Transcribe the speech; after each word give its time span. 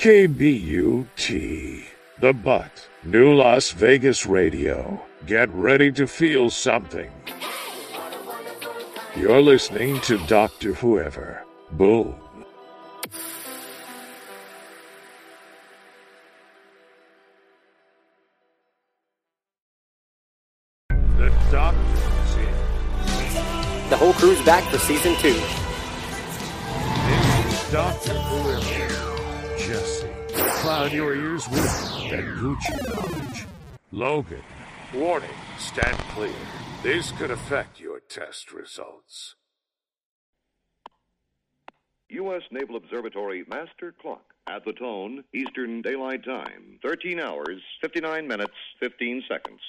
KBUT, 0.00 1.84
The 2.20 2.32
Butt, 2.32 2.88
New 3.04 3.34
Las 3.34 3.72
Vegas 3.72 4.24
Radio. 4.24 4.98
Get 5.26 5.50
ready 5.50 5.92
to 5.92 6.06
feel 6.06 6.48
something. 6.48 7.10
You're 9.14 9.42
listening 9.42 10.00
to 10.00 10.16
Dr. 10.26 10.72
Whoever. 10.72 11.44
Boom. 11.72 12.14
The 20.88 21.30
doctor's 21.52 22.34
in. 22.36 22.54
The 23.90 23.96
whole 23.98 24.14
crew's 24.14 24.42
back 24.46 24.64
for 24.70 24.78
season 24.78 25.14
two. 25.16 25.34
This 27.04 27.52
is 27.52 27.70
Dr. 27.70 28.19
Whoever. 30.88 30.96
Your 30.96 31.14
ears 31.14 31.46
with 31.48 31.62
that 32.10 32.24
Gucci 32.24 32.88
knowledge. 32.88 33.46
Logan. 33.92 34.42
Warning. 34.94 35.28
Stand 35.58 35.98
clear. 36.14 36.32
This 36.82 37.12
could 37.12 37.30
affect 37.30 37.78
your 37.78 38.00
test 38.00 38.50
results. 38.50 39.34
U.S. 42.08 42.42
Naval 42.50 42.76
Observatory 42.76 43.44
Master 43.46 43.94
Clock. 44.00 44.24
At 44.48 44.64
the 44.64 44.72
tone, 44.72 45.22
Eastern 45.34 45.82
Daylight 45.82 46.24
Time. 46.24 46.78
13 46.82 47.20
hours, 47.20 47.60
59 47.82 48.26
minutes, 48.26 48.54
15 48.80 49.22
seconds. 49.28 49.60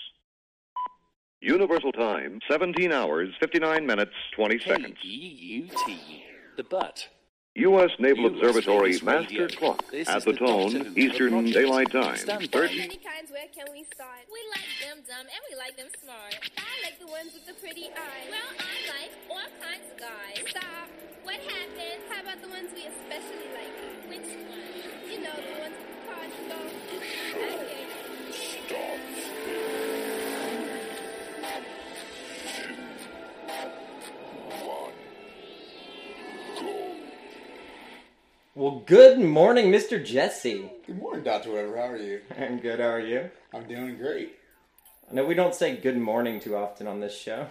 Universal 1.42 1.92
Time, 1.92 2.40
17 2.50 2.92
hours, 2.94 3.30
59 3.42 3.86
minutes, 3.86 4.14
20 4.36 4.60
seconds. 4.60 4.96
K-E-U-T. 5.02 6.24
The 6.56 6.64
butt. 6.64 7.10
U.S. 7.56 7.92
Naval 8.00 8.32
U.S. 8.32 8.34
Observatory 8.34 8.92
Vegas 8.94 9.04
Master 9.04 9.42
Radio. 9.44 9.48
Clock. 9.60 9.92
This 9.92 10.08
At 10.08 10.24
the 10.24 10.32
the 10.32 10.38
tone, 10.40 10.94
Eastern 10.96 11.32
Project. 11.32 11.54
Daylight 11.54 11.92
Time. 11.92 12.16
Stand 12.16 12.50
by. 12.52 12.60
13 12.60 12.78
Many 12.78 12.96
kinds, 12.96 13.30
where 13.30 13.48
can 13.54 13.68
we 13.74 13.84
start? 13.94 14.24
We 14.32 14.40
like 14.56 14.72
them 14.80 15.04
dumb 15.04 15.28
and 15.28 15.42
we 15.52 15.58
like 15.60 15.76
them 15.76 15.88
smart. 16.02 16.32
I 16.58 16.80
like 16.88 16.98
the 17.00 17.08
ones 17.12 17.34
with 17.34 17.46
the 17.46 17.54
pretty 17.60 17.92
eyes. 17.92 18.32
Well, 18.32 18.56
I 18.56 18.76
like 18.88 19.12
all 19.28 19.52
kinds 19.60 19.84
of 19.92 20.00
guys. 20.00 20.48
Stop. 20.48 20.88
What 21.24 21.36
happened? 21.44 22.02
How 22.08 22.22
about 22.24 22.42
the 22.42 22.48
ones 22.48 22.72
we 22.72 22.88
especially 22.88 23.52
like? 23.52 23.76
Which 24.08 24.32
ones? 24.48 24.88
You 25.12 25.20
know, 25.20 25.36
the 25.36 25.60
ones 25.60 25.76
with 25.76 25.92
the 25.92 26.08
cards 26.08 26.40
go. 26.48 26.56
I 28.72 29.91
Well, 38.54 38.84
good 38.86 39.18
morning, 39.18 39.72
Mr. 39.72 40.04
Jesse. 40.04 40.70
Good 40.86 40.98
morning, 40.98 41.24
Dr. 41.24 41.54
Weber. 41.54 41.78
How 41.78 41.88
are 41.88 41.98
you? 41.98 42.20
I'm 42.38 42.60
good. 42.60 42.82
How 42.82 42.88
are 42.88 43.00
you? 43.00 43.30
I'm 43.54 43.66
doing 43.66 43.98
great. 43.98 44.36
I 45.10 45.14
know 45.14 45.24
we 45.26 45.36
don't 45.36 45.56
say 45.56 45.78
good 45.78 45.98
morning 45.98 46.42
too 46.42 46.58
often 46.58 46.86
on 46.86 47.00
this 47.00 47.18
show. 47.18 47.48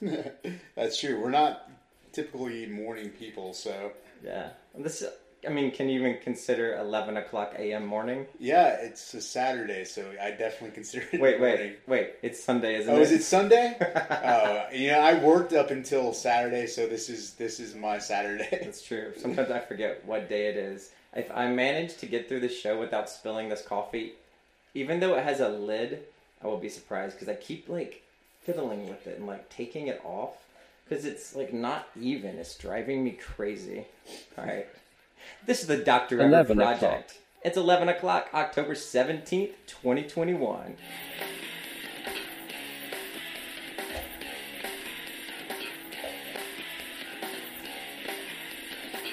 That's 0.76 1.00
true. 1.00 1.20
We're 1.20 1.30
not 1.30 1.68
typically 2.12 2.66
morning 2.66 3.08
people, 3.10 3.52
so 3.52 3.90
Yeah. 4.22 4.50
This. 4.76 5.02
I 5.46 5.50
mean, 5.50 5.70
can 5.70 5.88
you 5.88 6.00
even 6.00 6.18
consider 6.22 6.76
11 6.78 7.16
o'clock 7.16 7.54
a.m. 7.58 7.86
morning? 7.86 8.26
yeah, 8.38 8.68
it's 8.80 9.14
a 9.14 9.20
Saturday, 9.20 9.84
so 9.84 10.04
I 10.20 10.30
definitely 10.30 10.70
consider 10.70 11.06
it 11.12 11.20
Wait, 11.20 11.38
morning. 11.38 11.58
wait, 11.58 11.78
wait. 11.86 12.10
It's 12.22 12.42
Sunday, 12.42 12.76
isn't 12.76 12.92
it? 12.92 12.96
Oh, 12.96 13.00
it? 13.00 13.02
is 13.02 13.12
it 13.12 13.22
Sunday? 13.22 13.76
oh, 14.24 14.64
you 14.72 14.88
know, 14.90 15.00
I 15.00 15.14
worked 15.22 15.52
up 15.52 15.70
until 15.70 16.12
Saturday, 16.12 16.66
so 16.66 16.86
this 16.86 17.08
is 17.08 17.34
this 17.34 17.60
is 17.60 17.74
my 17.74 17.98
Saturday. 17.98 18.48
That's 18.62 18.82
true. 18.82 19.12
Sometimes 19.16 19.50
I 19.50 19.60
forget 19.60 20.04
what 20.04 20.28
day 20.28 20.46
it 20.48 20.56
is. 20.56 20.90
If 21.14 21.30
I 21.32 21.48
manage 21.48 21.96
to 21.98 22.06
get 22.06 22.28
through 22.28 22.40
the 22.40 22.48
show 22.48 22.78
without 22.78 23.08
spilling 23.08 23.48
this 23.48 23.62
coffee, 23.62 24.14
even 24.74 25.00
though 25.00 25.14
it 25.14 25.24
has 25.24 25.40
a 25.40 25.48
lid, 25.48 26.00
I 26.42 26.46
will 26.46 26.58
be 26.58 26.68
surprised 26.68 27.14
because 27.16 27.28
I 27.28 27.34
keep 27.36 27.68
like 27.68 28.02
fiddling 28.42 28.88
with 28.88 29.06
it 29.06 29.18
and 29.18 29.26
like 29.26 29.48
taking 29.48 29.86
it 29.86 30.00
off 30.04 30.32
because 30.84 31.04
it's 31.04 31.34
like 31.34 31.52
not 31.52 31.86
even. 32.00 32.36
It's 32.36 32.56
driving 32.58 33.04
me 33.04 33.12
crazy. 33.12 33.86
All 34.36 34.44
right. 34.44 34.66
This 35.46 35.60
is 35.60 35.66
the 35.66 35.76
Dr. 35.76 36.16
Whoever 36.16 36.52
11 36.52 36.56
Project. 36.56 36.82
o'clock. 36.82 37.04
It's 37.42 37.56
11 37.58 37.88
o'clock, 37.90 38.28
October 38.32 38.74
17th, 38.74 39.50
2021. 39.66 40.76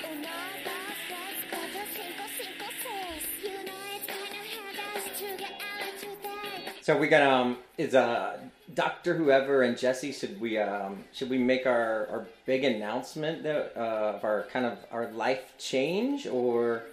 Uno, 0.03 0.29
dos, 0.63 0.97
tres, 1.07 1.37
cuatro, 1.49 1.83
cinco, 1.95 2.23
cinco, 2.37 2.65
seis. 2.83 3.23
You 3.43 3.63
know 3.63 3.73
it's 3.95 4.07
gonna 4.07 4.43
have 4.55 4.95
us 4.95 5.19
to 5.19 5.37
get 5.37 5.51
out 5.61 5.99
today. 5.99 6.71
So 6.81 6.97
we 6.97 7.07
got 7.07 7.21
um 7.23 7.57
is 7.77 7.95
uh 7.95 8.37
Doctor 8.73 9.15
Whoever 9.15 9.63
and 9.63 9.77
Jesse 9.77 10.11
should 10.11 10.39
we 10.39 10.57
um 10.57 11.03
should 11.13 11.29
we 11.29 11.37
make 11.37 11.65
our 11.65 12.07
our 12.07 12.27
big 12.45 12.63
announcement 12.63 13.43
that, 13.43 13.73
uh, 13.75 14.13
of 14.15 14.23
our 14.23 14.47
kind 14.51 14.65
of 14.65 14.77
our 14.91 15.11
life 15.11 15.53
change 15.57 16.25
or 16.27 16.83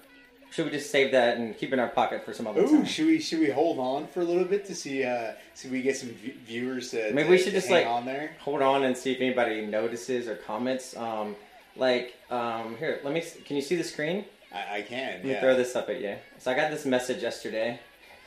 should 0.51 0.65
we 0.65 0.71
just 0.73 0.91
save 0.91 1.13
that 1.13 1.37
and 1.37 1.57
keep 1.59 1.71
it 1.71 1.75
in 1.75 1.79
our 1.79 1.89
pocket 1.89 2.25
for 2.25 2.33
some 2.33 2.47
other 2.47 2.63
Ooh, 2.63 2.69
time? 2.69 2.85
should 2.85 3.07
we 3.07 3.21
should 3.21 3.39
we 3.39 3.51
hold 3.51 3.79
on 3.79 4.07
for 4.09 4.21
a 4.21 4.25
little 4.25 4.45
bit 4.45 4.65
to 4.67 4.75
see 4.75 5.05
uh 5.05 5.33
see 5.55 5.69
if 5.69 5.73
we 5.73 5.83
get 5.83 5.97
some 5.97 6.09
v- 6.09 6.35
viewers 6.47 6.91
to 6.91 7.13
Maybe 7.13 7.25
to- 7.25 7.31
we 7.31 7.39
should 7.39 7.53
just 7.53 7.71
like 7.71 7.87
on 7.87 8.05
there? 8.07 8.31
hold 8.41 8.63
on 8.63 8.85
and 8.85 8.97
see 8.97 9.13
if 9.13 9.21
anybody 9.21 9.67
notices 9.67 10.27
or 10.27 10.37
comments. 10.37 10.97
Um, 10.97 11.37
like 11.77 12.15
um 12.31 12.77
here, 12.79 13.01
let 13.05 13.13
me. 13.15 13.23
Can 13.45 13.55
you 13.57 13.63
see 13.63 13.77
the 13.77 13.85
screen? 13.85 14.25
I, 14.53 14.79
I 14.79 14.83
can. 14.83 15.13
Let 15.17 15.25
me 15.25 15.31
yeah. 15.33 15.41
throw 15.41 15.55
this 15.55 15.77
up 15.77 15.89
at 15.91 16.01
you. 16.01 16.17
So 16.39 16.51
I 16.51 16.55
got 16.55 16.71
this 16.71 16.85
message 16.87 17.23
yesterday. 17.23 17.79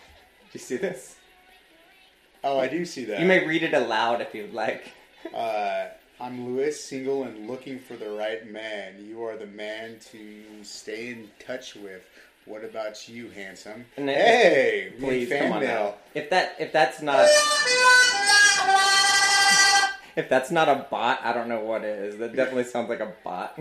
Do 0.43 0.49
you 0.53 0.59
see 0.59 0.77
this? 0.77 1.15
Oh, 2.43 2.59
I 2.59 2.67
do 2.67 2.85
see 2.85 3.05
that. 3.05 3.19
You 3.19 3.25
may 3.25 3.45
read 3.45 3.63
it 3.63 3.73
aloud 3.73 4.21
if 4.21 4.33
you'd 4.33 4.53
like. 4.53 4.91
Uh, 5.35 5.87
I'm 6.19 6.47
Lewis, 6.47 6.83
single 6.83 7.23
and 7.25 7.47
looking 7.47 7.77
for 7.77 7.95
the 7.95 8.09
right 8.09 8.45
man. 8.51 9.05
You 9.07 9.23
are 9.23 9.37
the 9.37 9.45
man 9.45 9.97
to 10.11 10.63
stay 10.63 11.09
in 11.09 11.29
touch 11.45 11.75
with. 11.75 12.01
What 12.45 12.65
about 12.65 13.07
you, 13.07 13.29
handsome? 13.29 13.85
And 13.97 14.09
then- 14.09 14.17
hey, 14.17 14.93
Please 14.99 15.29
come 15.29 15.51
on 15.51 15.59
mail. 15.61 15.95
If 16.15 16.31
that 16.31 16.55
if 16.59 16.73
that's 16.73 17.03
not 17.03 17.27
if 20.15 20.27
that's 20.27 20.49
not 20.49 20.67
a 20.67 20.87
bot, 20.89 21.19
I 21.23 21.33
don't 21.33 21.47
know 21.47 21.61
what 21.61 21.83
is. 21.83 22.17
That 22.17 22.35
definitely 22.35 22.63
sounds 22.65 22.89
like 22.89 22.99
a 22.99 23.13
bot. 23.23 23.59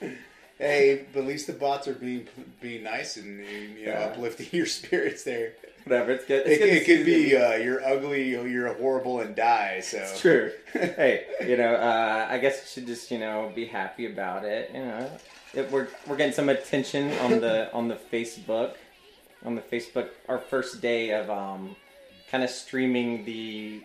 Hey, 0.60 1.06
but 1.12 1.20
at 1.20 1.26
least 1.26 1.46
the 1.46 1.52
bots 1.54 1.88
are 1.88 1.94
being 1.94 2.28
being 2.60 2.82
nice 2.84 3.16
and, 3.16 3.38
you 3.78 3.86
know 3.86 3.92
Yeah. 3.92 3.98
uplifting 4.06 4.48
your 4.52 4.66
spirits 4.66 5.24
there. 5.24 5.54
Whatever. 5.84 6.12
It's 6.12 6.26
good. 6.26 6.46
It, 6.46 6.50
It's 6.52 6.58
good 6.58 6.68
it 6.68 6.84
could 6.84 7.06
be 7.06 7.34
uh, 7.36 7.54
you're 7.54 7.82
ugly, 7.84 8.30
you're 8.30 8.72
horrible, 8.74 9.20
and 9.20 9.34
die. 9.34 9.80
So 9.80 9.96
It's 9.98 10.20
true. 10.20 10.52
hey, 10.74 11.24
you 11.46 11.56
know, 11.56 11.74
uh, 11.74 12.26
I 12.28 12.36
guess 12.38 12.60
you 12.60 12.66
should 12.82 12.86
just 12.86 13.10
you 13.10 13.18
know 13.18 13.50
be 13.54 13.64
happy 13.64 14.06
about 14.06 14.44
it. 14.44 14.70
You 14.74 14.80
know, 14.84 15.10
it, 15.54 15.70
we're 15.72 15.88
we're 16.06 16.16
getting 16.16 16.34
some 16.34 16.48
attention 16.50 17.10
on 17.20 17.40
the 17.40 17.72
on 17.78 17.88
the 17.88 17.96
Facebook, 17.96 18.74
on 19.44 19.54
the 19.54 19.62
Facebook. 19.62 20.10
Our 20.28 20.38
first 20.38 20.82
day 20.82 21.10
of 21.12 21.30
um, 21.30 21.74
kind 22.30 22.44
of 22.44 22.50
streaming 22.50 23.24
the 23.24 23.82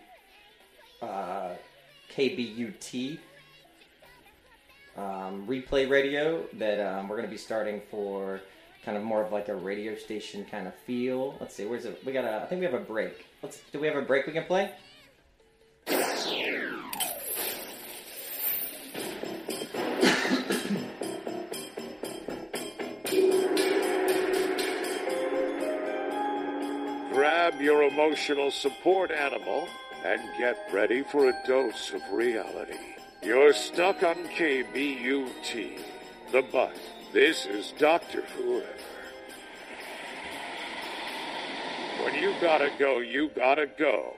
uh, 1.00 1.54
KBUT 2.14 3.18
um, 4.96 5.46
replay 5.46 5.88
radio 5.88 6.42
that 6.54 6.80
um, 6.80 7.08
we're 7.08 7.16
going 7.16 7.28
to 7.28 7.32
be 7.32 7.38
starting 7.38 7.82
for 7.90 8.40
kind 8.84 8.96
of 8.96 9.02
more 9.02 9.22
of 9.22 9.32
like 9.32 9.48
a 9.48 9.54
radio 9.54 9.96
station 9.96 10.44
kind 10.50 10.66
of 10.66 10.74
feel. 10.74 11.36
Let's 11.40 11.54
see, 11.54 11.64
where's 11.66 11.84
it? 11.84 12.00
We 12.04 12.12
got 12.12 12.24
a. 12.24 12.42
I 12.42 12.46
think 12.46 12.60
we 12.60 12.66
have 12.66 12.74
a 12.74 12.80
break. 12.80 13.26
Let's. 13.42 13.60
Do 13.72 13.80
we 13.80 13.86
have 13.88 13.96
a 13.96 14.02
break 14.02 14.26
we 14.26 14.32
can 14.32 14.44
play? 14.44 14.70
Grab 27.12 27.60
your 27.60 27.82
emotional 27.84 28.50
support 28.50 29.10
animal 29.10 29.68
and 30.04 30.20
get 30.38 30.68
ready 30.72 31.02
for 31.02 31.28
a 31.28 31.32
dose 31.46 31.92
of 31.92 32.02
reality. 32.12 32.95
You're 33.26 33.52
stuck 33.54 34.04
on 34.04 34.14
KBUT, 34.38 35.80
the 36.30 36.42
bus. 36.42 36.76
This 37.12 37.44
is 37.44 37.74
Dr. 37.76 38.22
Whoever. 38.22 38.64
When 42.04 42.14
you 42.14 42.32
gotta 42.40 42.70
go, 42.78 43.00
you 43.00 43.30
gotta 43.34 43.66
go. 43.66 44.14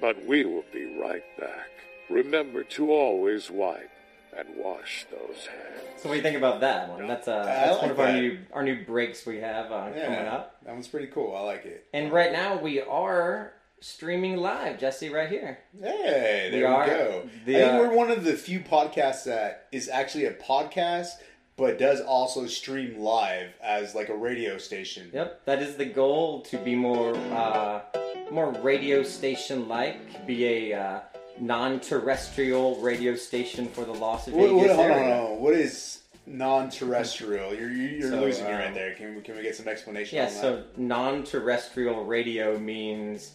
But 0.00 0.24
we 0.24 0.44
will 0.44 0.64
be 0.72 0.96
right 1.00 1.24
back. 1.36 1.68
Remember 2.08 2.62
to 2.62 2.92
always 2.92 3.50
wipe 3.50 3.90
and 4.38 4.46
wash 4.56 5.04
those 5.10 5.46
hands. 5.46 6.00
So 6.00 6.08
what 6.08 6.14
do 6.14 6.18
you 6.18 6.22
think 6.22 6.36
about 6.36 6.60
that 6.60 6.88
one? 6.90 7.08
That's 7.08 7.26
uh, 7.26 7.42
that's 7.42 7.72
like 7.72 7.82
one 7.82 7.90
of 7.90 7.98
our 7.98 8.12
new 8.12 8.38
our 8.52 8.62
new 8.62 8.84
breaks 8.84 9.26
we 9.26 9.40
have 9.40 9.72
uh, 9.72 9.90
coming 9.90 10.28
up. 10.28 10.62
that 10.64 10.74
one's 10.74 10.86
pretty 10.86 11.08
cool. 11.08 11.34
I 11.34 11.40
like 11.40 11.64
it. 11.64 11.86
And 11.92 12.12
right 12.12 12.30
now 12.30 12.56
we 12.56 12.80
are 12.80 13.52
streaming 13.88 14.36
live, 14.38 14.78
Jesse, 14.80 15.10
right 15.10 15.28
here. 15.28 15.58
Hey, 15.78 16.48
there 16.50 16.52
We 16.52 16.58
we, 16.58 16.64
are 16.64 16.86
go. 16.86 17.28
the, 17.44 17.56
I 17.56 17.68
think 17.68 17.72
uh, 17.74 17.78
we're 17.88 17.94
one 17.94 18.10
of 18.10 18.24
the 18.24 18.32
few 18.32 18.60
podcasts 18.60 19.24
that 19.24 19.66
is 19.72 19.88
actually 19.90 20.24
a 20.24 20.32
podcast, 20.32 21.10
but 21.58 21.78
does 21.78 22.00
also 22.00 22.46
stream 22.46 22.98
live 22.98 23.50
as 23.62 23.94
like 23.94 24.08
a 24.08 24.16
radio 24.16 24.56
station. 24.56 25.10
Yep, 25.12 25.44
that 25.44 25.60
is 25.62 25.76
the 25.76 25.84
goal 25.84 26.40
to 26.42 26.56
be 26.58 26.74
more 26.74 27.14
uh, 27.14 27.82
more 28.30 28.52
radio 28.62 29.02
station 29.02 29.68
like, 29.68 30.26
be 30.26 30.72
a 30.72 30.80
uh, 30.80 31.00
non-terrestrial 31.38 32.76
radio 32.80 33.14
station 33.14 33.68
for 33.68 33.84
the 33.84 33.92
Las 33.92 34.24
Vegas 34.24 34.40
What, 34.40 34.54
what, 34.54 34.66
hold 34.70 34.80
on, 34.80 34.92
area. 34.92 35.16
hold 35.16 35.36
on. 35.36 35.42
What 35.42 35.52
is 35.54 36.00
non-terrestrial? 36.26 37.54
You're 37.54 37.70
you're 37.70 38.08
So, 38.10 38.20
losing 38.20 38.44
me 38.46 38.52
um, 38.52 38.58
right 38.60 38.74
there. 38.74 38.94
Can 38.94 39.16
we, 39.16 39.20
can 39.20 39.36
we 39.36 39.42
get 39.42 39.54
some 39.54 39.68
explanation? 39.68 40.16
Yeah, 40.16 40.28
on 40.28 40.32
that? 40.32 40.40
so 40.40 40.64
non-terrestrial 40.78 42.04
radio 42.06 42.58
means 42.58 43.32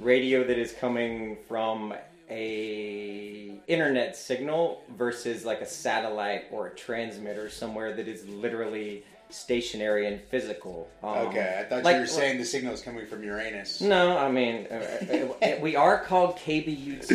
radio 0.00 0.44
that 0.44 0.58
is 0.58 0.72
coming 0.72 1.36
from 1.48 1.94
a 2.30 3.60
internet 3.66 4.16
signal 4.16 4.82
versus 4.96 5.44
like 5.44 5.60
a 5.60 5.66
satellite 5.66 6.44
or 6.50 6.68
a 6.68 6.74
transmitter 6.74 7.48
somewhere 7.50 7.94
that 7.94 8.06
is 8.08 8.26
literally 8.28 9.04
stationary 9.30 10.06
and 10.06 10.20
physical. 10.30 10.88
Um, 11.02 11.10
Okay, 11.28 11.58
I 11.60 11.64
thought 11.64 11.84
like- 11.84 11.94
you 11.96 12.00
were 12.00 12.06
saying 12.06 12.38
the 12.38 12.44
signal 12.44 12.72
is 12.72 12.80
coming 12.80 13.06
from 13.06 13.22
Uranus. 13.22 13.80
No, 13.80 14.16
I 14.16 14.30
mean 14.30 14.66
uh, 14.70 15.34
uh, 15.44 15.56
we 15.60 15.76
are 15.76 15.98
called 16.04 16.36
KBUT 16.36 17.08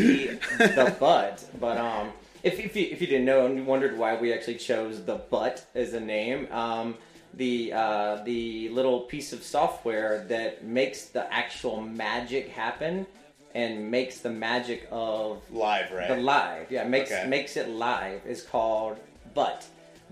the 0.58 0.96
Butt, 1.00 1.44
but 1.60 1.78
um, 1.78 2.12
if 2.44 2.60
if 2.60 2.76
you, 2.76 2.88
if 2.92 3.02
you 3.02 3.08
didn't 3.08 3.26
know 3.26 3.46
and 3.46 3.56
you 3.58 3.64
wondered 3.64 3.98
why 3.98 4.16
we 4.16 4.34
actually 4.34 4.56
chose 4.56 5.04
the 5.04 5.16
Butt 5.16 5.66
as 5.74 5.94
a 5.94 6.00
name, 6.00 6.48
um, 6.52 6.96
the 7.36 7.74
uh, 7.74 8.24
the 8.24 8.70
little 8.70 9.02
piece 9.02 9.34
of 9.34 9.44
software 9.44 10.26
that 10.30 10.64
makes 10.64 11.06
the 11.06 11.32
actual 11.34 11.82
magic 11.82 12.50
happen 12.50 13.06
and 13.56 13.90
makes 13.92 14.20
the 14.20 14.30
magic 14.30 14.88
of 14.92 15.42
Live, 15.52 15.92
right? 15.92 16.08
the 16.08 16.16
live, 16.16 16.72
yeah, 16.72 16.84
makes 16.84 17.12
Okay. 17.12 17.26
makes 17.28 17.56
it 17.58 17.70
live 17.70 18.22
is 18.26 18.42
called 18.44 18.98
but 19.34 19.66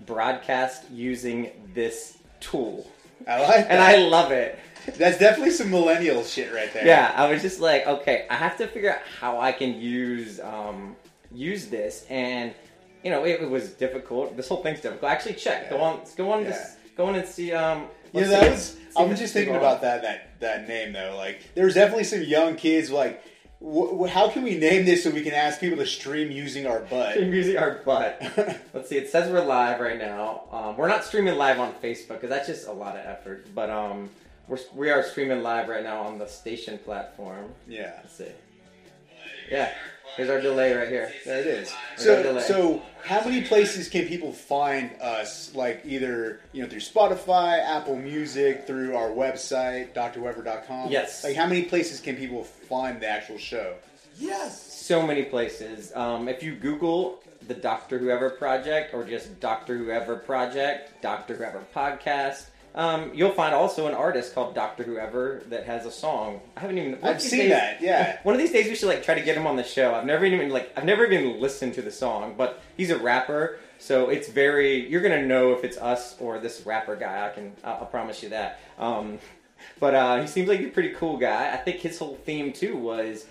Broadcast 0.06 0.90
using 0.90 1.50
this 1.74 2.18
tool, 2.40 2.90
I 3.26 3.40
like 3.40 3.68
that. 3.68 3.70
and 3.70 3.80
I 3.80 3.96
love 3.98 4.32
it. 4.32 4.58
That's 4.98 5.16
definitely 5.18 5.52
some 5.52 5.70
millennial 5.70 6.24
shit 6.24 6.52
right 6.52 6.72
there. 6.72 6.84
Yeah, 6.84 7.12
I 7.14 7.30
was 7.30 7.40
just 7.40 7.60
like, 7.60 7.86
okay, 7.86 8.26
I 8.28 8.34
have 8.34 8.56
to 8.58 8.66
figure 8.66 8.90
out 8.92 8.98
how 9.20 9.38
I 9.40 9.52
can 9.52 9.80
use 9.80 10.40
um, 10.40 10.96
use 11.30 11.66
this, 11.68 12.04
and 12.10 12.52
you 13.04 13.10
know, 13.12 13.24
it, 13.24 13.42
it 13.42 13.48
was 13.50 13.70
difficult. 13.74 14.36
This 14.36 14.48
whole 14.48 14.62
thing's 14.62 14.80
difficult. 14.80 15.10
Actually, 15.10 15.34
check. 15.34 15.70
Go 15.70 15.76
Yeah. 15.76 15.82
on, 15.84 16.00
go 16.16 16.32
on, 16.32 16.42
Yeah. 16.42 16.50
this, 16.50 16.76
go 16.96 17.06
on 17.06 17.14
and 17.16 17.26
see. 17.28 17.52
Um, 17.52 17.86
You 18.12 18.24
that 18.26 18.42
see- 18.44 18.50
was. 18.50 18.62
see 18.64 18.78
I 18.96 19.02
if 19.02 19.08
was 19.08 19.12
it's 19.12 19.20
just 19.20 19.34
thinking 19.34 19.56
about 19.56 19.80
that 19.82 20.02
that 20.02 20.40
that 20.40 20.68
name 20.68 20.92
though. 20.92 21.14
Like, 21.16 21.40
there 21.54 21.64
was 21.64 21.74
definitely 21.74 22.04
some 22.04 22.22
young 22.22 22.56
kids 22.56 22.90
like, 22.90 23.22
wh- 23.64 24.06
how 24.08 24.28
can 24.28 24.42
we 24.42 24.56
name 24.58 24.84
this 24.84 25.04
so 25.04 25.10
we 25.10 25.22
can 25.22 25.32
ask 25.32 25.60
people 25.60 25.78
to 25.78 25.86
stream 25.86 26.30
using 26.30 26.66
our 26.66 26.80
butt? 26.80 27.12
Stream 27.12 27.32
using 27.32 27.56
our 27.56 27.80
butt. 27.84 28.20
Let's 28.74 28.88
see. 28.88 28.96
It 28.98 29.08
says 29.10 29.30
we're 29.30 29.44
live 29.44 29.80
right 29.80 29.98
now. 29.98 30.44
Um, 30.52 30.76
we're 30.76 30.88
not 30.88 31.04
streaming 31.04 31.36
live 31.36 31.58
on 31.60 31.72
Facebook 31.74 32.08
because 32.20 32.28
that's 32.30 32.46
just 32.48 32.66
a 32.68 32.72
lot 32.72 32.96
of 32.96 33.06
effort. 33.06 33.46
But 33.54 33.70
um, 33.70 34.10
we're 34.48 34.58
we 34.74 34.90
are 34.90 35.02
streaming 35.02 35.42
live 35.42 35.68
right 35.68 35.82
now 35.84 36.02
on 36.02 36.18
the 36.18 36.26
station 36.26 36.78
platform. 36.78 37.52
yeah, 37.66 37.92
Let's 38.02 38.14
see. 38.16 38.26
Yeah, 39.50 39.70
here's 40.16 40.30
our 40.30 40.40
delay 40.40 40.74
right 40.74 40.88
here. 40.88 41.12
there 41.24 41.40
it 41.40 41.46
is. 41.46 41.72
So, 41.96 42.40
so 42.40 42.82
how 43.04 43.24
many 43.24 43.42
places 43.42 43.88
can 43.88 44.06
people 44.06 44.32
find 44.32 44.90
us? 45.00 45.54
Like 45.54 45.82
either 45.84 46.40
you 46.52 46.62
know 46.62 46.68
through 46.68 46.80
Spotify, 46.80 47.58
Apple 47.60 47.96
Music, 47.96 48.66
through 48.66 48.96
our 48.96 49.10
website, 49.10 49.94
drweber.com. 49.94 50.90
Yes. 50.90 51.24
Like 51.24 51.36
how 51.36 51.46
many 51.46 51.62
places 51.62 52.00
can 52.00 52.16
people 52.16 52.44
find 52.44 53.00
the 53.00 53.08
actual 53.08 53.38
show? 53.38 53.74
Yes. 54.18 54.60
So 54.72 55.06
many 55.06 55.24
places. 55.24 55.92
Um, 55.94 56.28
if 56.28 56.42
you 56.42 56.54
Google 56.54 57.22
the 57.48 57.54
Doctor 57.54 57.98
Whoever 57.98 58.30
Project 58.30 58.94
or 58.94 59.04
just 59.04 59.40
Doctor 59.40 59.76
Whoever 59.76 60.16
Project, 60.16 61.02
Doctor 61.02 61.34
Whoever 61.36 61.64
Podcast, 61.74 62.46
um, 62.74 63.10
you'll 63.14 63.32
find 63.32 63.54
also 63.54 63.86
an 63.86 63.94
artist 63.94 64.34
called 64.34 64.54
Doctor 64.54 64.82
Whoever 64.82 65.42
that 65.48 65.64
has 65.66 65.84
a 65.84 65.90
song. 65.90 66.40
I 66.56 66.60
haven't 66.60 66.78
even. 66.78 66.98
I've 67.02 67.20
seen 67.20 67.40
days- 67.40 67.50
that. 67.50 67.82
Yeah. 67.82 68.18
One 68.22 68.34
of 68.34 68.40
these 68.40 68.52
days 68.52 68.66
we 68.66 68.74
should 68.74 68.88
like 68.88 69.02
try 69.02 69.14
to 69.14 69.20
get 69.20 69.36
him 69.36 69.46
on 69.46 69.56
the 69.56 69.64
show. 69.64 69.94
I've 69.94 70.06
never 70.06 70.24
even 70.24 70.48
like 70.50 70.72
I've 70.76 70.84
never 70.84 71.04
even 71.04 71.40
listened 71.40 71.74
to 71.74 71.82
the 71.82 71.90
song, 71.90 72.34
but 72.36 72.62
he's 72.76 72.90
a 72.90 72.98
rapper, 72.98 73.58
so 73.78 74.08
it's 74.08 74.28
very 74.28 74.88
you're 74.88 75.02
gonna 75.02 75.26
know 75.26 75.52
if 75.52 75.64
it's 75.64 75.76
us 75.76 76.16
or 76.18 76.38
this 76.38 76.64
rapper 76.64 76.96
guy. 76.96 77.26
I 77.26 77.30
can 77.30 77.52
I'll, 77.62 77.74
I'll 77.80 77.86
promise 77.86 78.22
you 78.22 78.30
that. 78.30 78.60
Um, 78.78 79.18
but 79.78 79.94
uh, 79.94 80.20
he 80.22 80.26
seems 80.26 80.48
like 80.48 80.60
a 80.60 80.68
pretty 80.68 80.90
cool 80.90 81.18
guy. 81.18 81.52
I 81.52 81.58
think 81.58 81.78
his 81.80 81.98
whole 81.98 82.16
theme 82.24 82.52
too 82.52 82.76
was. 82.76 83.26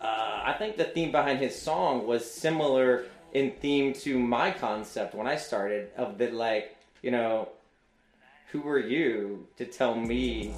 Uh, 0.00 0.42
I 0.44 0.52
think 0.58 0.76
the 0.76 0.84
theme 0.84 1.10
behind 1.10 1.38
his 1.38 1.58
song 1.58 2.06
was 2.06 2.30
similar 2.30 3.06
in 3.32 3.50
theme 3.52 3.94
to 3.94 4.18
my 4.18 4.50
concept 4.50 5.14
when 5.14 5.26
I 5.26 5.36
started 5.36 5.90
of 5.96 6.18
the 6.18 6.30
like 6.30 6.76
you 7.02 7.10
know 7.10 7.48
who 8.50 8.68
are 8.68 8.78
you 8.78 9.48
to 9.56 9.64
tell 9.64 9.94
me? 9.96 10.54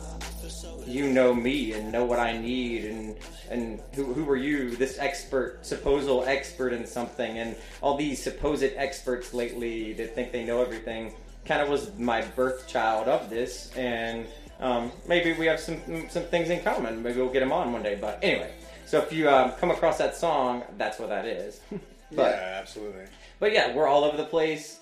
You 0.86 1.08
know 1.10 1.34
me 1.34 1.72
and 1.72 1.90
know 1.90 2.04
what 2.04 2.18
I 2.18 2.36
need 2.36 2.84
and 2.84 3.16
and 3.50 3.80
who 3.94 4.12
who 4.12 4.28
are 4.28 4.36
you 4.36 4.76
this 4.76 4.98
expert 4.98 5.64
supposal 5.64 6.26
expert 6.26 6.72
in 6.72 6.86
something? 6.86 7.38
And 7.38 7.56
all 7.80 7.96
these 7.96 8.22
supposed 8.22 8.72
experts 8.76 9.32
lately 9.32 9.94
that 9.94 10.14
think 10.14 10.30
they 10.30 10.44
know 10.44 10.60
everything 10.60 11.14
kind 11.46 11.62
of 11.62 11.68
was 11.68 11.96
my 11.98 12.20
birth 12.20 12.68
child 12.68 13.08
of 13.08 13.30
this 13.30 13.72
and 13.76 14.26
um, 14.60 14.90
maybe 15.08 15.32
we 15.32 15.46
have 15.46 15.60
some 15.60 15.80
some 16.10 16.24
things 16.24 16.50
in 16.50 16.62
common. 16.62 17.02
Maybe 17.02 17.18
we'll 17.20 17.32
get 17.32 17.42
him 17.42 17.52
on 17.52 17.72
one 17.72 17.82
day 17.82 17.96
but 17.98 18.18
anyway. 18.22 18.52
So 18.84 18.98
if 18.98 19.12
you 19.12 19.28
um, 19.30 19.52
come 19.52 19.70
across 19.70 19.96
that 19.98 20.14
song 20.16 20.64
that's 20.76 20.98
what 20.98 21.08
that 21.08 21.24
is. 21.24 21.60
But 22.12 22.36
yeah, 22.36 22.58
absolutely. 22.60 23.06
but 23.40 23.52
yeah, 23.52 23.74
we're 23.74 23.88
all 23.88 24.04
over 24.04 24.16
the 24.16 24.26
place. 24.26 24.78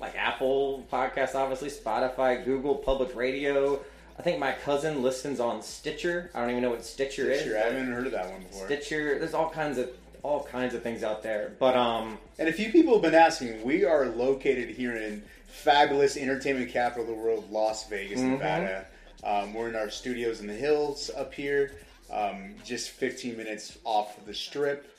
Like 0.00 0.16
Apple 0.16 0.86
Podcasts, 0.90 1.34
obviously, 1.34 1.68
Spotify, 1.70 2.42
Google, 2.44 2.76
Public 2.76 3.14
Radio. 3.14 3.80
I 4.18 4.22
think 4.22 4.38
my 4.38 4.52
cousin 4.52 5.02
listens 5.02 5.40
on 5.40 5.62
Stitcher. 5.62 6.30
I 6.34 6.40
don't 6.40 6.50
even 6.50 6.62
know 6.62 6.70
what 6.70 6.84
Stitcher, 6.84 7.30
is. 7.30 7.42
Sure, 7.42 7.56
I 7.58 7.62
haven't 7.62 7.92
heard 7.92 8.06
of 8.06 8.12
that 8.12 8.30
one 8.30 8.42
before. 8.42 8.66
Stitcher. 8.66 9.18
There's 9.18 9.34
all 9.34 9.50
kinds 9.50 9.78
of 9.78 9.90
all 10.22 10.44
kinds 10.44 10.74
of 10.74 10.82
things 10.82 11.02
out 11.02 11.22
there. 11.22 11.52
But 11.58 11.76
um, 11.76 12.18
And 12.38 12.46
a 12.48 12.52
few 12.52 12.70
people 12.70 12.92
have 12.92 13.02
been 13.02 13.14
asking, 13.14 13.62
we 13.64 13.86
are 13.86 14.06
located 14.06 14.68
here 14.68 14.94
in 14.94 15.22
fabulous 15.46 16.16
entertainment 16.18 16.70
capital 16.70 17.04
of 17.04 17.08
the 17.08 17.14
world, 17.14 17.50
Las 17.50 17.88
Vegas, 17.88 18.20
Mm-hmm. 18.20 18.32
Nevada. 18.32 18.86
Um, 19.24 19.54
we're 19.54 19.68
in 19.70 19.76
our 19.76 19.88
studios 19.90 20.40
in 20.40 20.46
the 20.46 20.52
hills 20.54 21.10
up 21.16 21.32
here, 21.32 21.72
um, 22.12 22.54
just 22.64 22.90
15 22.90 23.36
minutes 23.36 23.78
off 23.84 24.22
the 24.26 24.34
strip. 24.34 24.89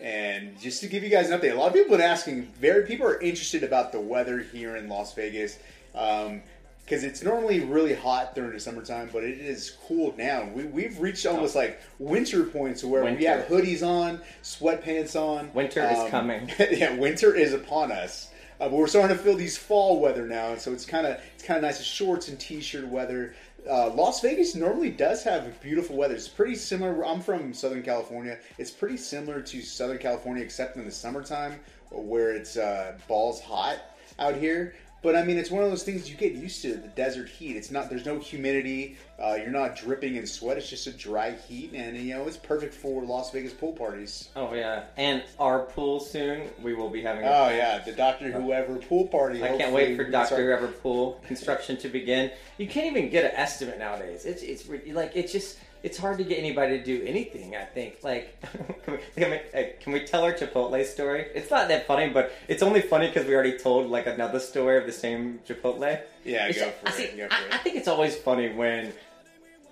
And 0.00 0.58
just 0.58 0.80
to 0.80 0.86
give 0.88 1.02
you 1.02 1.10
guys 1.10 1.30
an 1.30 1.38
update, 1.38 1.52
a 1.52 1.54
lot 1.54 1.68
of 1.68 1.74
people 1.74 1.90
have 1.90 2.00
been 2.00 2.10
asking, 2.10 2.46
very 2.58 2.86
people 2.86 3.06
are 3.06 3.20
interested 3.20 3.62
about 3.62 3.92
the 3.92 4.00
weather 4.00 4.38
here 4.38 4.76
in 4.76 4.88
Las 4.88 5.14
Vegas. 5.14 5.58
because 5.92 7.04
it's 7.04 7.22
normally 7.22 7.60
really 7.60 7.94
hot 7.94 8.34
during 8.34 8.52
the 8.52 8.60
summertime, 8.60 9.10
but 9.12 9.22
it 9.22 9.38
is 9.38 9.76
cooled 9.86 10.16
down. 10.16 10.54
We, 10.54 10.64
we've 10.64 10.98
reached 10.98 11.26
almost 11.26 11.54
like 11.54 11.80
winter 11.98 12.44
points 12.44 12.82
where 12.82 13.04
we 13.18 13.24
have 13.24 13.46
hoodies 13.46 13.86
on, 13.86 14.20
sweatpants 14.42 15.14
on. 15.20 15.52
Winter 15.52 15.82
is 15.82 16.10
coming. 16.10 16.50
yeah, 16.70 16.96
winter 16.96 17.34
is 17.34 17.52
upon 17.52 17.92
us. 17.92 18.28
Uh, 18.58 18.68
but 18.68 18.72
we're 18.72 18.86
starting 18.86 19.16
to 19.16 19.22
feel 19.22 19.36
these 19.36 19.56
fall 19.56 20.00
weather 20.00 20.26
now, 20.26 20.50
and 20.50 20.60
so 20.60 20.70
it's 20.72 20.84
kind 20.84 21.06
of 21.06 21.18
it's 21.34 21.42
kind 21.42 21.56
of 21.56 21.62
nice. 21.62 21.78
It's 21.78 21.88
shorts 21.88 22.28
and 22.28 22.38
t-shirt 22.38 22.86
weather. 22.88 23.34
Uh, 23.68 23.90
Las 23.90 24.20
Vegas 24.20 24.54
normally 24.54 24.90
does 24.90 25.22
have 25.24 25.60
beautiful 25.60 25.96
weather. 25.96 26.14
It's 26.14 26.28
pretty 26.28 26.54
similar. 26.54 27.04
I'm 27.04 27.20
from 27.20 27.52
Southern 27.52 27.82
California. 27.82 28.38
It's 28.58 28.70
pretty 28.70 28.96
similar 28.96 29.40
to 29.42 29.62
Southern 29.62 29.98
California, 29.98 30.42
except 30.42 30.76
in 30.76 30.84
the 30.84 30.90
summertime 30.90 31.58
where 31.90 32.34
it's 32.34 32.56
uh, 32.56 32.98
balls 33.08 33.40
hot 33.40 33.78
out 34.18 34.36
here. 34.36 34.74
But 35.02 35.16
I 35.16 35.24
mean, 35.24 35.38
it's 35.38 35.50
one 35.50 35.64
of 35.64 35.70
those 35.70 35.82
things 35.82 36.10
you 36.10 36.16
get 36.16 36.32
used 36.32 36.60
to 36.62 36.74
the 36.74 36.88
desert 36.88 37.28
heat. 37.28 37.56
It's 37.56 37.70
not 37.70 37.88
there's 37.88 38.04
no 38.04 38.18
humidity. 38.18 38.96
Uh, 39.18 39.34
you're 39.34 39.50
not 39.50 39.76
dripping 39.76 40.16
in 40.16 40.26
sweat. 40.26 40.58
It's 40.58 40.68
just 40.68 40.86
a 40.86 40.92
dry 40.92 41.32
heat, 41.32 41.72
and 41.74 41.96
you 41.96 42.14
know 42.14 42.26
it's 42.26 42.36
perfect 42.36 42.74
for 42.74 43.02
Las 43.02 43.30
Vegas 43.32 43.52
pool 43.52 43.72
parties. 43.72 44.28
Oh 44.36 44.52
yeah, 44.54 44.84
and 44.96 45.22
our 45.38 45.60
pool 45.60 46.00
soon. 46.00 46.48
We 46.62 46.74
will 46.74 46.90
be 46.90 47.02
having. 47.02 47.24
a 47.24 47.26
Oh 47.26 47.48
yeah, 47.48 47.78
the 47.78 47.92
Doctor 47.92 48.30
Whoever 48.30 48.76
pool 48.76 49.06
party. 49.08 49.42
I 49.42 49.56
can't 49.56 49.72
wait 49.72 49.96
for 49.96 50.04
Doctor 50.04 50.36
Whoever 50.36 50.68
pool 50.68 51.20
construction 51.26 51.76
to 51.78 51.88
begin. 51.88 52.30
You 52.58 52.66
can't 52.66 52.94
even 52.94 53.10
get 53.10 53.24
an 53.24 53.32
estimate 53.32 53.78
nowadays. 53.78 54.24
It's 54.26 54.42
it's 54.42 54.68
like 54.94 55.12
it's 55.14 55.32
just 55.32 55.58
it's 55.82 55.98
hard 55.98 56.18
to 56.18 56.24
get 56.24 56.38
anybody 56.38 56.78
to 56.78 56.84
do 56.84 57.04
anything. 57.06 57.56
I 57.56 57.64
think 57.64 57.98
like 58.02 58.40
can, 58.84 58.94
we, 58.94 59.22
can, 59.22 59.30
we, 59.30 59.40
can 59.80 59.92
we 59.92 60.04
tell 60.04 60.24
our 60.24 60.32
Chipotle 60.32 60.84
story? 60.84 61.26
It's 61.34 61.50
not 61.50 61.68
that 61.68 61.86
funny, 61.86 62.10
but 62.10 62.32
it's 62.48 62.62
only 62.62 62.80
funny 62.80 63.08
because 63.08 63.26
we 63.26 63.34
already 63.34 63.58
told 63.58 63.90
like 63.90 64.06
another 64.06 64.40
story 64.40 64.78
of 64.78 64.86
the 64.86 64.92
same 64.92 65.40
Chipotle. 65.46 66.00
Yeah, 66.24 66.48
It's- 66.48 66.56
go 66.64 66.70
for 66.70 66.88
I 66.88 66.90
see, 66.92 67.02
it. 67.04 67.16
Go 67.16 67.28
for 67.28 67.34
I, 67.34 67.56
I 67.56 67.58
think 67.58 67.76
it's 67.76 67.88
always 67.88 68.16
funny 68.16 68.52
when 68.52 68.92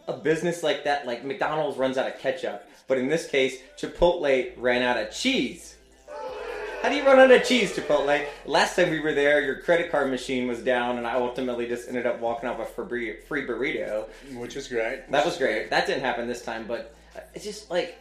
a 0.07 0.15
business 0.17 0.63
like 0.63 0.85
that, 0.85 1.07
like 1.07 1.25
McDonald's, 1.25 1.77
runs 1.77 1.99
out 1.99 2.07
of 2.07 2.19
ketchup, 2.19 2.67
but 2.87 2.97
in 2.99 3.09
this 3.09 3.29
case, 3.29 3.59
Chipotle 3.77 4.53
ran 4.57 4.83
out 4.83 4.97
of 4.97 5.11
cheese. 5.11 5.77
How 6.83 6.89
do 6.89 6.95
you 6.95 7.05
run 7.05 7.19
out 7.19 7.31
of 7.31 7.45
cheese, 7.45 7.77
Chipotle? 7.77 8.25
Last 8.47 8.77
time 8.77 8.91
we 8.91 9.01
were 9.01 9.13
there, 9.13 9.41
your 9.41 9.61
credit 9.61 9.91
card 9.91 10.11
machine 10.11 10.47
was 10.47 10.61
down, 10.61 10.97
and 10.99 11.07
I 11.07 11.15
ultimately 11.15 11.67
just 11.67 11.89
ended 11.89 12.07
up 12.07 12.21
walking 12.21 12.49
out 12.49 12.59
with 12.59 12.69
a 12.69 12.73
free 12.73 13.17
burrito. 13.29 14.09
Which 14.35 14.57
is 14.57 14.69
great. 14.69 15.11
That 15.11 15.25
was 15.25 15.37
great. 15.37 15.71
That 15.71 15.87
didn't 15.87 16.03
happen 16.03 16.29
this 16.29 16.43
time, 16.43 16.67
but 16.67 16.95
it's 17.35 17.45
just 17.45 17.71
like 17.71 17.99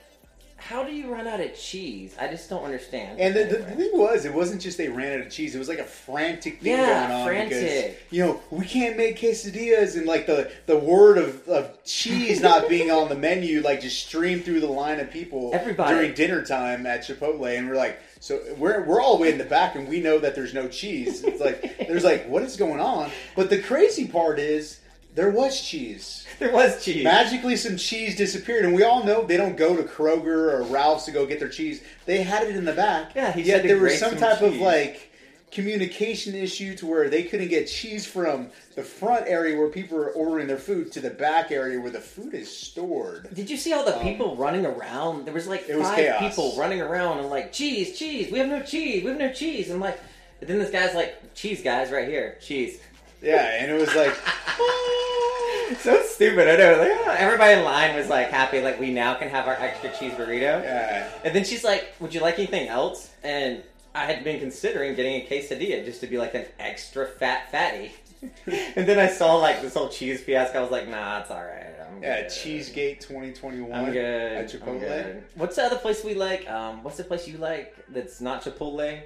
how 0.58 0.84
do 0.84 0.92
you 0.92 1.14
run 1.14 1.28
out 1.28 1.40
of 1.40 1.56
cheese? 1.56 2.16
I 2.20 2.28
just 2.28 2.50
don't 2.50 2.64
understand. 2.64 3.20
And 3.20 3.36
the, 3.36 3.44
the, 3.44 3.58
the 3.60 3.76
thing 3.76 3.92
was, 3.94 4.26
it 4.26 4.34
wasn't 4.34 4.60
just 4.60 4.78
they 4.78 4.90
ran 4.90 5.20
out 5.20 5.26
of 5.26 5.32
cheese. 5.32 5.54
It 5.56 5.60
was 5.60 5.70
like 5.70 5.78
a 5.80 5.84
frantic 5.84 6.62
thing 6.62 6.74
Yeah, 6.74 7.08
going 7.26 7.38
on 7.40 7.50
because 7.50 7.96
you 8.10 8.26
know 8.26 8.42
we 8.50 8.66
can't 8.66 8.98
make 8.98 9.20
quesadillas, 9.20 9.96
and 9.96 10.06
like 10.06 10.26
the 10.26 10.52
the 10.66 10.78
word 10.78 11.20
of, 11.20 11.48
of 11.48 11.84
cheese 11.86 12.42
not 12.42 12.68
being 12.70 12.92
on 12.92 13.08
the 13.08 13.16
menu, 13.16 13.62
like 13.62 13.82
just 13.82 14.08
streamed 14.08 14.46
through 14.46 14.60
the 14.60 14.68
line 14.68 15.00
of 15.00 15.12
people 15.12 15.52
Everybody. 15.54 15.94
during 15.94 16.14
dinner 16.14 16.44
time 16.44 16.86
at 16.86 17.02
Chipotle, 17.02 17.58
and 17.58 17.70
we're 17.70 17.76
like, 17.76 18.00
so 18.20 18.42
we're 18.58 18.84
we're 18.84 19.02
all 19.02 19.18
the 19.18 19.22
way 19.22 19.32
in 19.32 19.38
the 19.38 19.46
back, 19.46 19.76
and 19.76 19.88
we 19.88 20.00
know 20.00 20.20
that 20.20 20.36
there's 20.36 20.54
no 20.54 20.68
cheese. 20.68 21.24
It's 21.24 21.40
like 21.40 21.88
there's 21.88 22.04
like 22.04 22.28
what 22.28 22.44
is 22.44 22.58
going 22.58 22.80
on? 22.80 23.12
But 23.36 23.50
the 23.50 23.62
crazy 23.62 24.08
part 24.08 24.40
is 24.40 24.80
there 25.16 25.32
was 25.32 25.60
cheese. 25.60 26.26
there 26.40 26.52
was 26.54 26.84
cheese. 26.84 27.04
Magically, 27.04 27.56
some 27.56 27.78
cheese 27.78 28.16
disappeared, 28.16 28.66
and 28.66 28.74
we 28.74 28.84
all 28.84 29.04
know 29.04 29.26
they 29.26 29.38
don't 29.38 29.58
go 29.58 29.76
to 29.76 29.84
Kroger 29.84 30.54
or 30.54 30.64
Ralph's 30.64 31.06
to 31.06 31.12
go 31.12 31.26
get 31.26 31.40
their 31.40 31.50
cheese. 31.50 31.84
They 32.06 32.22
had 32.24 32.44
it 32.44 32.56
in 32.56 32.66
the 32.66 32.74
back. 32.74 33.16
Yeah, 33.16 33.32
he 33.32 33.42
Yet 33.42 33.62
said 33.62 33.70
there 33.70 33.80
was 33.80 34.00
some 34.00 34.12
some 34.12 34.20
type 34.20 34.42
of 34.42 34.56
like 34.58 35.07
communication 35.51 36.36
issue 36.36 36.75
to 36.75 36.86
where 36.86 37.10
they 37.10 37.24
couldn't 37.24 37.48
get 37.48 37.68
cheese 37.68 38.06
from 38.06 38.48
the 38.75 38.84
front 38.84 39.25
area 39.27 39.58
where 39.58 39.70
people 39.70 39.98
are 39.98 40.10
ordering 40.12 40.46
their 40.48 40.58
food 40.58 40.92
to 40.92 41.00
the 41.00 41.10
back 41.10 41.51
area 41.51 41.80
where 41.80 41.92
the 41.92 42.00
food 42.01 42.34
is 42.34 42.56
stored. 42.56 43.34
Did 43.34 43.50
you 43.50 43.58
see 43.58 43.72
all 43.74 43.86
the 43.86 43.94
people 44.04 44.36
running 44.36 44.66
around? 44.66 45.25
There 45.25 45.34
was 45.34 45.48
like 45.48 45.70
Um, 45.70 45.80
was 45.80 45.88
five 45.88 45.96
chaos. 45.98 46.20
people 46.20 46.54
running 46.58 46.82
around 46.82 47.20
and 47.20 47.30
like 47.30 47.54
cheese, 47.54 47.98
cheese. 47.98 48.32
We 48.32 48.39
have 48.39 48.50
no 48.50 48.62
cheese. 48.62 49.04
We 49.04 49.10
have 49.10 49.20
no 49.20 49.32
cheese. 49.32 49.70
And 49.70 49.80
like, 49.80 50.00
and 50.42 50.50
then 50.50 50.60
this 50.60 50.70
guy's 50.70 50.94
like, 50.94 51.34
cheese, 51.34 51.63
guys, 51.63 51.92
right 51.92 52.08
here, 52.08 52.38
cheese. 52.42 52.80
Yeah, 53.22 53.63
and 53.63 53.72
it 53.72 53.80
was 53.80 53.96
like, 53.96 54.13
so 55.80 56.01
stupid. 56.04 56.48
I 56.48 56.56
know. 56.58 56.77
Like, 56.77 56.92
ah, 57.08 57.16
everybody 57.18 57.54
in 57.60 57.63
line 57.66 57.96
was 57.96 58.10
like 58.10 58.30
happy, 58.30 58.62
like 58.62 58.80
we 58.80 58.92
now 58.92 59.16
can 59.16 59.30
have 59.30 59.48
our 59.48 59.56
extra 59.56 59.89
cheese 59.98 60.12
burrito. 60.13 60.62
yeah. 60.63 61.10
And 61.24 61.34
then 61.34 61.44
she's 61.44 61.63
like, 61.63 61.94
"Would 62.00 62.13
you 62.13 62.20
like 62.22 62.38
anything 62.38 62.68
else?" 62.68 63.10
And 63.24 63.63
I 63.98 64.06
had 64.06 64.24
been 64.24 64.39
considering 64.39 64.96
getting 64.96 65.16
a 65.22 65.25
quesadilla 65.25 65.84
just 65.86 66.01
to 66.01 66.08
be 66.08 66.18
like 66.18 66.36
an 66.36 66.46
extra 66.60 67.08
fat 67.08 67.51
fatty. 67.51 67.92
and 68.46 68.88
then 68.88 68.98
I 69.00 69.08
saw 69.08 69.36
like 69.36 69.62
this 69.62 69.74
whole 69.75 69.89
cheese 69.89 70.22
fiasco. 70.24 70.60
I 70.60 70.62
was 70.62 70.72
like, 70.72 70.88
"Nah, 70.88 71.22
it's 71.22 71.32
all 71.32 71.44
right. 71.44 71.66
I'm 71.88 72.01
Yeah, 72.01 72.22
good. 72.22 72.30
Cheesegate 72.32 73.01
2021 73.01 73.72
I'm 73.72 73.92
good. 73.92 74.04
at 74.04 74.38
I'm 74.42 74.46
Chipotle. 74.48 74.80
good. 74.80 75.24
What's 75.36 75.56
the 75.56 75.63
other 75.63 75.77
place 75.77 76.04
we 76.04 76.13
like? 76.16 76.50
Um, 76.50 76.84
what's 76.84 76.98
the 76.98 77.04
place 77.04 77.27
you 77.27 77.38
like 77.38 77.75
that's 77.89 78.20
not 78.22 78.44
Chipotle? 78.44 79.01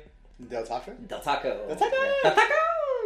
Del 0.49 0.65
Taco? 0.65 0.91
Del 1.07 1.19
Taco. 1.21 1.67
Del 1.67 1.77
Taco! 1.77 1.95
Del 2.23 2.33
Taco. 2.33 2.53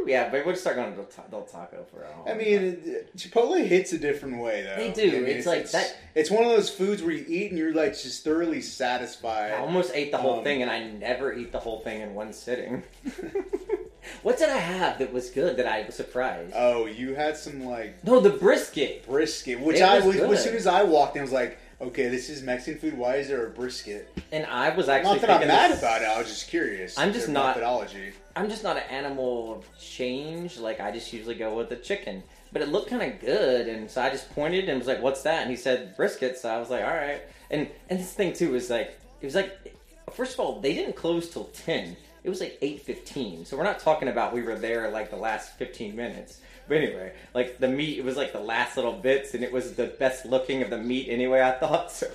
Yeah, 0.06 0.30
but 0.30 0.46
we'll 0.46 0.54
just 0.54 0.64
start 0.64 0.76
going 0.78 0.94
to 0.96 1.06
Del, 1.32 1.44
Taco 1.44 1.86
for 1.92 2.04
a 2.04 2.08
whole. 2.14 2.30
I 2.30 2.36
mean, 2.36 2.96
Chipotle 3.18 3.66
hits 3.66 3.94
a 3.94 3.98
different 3.98 4.40
way, 4.42 4.62
though. 4.64 4.76
They 4.76 4.92
do. 4.92 5.18
I 5.18 5.20
mean, 5.22 5.26
It's 5.38 5.48
like 5.48 5.70
that- 5.72 5.96
It's 6.14 6.30
one 6.32 6.44
of 6.44 6.50
those 6.52 6.70
foods 6.70 7.02
where 7.04 7.12
you 7.14 7.26
eat 7.28 7.52
and 7.52 7.58
you're 7.60 7.74
like 7.74 7.92
just 7.98 8.24
thoroughly 8.24 8.62
satisfied. 8.62 9.52
I 9.52 9.58
almost 9.58 9.92
ate 9.94 10.12
the 10.12 10.18
whole 10.18 10.38
Um, 10.40 10.44
thing, 10.44 10.62
and 10.62 10.72
I 10.72 10.84
never 10.84 11.34
eat 11.34 11.52
the 11.52 11.60
whole 11.60 11.80
thing 11.82 12.02
in 12.02 12.14
one 12.16 12.32
sitting. 12.34 12.84
what 14.24 14.38
did 14.38 14.50
I 14.50 14.58
have 14.58 15.00
that 15.00 15.12
was 15.12 15.30
good 15.30 15.58
that 15.58 15.68
I 15.68 15.84
was 15.86 15.96
surprised? 15.96 16.54
Oh, 16.56 16.86
you 16.86 17.16
had 17.16 17.38
some 17.38 17.66
like 17.66 18.04
no, 18.04 18.20
the 18.20 18.30
brisket. 18.30 19.06
brisket, 19.08 19.60
which 19.60 19.78
It 19.78 19.82
I 19.84 20.00
was 20.00 20.16
as 20.18 20.44
soon 20.44 20.56
as 20.56 20.68
I 20.68 20.84
walked 20.84 21.16
in, 21.16 21.22
I 21.22 21.24
was 21.24 21.32
like, 21.32 21.58
okay, 21.82 22.08
this 22.08 22.30
is 22.30 22.42
Mexican 22.42 22.80
food. 22.80 22.98
Why 22.98 23.16
is 23.18 23.28
there 23.28 23.46
a 23.46 23.50
brisket? 23.50 24.16
And 24.32 24.46
I 24.46 24.70
was 24.76 24.90
actually 24.90 25.14
Not 25.14 25.22
that 25.22 25.30
I'm 25.30 25.40
thinking 25.40 25.56
mad 25.56 25.72
this- 25.72 25.80
about 25.80 26.02
it. 26.02 26.08
I 26.08 26.18
was 26.18 26.28
just 26.28 26.48
curious. 26.50 26.98
I'm 26.98 27.14
just 27.14 27.26
their 27.28 27.34
not- 27.34 27.48
methodology. 27.56 28.14
I'm 28.36 28.50
just 28.50 28.64
not 28.64 28.76
an 28.78 28.84
animal 28.90 29.54
of 29.54 29.80
change. 29.80 30.58
Like 30.58 30.80
I 30.82 30.92
just 30.92 31.12
usually 31.14 31.36
go 31.36 31.56
with 31.56 31.70
the 31.70 31.78
chicken. 31.78 32.24
But 32.52 32.62
it 32.62 32.70
looked 32.70 32.90
kind 32.90 33.02
of 33.02 33.20
good, 33.20 33.68
and 33.68 33.90
so 33.90 34.02
I 34.02 34.10
just 34.10 34.30
pointed 34.34 34.70
and 34.70 34.78
was 34.78 34.88
like, 34.88 35.02
"What's 35.02 35.24
that?" 35.24 35.42
And 35.42 35.50
he 35.52 35.58
said 35.58 35.96
brisket. 35.98 36.38
So 36.38 36.50
I 36.50 36.58
was 36.58 36.70
like, 36.70 36.84
"All 36.84 36.94
right." 36.94 37.22
And 37.52 37.68
and 37.90 38.00
this 38.00 38.14
thing 38.14 38.34
too 38.34 38.52
was 38.52 38.70
like, 38.70 38.98
it 39.22 39.26
was 39.26 39.36
like, 39.36 39.76
first 40.14 40.34
of 40.34 40.40
all, 40.40 40.60
they 40.62 40.74
didn't 40.74 40.96
close 40.96 41.30
till 41.30 41.46
ten. 41.46 41.98
It 42.24 42.30
was 42.30 42.40
like 42.40 42.58
eight 42.62 42.82
fifteen. 42.82 43.46
So 43.46 43.58
we're 43.58 43.64
not 43.64 43.80
talking 43.80 44.08
about 44.08 44.34
we 44.34 44.42
were 44.42 44.56
there 44.56 44.90
like 44.90 45.10
the 45.10 45.18
last 45.18 45.58
fifteen 45.58 45.96
minutes. 45.96 46.40
But 46.68 46.78
anyway, 46.78 47.14
like 47.34 47.60
the 47.60 47.68
meat, 47.68 48.00
it 48.00 48.06
was 48.06 48.18
like 48.18 48.34
the 48.34 48.40
last 48.40 48.76
little 48.76 48.94
bits, 48.94 49.34
and 49.34 49.44
it 49.44 49.52
was 49.52 49.74
the 49.74 49.86
best 49.86 50.26
looking 50.26 50.62
of 50.64 50.70
the 50.70 50.78
meat 50.78 51.08
anyway. 51.10 51.42
I 51.42 51.52
thought 51.52 51.92
so. 51.92 52.08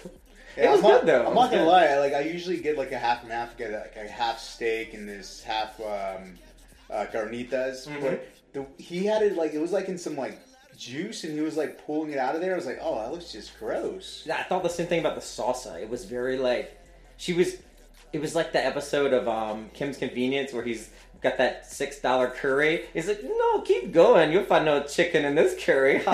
Yeah, 0.56 0.64
it 0.64 0.70
was 0.70 0.78
I'm 0.80 0.90
not, 0.90 1.00
good 1.00 1.06
though. 1.08 1.26
I'm 1.26 1.34
not 1.34 1.50
gonna 1.50 1.64
lie. 1.64 1.98
Like 1.98 2.14
I 2.14 2.20
usually 2.20 2.58
get 2.58 2.76
like 2.76 2.92
a 2.92 2.98
half 2.98 3.22
and 3.22 3.30
half, 3.30 3.56
get 3.56 3.72
like 3.72 3.96
a 3.96 4.10
half 4.10 4.40
steak 4.40 4.94
and 4.94 5.08
this 5.08 5.42
half 5.42 5.78
um, 5.80 6.38
uh, 6.90 7.06
carnitas. 7.12 7.86
Mhm. 7.86 8.00
But 8.00 8.28
the, 8.52 8.66
he 8.82 9.06
had 9.06 9.22
it 9.22 9.36
like 9.36 9.54
it 9.54 9.60
was 9.60 9.72
like 9.72 9.88
in 9.88 9.98
some 9.98 10.16
like 10.16 10.38
juice, 10.76 11.24
and 11.24 11.34
he 11.34 11.40
was 11.40 11.56
like 11.56 11.86
pulling 11.86 12.10
it 12.10 12.18
out 12.18 12.34
of 12.34 12.40
there. 12.40 12.52
I 12.52 12.56
was 12.56 12.66
like, 12.66 12.80
oh, 12.82 12.96
that 12.96 13.12
looks 13.12 13.30
just 13.30 13.58
gross. 13.58 14.24
Yeah, 14.26 14.38
I 14.38 14.42
thought 14.42 14.62
the 14.62 14.68
same 14.68 14.86
thing 14.86 15.00
about 15.00 15.14
the 15.14 15.20
salsa. 15.20 15.80
It 15.80 15.88
was 15.88 16.04
very 16.04 16.38
like 16.38 16.76
she 17.16 17.32
was. 17.32 17.56
It 18.12 18.20
was 18.20 18.34
like 18.34 18.52
the 18.52 18.64
episode 18.64 19.12
of 19.12 19.28
um, 19.28 19.70
Kim's 19.72 19.96
Convenience 19.96 20.52
where 20.52 20.64
he's 20.64 20.90
got 21.20 21.38
that 21.38 21.66
six 21.70 21.98
dollar 22.00 22.28
curry. 22.28 22.86
He's 22.94 23.08
like, 23.08 23.22
no, 23.22 23.60
keep 23.62 23.92
going. 23.92 24.32
You'll 24.32 24.44
find 24.44 24.64
no 24.64 24.82
chicken 24.82 25.24
in 25.24 25.34
this 25.34 25.54
curry. 25.62 25.96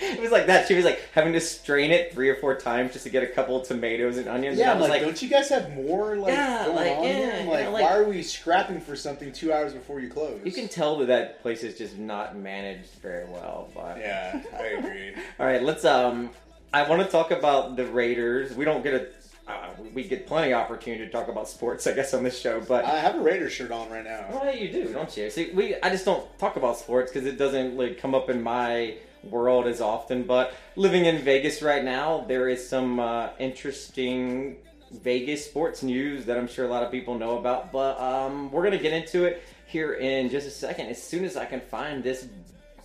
it 0.00 0.20
was 0.20 0.30
like 0.30 0.46
that. 0.46 0.68
She 0.68 0.74
was 0.74 0.84
like 0.84 1.00
having 1.12 1.32
to 1.32 1.40
strain 1.40 1.90
it 1.90 2.12
three 2.12 2.28
or 2.28 2.36
four 2.36 2.54
times 2.56 2.92
just 2.92 3.04
to 3.04 3.10
get 3.10 3.22
a 3.22 3.26
couple 3.26 3.60
of 3.60 3.66
tomatoes 3.66 4.16
and 4.16 4.28
onions. 4.28 4.58
Yeah, 4.58 4.72
and 4.72 4.74
I'm 4.76 4.80
like, 4.82 4.90
like, 4.90 5.02
don't 5.02 5.20
you 5.22 5.28
guys 5.28 5.48
have 5.48 5.72
more 5.74 6.16
like 6.16 6.32
Yeah, 6.32 6.64
going 6.66 6.76
like, 6.76 6.96
on 6.98 7.04
yeah, 7.04 7.12
here? 7.12 7.32
I'm 7.40 7.46
yeah, 7.46 7.52
like, 7.52 7.70
like- 7.72 7.82
why 7.84 7.96
are 7.96 8.04
we 8.04 8.22
scrapping 8.22 8.80
for 8.80 8.96
something 8.96 9.32
two 9.32 9.52
hours 9.52 9.72
before 9.72 10.00
you 10.00 10.08
close? 10.08 10.40
you 10.44 10.52
can 10.52 10.68
tell 10.68 10.96
that 10.98 11.06
that 11.06 11.42
place 11.42 11.62
is 11.62 11.76
just 11.76 11.98
not 11.98 12.36
managed 12.36 12.90
very 13.02 13.24
well. 13.26 13.68
But 13.74 13.98
Yeah, 13.98 14.42
I 14.58 14.64
agree. 14.66 15.12
All 15.40 15.46
right, 15.46 15.62
let's. 15.62 15.84
Um, 15.84 16.30
I 16.72 16.88
want 16.88 17.02
to 17.02 17.08
talk 17.08 17.30
about 17.30 17.76
the 17.76 17.86
Raiders. 17.86 18.54
We 18.54 18.64
don't 18.64 18.82
get 18.82 18.94
a. 18.94 19.06
Uh, 19.46 19.68
we 19.92 20.04
get 20.04 20.26
plenty 20.26 20.52
of 20.52 20.60
opportunity 20.60 21.04
to 21.04 21.10
talk 21.10 21.28
about 21.28 21.48
sports, 21.48 21.86
I 21.86 21.92
guess, 21.92 22.14
on 22.14 22.24
this 22.24 22.38
show. 22.38 22.60
But 22.60 22.86
I 22.86 22.98
have 22.98 23.16
a 23.16 23.20
Raiders 23.20 23.52
shirt 23.52 23.70
on 23.70 23.90
right 23.90 24.04
now. 24.04 24.26
well, 24.30 24.54
you 24.54 24.72
do, 24.72 24.90
don't 24.92 25.14
you? 25.16 25.28
See, 25.28 25.50
we. 25.52 25.76
I 25.82 25.90
just 25.90 26.06
don't 26.06 26.26
talk 26.38 26.56
about 26.56 26.78
sports 26.78 27.12
because 27.12 27.26
it 27.26 27.36
doesn't 27.36 27.76
like 27.76 27.98
come 27.98 28.14
up 28.14 28.30
in 28.30 28.42
my 28.42 28.96
world 29.22 29.66
as 29.66 29.82
often. 29.82 30.22
But 30.22 30.54
living 30.76 31.04
in 31.04 31.18
Vegas 31.18 31.60
right 31.60 31.84
now, 31.84 32.24
there 32.26 32.48
is 32.48 32.66
some 32.66 32.98
uh, 32.98 33.30
interesting 33.38 34.56
Vegas 34.90 35.44
sports 35.44 35.82
news 35.82 36.24
that 36.24 36.38
I'm 36.38 36.48
sure 36.48 36.64
a 36.64 36.70
lot 36.70 36.82
of 36.82 36.90
people 36.90 37.18
know 37.18 37.36
about. 37.36 37.70
But 37.70 38.00
um, 38.00 38.50
we're 38.50 38.64
gonna 38.64 38.78
get 38.78 38.94
into 38.94 39.24
it 39.24 39.42
here 39.66 39.92
in 39.94 40.30
just 40.30 40.46
a 40.46 40.50
second. 40.50 40.86
As 40.86 41.02
soon 41.02 41.24
as 41.24 41.36
I 41.36 41.44
can 41.44 41.60
find 41.60 42.02
this 42.02 42.28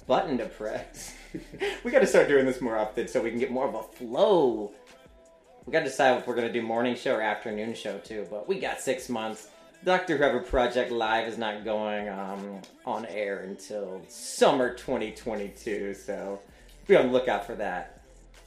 button 0.09 0.39
to 0.39 0.45
press. 0.47 1.13
we 1.83 1.91
got 1.91 1.99
to 1.99 2.07
start 2.07 2.27
doing 2.27 2.45
this 2.45 2.59
more 2.59 2.75
often 2.75 3.07
so 3.07 3.21
we 3.21 3.29
can 3.29 3.39
get 3.39 3.51
more 3.51 3.69
of 3.69 3.75
a 3.75 3.83
flow. 3.83 4.73
We 5.69 5.73
got 5.73 5.81
to 5.81 5.85
decide 5.85 6.17
if 6.17 6.25
we're 6.25 6.33
to 6.47 6.51
do 6.51 6.63
morning 6.63 6.95
show 6.95 7.17
or 7.17 7.21
afternoon 7.21 7.75
show 7.75 7.99
too. 7.99 8.25
But 8.31 8.47
we 8.47 8.59
got 8.59 8.81
six 8.81 9.07
months. 9.07 9.49
Doctor 9.85 10.17
Whoever 10.17 10.39
Project 10.39 10.91
Live 10.91 11.27
is 11.27 11.37
not 11.37 11.63
going 11.63 12.09
um, 12.09 12.61
on 12.87 13.05
air 13.05 13.41
until 13.41 14.01
summer 14.07 14.73
2022, 14.73 15.93
so 15.93 16.39
be 16.87 16.95
on 16.95 17.05
the 17.05 17.13
lookout 17.13 17.45
for 17.45 17.53
that. 17.53 18.01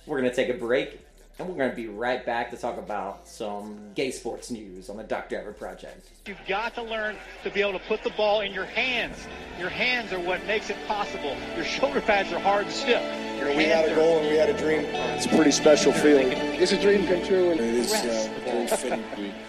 We're 0.04 0.20
to 0.32 0.34
take 0.34 0.48
a 0.48 0.58
break, 0.58 1.01
and 1.38 1.48
we're 1.48 1.54
going 1.56 1.70
to 1.70 1.76
be 1.76 1.88
right 1.88 2.24
back 2.26 2.50
to 2.50 2.56
talk 2.56 2.76
about 2.78 3.26
some 3.26 3.78
gay 3.94 4.10
sports 4.10 4.50
news 4.50 4.88
on 4.90 4.96
the 4.96 5.02
Doctor 5.02 5.36
Whoever 5.36 5.52
Project. 5.52 6.08
You've 6.26 6.36
got 6.46 6.74
to 6.74 6.82
learn 6.82 7.16
to 7.42 7.50
be 7.50 7.60
able 7.62 7.72
to 7.72 7.84
put 7.86 8.04
the 8.04 8.10
ball 8.10 8.42
in 8.42 8.52
your 8.52 8.66
hands. 8.66 9.16
Your 9.58 9.70
hands 9.70 10.12
are 10.12 10.20
what 10.20 10.44
makes 10.46 10.70
it 10.70 10.76
possible. 10.86 11.36
Your 11.56 11.64
shoulder 11.64 12.00
pads 12.00 12.32
are 12.32 12.38
hard 12.38 12.66
and 12.66 12.72
stiff. 12.74 13.02
Your 13.38 13.48
We 13.56 13.64
had 13.64 13.86
hands 13.86 13.88
a 13.88 13.92
are- 13.92 13.96
goal 13.96 14.18
and 14.20 14.28
we 14.28 14.36
had 14.36 14.50
a 14.50 14.58
dream. 14.58 14.80
It's 14.84 15.26
a 15.26 15.30
pretty 15.30 15.50
special 15.52 15.92
feeling. 15.92 16.32
It's 16.32 16.72
a 16.72 16.80
dream 16.80 17.06
come 17.06 17.22
true, 17.24 17.50
and 17.50 17.60
it 17.60 17.74
is 17.74 17.92
uh, 17.92 18.28
very 18.44 18.66
fitting. 18.68 19.02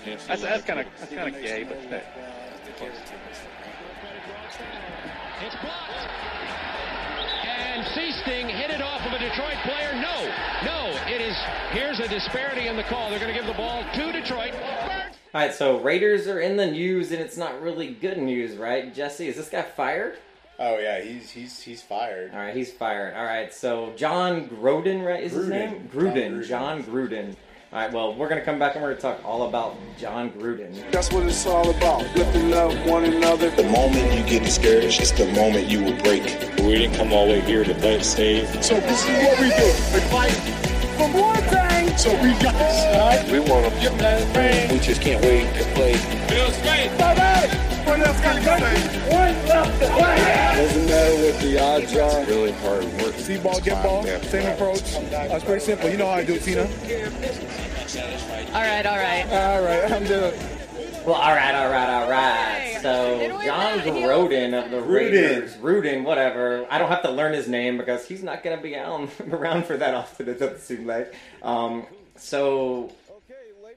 That's 0.27 0.41
that's 0.41 0.63
kind 0.63 0.79
of 0.79 0.87
that's 0.99 1.13
kind 1.13 1.35
of 1.35 1.41
gay, 1.41 1.63
but 1.63 1.77
that, 1.89 2.05
It's 5.45 5.55
blocked. 5.61 6.09
And 7.45 7.85
Seasting 7.93 8.47
hit 8.49 8.69
it 8.71 8.81
off 8.81 9.05
of 9.05 9.13
a 9.13 9.19
Detroit 9.19 9.57
player. 9.63 9.93
No, 9.93 10.25
no, 10.63 10.77
it 10.82 10.82
is. 11.33 11.39
Here's 11.71 11.99
a 11.99 12.07
disparity 12.07 12.67
in 12.67 12.75
the 12.75 12.83
call. 12.83 13.09
They're 13.09 13.19
going 13.19 13.33
to 13.33 13.39
give 13.39 13.47
the 13.47 13.57
ball 13.57 13.83
to 13.93 14.11
Detroit. 14.11 14.51
Burns 14.51 15.17
All 15.33 15.41
right, 15.41 15.53
so 15.53 15.79
Raiders 15.79 16.27
are 16.27 16.39
in 16.39 16.57
the 16.57 16.67
news, 16.67 17.11
and 17.11 17.21
it's 17.21 17.37
not 17.37 17.61
really 17.61 17.93
good 17.93 18.17
news, 18.17 18.55
right? 18.57 18.93
Jesse, 18.93 19.27
is 19.27 19.35
this 19.35 19.49
guy 19.49 19.61
fired? 19.61 20.17
Oh 20.59 20.77
yeah, 20.77 21.01
he's 21.01 21.31
he's 21.31 21.59
he's 21.59 21.81
fired. 21.81 22.31
All 22.31 22.37
right, 22.37 22.55
he's 22.55 22.71
fired. 22.71 23.15
All 23.15 23.25
right, 23.25 23.51
so 23.51 23.91
John 23.95 24.47
Gruden, 24.47 25.03
right? 25.03 25.23
Is 25.23 25.31
his 25.31 25.47
name 25.47 25.89
Gruden? 25.91 26.13
Gruden. 26.41 26.47
John 26.47 26.83
Gruden. 26.83 27.35
All 27.73 27.79
right, 27.79 27.91
well, 27.91 28.13
we're 28.13 28.29
gonna 28.29 28.45
come 28.45 28.59
back 28.59 28.75
and 28.75 28.83
we're 28.83 28.91
gonna 28.91 29.01
talk 29.01 29.25
all 29.25 29.49
about 29.49 29.75
John 29.97 30.29
Gruden. 30.29 30.91
That's 30.91 31.11
what 31.11 31.25
it's 31.25 31.47
all 31.47 31.71
about. 31.71 32.01
Lifting 32.15 32.53
up 32.53 32.71
one 32.85 33.03
another. 33.05 33.49
The 33.49 33.63
moment 33.63 34.13
you 34.13 34.23
get 34.25 34.43
discouraged, 34.43 35.01
it's 35.01 35.11
the 35.11 35.25
moment 35.33 35.69
you 35.69 35.83
will 35.83 35.99
break. 36.03 36.21
We 36.59 36.77
didn't 36.77 36.97
come 36.97 37.11
all 37.11 37.25
the 37.25 37.33
way 37.33 37.41
here 37.41 37.63
to 37.63 37.73
play 37.73 37.95
it 37.95 38.03
safe. 38.03 38.47
So 38.63 38.79
this 38.79 39.09
is 39.09 39.23
what 39.23 39.39
we 39.39 39.49
do. 39.49 39.65
We 39.91 39.99
fight 40.11 40.72
for 40.97 41.07
more 41.09 41.35
things. 41.35 42.01
So 42.01 42.12
we 42.21 42.31
got 42.39 42.53
this. 42.57 42.95
All 42.95 43.09
right? 43.09 43.31
We 43.31 43.39
want 43.39 43.71
to 43.71 43.79
get 43.79 43.97
that 44.00 44.27
thing. 44.33 44.71
We 44.71 44.79
just 44.79 45.01
can't 45.01 45.23
wait 45.23 45.53
to 45.55 45.63
play. 45.73 45.93
Bye-bye. 46.97 47.73
For 47.85 47.97
Doesn't 50.55 50.85
matter 50.85 51.15
what 51.23 51.41
the 51.41 51.59
odds 51.59 51.95
are. 51.97 52.25
Really 52.25 52.51
hard 52.53 52.85
work. 53.01 53.15
See 53.15 53.38
ball, 53.38 53.59
get 53.59 53.83
ball, 53.83 54.03
same 54.03 54.47
approach. 54.47 54.95
Uh, 54.95 55.27
it's 55.35 55.43
pretty 55.43 55.59
simple. 55.59 55.89
You 55.89 55.97
know 55.97 56.07
how 56.07 56.13
I 56.13 56.23
do 56.23 56.33
it, 56.33 56.43
Tina. 56.43 56.62
All 58.53 58.62
right, 58.62 58.85
all 58.85 58.97
right. 58.97 59.25
All 59.31 59.62
right, 59.63 59.91
I'm 59.91 60.05
doing. 60.05 60.33
Well, 61.05 61.15
all 61.15 61.35
right, 61.35 61.53
all 61.53 61.69
right, 61.69 61.89
all 61.89 62.09
right. 62.09 62.72
So 62.83 63.17
John 63.45 63.79
Gruden 63.79 64.61
of 64.61 64.69
the 64.69 64.77
Gruden. 64.77 64.87
Raiders, 64.93 65.53
Gruden, 65.55 66.03
whatever. 66.03 66.67
I 66.69 66.77
don't 66.77 66.89
have 66.89 67.01
to 67.03 67.11
learn 67.11 67.31
his 67.31 67.47
name 67.47 67.77
because 67.77 68.05
he's 68.05 68.21
not 68.21 68.43
going 68.43 68.57
to 68.57 68.61
be 68.61 68.75
out, 68.75 69.09
around 69.29 69.65
for 69.65 69.77
that 69.77 69.93
often. 69.93 70.27
It 70.27 70.37
doesn't 70.37 70.59
seem 70.59 70.85
like. 70.85 71.15
Um, 71.41 71.85
so, 72.17 72.91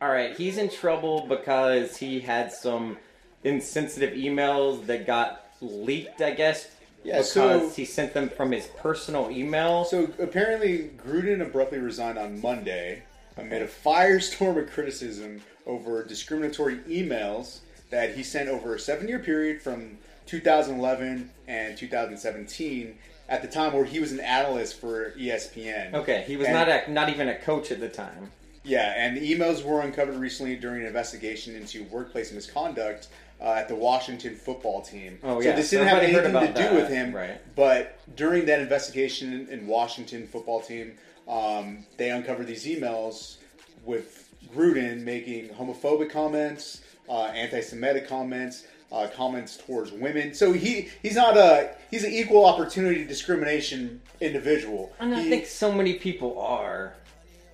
all 0.03 0.09
right, 0.09 0.37
he's 0.37 0.59
in 0.59 0.69
trouble 0.69 1.25
because 1.29 1.97
he 1.97 2.19
had 2.19 2.53
some 2.53 2.99
insensitive 3.45 4.13
emails 4.15 4.85
that 4.87 5.07
got 5.07 5.47
leaked. 5.61 6.21
I 6.21 6.33
guess. 6.33 6.69
Yeah, 7.05 7.19
because 7.19 7.31
so- 7.31 7.69
he 7.69 7.85
sent 7.85 8.13
them 8.13 8.29
from 8.29 8.51
his 8.51 8.67
personal 8.67 9.31
email. 9.31 9.85
So 9.85 10.11
apparently, 10.19 10.91
Gruden 11.07 11.43
abruptly 11.43 11.79
resigned 11.79 12.19
on 12.19 12.41
Monday 12.41 13.05
amid 13.37 13.63
a 13.63 13.69
firestorm 13.69 14.61
of 14.61 14.69
criticism 14.69 15.43
over 15.65 16.03
discriminatory 16.05 16.79
emails 16.89 17.61
that 17.91 18.15
he 18.15 18.23
sent 18.23 18.49
over 18.49 18.75
a 18.75 18.79
seven-year 18.79 19.21
period 19.21 19.63
from 19.63 19.99
2011 20.27 21.31
and 21.47 21.77
2017. 21.79 22.99
At 23.29 23.43
the 23.43 23.49
time 23.49 23.73
where 23.73 23.85
he 23.85 23.99
was 23.99 24.13
an 24.13 24.21
analyst 24.21 24.81
for 24.81 25.11
ESPN. 25.13 25.95
Okay, 25.95 26.25
he 26.29 26.37
was 26.37 26.47
And- 26.47 26.55
not 26.55 26.69
a, 26.69 26.91
not 26.91 27.09
even 27.09 27.29
a 27.29 27.35
coach 27.37 27.73
at 27.73 27.81
the 27.81 27.89
time. 27.89 28.31
Yeah, 28.63 28.95
and 28.97 29.17
the 29.17 29.33
emails 29.35 29.65
were 29.65 29.81
uncovered 29.81 30.17
recently 30.17 30.57
during 30.57 30.81
an 30.83 30.87
investigation 30.89 31.55
into 31.55 31.85
workplace 31.85 32.33
misconduct 32.33 33.09
uh, 33.41 33.53
at 33.53 33.69
the 33.69 33.75
Washington 33.77 34.35
football 34.35 34.83
team. 34.83 35.19
Oh, 35.23 35.41
yeah. 35.41 35.51
so 35.51 35.57
this 35.57 35.71
didn't 35.71 35.89
have 35.89 36.03
anything 36.03 36.33
to 36.33 36.47
do 36.49 36.53
that, 36.55 36.75
with 36.75 36.89
him. 36.89 37.15
right. 37.15 37.41
But 37.55 37.99
during 38.17 38.47
that 38.47 38.61
investigation 38.61 39.33
in, 39.33 39.49
in 39.49 39.67
Washington 39.69 40.27
football 40.27 40.61
team, 40.61 40.95
um, 41.29 41.85
they 41.97 42.11
uncovered 42.11 42.47
these 42.47 42.65
emails 42.65 43.37
with 43.85 44.33
Gruden 44.55 45.03
making 45.03 45.49
homophobic 45.51 46.11
comments, 46.11 46.81
uh, 47.09 47.25
anti-Semitic 47.27 48.09
comments. 48.09 48.67
Uh, 48.93 49.09
comments 49.17 49.57
towards 49.57 49.91
women, 49.91 50.33
so 50.33 50.53
he 50.53 50.89
he's 51.03 51.17
not 51.17 51.37
a 51.37 51.71
he's 51.91 52.05
an 52.05 52.13
equal 52.13 52.47
opportunity 52.47 53.05
discrimination 53.05 54.01
individual. 54.21 54.93
And 55.01 55.13
I 55.13 55.23
He- 55.23 55.29
think 55.29 55.47
so 55.47 55.73
many 55.73 55.95
people 55.95 56.39
are. 56.39 56.95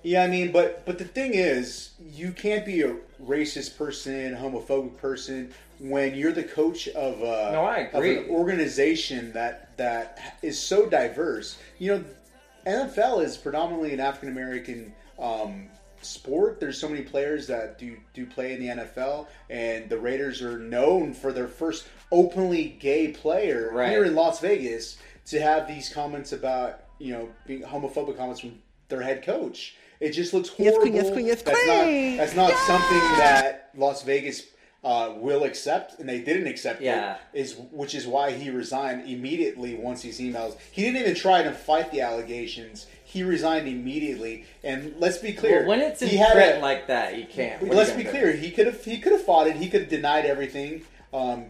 yeah, 0.03 0.23
I 0.23 0.27
mean, 0.27 0.51
but 0.51 0.85
but 0.85 0.99
the 0.99 1.05
thing 1.05 1.31
is, 1.33 1.89
you 2.13 2.33
can't 2.33 2.63
be 2.67 2.83
a 2.83 2.95
racist 3.19 3.79
person, 3.79 4.35
homophobic 4.35 4.95
person 4.97 5.51
when 5.79 6.13
you're 6.13 6.33
the 6.33 6.43
coach 6.43 6.87
of 6.89 7.19
a 7.23 7.51
No, 7.51 7.65
I 7.65 7.77
agree. 7.91 8.17
of 8.17 8.25
an 8.25 8.29
organization 8.29 9.31
that 9.33 9.75
that 9.77 10.37
is 10.43 10.59
so 10.59 10.85
diverse. 10.87 11.57
You 11.79 11.95
know, 11.95 12.03
NFL 12.67 13.25
is 13.25 13.37
predominantly 13.37 13.91
an 13.91 13.99
African 13.99 14.29
American 14.29 14.93
um, 15.17 15.67
sport. 16.05 16.59
There's 16.59 16.77
so 16.79 16.87
many 16.89 17.01
players 17.01 17.47
that 17.47 17.77
do 17.79 17.97
do 18.13 18.25
play 18.25 18.53
in 18.53 18.59
the 18.59 18.83
NFL, 18.83 19.27
and 19.49 19.89
the 19.89 19.97
Raiders 19.97 20.41
are 20.41 20.57
known 20.59 21.13
for 21.13 21.31
their 21.31 21.47
first 21.47 21.85
openly 22.11 22.77
gay 22.79 23.09
player 23.09 23.69
Right. 23.73 23.89
here 23.89 24.05
in 24.05 24.15
Las 24.15 24.39
Vegas 24.39 24.97
to 25.27 25.39
have 25.41 25.67
these 25.67 25.89
comments 25.89 26.31
about 26.33 26.81
you 26.99 27.13
know 27.13 27.29
being 27.47 27.61
homophobic 27.63 28.17
comments 28.17 28.39
from 28.41 28.59
their 28.89 29.01
head 29.01 29.23
coach. 29.23 29.75
It 29.99 30.11
just 30.11 30.33
looks 30.33 30.49
horrible. 30.49 30.73
Yes, 30.73 30.81
queen, 30.81 30.95
yes, 30.95 31.11
queen, 31.11 31.25
yes, 31.25 31.41
queen. 31.43 32.17
that's 32.17 32.35
not 32.35 32.45
that's 32.45 32.57
not 32.57 32.67
something 32.67 33.17
that 33.19 33.69
Las 33.75 34.03
Vegas 34.03 34.47
uh, 34.83 35.13
will 35.15 35.45
accept, 35.45 35.97
and 35.99 36.09
they 36.09 36.19
didn't 36.19 36.45
accept 36.47 36.81
Yeah. 36.81 37.15
it. 37.33 37.39
Is 37.39 37.55
which 37.71 37.95
is 37.95 38.05
why 38.05 38.31
he 38.31 38.49
resigned 38.49 39.09
immediately 39.09 39.75
once 39.75 40.01
these 40.01 40.19
emails. 40.19 40.57
He 40.71 40.81
didn't 40.81 40.97
even 40.99 41.15
try 41.15 41.41
to 41.41 41.53
fight 41.53 41.89
the 41.93 42.01
allegations. 42.01 42.87
He 43.13 43.21
resigned 43.21 43.67
immediately. 43.67 44.45
And 44.63 44.95
let's 44.97 45.19
be 45.19 45.33
clear, 45.33 45.59
Well, 45.59 45.67
when 45.69 45.81
it's 45.81 46.01
in 46.01 46.09
he 46.09 46.17
had 46.17 46.33
print 46.33 46.57
a- 46.57 46.61
like 46.61 46.87
that, 46.87 47.15
you 47.15 47.27
can't. 47.27 47.61
What 47.61 47.75
let's 47.77 47.91
you 47.91 47.97
be 47.97 48.03
clear. 48.05 48.31
He 48.31 48.49
could 48.49 48.65
have 48.65 48.83
he 48.83 48.97
could 48.97 49.11
have 49.11 49.23
fought 49.23 49.45
it. 49.45 49.55
He 49.55 49.69
could 49.69 49.81
have 49.81 49.89
denied 49.91 50.25
everything. 50.25 50.81
Um, 51.13 51.45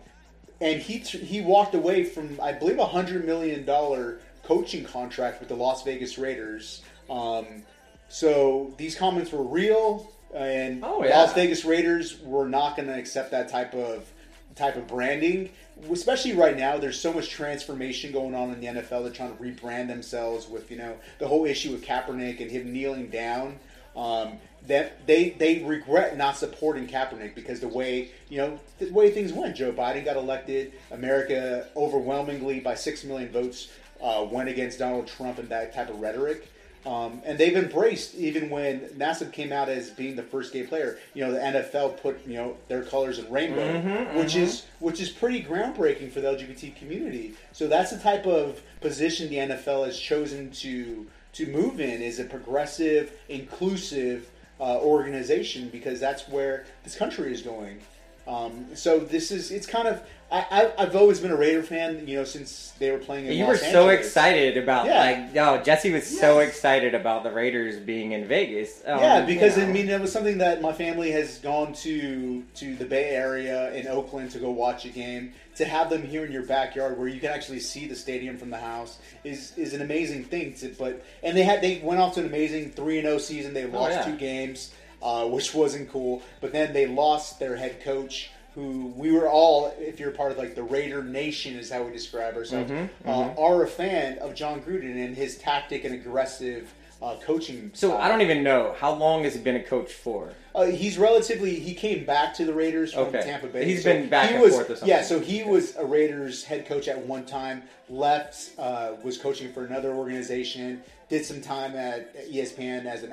and 0.59 0.81
he 0.81 0.97
he 0.97 1.39
walked 1.39 1.73
away 1.73 2.03
from 2.03 2.37
I 2.41 2.51
believe 2.51 2.79
a 2.79 2.85
hundred 2.85 3.25
million 3.25 3.63
dollar 3.63 4.19
coaching 4.43 4.83
contract 4.83 5.39
with 5.39 5.47
the 5.47 5.55
Las 5.55 5.83
Vegas 5.83 6.17
Raiders. 6.17 6.81
Um, 7.09 7.63
so 8.09 8.73
these 8.77 8.93
comments 8.95 9.31
were 9.31 9.41
real, 9.43 10.11
and 10.35 10.83
Oh, 10.83 11.01
yeah. 11.01 11.17
Las 11.17 11.33
Vegas 11.33 11.63
Raiders 11.63 12.19
were 12.19 12.47
not 12.49 12.75
going 12.75 12.89
to 12.89 12.93
accept 12.97 13.31
that 13.31 13.47
type 13.47 13.73
of 13.73 14.11
type 14.55 14.75
of 14.75 14.87
branding. 14.87 15.49
Especially 15.91 16.33
right 16.33 16.57
now, 16.57 16.77
there's 16.77 16.99
so 16.99 17.11
much 17.11 17.29
transformation 17.29 18.11
going 18.11 18.35
on 18.35 18.51
in 18.51 18.59
the 18.59 18.67
NFL. 18.67 19.03
They're 19.03 19.11
trying 19.11 19.35
to 19.35 19.43
rebrand 19.43 19.87
themselves 19.87 20.47
with 20.47 20.69
you 20.71 20.77
know 20.77 20.97
the 21.19 21.27
whole 21.27 21.45
issue 21.45 21.71
with 21.71 21.83
Kaepernick 21.83 22.41
and 22.41 22.51
him 22.51 22.71
kneeling 22.71 23.07
down. 23.09 23.59
Um, 23.95 24.39
that 24.67 25.05
they 25.05 25.31
they 25.31 25.63
regret 25.63 26.17
not 26.17 26.37
supporting 26.37 26.87
Kaepernick 26.87 27.35
because 27.35 27.59
the 27.59 27.67
way 27.67 28.11
you 28.29 28.37
know 28.37 28.59
the 28.79 28.89
way 28.91 29.11
things 29.11 29.33
went. 29.33 29.55
Joe 29.55 29.71
Biden 29.71 30.05
got 30.05 30.15
elected. 30.15 30.73
America 30.91 31.67
overwhelmingly 31.75 32.59
by 32.59 32.75
six 32.75 33.03
million 33.03 33.29
votes 33.31 33.69
uh, 34.01 34.25
went 34.29 34.49
against 34.49 34.79
Donald 34.79 35.07
Trump 35.07 35.37
and 35.39 35.49
that 35.49 35.73
type 35.73 35.89
of 35.89 35.99
rhetoric. 35.99 36.49
Um, 36.85 37.21
and 37.23 37.37
they've 37.37 37.55
embraced 37.55 38.13
even 38.15 38.49
when 38.49 38.81
Nassib 38.97 39.31
came 39.31 39.53
out 39.53 39.69
as 39.69 39.89
being 39.89 40.17
the 40.17 40.23
first 40.23 40.51
gay 40.51 40.63
player. 40.63 40.99
You 41.13 41.25
know, 41.25 41.31
the 41.31 41.39
NFL 41.39 42.01
put 42.01 42.25
you 42.27 42.35
know 42.35 42.57
their 42.67 42.83
colors 42.83 43.19
in 43.19 43.31
rainbow, 43.31 43.61
Mhm, 43.61 44.15
which 44.15 44.33
mhm. 44.33 44.41
is 44.41 44.63
which 44.79 44.99
is 44.99 45.09
pretty 45.09 45.41
groundbreaking 45.41 46.11
for 46.11 46.19
the 46.19 46.27
LGBT 46.27 46.75
community. 46.75 47.35
So 47.53 47.67
that's 47.67 47.91
the 47.91 47.99
type 47.99 48.25
of 48.25 48.61
position 48.81 49.29
the 49.29 49.37
NFL 49.37 49.85
has 49.85 49.97
chosen 49.97 50.51
to 50.51 51.07
to 51.33 51.47
move 51.47 51.79
in 51.79 52.01
is 52.01 52.19
a 52.19 52.25
progressive, 52.25 53.13
inclusive 53.29 54.29
uh, 54.59 54.79
organization 54.79 55.69
because 55.69 55.99
that's 55.99 56.27
where 56.27 56.65
this 56.83 56.95
country 56.95 57.31
is 57.31 57.41
going. 57.41 57.79
Um, 58.27 58.67
so 58.75 58.99
this 58.99 59.31
is 59.31 59.51
it's 59.51 59.65
kind 59.67 59.87
of 59.87 60.01
I, 60.33 60.45
I, 60.49 60.73
I've 60.79 60.95
always 60.95 61.19
been 61.19 61.29
a 61.29 61.35
Raider 61.35 61.61
fan, 61.61 62.07
you 62.07 62.15
know, 62.15 62.23
since 62.23 62.73
they 62.79 62.89
were 62.89 62.97
playing. 62.97 63.27
In 63.27 63.33
You 63.33 63.45
Los 63.45 63.51
were 63.51 63.57
so 63.57 63.87
Angeles. 63.87 64.07
excited 64.07 64.57
about 64.57 64.87
Yeah. 64.87 64.99
like 64.99 65.37
oh 65.37 65.63
Jesse 65.63 65.91
was 65.91 66.07
so 66.19 66.39
excited 66.39 66.95
about 66.95 67.23
the 67.23 67.31
Raiders 67.31 67.77
being 67.77 68.13
in 68.13 68.27
Vegas. 68.27 68.81
Um, 68.83 68.99
yeah, 68.99 69.21
because 69.21 69.57
you 69.57 69.63
I 69.63 69.67
mean, 69.67 69.87
it 69.89 70.01
was 70.01 70.11
something 70.11 70.39
that 70.39 70.59
my 70.59 70.73
family 70.73 71.11
has 71.11 71.37
gone 71.37 71.73
to 71.73 72.43
to 72.55 72.75
the 72.75 72.85
Bay 72.85 73.09
Area 73.09 73.71
in 73.73 73.87
Oakland 73.87 74.31
to 74.31 74.39
go 74.39 74.49
watch 74.49 74.85
a 74.85 74.89
game. 74.89 75.33
To 75.57 75.65
have 75.65 75.91
them 75.91 76.01
here 76.01 76.25
in 76.25 76.31
your 76.31 76.47
backyard, 76.47 76.97
where 76.97 77.07
you 77.07 77.19
can 77.19 77.29
actually 77.29 77.59
see 77.59 77.85
the 77.87 77.95
stadium 77.95 78.37
from 78.37 78.49
the 78.49 78.57
house, 78.57 78.97
is 79.23 79.55
is 79.55 79.75
an 79.75 79.83
amazing 79.83 80.23
thing. 80.23 80.55
To, 80.55 80.73
but 80.79 81.05
and 81.21 81.37
they 81.37 81.43
had 81.43 81.61
they 81.61 81.79
went 81.83 82.01
off 82.01 82.15
to 82.15 82.21
an 82.21 82.25
amazing 82.25 82.71
three 82.71 82.97
and 82.97 83.05
zero 83.05 83.19
season. 83.19 83.53
They 83.53 83.67
lost 83.67 83.91
yeah. 83.91 84.05
two 84.05 84.17
games, 84.17 84.73
uh, 85.03 85.27
which 85.27 85.53
wasn't 85.53 85.91
cool. 85.91 86.23
But 86.41 86.53
then 86.53 86.73
they 86.73 86.87
lost 86.87 87.37
their 87.37 87.55
head 87.55 87.83
coach. 87.83 88.31
Who 88.55 88.93
we 88.95 89.11
were 89.11 89.27
all, 89.27 89.73
if 89.79 89.99
you're 89.99 90.11
part 90.11 90.31
of 90.31 90.37
like 90.37 90.53
the 90.53 90.61
Raider 90.63 91.03
Nation, 91.03 91.57
is 91.57 91.71
how 91.71 91.81
we 91.83 91.91
describe 91.91 92.35
ourselves, 92.35 92.69
Mhm, 92.69 92.89
uh, 93.05 93.09
mhm. 93.09 93.39
are 93.39 93.63
a 93.63 93.67
fan 93.67 94.19
of 94.19 94.35
John 94.35 94.61
Gruden 94.61 95.03
and 95.03 95.15
his 95.15 95.37
tactic 95.37 95.83
and 95.85 95.93
aggressive 95.95 96.71
uh, 97.01 97.15
coaching. 97.17 97.71
So 97.73 97.89
style. 97.89 98.01
I 98.01 98.07
don't 98.07 98.21
even 98.21 98.43
know 98.43 98.75
how 98.79 98.93
long 98.93 99.23
has 99.23 99.33
he 99.33 99.39
been 99.41 99.55
a 99.57 99.63
coach 99.63 99.91
for. 99.91 100.29
Uh, 100.55 100.65
he's 100.67 100.97
relatively. 100.97 101.55
He 101.59 101.73
came 101.73 102.05
back 102.05 102.33
to 102.35 102.45
the 102.45 102.53
Raiders 102.53 102.93
from 102.93 103.07
Okay. 103.07 103.23
Tampa 103.23 103.47
Bay. 103.47 103.65
He's 103.65 103.83
So 103.83 103.91
been 103.91 104.07
back 104.07 104.29
he 104.29 104.35
and 104.35 104.43
was, 104.43 104.53
forth 104.53 104.69
or 104.69 104.75
something. 104.75 104.87
Yeah, 104.87 105.01
so 105.01 105.19
he 105.19 105.43
was 105.43 105.75
a 105.75 105.83
Raiders 105.83 106.45
head 106.45 106.65
coach 106.67 106.87
at 106.87 106.97
one 107.05 107.25
time. 107.25 107.63
Left, 107.89 108.51
uh, 108.59 108.91
was 109.03 109.17
coaching 109.17 109.51
for 109.51 109.65
another 109.65 109.93
organization. 109.93 110.81
Did 111.09 111.25
some 111.25 111.41
time 111.41 111.75
at 111.75 112.15
ESPN 112.31 112.85
as 112.85 113.03
an 113.03 113.11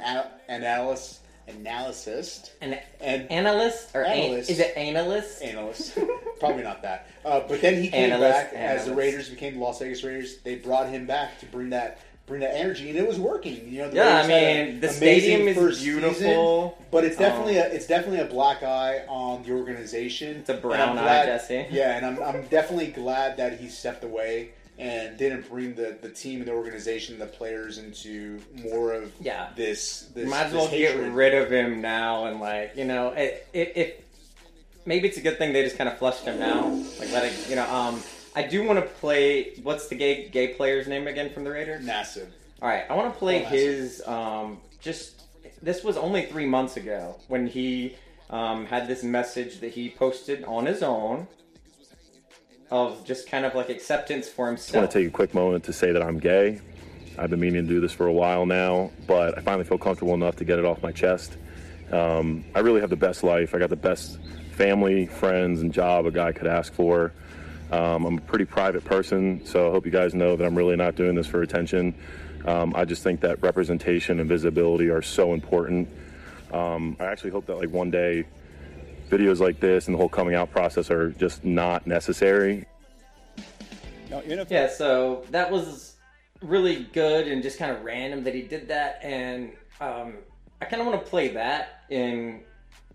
analyst, 0.48 1.19
analyst, 1.66 2.52
An 2.60 2.78
and 3.00 3.30
analyst 3.30 3.88
or 3.94 4.02
an- 4.02 4.12
analyst. 4.12 4.50
is 4.50 4.58
it 4.60 4.76
analyst? 4.76 5.42
Analyst, 5.42 5.98
probably 6.40 6.62
not 6.62 6.82
that. 6.82 7.06
Uh, 7.24 7.40
but 7.48 7.60
then 7.60 7.82
he 7.82 7.88
came 7.88 8.12
Analyst, 8.12 8.32
back 8.32 8.52
as 8.54 8.86
the. 8.86 8.94
Raiders 8.94 9.28
became 9.28 9.54
the 9.54 9.60
Las 9.60 9.78
Vegas 9.78 10.02
Raiders. 10.04 10.38
They 10.38 10.56
brought 10.56 10.88
him 10.88 11.06
back 11.06 11.38
to 11.40 11.46
bring 11.46 11.70
that 11.70 12.00
bring 12.26 12.40
that 12.40 12.54
energy, 12.54 12.88
and 12.90 12.96
it 12.98 13.06
was 13.08 13.18
working. 13.18 13.68
You 13.68 13.80
know, 13.82 13.90
the 13.90 13.96
Yeah, 13.96 14.02
I 14.04 14.26
Raiders 14.26 14.30
had 14.30 14.68
mean, 14.68 14.80
the 14.80 14.88
stadium 14.88 15.48
is 15.48 15.82
beautiful. 15.82 16.14
season, 16.14 16.86
but 16.92 17.04
it's 17.04 17.16
definitely 17.16 17.58
Um, 17.58 17.70
a 17.70 17.74
it's 17.74 17.86
definitely 17.86 18.20
a 18.20 18.26
black 18.26 18.62
eye 18.62 19.04
on 19.08 19.42
the 19.42 19.52
organization. 19.52 20.36
It's 20.36 20.48
a 20.50 20.54
brown 20.54 20.96
eye, 20.98 21.26
Jesse. 21.26 21.66
Yeah, 21.70 21.96
and 21.96 22.06
I'm 22.06 22.22
I'm 22.22 22.42
definitely 22.46 22.88
glad 22.88 23.36
that 23.38 23.58
he 23.60 23.68
stepped 23.68 24.04
away 24.04 24.50
and 24.80 25.16
didn't 25.18 25.48
bring 25.48 25.74
the, 25.74 25.96
the 26.00 26.08
team 26.08 26.38
and 26.40 26.48
the 26.48 26.52
organization, 26.52 27.14
and 27.14 27.22
the 27.22 27.26
players 27.26 27.78
into 27.78 28.40
more 28.54 28.92
of 28.94 29.12
Yeah. 29.20 29.50
this. 29.54 30.08
this 30.14 30.28
Might 30.28 30.46
as 30.46 30.52
well 30.54 30.68
get 30.68 30.96
rid 31.12 31.34
of 31.34 31.52
him 31.52 31.80
now, 31.80 32.24
and 32.26 32.40
like 32.40 32.72
you 32.76 32.84
know, 32.86 33.08
it, 33.10 33.46
it, 33.52 33.72
it 33.76 34.04
maybe 34.86 35.06
it's 35.08 35.18
a 35.18 35.20
good 35.20 35.38
thing 35.38 35.52
they 35.52 35.62
just 35.62 35.76
kind 35.76 35.88
of 35.88 35.98
flushed 35.98 36.24
him 36.24 36.38
now. 36.40 36.62
Like 36.98 37.12
let 37.12 37.24
it, 37.24 37.48
you 37.48 37.56
know. 37.56 37.68
Um, 37.70 38.02
I 38.34 38.42
do 38.44 38.64
want 38.64 38.78
to 38.78 38.86
play. 38.86 39.54
What's 39.62 39.88
the 39.88 39.94
gay 39.96 40.28
gay 40.28 40.48
player's 40.54 40.88
name 40.88 41.06
again 41.06 41.30
from 41.30 41.44
the 41.44 41.50
Raiders? 41.50 41.84
Nassib. 41.84 42.28
All 42.62 42.68
right, 42.68 42.84
I 42.88 42.94
want 42.94 43.12
to 43.12 43.18
play 43.18 43.44
Oh, 43.44 43.48
his. 43.48 44.02
Um, 44.06 44.58
just 44.80 45.22
this 45.62 45.84
was 45.84 45.96
only 45.98 46.24
three 46.26 46.46
months 46.46 46.76
ago 46.78 47.18
when 47.28 47.46
he 47.46 47.96
um, 48.30 48.64
had 48.66 48.88
this 48.88 49.02
message 49.02 49.60
that 49.60 49.72
he 49.72 49.90
posted 49.90 50.44
on 50.44 50.64
his 50.64 50.82
own. 50.82 51.26
Of 52.70 53.04
just 53.04 53.28
kind 53.28 53.44
of 53.44 53.54
like 53.54 53.68
acceptance 53.68 54.28
for 54.28 54.54
just 54.54 54.74
want 54.74 54.90
to 54.90 54.98
take 54.98 55.08
a 55.08 55.10
quick 55.10 55.34
moment 55.34 55.64
to 55.64 55.72
say 55.72 55.92
that 55.92 56.02
I'm 56.02 56.18
gay. 56.18 56.60
I've 57.18 57.30
been 57.30 57.40
meaning 57.40 57.66
to 57.66 57.68
do 57.68 57.80
this 57.80 57.92
for 57.92 58.06
a 58.06 58.12
while 58.12 58.46
now, 58.46 58.90
but 59.06 59.36
I 59.36 59.40
finally 59.42 59.64
feel 59.64 59.78
comfortable 59.78 60.14
enough 60.14 60.36
to 60.36 60.44
get 60.44 60.58
it 60.58 60.64
off 60.64 60.82
my 60.82 60.92
chest. 60.92 61.36
Um, 61.90 62.44
I 62.54 62.60
really 62.60 62.80
have 62.80 62.90
the 62.90 62.96
best 62.96 63.24
life. 63.24 63.54
I 63.54 63.58
got 63.58 63.70
the 63.70 63.76
best 63.76 64.18
family, 64.52 65.06
friends, 65.06 65.60
and 65.60 65.72
job 65.72 66.06
a 66.06 66.10
guy 66.10 66.32
could 66.32 66.46
ask 66.46 66.72
for. 66.72 67.12
Um, 67.72 68.04
I'm 68.04 68.18
a 68.18 68.20
pretty 68.20 68.44
private 68.44 68.84
person, 68.84 69.44
so 69.44 69.68
I 69.68 69.70
hope 69.70 69.84
you 69.84 69.92
guys 69.92 70.14
know 70.14 70.36
that 70.36 70.44
I'm 70.44 70.56
really 70.56 70.76
not 70.76 70.94
doing 70.94 71.14
this 71.14 71.26
for 71.26 71.42
attention. 71.42 71.94
Um, 72.44 72.72
I 72.74 72.84
just 72.84 73.02
think 73.02 73.20
that 73.20 73.42
representation 73.42 74.20
and 74.20 74.28
visibility 74.28 74.88
are 74.88 75.02
so 75.02 75.34
important. 75.34 75.88
Um, 76.52 76.96
I 77.00 77.04
actually 77.04 77.30
hope 77.30 77.46
that 77.46 77.56
like 77.56 77.70
one 77.70 77.90
day 77.90 78.24
videos 79.10 79.40
like 79.40 79.60
this 79.60 79.86
and 79.86 79.94
the 79.94 79.98
whole 79.98 80.08
coming 80.08 80.34
out 80.34 80.50
process 80.50 80.90
are 80.90 81.10
just 81.10 81.44
not 81.44 81.86
necessary. 81.86 82.66
Yeah, 84.48 84.68
so 84.68 85.24
that 85.30 85.50
was 85.50 85.96
really 86.42 86.84
good 86.92 87.28
and 87.28 87.42
just 87.42 87.58
kind 87.58 87.70
of 87.70 87.82
random 87.84 88.24
that 88.24 88.34
he 88.34 88.42
did 88.42 88.68
that, 88.68 89.00
and 89.02 89.52
um, 89.80 90.14
I 90.60 90.64
kind 90.66 90.80
of 90.80 90.88
want 90.88 91.04
to 91.04 91.10
play 91.10 91.28
that 91.28 91.84
in, 91.90 92.40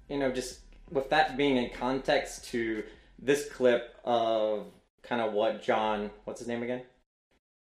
you 0.09 0.17
know, 0.17 0.31
just 0.31 0.61
with 0.91 1.09
that 1.09 1.37
being 1.37 1.57
in 1.57 1.69
context 1.71 2.45
to 2.45 2.83
this 3.19 3.49
clip 3.49 3.95
of 4.03 4.67
kind 5.03 5.21
of 5.21 5.33
what 5.33 5.63
John, 5.63 6.11
what's 6.25 6.39
his 6.39 6.47
name 6.47 6.63
again? 6.63 6.83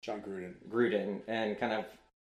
John 0.02 0.22
Gruden. 0.22 0.54
Gruden, 0.70 1.22
and 1.28 1.60
kind 1.60 1.74
of, 1.74 1.86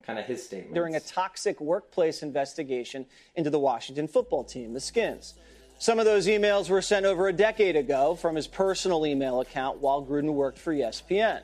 kind 0.02 0.18
of 0.18 0.24
his 0.24 0.42
statement. 0.42 0.74
during 0.74 0.96
a 0.96 1.00
toxic 1.00 1.61
workplace 1.61 2.22
investigation 2.22 3.06
into 3.34 3.50
the 3.50 3.58
Washington 3.58 4.08
football 4.08 4.44
team, 4.44 4.72
the 4.72 4.80
Skins. 4.80 5.34
Some 5.81 6.01
of 6.01 6.07
those 6.07 6.27
emails 6.27 6.69
were 6.69 6.83
sent 6.83 7.07
over 7.07 7.29
a 7.29 7.33
decade 7.33 7.77
ago 7.77 8.17
from 8.17 8.35
his 8.35 8.49
personal 8.49 9.07
email 9.07 9.41
account 9.41 9.79
while 9.79 10.05
Gruden 10.05 10.35
worked 10.35 10.59
for 10.59 10.75
ESPN. 10.75 11.41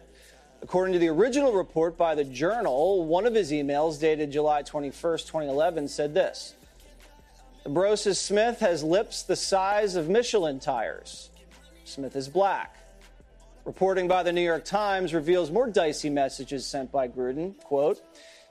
According 0.60 0.94
to 0.94 0.98
the 0.98 1.08
original 1.08 1.52
report 1.52 1.96
by 1.96 2.16
the 2.16 2.24
Journal, 2.24 3.04
one 3.04 3.26
of 3.26 3.34
his 3.34 3.52
emails 3.52 4.00
dated 4.00 4.32
July 4.32 4.64
21st, 4.64 5.26
2011, 5.26 5.86
said 5.86 6.14
this 6.14 6.56
DeMaurice 7.64 8.16
Smith 8.16 8.58
has 8.58 8.82
lips 8.82 9.22
the 9.22 9.36
size 9.36 9.94
of 9.94 10.08
Michelin 10.08 10.58
tires. 10.58 11.30
Smith 11.84 12.16
is 12.16 12.28
black. 12.28 12.76
Reporting 13.64 14.08
by 14.08 14.24
the 14.24 14.32
New 14.32 14.42
York 14.42 14.64
Times 14.64 15.14
reveals 15.14 15.52
more 15.52 15.70
dicey 15.70 16.10
messages 16.10 16.66
sent 16.66 16.90
by 16.90 17.06
Gruden. 17.06 17.56
Quote, 17.62 18.02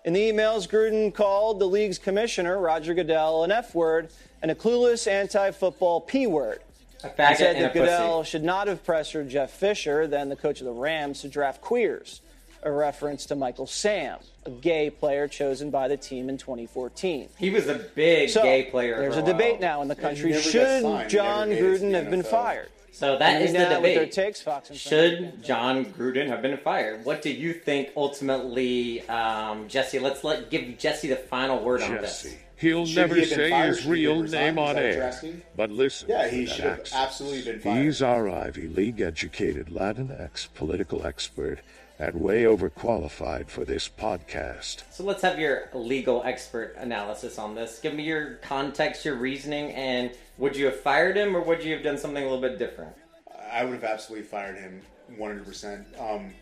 in 0.05 0.13
the 0.13 0.31
emails, 0.31 0.67
Gruden 0.67 1.13
called 1.13 1.59
the 1.59 1.65
league's 1.65 1.97
commissioner, 1.97 2.59
Roger 2.59 2.93
Goodell, 2.93 3.43
an 3.43 3.51
F 3.51 3.73
word 3.73 4.09
and 4.41 4.51
a 4.51 4.55
clueless 4.55 5.07
anti 5.09 5.51
football 5.51 6.01
P 6.01 6.27
word. 6.27 6.59
A 7.03 7.07
He 7.09 7.35
said 7.35 7.57
that 7.57 7.73
Goodell 7.73 8.19
pussy. 8.19 8.29
should 8.31 8.43
not 8.43 8.67
have 8.67 8.83
pressured 8.85 9.29
Jeff 9.29 9.51
Fisher, 9.51 10.07
then 10.07 10.29
the 10.29 10.35
coach 10.35 10.59
of 10.61 10.65
the 10.65 10.71
Rams, 10.73 11.21
to 11.21 11.27
draft 11.27 11.59
queers, 11.61 12.21
a 12.63 12.71
reference 12.71 13.25
to 13.25 13.35
Michael 13.35 13.67
Sam, 13.67 14.19
a 14.45 14.49
gay 14.49 14.89
player 14.89 15.27
chosen 15.27 15.69
by 15.69 15.89
the 15.89 15.97
team 15.97 16.29
in 16.29 16.37
2014. 16.37 17.27
He 17.37 17.49
was 17.49 17.67
a 17.67 17.75
big 17.75 18.29
So, 18.29 18.41
gay 18.41 18.63
player. 18.63 18.99
There's 18.99 19.15
for 19.15 19.19
a 19.19 19.23
while. 19.23 19.31
debate 19.33 19.59
now 19.59 19.81
in 19.81 19.89
the 19.89 19.95
country. 19.95 20.33
Should 20.41 21.09
John 21.09 21.49
never 21.49 21.49
made 21.49 21.57
it 21.57 21.79
to 21.79 21.85
Gruden 21.85 21.93
have 21.93 22.09
been 22.09 22.23
fired? 22.23 22.69
So 22.93 23.17
that 23.17 23.35
And 23.37 23.43
is 23.43 23.53
the 23.53 23.57
now 23.57 23.69
with 23.81 23.83
their 23.83 23.93
debate. 24.01 24.11
takes, 24.11 24.39
Fox 24.39 24.71
Should 24.75 25.43
John 25.43 25.83
Gruden 25.85 26.27
have 26.27 26.43
been 26.43 26.57
fired? 26.57 27.03
What 27.03 27.23
do 27.23 27.31
you 27.31 27.51
think 27.51 27.89
ultimately, 27.97 29.01
um, 29.09 29.67
Jesse? 29.67 29.97
Let's 29.97 30.23
let 30.23 30.51
give 30.51 30.77
Jesse 30.77 31.07
the 31.07 31.15
final 31.15 31.63
word 31.63 31.81
on 31.81 31.95
this. 31.95 32.21
Jesse. 32.21 32.37
He'll 32.55 32.85
Should 32.85 32.95
never 32.95 33.15
he 33.15 33.25
say 33.25 33.49
fired? 33.49 33.67
his 33.69 33.77
Should 33.81 33.95
he 33.97 34.03
have 34.03 34.15
real 34.15 34.23
name 34.23 34.59
on 34.59 34.75
that 34.75 34.97
what 34.97 35.23
air. 35.23 35.33
But 35.55 35.71
listen. 35.71 36.09
Yeah, 36.09 36.29
he 36.29 36.45
should 36.45 36.65
have 36.65 36.87
absolutely 36.93 37.41
been 37.41 37.59
fired. 37.61 37.83
He's 37.83 38.01
our 38.03 38.29
Ivy 38.29 38.67
League 38.67 39.01
educated 39.01 39.67
Latinx 39.69 40.47
political 40.53 41.03
expert 41.05 41.59
and 41.99 42.21
way 42.21 42.43
overqualified 42.43 43.47
for 43.49 43.65
this 43.65 43.89
podcast. 43.89 44.83
So 44.91 45.03
let's 45.03 45.21
have 45.23 45.39
your 45.39 45.69
legal 45.73 46.21
expert 46.23 46.75
analysis 46.77 47.37
on 47.39 47.55
this. 47.55 47.79
Give 47.79 47.93
me 47.93 48.03
your 48.03 48.35
context, 48.35 49.03
your 49.03 49.15
reasoning, 49.15 49.71
and 49.71 50.11
would 50.37 50.55
you 50.55 50.65
have 50.65 50.79
fired 50.79 51.15
him 51.15 51.35
or 51.35 51.41
would 51.41 51.63
you 51.63 51.73
have 51.73 51.83
done 51.83 51.97
something 51.97 52.23
a 52.23 52.25
little 52.25 52.41
bit 52.41 52.57
different? 52.57 52.93
I 53.51 53.63
would 53.63 53.73
have 53.73 53.83
absolutely 53.83 54.25
fired 54.27 54.57
him 54.57 54.81
100%. 55.17 56.01
Um, 56.01 56.33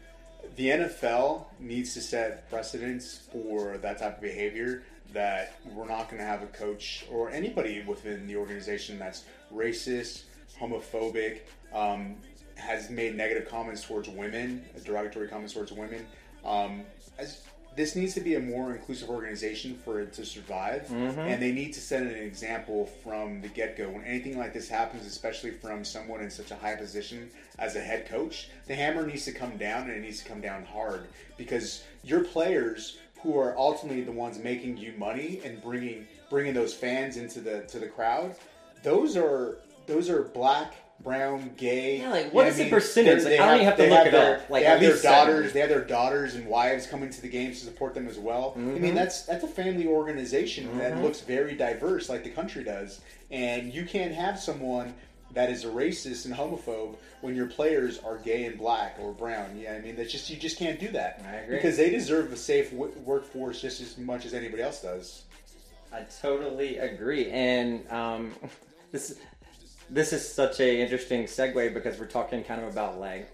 the 0.55 0.69
NFL 0.69 1.45
needs 1.59 1.93
to 1.93 2.01
set 2.01 2.49
precedents 2.49 3.27
for 3.31 3.77
that 3.79 3.99
type 3.99 4.15
of 4.15 4.21
behavior 4.21 4.83
that 5.13 5.55
we're 5.73 5.87
not 5.87 6.09
going 6.09 6.19
to 6.19 6.25
have 6.25 6.41
a 6.41 6.47
coach 6.47 7.05
or 7.11 7.29
anybody 7.29 7.83
within 7.85 8.27
the 8.27 8.35
organization 8.35 8.97
that's 8.97 9.23
racist, 9.53 10.23
homophobic, 10.59 11.39
um, 11.73 12.15
has 12.55 12.89
made 12.89 13.15
negative 13.15 13.49
comments 13.49 13.83
towards 13.83 14.07
women, 14.07 14.63
derogatory 14.85 15.27
comments 15.27 15.53
towards 15.53 15.71
women. 15.71 16.05
Um, 16.45 16.83
as, 17.17 17.41
this 17.75 17.95
needs 17.95 18.13
to 18.15 18.21
be 18.21 18.35
a 18.35 18.39
more 18.39 18.71
inclusive 18.73 19.09
organization 19.09 19.79
for 19.85 20.01
it 20.01 20.11
to 20.13 20.25
survive, 20.25 20.87
Mhm. 20.89 21.17
and 21.17 21.41
they 21.41 21.51
need 21.51 21.73
to 21.73 21.79
set 21.79 22.03
an 22.03 22.09
example 22.15 22.85
from 23.03 23.41
the 23.41 23.47
get 23.47 23.77
go. 23.77 23.89
When 23.89 24.03
anything 24.03 24.37
like 24.37 24.53
this 24.53 24.67
happens, 24.67 25.05
especially 25.05 25.51
from 25.51 25.85
someone 25.85 26.21
in 26.21 26.29
such 26.29 26.51
a 26.51 26.55
high 26.55 26.75
position 26.75 27.31
as 27.57 27.75
a 27.75 27.81
head 27.81 28.07
coach, 28.07 28.49
the 28.67 28.75
hammer 28.75 29.07
needs 29.07 29.23
to 29.25 29.31
come 29.31 29.57
down, 29.57 29.83
and 29.89 29.97
it 29.97 30.01
needs 30.01 30.21
to 30.21 30.27
come 30.27 30.41
down 30.41 30.65
hard 30.65 31.07
because 31.37 31.83
your 32.03 32.23
players, 32.23 32.97
who 33.21 33.37
are 33.37 33.55
ultimately 33.57 34.01
the 34.01 34.11
ones 34.11 34.39
making 34.39 34.77
you 34.77 34.93
money 34.97 35.39
and 35.45 35.61
bringing 35.61 36.07
bringing 36.29 36.53
those 36.53 36.73
fans 36.73 37.17
into 37.17 37.39
the 37.39 37.61
to 37.67 37.77
the 37.79 37.87
crowd, 37.87 38.35
those 38.83 39.15
are 39.15 39.57
those 39.85 40.09
are 40.09 40.23
black. 40.23 40.73
Brown, 41.03 41.51
gay. 41.57 41.99
Yeah, 41.99 42.09
like, 42.09 42.25
you 42.27 42.33
know 42.33 42.41
is 42.41 42.57
the 42.57 42.63
mean? 42.63 42.71
percentage? 42.71 43.23
Like, 43.23 43.39
I 43.39 43.45
don't 43.45 43.55
even 43.55 43.65
have 43.65 43.77
to 43.77 43.89
look 43.89 44.07
it 44.07 44.11
their, 44.11 44.35
up. 44.37 44.49
Like, 44.49 44.63
they 44.63 44.69
have 44.69 44.79
their 44.79 44.97
daughters. 45.01 45.51
70. 45.51 45.53
They 45.53 45.59
have 45.61 45.69
their 45.69 45.85
daughters 45.85 46.35
and 46.35 46.45
wives 46.47 46.87
coming 46.87 47.09
to 47.09 47.21
the 47.21 47.27
games 47.29 47.59
to 47.59 47.65
support 47.65 47.93
them 47.93 48.07
as 48.07 48.17
well. 48.19 48.53
I 48.55 48.59
mean, 48.59 48.93
Mhm. 48.93 48.95
that's 48.95 49.23
that's 49.23 49.43
a 49.43 49.47
family 49.47 49.87
organization 49.87 50.77
that 50.77 50.93
Mhm. 50.93 51.03
looks 51.03 51.21
very 51.21 51.55
diverse, 51.55 52.09
like 52.09 52.23
the 52.23 52.29
country 52.29 52.63
does. 52.63 53.01
And 53.31 53.73
you 53.73 53.85
can't 53.85 54.13
have 54.13 54.39
someone 54.39 54.93
that 55.33 55.49
is 55.49 55.63
a 55.63 55.67
racist 55.69 56.25
and 56.25 56.33
homophobe 56.35 56.95
when 57.21 57.35
your 57.35 57.45
players 57.47 57.99
are 57.99 58.17
gay 58.17 58.43
and 58.43 58.57
black 58.57 58.97
or 58.99 59.13
brown. 59.13 59.57
Yeah, 59.57 59.73
I 59.73 59.79
mean, 59.79 59.95
that's 59.95 60.11
just 60.11 60.29
you 60.29 60.35
just 60.35 60.57
can't 60.57 60.79
do 60.79 60.89
that 60.89 61.21
I 61.25 61.35
agree. 61.37 61.55
because 61.55 61.77
they 61.77 61.89
deserve 61.89 62.33
a 62.33 62.37
safe 62.37 62.71
w- 62.71 62.91
workforce 63.05 63.61
just 63.61 63.79
as 63.79 63.97
much 63.97 64.25
as 64.25 64.33
anybody 64.33 64.61
else 64.61 64.81
does. 64.81 65.23
I 65.93 66.01
totally 66.21 66.77
agree, 66.77 67.29
and 67.31 67.89
um, 67.91 68.33
this 68.91 69.15
this 69.91 70.13
is 70.13 70.27
such 70.27 70.61
a 70.61 70.81
interesting 70.81 71.25
segue 71.25 71.73
because 71.73 71.99
we're 71.99 72.05
talking 72.05 72.43
kind 72.43 72.61
of 72.61 72.69
about 72.71 72.97
like 72.97 73.29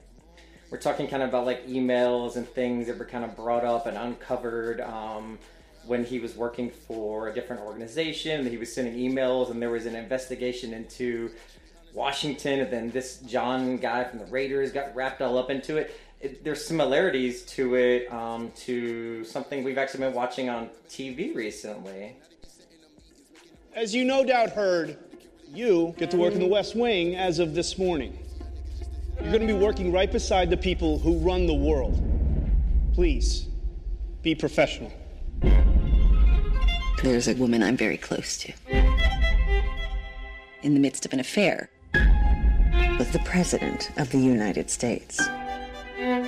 we're 0.71 0.79
talking 0.79 1.07
kind 1.07 1.21
of 1.23 1.29
about 1.29 1.45
like 1.45 1.65
emails 1.67 2.35
and 2.35 2.47
things 2.47 2.87
that 2.87 2.97
were 2.97 3.05
kind 3.05 3.23
of 3.23 3.35
brought 3.35 3.63
up 3.63 3.85
and 3.85 3.95
uncovered 3.95 4.81
um, 4.81 5.37
when 5.85 6.03
he 6.03 6.19
was 6.19 6.35
working 6.35 6.69
for 6.69 7.29
a 7.29 7.33
different 7.33 7.61
organization. 7.61 8.45
He 8.45 8.57
was 8.57 8.73
sending 8.73 8.95
emails, 8.95 9.49
and 9.49 9.61
there 9.61 9.69
was 9.69 9.85
an 9.85 9.95
investigation 9.95 10.73
into 10.73 11.31
Washington, 11.93 12.59
and 12.59 12.73
then 12.73 12.89
this 12.89 13.19
John 13.19 13.77
guy 13.77 14.03
from 14.03 14.19
the 14.19 14.25
Raiders 14.25 14.73
got 14.73 14.93
wrapped 14.93 15.21
all 15.21 15.37
up 15.37 15.49
into 15.49 15.77
it. 15.77 15.97
it 16.19 16.43
there's 16.43 16.65
similarities 16.65 17.43
to 17.43 17.75
it 17.75 18.11
um, 18.11 18.51
to 18.65 19.23
something 19.23 19.63
we've 19.63 19.77
actually 19.77 20.01
been 20.01 20.13
watching 20.13 20.49
on 20.49 20.69
TV 20.89 21.33
recently. 21.33 22.17
As 23.73 23.95
you 23.95 24.03
no 24.03 24.25
doubt 24.25 24.49
heard, 24.49 24.97
you 25.53 25.93
get 25.97 26.11
to 26.11 26.17
work 26.17 26.33
in 26.33 26.39
the 26.39 26.47
West 26.47 26.75
Wing 26.75 27.15
as 27.15 27.39
of 27.39 27.53
this 27.53 27.77
morning. 27.77 28.17
You're 29.21 29.31
going 29.31 29.47
to 29.47 29.47
be 29.47 29.53
working 29.53 29.91
right 29.91 30.11
beside 30.11 30.49
the 30.49 30.57
people 30.57 30.99
who 30.99 31.17
run 31.19 31.47
the 31.47 31.53
world. 31.53 32.01
Please, 32.93 33.47
be 34.21 34.35
professional. 34.35 34.91
There's 37.03 37.27
a 37.27 37.35
woman 37.35 37.63
I'm 37.63 37.77
very 37.77 37.97
close 37.97 38.37
to. 38.39 38.53
In 40.63 40.73
the 40.73 40.79
midst 40.79 41.05
of 41.05 41.13
an 41.13 41.19
affair 41.19 41.69
with 41.93 43.11
the 43.11 43.21
President 43.25 43.91
of 43.97 44.11
the 44.11 44.17
United 44.17 44.69
States. 44.69 45.19
How 45.19 46.23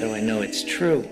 do 0.00 0.14
I 0.14 0.20
know 0.20 0.42
it's 0.42 0.62
true? 0.62 1.08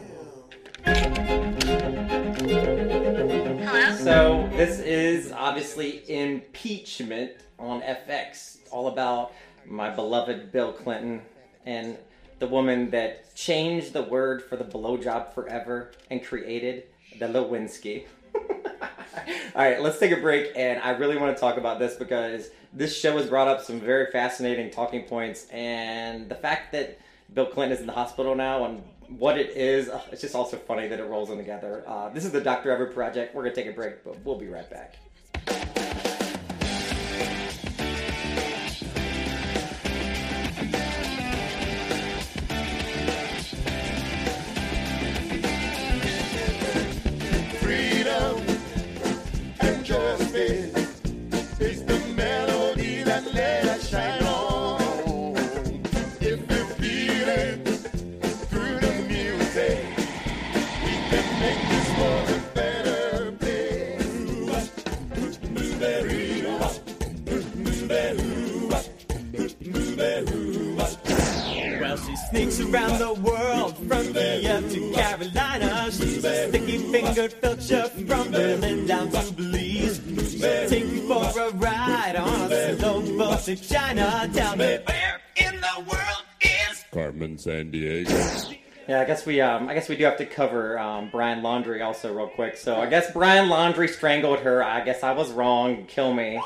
So 3.99 4.49
this 4.57 4.79
is 4.81 5.33
obviously 5.33 6.09
impeachment 6.11 7.33
on 7.59 7.81
FX, 7.81 8.59
all 8.71 8.89
about 8.89 9.33
my 9.67 9.91
beloved 9.91 10.53
Bill 10.53 10.73
Clinton 10.73 11.23
and 11.65 11.97
the 12.39 12.47
woman 12.47 12.91
that 12.91 13.35
changed 13.35 13.93
the 13.93 14.03
word 14.03 14.43
for 14.43 14.57
the 14.57 14.65
blowjob 14.65 15.33
forever 15.33 15.93
and 16.11 16.23
created 16.23 16.85
the 17.19 17.27
Lewinsky. 17.27 18.05
All 19.55 19.63
right, 19.63 19.81
let's 19.81 19.99
take 19.99 20.11
a 20.11 20.17
break, 20.17 20.53
and 20.57 20.83
I 20.83 20.91
really 20.91 21.17
want 21.17 21.35
to 21.37 21.41
talk 21.41 21.57
about 21.57 21.79
this 21.79 21.95
because 21.95 22.51
this 22.73 22.99
show 22.99 23.17
has 23.17 23.29
brought 23.29 23.49
up 23.49 23.63
some 23.63 23.81
very 23.81 24.11
fascinating 24.11 24.71
talking 24.71 25.05
points, 25.05 25.47
and 25.51 26.29
the 26.29 26.35
fact 26.35 26.73
that 26.73 26.99
Bill 27.33 27.47
Clinton 27.47 27.73
is 27.77 27.81
in 27.81 27.87
the 27.87 27.93
hospital 27.93 28.35
now 28.35 28.65
and 28.65 28.83
what 29.09 29.39
it 29.39 29.57
is—it's 29.57 30.21
just 30.21 30.35
also 30.35 30.57
funny 30.57 30.89
that 30.89 31.01
it 31.01 31.05
rolls 31.05 31.31
in 31.31 31.39
together. 31.39 31.85
Uh, 31.87 32.09
this 32.11 32.25
is 32.25 32.33
the 32.33 32.41
Dr. 32.41 32.65
Whoever 32.65 32.87
Project. 32.87 33.35
We're 33.35 33.43
going 33.43 33.55
to 33.55 33.63
take 33.63 33.71
a 33.71 33.75
break, 33.75 34.05
but 34.05 34.19
we'll 34.25 34.39
be 34.39 34.49
right 34.49 34.69
back. 34.71 34.97
Freedom 47.61 48.43
and 49.61 49.85
justice. 49.85 50.84
Around 72.75 72.99
the 72.99 73.15
world 73.15 73.77
from 73.87 74.13
Kiev 74.13 74.73
to 74.73 74.93
Carolina. 74.93 75.93
She's 75.93 76.25
a 76.25 76.49
sticky 76.49 76.79
fingered 76.79 77.31
filcher 77.41 77.89
from 78.09 78.33
Berlin 78.33 78.85
down 78.85 79.11
to 79.11 79.33
Belize. 79.33 80.01
She'll 80.33 80.69
take 80.69 80.85
you 80.87 81.07
for 81.07 81.41
a 81.41 81.51
ride 81.53 82.17
on 82.17 82.51
a 82.53 82.77
slow 82.77 83.01
boat 83.17 83.39
to 83.43 83.55
China. 83.55 84.29
Tell 84.35 84.57
me 84.57 84.79
where 84.87 85.21
in 85.37 85.61
the 85.61 85.85
world 85.89 86.25
is 86.41 86.85
Carmen 86.91 87.37
Sandiego. 87.37 88.57
Yeah, 88.89 89.03
I 89.03 89.05
guess 89.05 89.25
we 89.25 89.41
um, 89.41 89.69
I 89.69 89.75
guess 89.75 89.89
we 89.89 89.95
do 89.95 90.03
have 90.07 90.17
to 90.17 90.27
cover 90.27 90.77
um, 90.77 91.11
Brian 91.13 91.43
Laundrie 91.43 91.81
also 91.81 92.13
real 92.13 92.27
quick. 92.27 92.57
So 92.57 92.81
I 92.81 92.87
guess 92.87 93.09
Brian 93.13 93.49
Laundrie 93.51 93.89
strangled 93.89 94.41
her. 94.41 94.65
I 94.65 94.85
guess 94.85 95.05
I 95.05 95.13
was 95.13 95.31
wrong. 95.31 95.87
Kill 95.87 96.13
me. 96.13 96.43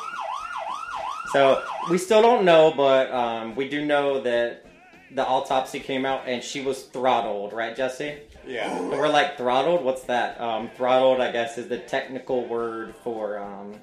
So 1.32 1.62
we 1.90 1.96
still 1.96 2.20
don't 2.20 2.44
know, 2.44 2.70
but 2.76 3.10
um, 3.12 3.54
we 3.56 3.66
do 3.70 3.82
know 3.82 4.20
that 4.20 4.67
the 5.14 5.26
autopsy 5.26 5.80
came 5.80 6.04
out 6.04 6.22
and 6.26 6.42
she 6.42 6.60
was 6.60 6.82
throttled, 6.84 7.52
right, 7.52 7.74
Jesse? 7.76 8.18
Yeah. 8.46 8.76
And 8.76 8.90
we're 8.90 9.08
like 9.08 9.36
throttled. 9.36 9.84
What's 9.84 10.02
that? 10.04 10.40
Um, 10.40 10.70
throttled, 10.76 11.20
I 11.20 11.32
guess, 11.32 11.58
is 11.58 11.68
the 11.68 11.78
technical 11.78 12.46
word 12.46 12.94
for 13.02 13.38
um, 13.38 13.74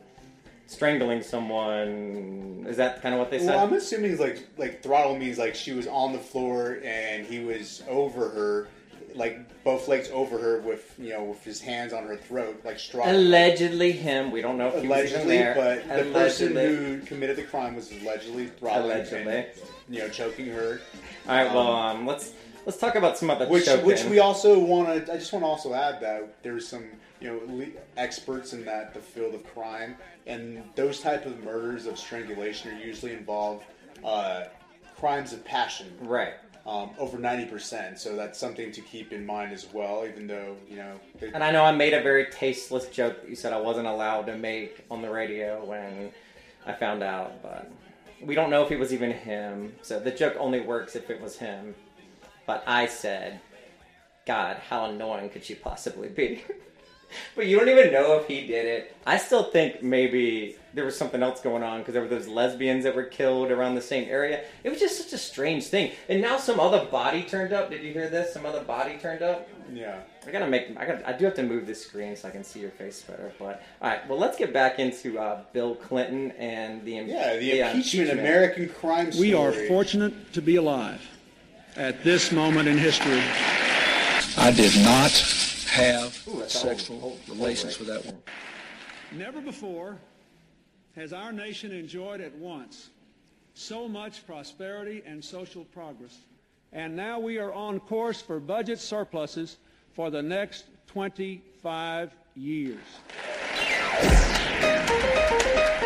strangling 0.68 1.22
someone. 1.22 2.66
Is 2.68 2.78
that 2.78 3.02
kind 3.02 3.14
of 3.14 3.20
what 3.20 3.32
they 3.32 3.40
said? 3.40 3.50
Well, 3.56 3.66
I'm 3.66 3.74
assuming 3.74 4.18
like 4.18 4.48
like 4.58 4.82
throttle 4.84 5.16
means 5.18 5.38
like 5.38 5.56
she 5.56 5.74
was 5.74 5.88
on 5.88 6.14
the 6.14 6.20
floor 6.20 6.80
and 6.84 7.26
he 7.26 7.40
was 7.44 7.84
over 7.88 8.30
her, 8.30 8.68
like 9.14 9.64
both 9.64 9.88
legs 9.88 10.10
over 10.12 10.38
her 10.38 10.62
with 10.62 10.94
you 10.98 11.10
know 11.10 11.24
with 11.26 11.44
his 11.44 11.62
hands 11.62 11.94
on 11.94 12.04
her 12.06 12.18
throat, 12.18 12.62
like 12.64 12.80
straw. 12.80 13.10
Allegedly 13.10 13.92
him. 13.92 14.32
We 14.32 14.42
don't 14.42 14.58
know 14.58 14.68
if 14.70 14.82
he 14.82 14.88
was 14.88 15.12
even 15.12 15.22
Allegedly, 15.28 15.38
there. 15.38 15.56
but 15.88 16.04
the 16.06 16.12
person 16.12 16.56
who 16.56 17.00
committed 17.02 17.36
the 17.36 17.44
crime 17.44 17.76
was 17.76 17.92
allegedly 17.92 18.48
throttled. 18.48 18.86
Allegedly. 18.86 19.34
and 19.34 19.48
you 19.90 20.00
know 20.00 20.10
choking 20.10 20.48
her. 20.48 20.82
All 21.28 21.36
right. 21.36 21.54
Well, 21.54 21.72
um, 21.72 22.06
let's 22.06 22.34
let's 22.66 22.78
talk 22.78 22.96
about 22.96 23.18
some 23.18 23.30
other 23.30 23.48
which 23.48 23.66
choking. 23.66 23.86
which 23.86 24.04
we 24.06 24.20
also 24.20 24.58
want 24.60 25.06
to. 25.06 25.14
I 25.14 25.18
just 25.18 25.32
want 25.34 25.44
to 25.44 25.48
also 25.48 25.74
add 25.74 26.02
that 26.02 26.42
there's 26.44 26.68
some 26.68 26.86
you 27.22 27.28
know 27.30 27.66
experts 27.98 28.54
in 28.54 28.66
that 28.66 28.94
the 28.94 29.00
field 29.00 29.36
of 29.36 29.44
crime, 29.54 29.96
and 30.28 30.64
those 30.76 31.00
type 31.00 31.26
of 31.26 31.44
murders 31.44 31.86
of 31.86 31.98
strangulation 31.98 32.72
are 32.72 32.80
usually 32.80 33.14
involve 33.14 33.64
uh, 34.04 34.46
crimes 34.98 35.34
of 35.34 35.44
passion. 35.46 35.92
Right. 36.02 36.34
Um, 36.66 36.90
over 36.98 37.20
ninety 37.20 37.46
percent. 37.46 38.00
So 38.00 38.16
that's 38.16 38.40
something 38.40 38.72
to 38.72 38.82
keep 38.82 39.14
in 39.14 39.24
mind 39.24 39.54
as 39.54 39.68
well. 39.72 40.04
Even 40.08 40.26
though 40.26 40.56
you 40.68 40.78
know. 40.78 41.00
they- 41.20 41.32
And 41.32 41.44
I 41.44 41.52
know 41.52 41.64
I 41.64 41.72
made 41.72 41.94
a 41.94 42.02
very 42.02 42.26
tasteless 42.32 42.88
joke 42.88 43.22
that 43.22 43.30
you 43.30 43.36
said 43.36 43.54
I 43.54 43.62
wasn't 43.62 43.86
allowed 43.86 44.24
to 44.26 44.36
make 44.38 44.84
on 44.90 45.04
the 45.04 45.10
radio 45.12 45.64
when 45.64 46.12
I 46.66 46.74
found 46.74 47.04
out, 47.04 47.44
but 47.44 47.72
we 48.22 48.36
don't 48.36 48.50
know 48.50 48.64
if 48.64 48.72
it 48.72 48.80
was 48.80 48.94
even 48.94 49.12
him. 49.12 49.74
So 49.82 50.00
the 50.00 50.12
joke 50.12 50.36
only 50.40 50.62
works 50.62 50.96
if 50.96 51.10
it 51.10 51.22
was 51.22 51.38
him. 51.38 51.76
But 52.46 52.64
I 52.68 52.86
said, 52.86 53.40
God, 54.26 54.58
how 54.70 54.86
annoying 54.86 55.30
could 55.30 55.44
she 55.44 55.56
possibly 55.56 56.10
be? 56.10 56.44
but 57.36 57.48
you 57.48 57.58
don't 57.58 57.70
even 57.70 57.92
know 57.92 58.18
if 58.18 58.28
he 58.28 58.46
did 58.46 58.66
it. 58.66 58.96
I 59.06 59.18
still 59.18 59.52
think 59.52 59.82
maybe 59.82 60.58
there 60.74 60.86
was 60.86 60.98
something 60.98 61.24
else 61.24 61.42
going 61.42 61.64
on 61.64 61.80
because 61.80 61.94
there 61.94 62.02
were 62.02 62.10
those 62.10 62.28
lesbians 62.28 62.84
that 62.84 62.96
were 62.96 63.04
killed 63.04 63.52
around 63.52 63.76
the 63.76 63.82
same 63.82 64.08
area. 64.10 64.44
It 64.64 64.70
was 64.70 64.80
just 64.80 64.98
such 64.98 65.14
a 65.14 65.18
strange 65.18 65.66
thing. 65.66 65.92
And 66.10 66.22
now 66.22 66.38
some 66.38 66.60
other 66.60 66.86
body 66.86 67.24
turned 67.24 67.54
up. 67.54 67.70
Did 67.70 67.84
you 67.84 67.94
hear 67.94 68.10
this? 68.10 68.34
Some 68.34 68.46
other 68.46 68.64
body 68.64 68.98
turned 68.98 69.22
up. 69.22 69.48
Yeah. 69.74 70.00
I 70.28 70.32
gotta 70.32 70.48
make. 70.48 70.76
I 70.78 70.86
got. 70.86 71.06
I 71.06 71.14
do 71.14 71.26
have 71.26 71.36
to 71.36 71.44
move 71.44 71.68
this 71.68 71.86
screen 71.86 72.16
so 72.16 72.28
I 72.28 72.32
can 72.32 72.44
see 72.44 72.60
your 72.60 72.72
face 72.72 73.02
better. 73.04 73.32
But 73.38 73.64
all 73.82 73.90
right. 73.90 74.08
Well, 74.08 74.18
let's 74.18 74.38
get 74.38 74.54
back 74.54 74.80
into 74.80 75.20
uh, 75.20 75.42
Bill 75.54 75.76
Clinton 75.76 76.32
and 76.32 76.84
the 76.84 76.98
im- 76.98 77.08
Yeah, 77.08 77.38
the 77.38 77.62
uh, 77.62 77.70
impeachment, 77.70 78.10
American 78.12 78.70
crime 78.70 79.12
story. 79.12 79.30
We 79.30 79.34
are 79.36 79.52
fortunate 79.52 80.34
to 80.34 80.42
be 80.42 80.56
alive 80.56 81.02
at 81.76 82.04
this 82.04 82.32
moment 82.32 82.68
in 82.68 82.78
history. 82.78 83.22
I 84.38 84.52
did 84.52 84.76
not 84.84 85.12
have 85.70 86.28
Ooh, 86.28 86.44
sexual 86.48 86.96
old, 86.96 87.04
old, 87.04 87.20
old 87.28 87.38
relations 87.38 87.80
right. 87.80 87.80
with 87.80 87.88
that 87.90 88.06
woman. 88.06 88.24
Never 89.12 89.42
before 89.42 89.98
has 90.96 91.14
our 91.14 91.32
nation 91.32 91.72
enjoyed 91.72 92.22
at 92.22 92.34
once 92.36 92.90
so 93.54 93.88
much 93.88 94.26
prosperity 94.26 95.04
and 95.06 95.24
social 95.24 95.66
progress. 95.66 96.18
And 96.74 96.96
now 96.96 97.20
we 97.20 97.38
are 97.38 97.54
on 97.54 97.80
course 97.80 98.22
for 98.22 98.40
budget 98.40 98.80
surpluses 98.80 99.58
for 99.96 100.10
the 100.10 100.22
next 100.22 100.66
25 100.88 102.12
years. 102.36 102.78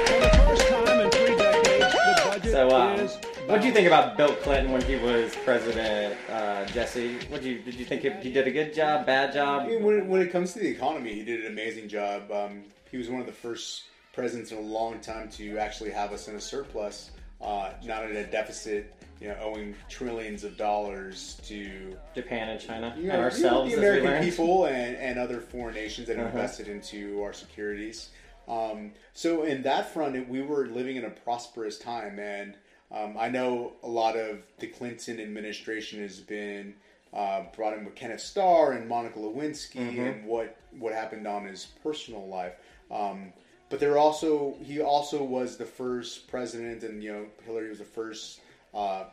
For 0.08 0.20
the 0.20 0.44
first 0.48 0.68
time 0.68 1.00
in 1.02 1.12
three 1.12 1.36
decades, 1.38 1.94
the 1.94 2.22
budget 2.26 2.52
So, 2.52 2.76
um, 2.76 3.00
what 3.48 3.62
do 3.62 3.68
you 3.68 3.74
think 3.74 3.86
about 3.86 4.18
Bill 4.18 4.34
Clinton 4.38 4.72
when 4.72 4.82
he 4.82 4.96
was 4.96 5.36
president, 5.46 6.18
uh, 6.32 6.66
Jesse? 6.66 7.20
What 7.30 7.44
do 7.44 7.52
you 7.52 7.60
did 7.60 7.76
you 7.76 7.86
think 7.86 8.02
he, 8.02 8.10
he 8.10 8.34
did 8.34 8.48
a 8.48 8.52
good 8.52 8.74
job, 8.74 9.06
bad 9.06 9.30
I 9.30 9.34
job? 9.34 9.68
mean, 9.68 9.84
when, 9.84 10.08
when 10.08 10.22
it 10.22 10.32
comes 10.32 10.54
to 10.54 10.60
the 10.60 10.68
economy, 10.68 11.14
he 11.14 11.24
did 11.24 11.42
an 11.46 11.52
amazing 11.52 11.88
job. 11.88 12.32
Um, 12.32 12.64
he 12.90 12.98
was 12.98 13.10
one 13.10 13.22
of 13.22 13.28
the 13.28 13.32
first 13.34 13.84
presidents 14.14 14.52
in 14.52 14.58
a 14.58 14.62
long 14.62 15.00
time 15.02 15.30
to 15.30 15.60
actually 15.60 15.92
have 15.92 16.12
us 16.14 16.28
in 16.28 16.36
a 16.36 16.42
surplus, 16.42 17.12
uh, 17.42 17.74
not 17.84 18.10
in 18.10 18.16
a 18.18 18.26
deficit. 18.26 18.96
You 19.20 19.28
know, 19.30 19.38
owing 19.42 19.76
trillions 19.90 20.44
of 20.46 20.56
dollars 20.56 21.40
to 21.48 21.98
Japan 22.16 22.50
and 22.50 22.60
China 22.60 22.96
you 22.98 23.08
know, 23.08 23.16
and 23.16 23.22
ourselves, 23.22 23.72
the 23.74 23.78
American 23.80 24.24
people, 24.24 24.66
and, 24.66 24.96
and 24.96 25.20
other 25.20 25.42
foreign 25.42 25.76
nations 25.76 26.08
that 26.08 26.18
Uh-huh. 26.18 26.28
invested 26.30 26.68
into 26.70 27.22
our 27.22 27.34
securities. 27.34 28.10
Um, 28.48 28.94
so, 29.14 29.44
in 29.44 29.62
that 29.64 29.94
front, 29.94 30.16
it, 30.16 30.28
we 30.28 30.42
were 30.42 30.68
living 30.68 30.96
in 30.96 31.04
a 31.06 31.10
prosperous 31.10 31.78
time, 31.78 32.18
and 32.18 32.56
um, 32.92 33.18
I 33.20 33.28
know 33.30 33.74
a 33.84 33.88
lot 33.90 34.16
of 34.16 34.40
the 34.60 34.68
Clinton 34.68 35.20
administration 35.20 36.02
has 36.02 36.20
been 36.20 36.76
uh, 37.14 37.44
brought 37.56 37.78
in 37.78 37.84
with 37.86 37.96
Kenneth 37.96 38.22
Starr 38.22 38.72
and 38.74 38.88
Monica 38.88 39.20
Lewinsky 39.20 39.96
Mhm. 39.96 40.12
and 40.14 40.26
what 40.26 40.56
what 40.78 40.94
happened 40.94 41.28
on 41.28 41.44
his 41.46 41.66
personal 41.84 42.28
life. 42.28 42.54
Um, 42.92 43.34
but 43.70 43.80
there 43.80 43.98
also 43.98 44.56
he 44.64 44.80
also 44.82 45.24
was 45.24 45.58
the 45.58 45.66
first 45.66 46.28
president, 46.30 46.84
and 46.84 47.04
you 47.04 47.12
know 47.12 47.26
Hillary 47.46 47.70
was 47.70 47.80
the 47.80 47.84
first 47.86 48.40
uh, 48.74 49.06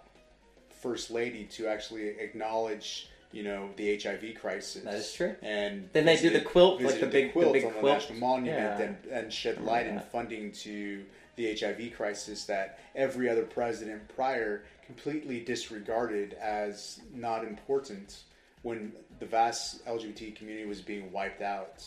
first 0.80 1.10
lady 1.10 1.44
to 1.44 1.66
actually 1.66 2.08
acknowledge 2.08 3.08
you 3.32 3.42
know 3.42 3.68
the 3.76 3.98
HIV 3.98 4.36
crisis. 4.40 4.82
That 4.84 4.94
is 4.94 5.12
true. 5.12 5.34
And 5.42 5.88
Then 5.92 6.04
they 6.06 6.16
do 6.16 6.22
the 6.22 6.28
visited- 6.28 6.44
quilt, 6.48 6.74
like 6.80 6.82
visited 6.94 7.06
the 7.08 7.12
big- 7.12 7.26
the 7.28 7.32
quilt 7.32 7.52
big 7.52 7.64
on 7.64 7.72
the 7.72 7.78
quilt. 7.80 7.94
national 7.98 8.18
monument 8.20 8.78
Yeah. 8.80 8.86
and, 8.86 9.04
and 9.10 9.32
shed 9.32 9.60
light 9.62 9.86
and 9.86 10.02
funding 10.04 10.52
to 10.52 11.04
the 11.34 11.50
HIV 11.58 11.94
crisis 11.94 12.44
that 12.44 12.78
every 12.94 13.28
other 13.28 13.42
president 13.44 14.08
prior 14.14 14.64
completely 14.86 15.40
disregarded 15.40 16.34
as 16.34 17.00
not 17.12 17.44
important 17.44 18.22
when 18.62 18.92
the 19.18 19.26
vast 19.26 19.84
LGBT 19.86 20.34
community 20.34 20.66
was 20.66 20.80
being 20.80 21.12
wiped 21.12 21.42
out. 21.42 21.84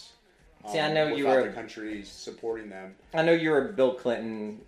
See, 0.72 0.80
I 0.80 0.92
know 0.92 1.08
you 1.16 1.26
were- 1.26 1.44
the 1.48 1.54
country 1.54 2.04
supporting 2.04 2.70
them. 2.70 2.96
I 3.14 3.24
know 3.24 3.32
you're 3.32 3.70
a 3.70 3.74
Bill 3.74 3.94
Clinton 3.96 4.60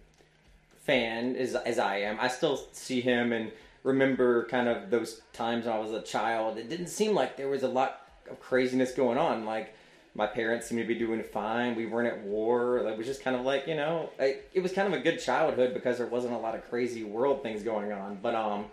fan, 0.82 1.36
as 1.36 1.56
as 1.56 1.80
I 1.80 1.98
am. 1.98 2.18
I 2.20 2.28
still 2.28 2.68
see 2.72 3.02
him 3.02 3.32
and 3.32 3.52
remember 3.84 4.46
kind 4.46 4.68
of 4.68 4.90
those 4.90 5.22
times 5.34 5.66
when 5.66 5.76
I 5.76 5.80
was 5.80 5.92
a 5.92 6.02
child. 6.02 6.58
It 6.58 6.70
didn't 6.70 6.88
seem 6.88 7.14
like 7.14 7.38
there 7.38 7.50
was 7.50 7.64
a 7.64 7.68
lot 7.68 8.02
of 8.30 8.40
craziness 8.40 8.92
going 8.92 9.18
on. 9.18 9.46
Like 9.46 9.74
my 10.14 10.28
parents 10.28 10.68
seemed 10.68 10.82
to 10.82 10.88
be 10.88 10.96
doing 10.96 11.24
fine. 11.24 11.76
We 11.76 11.86
weren't 11.86 12.08
at 12.08 12.22
war. 12.24 12.80
It 12.80 12.98
was 12.98 13.08
just 13.08 13.24
kind 13.24 13.36
of 13.36 13.44
like 13.44 13.68
you 13.68 13.76
know, 13.76 14.10
it, 14.20 14.50
it 14.54 14.62
was 14.62 14.72
kind 14.74 14.88
of 14.88 15.00
a 15.00 15.04
good 15.04 15.20
childhood 15.20 15.74
because 15.74 15.98
there 15.98 16.08
wasn't 16.08 16.34
a 16.34 16.38
lot 16.38 16.56
of 16.56 16.68
crazy 16.70 17.04
world 17.04 17.44
things 17.44 17.64
going 17.64 17.92
on. 17.92 18.20
But 18.22 18.36
um, 18.36 18.66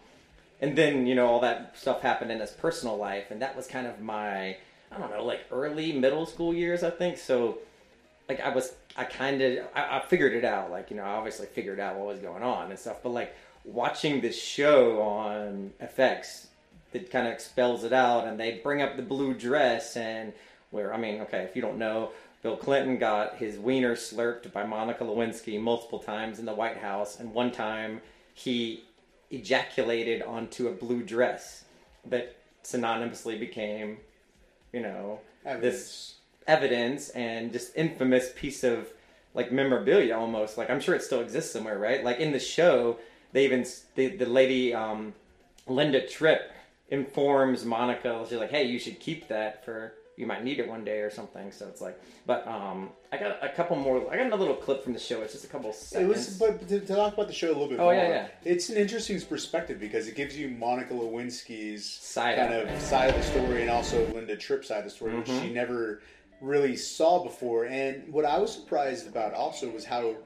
and 0.60 0.76
then 0.76 1.06
you 1.06 1.14
know 1.14 1.26
all 1.26 1.40
that 1.40 1.78
stuff 1.78 2.00
happened 2.00 2.32
in 2.32 2.40
his 2.40 2.50
personal 2.50 2.96
life, 2.96 3.30
and 3.30 3.40
that 3.42 3.56
was 3.56 3.66
kind 3.66 3.86
of 3.86 4.00
my 4.00 4.56
I 4.90 4.98
don't 4.98 5.10
know, 5.10 5.24
like 5.24 5.40
early 5.50 5.92
middle 5.92 6.26
school 6.26 6.54
years, 6.54 6.82
I 6.82 6.90
think. 6.90 7.18
So 7.18 7.58
like 8.28 8.40
I 8.40 8.50
was, 8.50 8.74
I 8.96 9.04
kind 9.04 9.40
of, 9.40 9.66
I, 9.74 9.98
I 9.98 10.00
figured 10.00 10.34
it 10.34 10.44
out. 10.44 10.70
Like 10.70 10.90
you 10.90 10.96
know, 10.96 11.04
I 11.04 11.10
obviously 11.10 11.46
figured 11.46 11.80
out 11.80 11.96
what 11.96 12.06
was 12.06 12.20
going 12.20 12.42
on 12.42 12.70
and 12.70 12.78
stuff. 12.78 13.02
But 13.02 13.10
like 13.10 13.34
watching 13.64 14.20
this 14.20 14.40
show 14.40 15.00
on 15.02 15.72
FX, 15.82 16.46
that 16.92 17.10
kind 17.10 17.26
of 17.26 17.32
expels 17.32 17.84
it 17.84 17.92
out, 17.92 18.26
and 18.26 18.38
they 18.38 18.60
bring 18.62 18.82
up 18.82 18.96
the 18.96 19.02
blue 19.02 19.34
dress 19.34 19.96
and 19.96 20.32
where 20.70 20.92
I 20.92 20.98
mean, 20.98 21.20
okay, 21.22 21.42
if 21.42 21.56
you 21.56 21.62
don't 21.62 21.78
know, 21.78 22.10
Bill 22.42 22.56
Clinton 22.56 22.98
got 22.98 23.36
his 23.36 23.58
wiener 23.58 23.96
slurped 23.96 24.52
by 24.52 24.64
Monica 24.64 25.04
Lewinsky 25.04 25.60
multiple 25.60 25.98
times 25.98 26.38
in 26.38 26.44
the 26.44 26.54
White 26.54 26.78
House, 26.78 27.18
and 27.18 27.32
one 27.32 27.50
time 27.50 28.00
he 28.34 28.84
ejaculated 29.30 30.22
onto 30.22 30.68
a 30.68 30.72
blue 30.72 31.02
dress 31.02 31.64
that 32.06 32.36
synonymously 32.64 33.38
became, 33.38 33.98
you 34.72 34.80
know, 34.80 35.20
this 35.44 36.14
evidence 36.48 37.10
and 37.10 37.52
just 37.52 37.76
infamous 37.76 38.32
piece 38.34 38.64
of 38.64 38.88
like 39.34 39.52
memorabilia 39.52 40.16
almost. 40.16 40.58
Like 40.58 40.70
I'm 40.70 40.80
sure 40.80 40.94
it 40.96 41.02
still 41.02 41.20
exists 41.20 41.52
somewhere, 41.52 41.78
right? 41.78 42.02
Like 42.02 42.18
in 42.18 42.32
the 42.32 42.40
show, 42.40 42.98
they 43.32 43.44
even 43.44 43.64
the 43.94 44.08
the 44.08 44.26
lady 44.26 44.74
um, 44.74 45.12
Linda 45.68 46.04
Tripp 46.06 46.50
informs 46.88 47.64
Monica. 47.64 48.24
She's 48.28 48.38
like, 48.38 48.50
"Hey, 48.50 48.64
you 48.64 48.78
should 48.78 48.98
keep 48.98 49.28
that 49.28 49.64
for 49.64 49.92
you 50.16 50.26
might 50.26 50.42
need 50.42 50.58
it 50.58 50.66
one 50.66 50.84
day 50.84 51.00
or 51.00 51.10
something." 51.10 51.52
So 51.52 51.68
it's 51.68 51.80
like, 51.82 52.00
but 52.26 52.46
um, 52.48 52.88
I 53.12 53.18
got 53.18 53.44
a 53.44 53.50
couple 53.50 53.76
more. 53.76 54.10
I 54.10 54.16
got 54.16 54.26
another 54.26 54.40
little 54.46 54.56
clip 54.56 54.82
from 54.82 54.94
the 54.94 54.98
show. 54.98 55.20
It's 55.20 55.34
just 55.34 55.44
a 55.44 55.48
couple 55.48 55.72
Seconds. 55.74 56.04
It 56.04 56.08
was, 56.08 56.38
but 56.38 56.66
to, 56.68 56.80
to 56.80 56.94
talk 56.96 57.12
about 57.12 57.28
the 57.28 57.34
show 57.34 57.48
a 57.48 57.52
little 57.52 57.68
bit 57.68 57.78
Oh, 57.78 57.84
more, 57.84 57.94
yeah, 57.94 58.08
yeah. 58.08 58.28
it's 58.44 58.70
an 58.70 58.78
interesting 58.78 59.20
perspective 59.20 59.78
because 59.78 60.08
it 60.08 60.16
gives 60.16 60.36
you 60.36 60.48
Monica 60.48 60.94
Lewinsky's 60.94 61.84
Side 61.84 62.36
kind 62.38 62.54
of 62.54 62.68
of 62.68 62.80
side 62.80 63.10
of 63.10 63.16
the 63.16 63.22
story 63.22 63.60
and 63.60 63.70
also 63.70 64.04
Linda 64.14 64.36
Tripp's 64.36 64.68
side 64.68 64.78
of 64.78 64.84
the 64.84 64.90
story, 64.90 65.12
Mhm. 65.12 65.18
which 65.18 65.28
she 65.42 65.52
never 65.52 66.00
really 66.40 66.76
saw 66.76 67.22
before. 67.22 67.64
And 67.66 68.12
what 68.12 68.24
I 68.24 68.38
was 68.38 68.52
surprised 68.52 69.06
about 69.06 69.34
also 69.34 69.68
was 69.70 69.84
how 69.84 70.16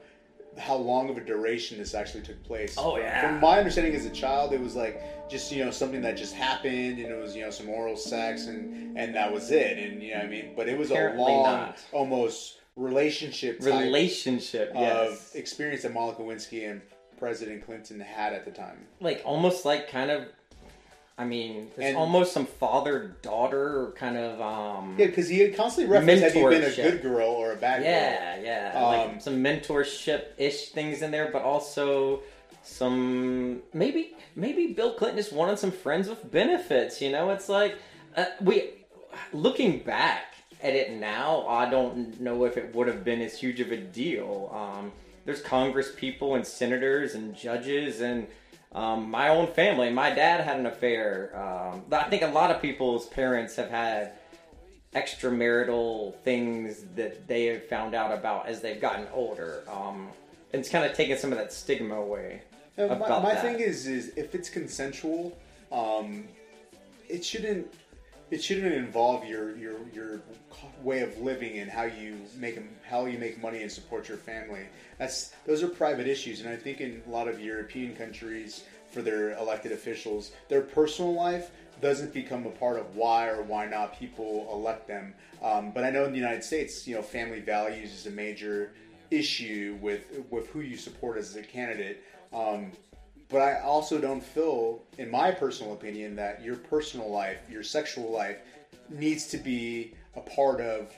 how 0.57 0.75
long 0.75 1.09
of 1.09 1.17
a 1.17 1.21
duration 1.21 1.79
this 1.79 1.95
actually 1.95 2.21
took 2.21 2.43
place. 2.43 2.75
Oh, 2.77 2.97
yeah. 2.97 3.21
From 3.21 3.39
my 3.41 3.57
understanding 3.57 3.95
as 3.95 4.05
a 4.05 4.11
child, 4.11 4.53
it 4.53 4.61
was 4.61 4.75
like 4.75 5.01
just 5.29 5.51
you 5.51 5.63
know 5.65 5.71
something 5.71 6.01
that 6.01 6.15
just 6.15 6.33
happened, 6.35 6.99
and 6.99 7.07
it 7.11 7.19
was 7.19 7.35
you 7.35 7.43
know 7.43 7.49
some 7.49 7.69
oral 7.69 7.95
sex, 7.95 8.45
and 8.45 8.97
and 8.97 9.15
that 9.15 9.31
was 9.31 9.49
it. 9.51 9.77
And 9.79 10.01
you 10.01 10.13
know 10.13 10.21
I 10.21 10.27
mean, 10.27 10.53
but 10.55 10.69
it 10.69 10.77
was 10.77 10.91
Apparently 10.91 11.23
a 11.23 11.25
long, 11.25 11.43
not. 11.43 11.79
almost 11.91 12.59
relationship 12.75 13.59
type 13.59 13.83
Relationship, 13.83 14.71
yes. 14.75 15.31
of 15.31 15.35
experience 15.35 15.83
that 15.83 15.93
Monica 15.93 16.21
Lewinsky 16.21 16.69
and 16.69 16.81
President 17.17 17.65
Clinton 17.65 17.99
had 17.99 18.33
at 18.33 18.45
the 18.45 18.51
time. 18.51 18.85
like 18.99 19.21
almost 19.25 19.65
like 19.65 19.89
kind 19.89 20.11
of. 20.11 20.27
I 21.17 21.25
mean, 21.25 21.69
there's 21.75 21.89
And- 21.89 21.97
almost 21.97 22.33
some 22.33 22.45
father 22.47 23.15
daughter 23.21 23.93
kind 23.95 24.17
of 24.17 24.41
um 24.41 24.95
Yeah, 24.97 25.05
because 25.07 25.29
he 25.29 25.47
constantly 25.49 25.91
referenced 25.91 26.23
have 26.23 26.35
you 26.35 26.49
been 26.49 26.63
a 26.63 26.75
good 26.75 27.01
girl 27.01 27.27
or 27.29 27.51
a 27.53 27.55
bad 27.55 27.83
yeah, 27.83 28.35
girl. 28.37 28.45
yeah, 28.45 28.71
Um, 28.75 28.83
like 29.11 29.21
some 29.21 29.43
mentorship 29.43 30.23
ish 30.37 30.69
things 30.69 31.01
in 31.03 31.11
there, 31.11 31.29
but 31.31 31.43
also 31.43 32.21
some 32.63 33.61
maybe 33.73 34.15
maybe 34.35 34.67
Bill 34.67 34.93
Clinton 34.93 35.17
just 35.17 35.33
wanted 35.33 35.59
some 35.59 35.71
friends 35.71 36.07
with 36.09 36.31
benefits. 36.31 37.01
You 37.01 37.11
know, 37.11 37.29
it's 37.29 37.47
like 37.49 37.75
uh, 38.15 38.25
we 38.41 38.71
looking 39.31 39.79
back 39.79 40.33
at 40.63 40.73
it 40.73 40.91
now, 40.93 41.45
I 41.47 41.69
don't 41.69 42.19
know 42.21 42.45
if 42.45 42.57
it 42.57 42.73
would 42.73 42.87
have 42.87 43.03
been 43.03 43.21
as 43.21 43.37
huge 43.37 43.59
of 43.59 43.71
a 43.71 43.77
deal. 43.77 44.49
Um, 44.53 44.91
there's 45.25 45.41
Congress 45.41 45.91
people 45.95 46.35
and 46.35 46.47
senators 46.47 47.13
and 47.15 47.35
judges 47.35 47.99
and 48.01 48.27
um, 48.73 49.09
my 49.09 49.29
own 49.29 49.47
family. 49.47 49.91
My 49.91 50.09
dad 50.09 50.41
had 50.41 50.59
an 50.59 50.65
affair. 50.65 51.31
Um, 51.35 51.83
I 51.91 52.03
think 52.09 52.23
a 52.23 52.27
lot 52.27 52.51
of 52.51 52.61
people's 52.61 53.07
parents 53.07 53.55
have 53.55 53.69
had 53.69 54.13
extramarital 54.93 56.15
things 56.19 56.85
that 56.95 57.27
they 57.27 57.45
have 57.45 57.67
found 57.67 57.95
out 57.95 58.11
about 58.11 58.47
as 58.47 58.61
they've 58.61 58.81
gotten 58.81 59.07
older. 59.13 59.63
Um, 59.71 60.09
it's 60.51 60.69
kind 60.69 60.85
of 60.85 60.95
taken 60.95 61.17
some 61.17 61.31
of 61.31 61.37
that 61.37 61.51
stigma 61.51 61.95
away. 61.95 62.41
My 62.77 62.95
my 62.95 63.35
thing 63.35 63.59
is, 63.59 63.87
is 63.87 64.13
if 64.15 64.33
it's 64.33 64.49
consensual, 64.49 65.37
um, 65.71 66.25
it 67.07 67.23
shouldn't 67.23 67.71
it 68.33 68.43
shouldn't 68.43 68.73
involve 68.73 69.23
your 69.25 69.55
your 69.55 69.75
your 69.93 70.21
way 70.81 71.01
of 71.01 71.15
living 71.19 71.59
and 71.59 71.69
how 71.69 71.83
you 71.83 72.17
make 72.35 72.59
how 72.83 73.05
you 73.05 73.19
make 73.19 73.39
money 73.39 73.61
and 73.61 73.71
support 73.71 74.09
your 74.09 74.17
family. 74.17 74.65
That's 74.97 75.33
those 75.45 75.61
are 75.61 75.67
private 75.67 76.07
issues, 76.07 76.41
and 76.41 76.49
I 76.49 76.55
think 76.55 76.81
in 76.81 77.03
a 77.05 77.09
lot 77.11 77.27
of 77.27 77.39
European 77.39 77.95
countries, 77.95 78.63
for 78.89 79.03
their 79.03 79.37
elected 79.37 79.71
officials, 79.71 80.31
their 80.49 80.61
personal 80.61 81.13
life 81.13 81.51
doesn't 81.79 82.11
become 82.11 82.47
a 82.47 82.49
part 82.49 82.79
of 82.79 82.95
why 82.95 83.27
or 83.27 83.43
why 83.43 83.67
not 83.67 83.99
people 83.99 84.49
elect 84.51 84.87
them. 84.87 85.13
Um, 85.43 85.71
but 85.71 85.83
I 85.83 85.91
know 85.91 86.05
in 86.05 86.11
the 86.11 86.17
United 86.17 86.43
States, 86.43 86.87
you 86.87 86.95
know, 86.95 87.03
family 87.03 87.39
values 87.39 87.93
is 87.93 88.07
a 88.07 88.11
major 88.11 88.73
issue 89.11 89.77
with 89.79 90.05
with 90.31 90.47
who 90.47 90.61
you 90.61 90.75
support 90.75 91.19
as 91.19 91.35
a 91.35 91.43
candidate. 91.43 92.03
Um, 92.33 92.71
but 93.33 93.41
I 93.41 93.59
also 93.61 93.99
don't 93.99 94.23
feel, 94.23 94.79
in 94.99 95.09
my 95.09 95.31
personal 95.31 95.73
opinion, 95.73 96.15
that 96.17 96.43
your 96.43 96.55
personal 96.55 97.09
life, 97.09 97.39
your 97.49 97.63
sexual 97.63 98.11
life, 98.11 98.37
needs 98.89 99.25
to 99.27 99.37
be 99.37 99.93
a 100.15 100.21
part 100.21 100.61
of 100.61 100.93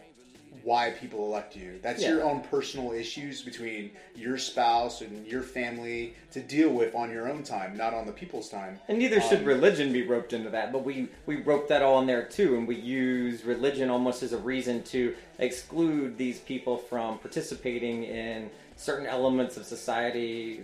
why 0.63 0.89
people 0.89 1.25
elect 1.25 1.55
you. 1.55 1.79
That's 1.81 2.01
Yeah. 2.01 2.09
your 2.09 2.23
own 2.23 2.41
personal 2.41 2.91
issues 2.91 3.41
between 3.41 3.91
your 4.15 4.37
spouse 4.37 5.01
and 5.01 5.25
your 5.27 5.43
family 5.43 6.15
to 6.31 6.41
deal 6.41 6.69
with 6.69 6.95
on 6.95 7.11
your 7.11 7.29
own 7.29 7.43
time, 7.43 7.77
not 7.77 7.93
on 7.93 8.05
the 8.05 8.11
people's 8.11 8.49
time. 8.49 8.79
And 8.87 8.97
neither 8.97 9.21
should 9.21 9.39
Um, 9.39 9.45
religion 9.45 9.93
be 9.93 10.01
roped 10.01 10.33
into 10.33 10.49
that, 10.49 10.71
but 10.73 10.83
we, 10.83 11.07
we 11.25 11.37
rope 11.37 11.67
that 11.69 11.81
all 11.83 11.99
in 12.01 12.07
there 12.07 12.23
too, 12.23 12.57
and 12.57 12.67
we 12.67 12.75
use 12.75 13.45
religion 13.45 13.89
almost 13.89 14.23
as 14.23 14.33
a 14.33 14.37
reason 14.37 14.81
to 14.83 15.15
exclude 15.39 16.17
these 16.17 16.39
people 16.39 16.77
from 16.77 17.19
participating 17.19 18.03
in 18.03 18.49
certain 18.75 19.05
elements 19.05 19.55
of 19.57 19.65
society 19.65 20.63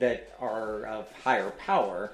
that 0.00 0.34
are 0.40 0.84
of 0.86 1.10
higher 1.22 1.50
power. 1.52 2.10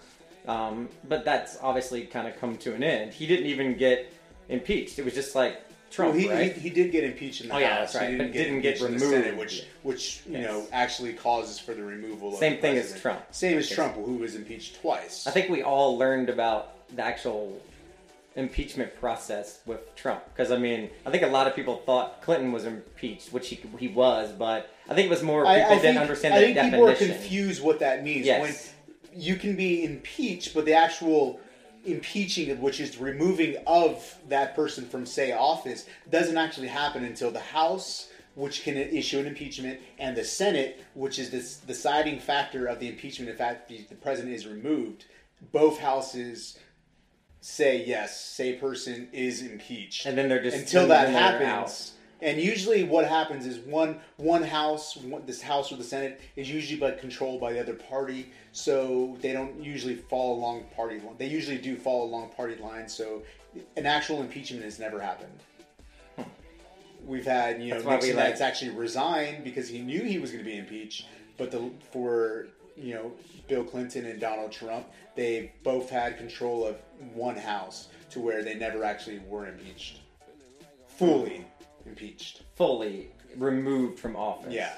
Um, 0.46 0.88
but 1.09 1.25
that's 1.25 1.59
obviously 1.62 2.03
kind 2.05 2.29
of 2.29 2.38
come 2.38 2.57
to 2.59 2.75
an 2.75 2.85
end. 2.85 3.12
He 3.12 3.27
didn't 3.27 3.46
even 3.46 3.77
get 3.77 4.12
impeached. 4.49 4.99
It 4.99 5.05
was 5.05 5.14
just 5.14 5.35
like 5.35 5.61
Trump, 5.90 6.12
Well, 6.12 6.20
he, 6.20 6.29
right? 6.31 6.53
he, 6.53 6.61
he 6.61 6.70
did 6.70 6.92
get 6.92 7.03
impeached 7.05 7.40
in 7.40 7.49
the 7.49 7.55
Oh, 7.55 7.59
yeah, 7.59 7.79
House. 7.79 7.92
that's 7.92 8.05
right, 8.05 8.11
He 8.11 8.16
but 8.16 8.33
didn't 8.33 8.61
get 8.61 8.77
impeached 8.81 8.83
in 8.85 8.92
the 8.94 8.99
Senate, 9.01 9.25
removed. 9.33 9.38
which 9.38 9.64
which 9.83 10.20
you 10.27 10.33
Yes. 10.38 10.44
know 10.49 10.66
actually 10.72 11.14
causes 11.14 11.59
for 11.59 11.75
the 11.75 11.83
removal. 11.83 12.29
of 12.29 12.35
the 12.35 12.38
Same 12.40 12.57
the 12.57 12.61
thing 12.61 12.77
as. 12.77 13.01
Trump. 13.01 13.22
Same 13.33 13.59
as 13.59 13.68
Trump, 13.68 13.94
who 13.94 14.16
was 14.18 14.35
impeached 14.37 14.81
twice. 14.81 15.27
I 15.27 15.31
think 15.33 15.49
we 15.49 15.62
all 15.62 15.96
learned 15.99 16.29
about 16.29 16.75
the 16.94 17.03
actual 17.03 17.61
impeachment 18.37 18.94
process 19.01 19.61
with 19.64 19.94
Trump 19.96 20.22
because 20.27 20.53
I 20.53 20.59
mean 20.59 20.90
I 21.07 21.11
think 21.11 21.22
a 21.22 21.29
lot 21.29 21.46
of 21.46 21.57
people 21.57 21.79
thought 21.87 22.22
Clinton 22.22 22.53
was 22.53 22.64
impeached, 22.64 23.33
which 23.33 23.49
he 23.49 23.59
he 23.79 23.88
was, 23.88 24.31
but 24.33 24.70
I 24.88 24.94
think 24.94 25.07
it 25.07 25.11
was 25.11 25.22
more 25.22 25.42
people 25.42 25.53
I, 25.53 25.64
I 25.64 25.68
didn't 25.70 25.83
think, 25.83 25.99
understand 25.99 26.35
I 26.35 26.40
the 26.40 26.55
think 26.55 26.70
people 26.70 26.88
are 26.88 26.94
confused 26.94 27.62
what 27.62 27.81
that 27.81 28.05
means. 28.05 28.27
Yes. 28.27 28.40
When 28.42 29.20
you 29.20 29.37
can 29.37 29.57
be 29.57 29.85
impeached, 29.85 30.55
but 30.55 30.66
the 30.66 30.75
actual 30.75 31.40
impeaching, 31.87 32.61
which 32.61 32.81
is 32.81 32.99
removing 32.99 33.57
of 33.66 34.18
that 34.29 34.55
person 34.55 34.87
from 34.87 35.07
say 35.07 35.33
office, 35.33 35.87
doesn't 36.11 36.37
actually 36.37 36.68
happen 36.68 37.05
until 37.05 37.31
the 37.31 37.40
House, 37.40 38.11
which 38.35 38.62
can 38.62 38.77
issue 38.77 39.18
an 39.18 39.27
impeachment, 39.27 39.81
and 39.99 40.16
the 40.16 40.25
Senate, 40.25 40.85
which 40.94 41.18
is 41.18 41.31
this 41.31 41.57
deciding 41.59 42.18
factor 42.18 42.66
of 42.66 42.81
the 42.81 42.88
impeachment. 42.88 43.31
In 43.31 43.37
fact, 43.37 43.68
the, 43.68 43.87
the 43.88 43.94
president 43.94 44.35
is 44.35 44.46
removed. 44.46 45.07
Both 45.53 45.79
houses 45.79 46.59
say 47.47 47.85
yes, 47.85 48.21
say 48.21 48.55
person 48.55 49.09
is 49.13 49.41
impeached, 49.41 50.05
And 50.05 50.19
then 50.19 50.29
they're 50.29 50.43
just- 50.43 50.57
until 50.57 50.89
that 50.89 51.09
happens. 51.11 51.93
And 52.21 52.41
usually, 52.41 52.83
what 52.83 53.07
happens 53.07 53.47
is 53.47 53.59
one 53.59 54.01
one 54.17 54.43
house, 54.43 54.97
one, 54.97 55.25
this 55.27 55.43
house 55.43 55.71
or 55.71 55.77
the 55.77 55.85
Senate, 55.85 56.19
is 56.35 56.51
usually 56.51 56.81
but 56.81 56.99
controlled 56.99 57.41
by 57.41 57.53
the 57.53 57.61
other 57.61 57.75
party, 57.75 58.33
so 58.53 59.17
they 59.21 59.33
don't 59.33 59.63
usually 59.63 59.95
fall 59.97 60.39
along 60.39 60.65
party. 60.75 60.99
line. 60.99 61.15
They 61.19 61.27
usually 61.29 61.59
do 61.59 61.77
follow 61.77 62.05
along 62.05 62.31
party 62.31 62.57
lines, 62.57 62.95
so 62.95 63.23
an 63.77 63.85
actual 63.87 64.23
impeachment 64.23 64.65
has 64.65 64.79
never 64.79 64.99
happened. 64.99 65.39
Hmm. 66.17 66.23
We've 67.05 67.27
had 67.27 67.63
you 67.63 67.69
know 67.69 67.75
That's 67.75 67.85
why 67.85 67.93
we 67.93 67.97
Nixon 67.99 68.17
like- 68.17 68.29
that's 68.31 68.41
actually 68.41 68.71
resigned 68.71 69.45
because 69.45 69.69
he 69.69 69.81
knew 69.81 70.03
he 70.03 70.19
was 70.19 70.31
going 70.33 70.43
to 70.43 70.51
be 70.51 70.57
impeached, 70.57 71.07
but 71.37 71.51
the 71.51 71.71
for 71.93 72.49
you 72.77 72.95
know 72.95 73.12
Bill 73.49 73.65
Clinton 73.65 74.07
and 74.07 74.21
Donald 74.21 74.53
Trump, 74.53 74.87
they 75.15 75.53
both 75.62 75.91
had 75.91 76.19
control 76.19 76.67
of 76.67 76.77
one 77.15 77.37
house 77.37 77.89
to 78.11 78.21
where 78.21 78.43
they 78.43 78.55
never 78.55 78.85
actually 78.85 79.21
were 79.29 79.47
impeached, 79.47 80.01
fully 80.87 81.45
impeached. 81.85 82.43
fully 82.55 83.11
removed 83.37 83.99
from 83.99 84.17
office. 84.17 84.53
Yeah. 84.53 84.75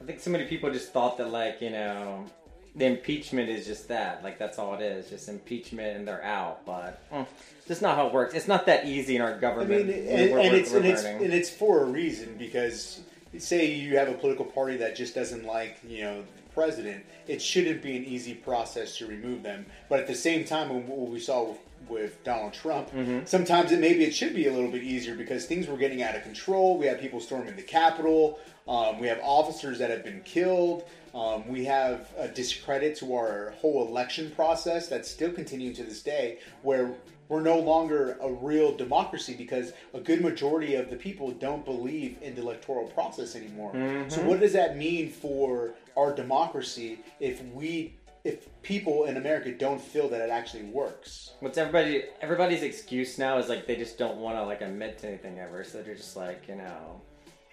I 0.00 0.04
think 0.04 0.20
so 0.20 0.30
many 0.30 0.46
people 0.46 0.70
just 0.72 0.92
thought 0.92 1.16
that 1.18 1.30
like 1.30 1.60
you 1.60 1.70
know 1.70 2.26
the 2.74 2.86
impeachment 2.86 3.48
is 3.48 3.66
just 3.66 3.88
that 3.88 4.24
like 4.24 4.38
that's 4.38 4.58
all 4.58 4.74
it 4.74 4.82
is 4.82 5.10
just 5.10 5.28
impeachment 5.28 5.96
and 5.96 6.08
they're 6.08 6.24
out 6.24 6.64
but 6.64 7.08
mm, 7.10 7.26
that's 7.68 7.82
not 7.82 7.96
how 7.96 8.06
it 8.06 8.12
works 8.14 8.34
it's 8.34 8.48
not 8.48 8.66
that 8.66 8.86
easy 8.86 9.16
in 9.16 9.22
our 9.22 9.34
I 9.34 9.38
government 9.38 9.86
mean, 9.86 10.08
and, 10.08 10.30
and 10.38 10.56
it's 10.56 10.72
and 10.72 10.84
it's, 10.86 11.04
and 11.04 11.32
it's 11.32 11.50
for 11.50 11.82
a 11.82 11.84
reason 11.84 12.34
because 12.38 13.00
say 13.38 13.74
you 13.74 13.96
have 13.98 14.08
a 14.08 14.14
political 14.14 14.44
party 14.44 14.78
that 14.78 14.96
just 14.96 15.14
doesn't 15.14 15.44
like 15.44 15.78
you 15.86 16.02
know 16.02 16.24
president, 16.54 17.04
it 17.26 17.40
shouldn't 17.40 17.82
be 17.82 17.96
an 17.96 18.04
easy 18.04 18.34
process 18.34 18.96
to 18.98 19.06
remove 19.06 19.42
them. 19.42 19.66
But 19.88 20.00
at 20.00 20.06
the 20.06 20.14
same 20.14 20.44
time, 20.44 20.68
when- 20.68 20.86
what 20.86 21.10
we 21.10 21.20
saw 21.20 21.48
with, 21.48 21.58
with 21.88 22.24
Donald 22.24 22.52
Trump, 22.52 22.90
Mhm. 22.94 23.26
sometimes 23.26 23.72
it 23.72 23.80
maybe 23.80 24.04
it 24.04 24.14
should 24.14 24.34
be 24.34 24.46
a 24.46 24.52
little 24.52 24.70
bit 24.70 24.82
easier 24.84 25.14
because 25.14 25.46
things 25.46 25.66
were 25.66 25.76
getting 25.76 26.02
out 26.02 26.14
of 26.14 26.22
control. 26.22 26.76
We 26.78 26.86
had 26.86 27.00
people 27.00 27.20
storming 27.20 27.56
the 27.56 27.62
Capitol. 27.62 28.38
Um, 28.68 29.00
we 29.00 29.08
have 29.08 29.18
officers 29.22 29.78
that 29.80 29.90
have 29.90 30.04
been 30.04 30.22
killed. 30.24 30.84
Um, 31.14 31.46
we 31.48 31.64
have 31.64 32.08
a 32.16 32.28
discredit 32.28 32.96
to 32.98 33.14
our 33.14 33.50
whole 33.60 33.86
election 33.86 34.30
process 34.34 34.88
that's 34.88 35.10
still 35.10 35.32
continuing 35.32 35.74
to 35.74 35.82
this 35.82 36.02
day, 36.02 36.38
where 36.62 36.92
we're 37.28 37.42
no 37.42 37.58
longer 37.58 38.16
a 38.20 38.30
real 38.30 38.72
democracy 38.76 39.34
because 39.34 39.72
a 39.94 40.00
good 40.00 40.20
majority 40.20 40.74
of 40.74 40.90
the 40.90 40.96
people 40.96 41.30
don't 41.32 41.64
believe 41.64 42.16
in 42.22 42.34
the 42.34 42.40
electoral 42.42 42.86
process 42.88 43.34
anymore. 43.34 43.72
So 44.08 44.20
Mhm. 44.20 44.24
what 44.26 44.40
does 44.40 44.52
that 44.52 44.76
mean 44.76 45.08
for 45.10 45.74
our 45.96 46.14
democracy 46.14 47.00
if 47.20 47.42
we 47.46 47.94
if 48.24 48.46
people 48.62 49.04
in 49.06 49.16
America 49.16 49.50
don't 49.52 49.80
feel 49.80 50.08
that 50.08 50.20
it 50.20 50.30
actually 50.30 50.64
works? 50.64 51.32
What's 51.40 51.58
everybody 51.58 52.04
everybody's 52.20 52.62
excuse 52.62 53.18
now 53.18 53.38
is 53.38 53.48
like 53.48 53.66
they 53.66 53.76
just 53.76 53.98
don't 53.98 54.18
want 54.18 54.36
to 54.36 54.44
like 54.44 54.60
admit 54.60 54.98
to 54.98 55.08
anything 55.08 55.38
ever, 55.38 55.64
so 55.64 55.82
they're 55.82 55.94
just 55.94 56.16
like 56.16 56.44
you 56.48 56.56
know, 56.56 57.00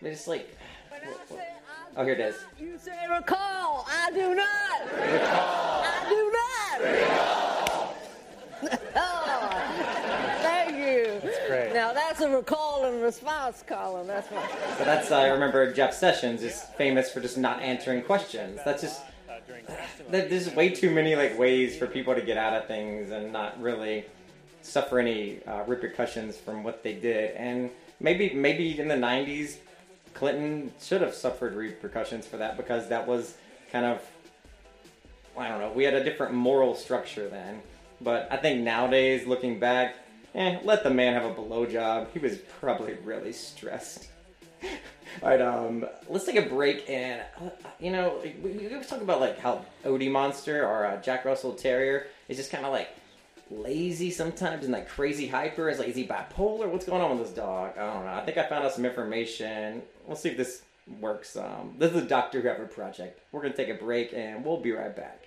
they 0.02 0.12
just 0.12 0.28
like. 0.28 0.50
Oh, 1.98 2.04
here 2.04 2.14
it 2.14 2.20
is. 2.20 2.36
You 2.60 2.78
say 2.78 3.08
recall. 3.10 3.88
I 3.90 4.12
do 4.12 4.36
not. 4.36 4.84
Recall. 4.94 5.84
I 5.86 6.06
do 6.10 6.32
not. 6.32 7.20
oh, 8.96 9.50
thank 10.42 10.72
you. 10.72 11.20
That's 11.24 11.48
great. 11.48 11.69
Now 11.80 11.94
that's 11.94 12.20
a 12.20 12.30
recall 12.30 12.84
and 12.84 13.02
response 13.02 13.64
column. 13.66 14.06
That's 14.06 14.30
what. 14.30 14.52
So 14.78 14.84
that's 14.84 15.12
uh, 15.12 15.16
I 15.20 15.28
remember 15.30 15.72
Jeff 15.72 15.94
Sessions 15.94 16.44
is 16.44 16.62
famous 16.78 17.10
for 17.10 17.22
just 17.22 17.38
not 17.38 17.62
answering 17.62 18.02
questions. 18.02 18.60
That's 18.66 18.82
just 18.82 19.02
that 20.10 20.30
there's 20.30 20.54
way 20.54 20.72
too 20.72 20.92
many 20.92 21.16
like 21.16 21.40
ways 21.40 21.78
for 21.78 21.88
people 21.88 22.14
to 22.14 22.22
get 22.22 22.36
out 22.36 22.52
of 22.52 22.68
things 22.68 23.12
and 23.12 23.32
not 23.32 23.62
really 23.62 24.04
suffer 24.62 25.00
any 25.00 25.42
uh, 25.46 25.64
repercussions 25.68 26.36
from 26.36 26.66
what 26.66 26.84
they 26.84 26.96
did. 26.96 27.34
And 27.38 27.70
maybe 28.02 28.34
maybe 28.34 28.78
in 28.78 28.90
the 28.90 28.96
'90s, 28.96 29.56
Clinton 30.14 30.74
should 30.82 31.00
have 31.00 31.14
suffered 31.14 31.54
repercussions 31.54 32.28
for 32.28 32.36
that 32.36 32.58
because 32.58 32.90
that 32.90 33.08
was 33.08 33.38
kind 33.72 33.86
of 33.86 34.02
I 35.38 35.48
don't 35.48 35.62
know. 35.62 35.72
We 35.72 35.86
had 35.86 35.94
a 35.94 36.04
different 36.04 36.34
moral 36.34 36.76
structure 36.76 37.30
then. 37.30 37.62
But 38.02 38.28
I 38.32 38.36
think 38.36 38.64
nowadays, 38.64 39.26
looking 39.26 39.60
back, 39.60 39.96
eh, 40.36 40.60
let 40.64 40.84
the 40.84 40.90
man 40.90 41.14
have 41.14 41.26
a 41.26 41.34
blowjob. 41.34 42.12
He 42.12 42.20
was 42.20 42.38
probably 42.60 42.96
really 43.04 43.34
stressed. 43.34 44.08
All 45.24 45.30
right, 45.30 45.42
um, 45.42 45.86
let's 46.08 46.26
take 46.26 46.36
a 46.36 46.48
break 46.48 46.90
and 46.90 47.22
uh, 47.42 47.50
you 47.80 47.92
know 47.92 48.20
we, 48.24 48.52
we 48.52 48.78
was 48.78 48.88
talking 48.88 49.04
about 49.04 49.20
like 49.20 49.40
how 49.40 49.66
Odie 49.84 50.12
Monster 50.12 50.66
or 50.66 50.86
uh, 50.86 51.02
Jack 51.02 51.26
Russell 51.26 51.54
Terrier 51.54 52.08
is 52.28 52.38
just 52.38 52.52
kind 52.52 52.66
of 52.66 52.72
like 52.72 52.90
lazy 53.50 54.12
sometimes 54.12 54.64
and 54.64 54.74
like 54.74 54.88
crazy 54.88 55.28
hyper. 55.28 55.70
Is 55.70 55.80
like 55.80 55.88
is 55.88 55.96
he 55.96 56.06
bipolar? 56.06 56.70
What's 56.70 56.86
going 56.86 57.02
on 57.02 57.18
with 57.18 57.28
this 57.28 57.36
dog? 57.36 57.78
I 57.78 57.94
don't 57.94 58.06
know. 58.06 58.14
I 58.14 58.24
think 58.24 58.38
I 58.38 58.48
found 58.48 58.66
out 58.66 58.74
some 58.74 58.86
information. 58.86 59.82
We'll 60.06 60.16
see 60.16 60.30
if 60.30 60.38
this 60.38 60.62
works. 61.00 61.36
Um, 61.36 61.76
this 61.78 61.92
is 61.92 62.04
a 62.04 62.06
Doctor 62.06 62.42
Whoever 62.42 62.66
project. 62.66 63.20
We're 63.32 63.42
gonna 63.42 63.56
take 63.56 63.70
a 63.70 63.74
break 63.74 64.14
and 64.14 64.46
we'll 64.46 64.62
be 64.62 64.72
right 64.72 64.96
back. 64.96 65.26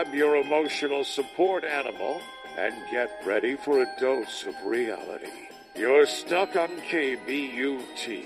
Grab 0.00 0.14
your 0.14 0.36
emotional 0.36 1.04
support 1.04 1.62
animal 1.62 2.22
and 2.56 2.74
get 2.90 3.20
ready 3.26 3.54
for 3.54 3.82
a 3.82 3.86
dose 4.00 4.46
of 4.46 4.54
reality. 4.64 5.28
You're 5.76 6.06
stuck 6.06 6.56
on 6.56 6.70
KBUT, 6.88 8.24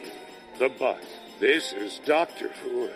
the 0.61 0.68
butt. 0.68 1.03
This 1.41 1.72
is 1.72 2.01
Doctor 2.07 2.51
Whoever. 2.62 2.95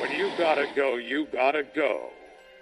When 0.00 0.12
you 0.12 0.30
gotta 0.38 0.66
go, 0.74 0.96
you 0.96 1.26
gotta 1.30 1.62
go. 1.62 2.08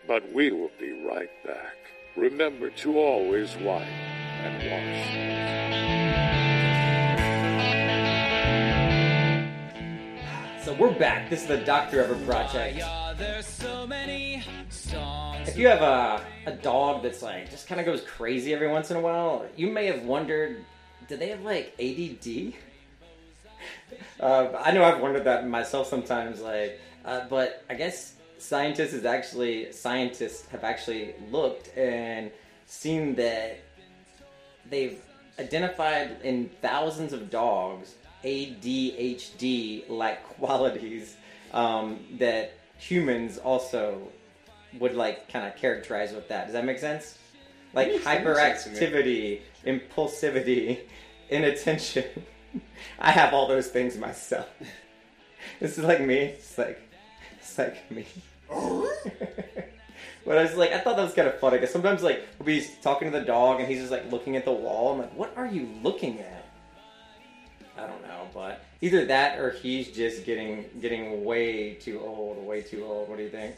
But 0.09 0.33
we 0.33 0.51
will 0.51 0.73
be 0.81 1.07
right 1.07 1.31
back. 1.45 1.77
Remember 2.17 2.69
to 2.71 2.99
always 2.99 3.57
wipe 3.59 3.87
and 3.87 4.61
We're 10.79 10.99
back. 10.99 11.29
This 11.29 11.43
is 11.43 11.49
the 11.49 11.59
Doctor 11.59 12.05
Whoever 12.05 12.25
project. 12.25 12.79
If 15.47 15.59
you 15.59 15.67
have 15.69 15.83
a, 15.83 16.25
a 16.47 16.53
dog 16.53 17.03
that's 17.03 17.21
like 17.21 17.51
just 17.51 17.67
kind 17.67 17.81
of 17.81 17.85
goes 17.85 18.01
crazy 18.03 18.55
every 18.55 18.69
once 18.69 18.91
in 18.91 18.97
a 18.97 19.01
while, 19.01 19.45
you 19.57 19.69
may 19.69 19.87
have 19.87 20.05
wondered, 20.05 20.65
do 21.09 21.17
they 21.17 21.29
have 21.29 21.43
like 21.43 21.75
ADD? 21.79 22.55
uh, 24.21 24.57
I 24.63 24.71
know 24.73 24.85
I've 24.85 25.01
wondered 25.01 25.25
that 25.25 25.47
myself 25.47 25.89
sometimes. 25.89 26.41
Like, 26.41 26.81
uh, 27.05 27.27
but 27.29 27.65
I 27.69 27.75
guess 27.75 28.15
scientists 28.39 28.95
is 28.95 29.05
actually 29.05 29.73
scientists 29.73 30.49
have 30.49 30.65
actually 30.65 31.15
looked 31.31 31.77
and 31.77 32.31
seen 32.67 33.15
that 33.17 33.59
they've 34.71 35.01
identified 35.39 36.17
in 36.23 36.49
thousands 36.61 37.13
of 37.13 37.31
dogs 37.31 37.97
ADHD 38.25 39.89
like 39.89 40.23
qualities 40.39 41.17
um, 41.53 41.99
that 42.19 42.53
humans 42.79 43.39
also 43.39 44.09
would 44.79 44.95
like 44.95 45.31
kind 45.31 45.47
of 45.47 45.57
characterize 45.57 46.13
with 46.13 46.29
that. 46.29 46.47
Does 46.47 46.55
that 46.55 46.65
make 46.65 46.79
sense? 46.79 47.19
Like 47.75 47.89
Makes 47.89 48.05
sense. 48.05 48.25
hyperactivity, 48.27 49.41
impulsivity, 49.67 50.81
inattention. 51.31 52.05
I 52.99 53.11
have 53.11 53.33
all 53.33 53.49
those 53.49 53.69
things 53.69 53.97
myself. 53.97 54.49
This 55.61 55.79
is 55.79 55.85
like 55.85 56.01
me. 56.01 56.19
It's 56.19 56.57
like 56.59 56.81
it's 57.39 57.59
like 57.59 57.91
me. 57.91 58.07
But 60.25 60.39
I 60.39 60.43
was 60.43 60.55
like, 60.55 60.73
I 60.73 60.79
thought 60.79 60.97
that 60.97 61.03
was 61.03 61.15
kind 61.15 61.27
of 61.27 61.39
funny 61.41 61.57
because 61.59 61.73
sometimes 61.73 62.03
like 62.03 62.23
we'll 62.39 62.47
be 62.47 62.65
talking 62.81 63.11
to 63.11 63.19
the 63.19 63.25
dog 63.25 63.59
and 63.59 63.69
he's 63.69 63.81
just 63.81 63.91
like 63.91 64.11
looking 64.13 64.37
at 64.37 64.45
the 64.45 64.53
wall. 64.53 64.93
I'm 64.93 64.99
like, 64.99 65.17
what 65.17 65.33
are 65.37 65.47
you 65.47 65.69
looking 65.83 66.21
at? 66.21 66.42
I 67.83 67.87
don't 67.87 68.03
know, 68.03 68.29
but 68.33 68.65
either 68.81 69.05
that 69.07 69.39
or 69.39 69.51
he's 69.51 69.89
just 69.89 70.25
getting 70.25 70.65
getting 70.81 71.25
way 71.25 71.75
too 71.75 72.01
old, 72.01 72.45
way 72.47 72.63
too 72.63 72.85
old. 72.85 73.09
What 73.09 73.19
do 73.19 73.25
you 73.25 73.31
think? 73.31 73.57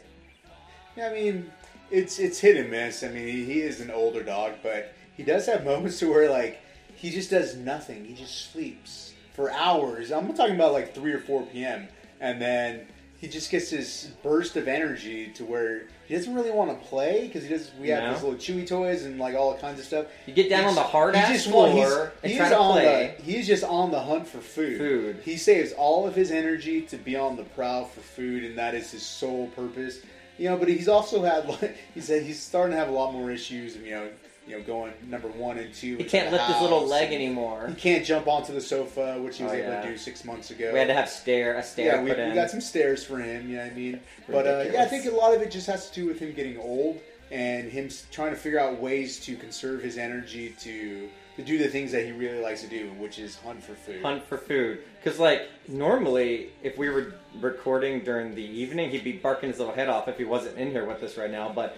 Yeah, 0.95 1.09
I 1.09 1.13
mean, 1.13 1.51
it's 1.91 2.17
it's 2.17 2.39
hit 2.39 2.57
and 2.57 2.71
miss. 2.71 3.03
I 3.03 3.09
mean, 3.09 3.27
he, 3.27 3.45
he 3.45 3.61
is 3.61 3.81
an 3.81 3.91
older 3.91 4.23
dog, 4.23 4.53
but 4.63 4.93
he 5.15 5.23
does 5.23 5.45
have 5.45 5.63
moments 5.63 5.99
to 5.99 6.09
where 6.09 6.29
like 6.29 6.59
he 6.95 7.11
just 7.11 7.29
does 7.29 7.55
nothing. 7.55 8.05
He 8.05 8.13
just 8.13 8.51
sleeps 8.51 9.13
for 9.33 9.51
hours. 9.51 10.11
I'm 10.11 10.33
talking 10.33 10.55
about 10.55 10.73
like 10.73 10.95
three 10.95 11.11
or 11.11 11.19
four 11.19 11.43
p.m. 11.43 11.87
and 12.19 12.41
then 12.41 12.87
he 13.17 13.27
just 13.27 13.49
gets 13.49 13.71
this 13.71 14.09
burst 14.23 14.55
of 14.57 14.67
energy 14.67 15.27
to 15.35 15.45
where 15.45 15.83
he 16.07 16.15
doesn't 16.15 16.33
really 16.35 16.51
want 16.51 16.69
to 16.79 16.87
play 16.87 17.27
because 17.27 17.43
he 17.43 17.49
does. 17.49 17.71
We 17.79 17.89
have 17.89 18.03
No. 18.03 18.13
these 18.13 18.23
little 18.23 18.37
chewy 18.37 18.67
toys 18.67 19.05
and 19.05 19.17
like 19.19 19.35
all 19.35 19.57
kinds 19.57 19.79
of 19.79 19.85
stuff. 19.85 20.05
You 20.25 20.33
get 20.33 20.49
down 20.49 20.65
on 20.65 20.75
the 20.75 20.83
hard 20.83 21.15
ass 21.15 21.45
floor 21.47 22.11
and 22.21 22.29
he's 22.31 22.37
try 22.39 22.49
to 22.49 22.57
on 22.57 22.71
play. 22.73 23.15
The, 23.17 23.23
he's 23.23 23.47
just 23.47 23.63
on 23.63 23.91
the 23.91 23.99
hunt 23.99 24.27
for 24.27 24.39
food. 24.39 24.77
Food. 24.77 25.21
He 25.23 25.37
saves 25.37 25.71
all 25.73 26.05
of 26.07 26.13
his 26.15 26.29
energy 26.31 26.81
to 26.83 26.97
be 26.97 27.15
on 27.15 27.35
the 27.37 27.43
prowl 27.43 27.85
for 27.85 28.01
food, 28.01 28.43
and 28.43 28.57
that 28.57 28.75
is 28.75 28.91
his 28.91 29.03
sole 29.03 29.47
purpose. 29.55 29.99
You 30.37 30.49
know, 30.49 30.57
but 30.57 30.67
he's 30.67 30.87
also 30.89 31.23
had 31.23 31.47
like 31.61 31.75
he 31.93 32.01
said 32.01 32.23
he's 32.23 32.41
starting 32.41 32.71
to 32.73 32.77
have 32.77 32.89
a 32.89 32.91
lot 32.93 33.13
more 33.13 33.31
issues. 33.31 33.75
You 33.77 33.91
know, 33.91 34.09
you 34.47 34.57
know, 34.57 34.63
going 34.63 34.93
number 35.07 35.27
one 35.27 35.57
and 35.57 35.73
two. 35.73 35.97
He 35.97 36.03
can't 36.03 36.31
lift 36.31 36.45
his 36.45 36.61
little 36.61 36.85
leg 36.85 37.11
anymore. 37.11 37.67
He 37.67 37.75
can't 37.75 38.05
jump 38.05 38.27
onto 38.27 38.53
the 38.53 38.61
sofa, 38.61 39.19
which 39.21 39.37
he 39.37 39.43
was 39.43 39.53
Oh, 39.53 39.55
able 39.55 39.69
yeah. 39.71 39.81
to 39.81 39.87
do 39.89 39.97
six 39.97 40.23
months 40.23 40.51
ago. 40.51 40.71
We 40.71 40.79
had 40.79 40.87
to 40.87 40.93
have 40.93 41.09
stair 41.09 41.55
a 41.57 41.63
stair 41.63 41.95
Yeah, 41.95 42.01
we, 42.03 42.29
we 42.29 42.35
got 42.35 42.49
some 42.51 42.61
stairs 42.61 43.03
for 43.03 43.17
him. 43.19 43.49
You 43.49 43.57
know 43.57 43.63
what 43.63 43.71
I 43.71 43.75
mean? 43.75 43.99
But 44.27 44.47
uh, 44.47 44.65
yeah, 44.71 44.83
I 44.83 44.85
think 44.85 45.05
a 45.05 45.11
lot 45.15 45.33
of 45.33 45.41
it 45.41 45.49
just 45.51 45.67
has 45.67 45.89
to 45.89 45.95
do 46.01 46.07
with 46.07 46.19
him 46.19 46.33
getting 46.33 46.57
old 46.59 46.99
and 47.31 47.71
him 47.71 47.89
trying 48.11 48.29
to 48.29 48.35
figure 48.35 48.59
out 48.59 48.79
ways 48.79 49.19
to 49.21 49.35
conserve 49.35 49.81
his 49.81 49.97
energy 49.97 50.55
to 50.61 51.09
to 51.37 51.43
do 51.43 51.57
the 51.57 51.67
things 51.67 51.91
that 51.91 52.05
he 52.05 52.13
really 52.13 52.39
likes 52.39 52.61
to 52.61 52.67
do, 52.67 52.91
which 52.97 53.19
is 53.19 53.35
hunt 53.37 53.61
for 53.61 53.73
food. 53.75 54.01
hunt 54.01 54.23
for 54.23 54.37
food. 54.37 54.79
Because 55.03 55.19
like 55.19 55.49
normally, 55.67 56.51
if 56.63 56.77
we 56.77 56.87
were 56.89 57.15
recording 57.41 58.01
during 58.05 58.35
the 58.35 58.43
evening, 58.43 58.89
he'd 58.89 59.03
be 59.03 59.11
barking 59.13 59.49
his 59.49 59.59
little 59.59 59.73
head 59.73 59.89
off 59.89 60.07
if 60.07 60.17
he 60.17 60.23
wasn't 60.23 60.57
in 60.57 60.71
here 60.71 60.85
with 60.85 61.03
us 61.03 61.17
right 61.17 61.29
now. 61.31 61.51
But 61.53 61.75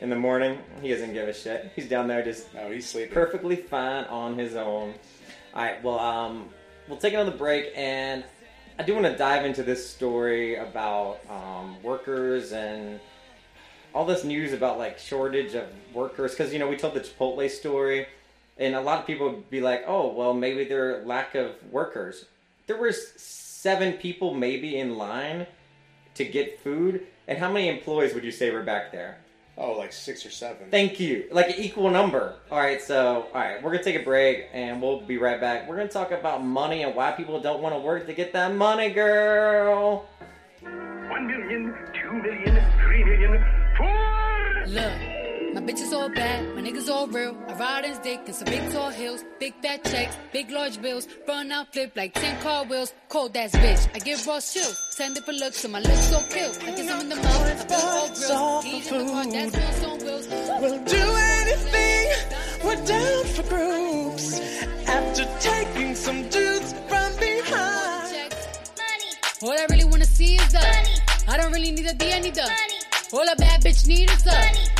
in 0.00 0.10
the 0.10 0.16
morning, 0.16 0.58
he 0.82 0.88
doesn't 0.90 1.12
give 1.12 1.28
a 1.28 1.34
shit. 1.34 1.70
He's 1.74 1.88
down 1.88 2.06
there 2.08 2.22
just 2.22 2.52
no, 2.54 2.70
he's 2.70 2.88
sleeping 2.88 3.12
perfectly 3.14 3.56
fine 3.56 4.04
on 4.04 4.38
his 4.38 4.54
own. 4.54 4.94
All 5.54 5.62
right, 5.62 5.82
well, 5.82 5.98
um, 5.98 6.48
we'll 6.86 6.98
take 6.98 7.14
another 7.14 7.36
break, 7.36 7.72
and 7.74 8.24
I 8.78 8.82
do 8.84 8.94
want 8.94 9.06
to 9.06 9.16
dive 9.16 9.44
into 9.44 9.62
this 9.62 9.88
story 9.88 10.56
about 10.56 11.18
um, 11.28 11.82
workers 11.82 12.52
and 12.52 13.00
all 13.94 14.04
this 14.04 14.22
news 14.22 14.52
about 14.52 14.78
like 14.78 14.98
shortage 14.98 15.54
of 15.54 15.66
workers 15.94 16.32
because 16.32 16.52
you 16.52 16.58
know 16.58 16.68
we 16.68 16.76
told 16.76 16.94
the 16.94 17.00
Chipotle 17.00 17.48
story, 17.50 18.06
and 18.58 18.74
a 18.74 18.80
lot 18.80 19.00
of 19.00 19.06
people 19.06 19.30
would 19.30 19.50
be 19.50 19.60
like, 19.60 19.82
"Oh, 19.86 20.12
well, 20.12 20.34
maybe 20.34 20.64
there 20.64 21.00
are 21.00 21.04
lack 21.04 21.34
of 21.34 21.52
workers." 21.72 22.26
There 22.66 22.76
were 22.76 22.88
s- 22.88 23.14
seven 23.16 23.94
people 23.94 24.34
maybe 24.34 24.78
in 24.78 24.96
line 24.98 25.46
to 26.14 26.24
get 26.24 26.60
food, 26.60 27.06
and 27.26 27.38
how 27.38 27.50
many 27.50 27.68
employees 27.68 28.12
would 28.14 28.24
you 28.24 28.30
say 28.30 28.50
were 28.50 28.62
back 28.62 28.92
there? 28.92 29.18
Oh, 29.60 29.72
like 29.72 29.92
six 29.92 30.24
or 30.24 30.30
seven. 30.30 30.68
Thank 30.70 31.00
you. 31.00 31.24
Like 31.32 31.48
an 31.48 31.56
equal 31.56 31.90
number. 31.90 32.36
All 32.50 32.58
right, 32.58 32.80
so 32.80 33.26
all 33.34 33.40
right, 33.40 33.60
we're 33.60 33.72
gonna 33.72 33.82
take 33.82 33.96
a 33.96 34.04
break 34.04 34.46
and 34.52 34.80
we'll 34.80 35.00
be 35.00 35.18
right 35.18 35.40
back. 35.40 35.68
We're 35.68 35.76
gonna 35.76 35.88
talk 35.88 36.12
about 36.12 36.44
money 36.44 36.84
and 36.84 36.94
why 36.94 37.10
people 37.10 37.40
don't 37.40 37.60
want 37.60 37.74
to 37.74 37.80
work 37.80 38.06
to 38.06 38.14
get 38.14 38.32
that 38.34 38.54
money, 38.54 38.90
girl. 38.90 40.08
One 40.62 41.26
million, 41.26 41.74
two 41.92 42.12
million, 42.12 42.64
three 42.84 43.02
million, 43.02 43.44
four. 43.76 44.64
Look, 44.68 44.92
my 45.00 45.17
bitches 45.68 45.92
all 45.92 46.08
bad, 46.08 46.54
my 46.54 46.62
niggas 46.62 46.88
all 46.88 47.06
real. 47.08 47.36
I 47.46 47.52
ride 47.52 47.84
in 47.84 48.00
dick 48.02 48.20
in 48.26 48.32
some 48.32 48.46
big 48.46 48.72
tall 48.72 48.88
hills, 48.88 49.22
big 49.38 49.52
fat 49.60 49.84
checks, 49.84 50.16
big 50.32 50.50
large 50.50 50.80
bills. 50.80 51.06
Run 51.26 51.52
out, 51.52 51.74
flip 51.74 51.92
like 51.94 52.14
10 52.14 52.40
car 52.40 52.64
wheels. 52.64 52.94
Cold 53.10 53.36
ass 53.36 53.52
bitch, 53.52 53.82
I 53.94 53.98
give 53.98 54.26
raw 54.26 54.40
chill. 54.40 54.72
Send 54.96 55.18
it 55.18 55.24
for 55.26 55.32
looks, 55.32 55.58
so 55.58 55.68
my 55.68 55.80
lips 55.80 56.08
so 56.08 56.22
kill. 56.30 56.52
I 56.66 56.70
guess 56.74 56.90
I'm 56.90 57.00
in 57.02 57.08
the 57.10 57.16
mouth, 57.16 57.46
I 57.46 57.54
feel 57.54 57.76
all 57.76 58.08
grills. 58.14 58.64
Heat 58.64 58.92
in 58.92 59.06
the 59.06 59.12
car, 59.12 59.24
that's 59.26 59.56
wheels 59.56 59.84
on 59.84 59.98
wheels. 60.06 60.26
We'll 60.62 60.84
do 60.84 61.04
anything. 61.36 62.04
We're 62.64 62.84
down 62.86 63.24
for 63.34 63.42
groups. 63.52 64.40
After 64.88 65.24
taking 65.40 65.94
some 65.94 66.22
dudes 66.30 66.72
from 66.88 67.10
behind. 67.20 68.34
All 69.42 69.52
I 69.52 69.66
really 69.68 69.84
wanna 69.84 70.06
see 70.06 70.36
is 70.36 70.50
the. 70.50 70.64
I 71.28 71.36
don't 71.36 71.52
really 71.52 71.72
need 71.72 71.86
a 71.86 71.92
D, 71.92 72.10
I 72.10 72.20
need 72.20 72.34
the. 72.34 72.50
All 73.12 73.28
a 73.28 73.36
bad 73.36 73.62
bitch 73.62 73.86
need 73.86 74.10
is 74.10 74.22
the. 74.22 74.77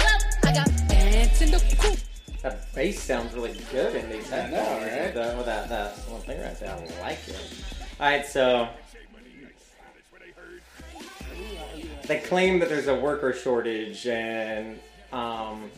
I 0.49 0.53
got 0.53 0.89
pants 0.89 1.43
in 1.43 1.51
the 1.51 1.59
coop. 1.79 1.99
That 2.41 2.75
bass 2.75 3.03
sounds 3.03 3.35
really 3.35 3.53
good 3.71 3.95
in 3.95 4.09
these 4.11 4.33
I 4.33 4.49
know, 4.49 4.57
headphones 4.57 4.93
right? 4.93 5.15
the, 5.15 5.37
with 5.37 5.45
that, 5.45 5.69
that 5.69 5.93
one 6.09 6.23
thing 6.23 6.41
right 6.41 6.59
there. 6.59 6.71
I 6.71 7.01
like 7.03 7.19
it. 7.29 7.53
Alright, 8.01 8.25
so. 8.25 8.67
They 12.07 12.21
claim 12.21 12.61
that 12.61 12.71
there's 12.71 12.87
a 12.87 12.95
worker 12.95 13.35
shortage 13.35 14.07
and. 14.07 14.81
Um, 15.13 15.71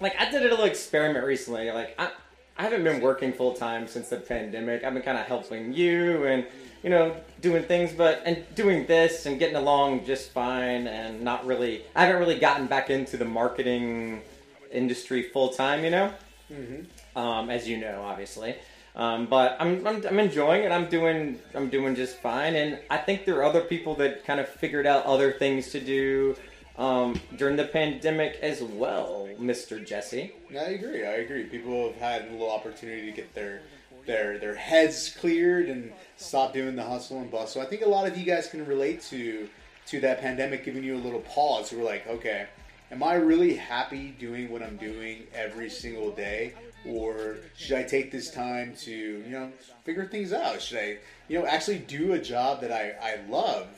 like, 0.00 0.18
I 0.18 0.30
did 0.30 0.40
a 0.40 0.48
little 0.48 0.64
experiment 0.64 1.26
recently. 1.26 1.70
Like, 1.70 1.94
I, 1.98 2.12
I 2.56 2.62
haven't 2.62 2.84
been 2.84 3.02
working 3.02 3.34
full 3.34 3.52
time 3.52 3.86
since 3.86 4.08
the 4.08 4.16
pandemic. 4.16 4.84
I've 4.84 4.94
been 4.94 5.02
kind 5.02 5.18
of 5.18 5.26
helping 5.26 5.74
you 5.74 6.24
and, 6.24 6.46
you 6.82 6.90
know, 6.90 7.14
doing 7.40 7.62
things, 7.62 7.92
but, 7.92 8.22
and 8.24 8.44
doing 8.54 8.86
this 8.86 9.26
and 9.26 9.38
getting 9.38 9.56
along 9.56 10.06
just 10.06 10.32
fine 10.32 10.86
and 10.86 11.22
not 11.22 11.46
really. 11.46 11.84
I 11.94 12.06
haven't 12.06 12.20
really 12.20 12.38
gotten 12.38 12.66
back 12.66 12.90
into 12.90 13.16
the 13.16 13.24
marketing 13.24 14.22
industry 14.70 15.22
full 15.22 15.50
time, 15.50 15.84
you 15.84 15.90
know? 15.90 16.12
Mm-hmm. 16.50 17.18
um, 17.18 17.48
as 17.48 17.68
you 17.68 17.76
know, 17.76 18.02
obviously. 18.02 18.56
Um, 18.96 19.26
but 19.26 19.56
I'm, 19.60 19.86
I'm 19.86 20.04
I'm 20.04 20.18
enjoying 20.18 20.64
it. 20.64 20.72
I'm 20.72 20.88
doing 20.88 21.38
I'm 21.54 21.68
doing 21.70 21.94
just 21.94 22.16
fine, 22.16 22.56
and 22.56 22.80
I 22.90 22.96
think 22.96 23.24
there 23.24 23.36
are 23.36 23.44
other 23.44 23.60
people 23.60 23.94
that 23.96 24.24
kind 24.24 24.40
of 24.40 24.48
figured 24.48 24.84
out 24.84 25.06
other 25.06 25.30
things 25.30 25.70
to 25.70 25.80
do 25.80 26.34
um, 26.76 27.20
during 27.36 27.54
the 27.54 27.66
pandemic 27.66 28.40
as 28.42 28.62
well, 28.62 29.28
Mister 29.38 29.78
Jesse. 29.78 30.32
I 30.50 30.70
agree. 30.74 31.06
I 31.06 31.18
agree. 31.22 31.44
People 31.44 31.86
have 31.86 31.96
had 31.96 32.28
a 32.28 32.32
little 32.32 32.50
opportunity 32.50 33.06
to 33.06 33.12
get 33.12 33.32
their 33.32 33.62
their 34.10 34.38
their 34.38 34.56
heads 34.56 35.14
cleared 35.20 35.68
and 35.68 35.92
stop 36.16 36.52
doing 36.52 36.74
the 36.74 36.82
hustle 36.82 37.20
and 37.20 37.30
bustle. 37.30 37.62
I 37.62 37.66
think 37.66 37.82
a 37.82 37.88
lot 37.88 38.08
of 38.08 38.18
you 38.18 38.24
guys 38.24 38.48
can 38.48 38.66
relate 38.66 39.02
to 39.02 39.48
to 39.86 40.00
that 40.00 40.20
pandemic 40.20 40.64
giving 40.64 40.82
you 40.82 40.96
a 40.96 40.98
little 40.98 41.20
pause. 41.20 41.72
We're 41.72 41.84
like, 41.84 42.06
okay, 42.08 42.46
am 42.90 43.02
I 43.02 43.14
really 43.14 43.54
happy 43.54 44.14
doing 44.18 44.50
what 44.50 44.62
I'm 44.62 44.76
doing 44.76 45.26
every 45.32 45.70
single 45.70 46.10
day? 46.10 46.54
Or 46.86 47.36
should 47.56 47.76
I 47.76 47.82
take 47.84 48.10
this 48.10 48.30
time 48.30 48.74
to, 48.80 48.90
you 48.90 49.30
know, 49.30 49.52
figure 49.84 50.06
things 50.06 50.32
out? 50.32 50.60
Should 50.60 50.78
I, 50.78 50.98
you 51.28 51.38
know, 51.38 51.46
actually 51.46 51.78
do 51.78 52.12
a 52.12 52.18
job 52.18 52.62
that 52.62 52.72
I, 52.72 52.94
I 53.00 53.30
love 53.30 53.68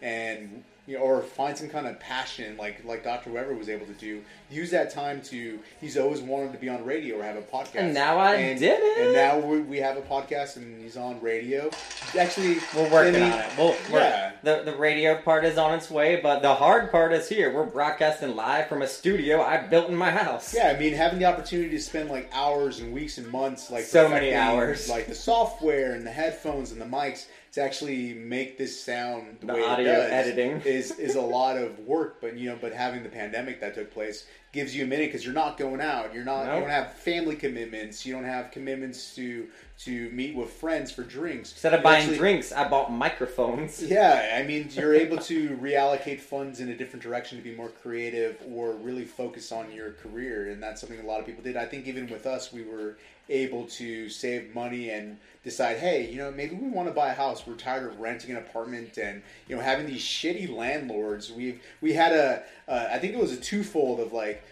and 0.00 0.62
you 0.86 0.98
know, 0.98 1.04
or 1.04 1.22
find 1.22 1.56
some 1.56 1.68
kind 1.68 1.86
of 1.86 1.98
passion 2.00 2.56
like 2.56 2.84
like 2.84 3.04
Dr. 3.04 3.30
Whoever 3.30 3.54
was 3.54 3.68
able 3.68 3.86
to 3.86 3.92
do. 3.92 4.22
Use 4.50 4.70
that 4.72 4.90
time 4.90 5.22
to. 5.22 5.60
He's 5.80 5.96
always 5.96 6.20
wanted 6.20 6.52
to 6.52 6.58
be 6.58 6.68
on 6.68 6.84
radio 6.84 7.20
or 7.20 7.22
have 7.22 7.36
a 7.36 7.42
podcast. 7.42 7.76
And 7.76 7.94
now 7.94 8.18
I 8.18 8.34
and, 8.34 8.58
did 8.58 8.80
it. 8.80 8.98
And 8.98 9.12
now 9.14 9.38
we, 9.38 9.60
we 9.60 9.78
have 9.78 9.96
a 9.96 10.02
podcast 10.02 10.56
and 10.56 10.82
he's 10.82 10.96
on 10.96 11.20
radio. 11.20 11.70
Actually, 12.18 12.58
We're 12.74 12.90
working 12.90 13.14
mean, 13.14 13.32
on 13.32 13.38
it. 13.38 13.50
We'll, 13.56 13.76
yeah. 13.90 14.32
the 14.42 14.62
the 14.64 14.74
radio 14.74 15.16
part 15.16 15.44
is 15.44 15.56
on 15.56 15.74
its 15.74 15.88
way, 15.88 16.20
but 16.20 16.42
the 16.42 16.54
hard 16.54 16.90
part 16.90 17.12
is 17.12 17.28
here. 17.28 17.54
We're 17.54 17.64
broadcasting 17.64 18.34
live 18.34 18.66
from 18.68 18.82
a 18.82 18.88
studio 18.88 19.40
I 19.40 19.58
built 19.58 19.88
in 19.88 19.94
my 19.96 20.10
house. 20.10 20.52
Yeah, 20.52 20.72
I 20.74 20.78
mean, 20.78 20.94
having 20.94 21.20
the 21.20 21.26
opportunity 21.26 21.70
to 21.70 21.80
spend 21.80 22.10
like 22.10 22.28
hours 22.32 22.80
and 22.80 22.92
weeks 22.92 23.18
and 23.18 23.30
months, 23.30 23.70
like 23.70 23.84
So 23.84 24.08
many 24.08 24.34
hours. 24.34 24.88
like 24.88 25.06
the 25.06 25.14
software 25.14 25.94
and 25.94 26.04
the 26.04 26.10
headphones 26.10 26.72
and 26.72 26.80
the 26.80 26.86
mics 26.86 27.26
to 27.52 27.60
actually 27.62 28.14
make 28.14 28.56
this 28.56 28.80
sound 28.80 29.36
the, 29.40 29.46
The 29.46 29.54
way 29.54 29.62
audio 29.62 29.92
it 29.92 29.96
does 29.96 30.10
editing. 30.10 30.60
is 30.64 30.98
is 30.98 31.16
a 31.16 31.20
lot 31.20 31.56
of 31.56 31.78
work. 31.80 32.20
But 32.20 32.36
you 32.36 32.48
know, 32.50 32.58
but 32.60 32.72
having 32.72 33.02
the 33.02 33.08
pandemic 33.08 33.60
that 33.60 33.74
took 33.74 33.92
place 33.92 34.26
gives 34.52 34.74
you 34.74 34.84
a 34.84 34.86
minute 34.86 35.08
because 35.08 35.24
you're 35.24 35.34
not 35.34 35.58
going 35.58 35.80
out. 35.80 36.14
You're 36.14 36.24
not. 36.24 36.46
Nope. 36.46 36.54
You 36.54 36.60
don't 36.62 36.70
have 36.70 36.92
family 36.94 37.36
commitments. 37.36 38.06
You 38.06 38.14
don't 38.14 38.24
have 38.24 38.50
commitments 38.50 39.14
to 39.16 39.48
to 39.84 40.10
meet 40.10 40.34
with 40.34 40.50
friends 40.50 40.92
for 40.92 41.02
drinks. 41.02 41.52
Instead 41.52 41.74
of 41.74 41.82
buying 41.82 42.02
actually- 42.02 42.18
drinks, 42.18 42.52
I 42.52 42.68
bought 42.68 42.92
microphones. 42.92 43.82
yeah, 43.88 44.36
I 44.38 44.42
mean, 44.42 44.68
you're 44.72 44.94
able 44.94 45.18
to 45.18 45.56
reallocate 45.56 46.20
funds 46.20 46.60
in 46.60 46.68
a 46.68 46.76
different 46.76 47.02
direction 47.02 47.38
to 47.38 47.44
be 47.44 47.54
more 47.54 47.68
creative 47.68 48.40
or 48.48 48.74
really 48.74 49.04
focus 49.04 49.50
on 49.50 49.72
your 49.72 49.92
career, 49.92 50.50
and 50.50 50.62
that's 50.62 50.80
something 50.80 51.00
a 51.00 51.06
lot 51.06 51.20
of 51.20 51.26
people 51.26 51.42
did. 51.42 51.56
I 51.56 51.66
think 51.66 51.86
even 51.86 52.08
with 52.08 52.26
us, 52.26 52.52
we 52.52 52.62
were 52.62 52.96
able 53.28 53.64
to 53.64 54.08
save 54.08 54.54
money 54.54 54.90
and 54.90 55.16
decide, 55.44 55.78
hey, 55.78 56.08
you 56.10 56.16
know, 56.16 56.30
maybe 56.30 56.54
we 56.54 56.68
want 56.68 56.88
to 56.88 56.94
buy 56.94 57.10
a 57.10 57.14
house. 57.14 57.46
We're 57.46 57.54
tired 57.54 57.90
of 57.90 57.98
renting 57.98 58.30
an 58.30 58.36
apartment 58.36 58.98
and 58.98 59.22
you 59.48 59.56
know 59.56 59.62
having 59.62 59.86
these 59.86 60.02
shitty 60.02 60.54
landlords. 60.54 61.32
We've 61.32 61.60
we 61.80 61.92
had 61.92 62.12
a, 62.12 62.42
uh, 62.68 62.88
I 62.90 62.98
think 62.98 63.14
it 63.14 63.18
was 63.18 63.32
a 63.32 63.36
twofold 63.36 64.00
of 64.00 64.12
like 64.12 64.42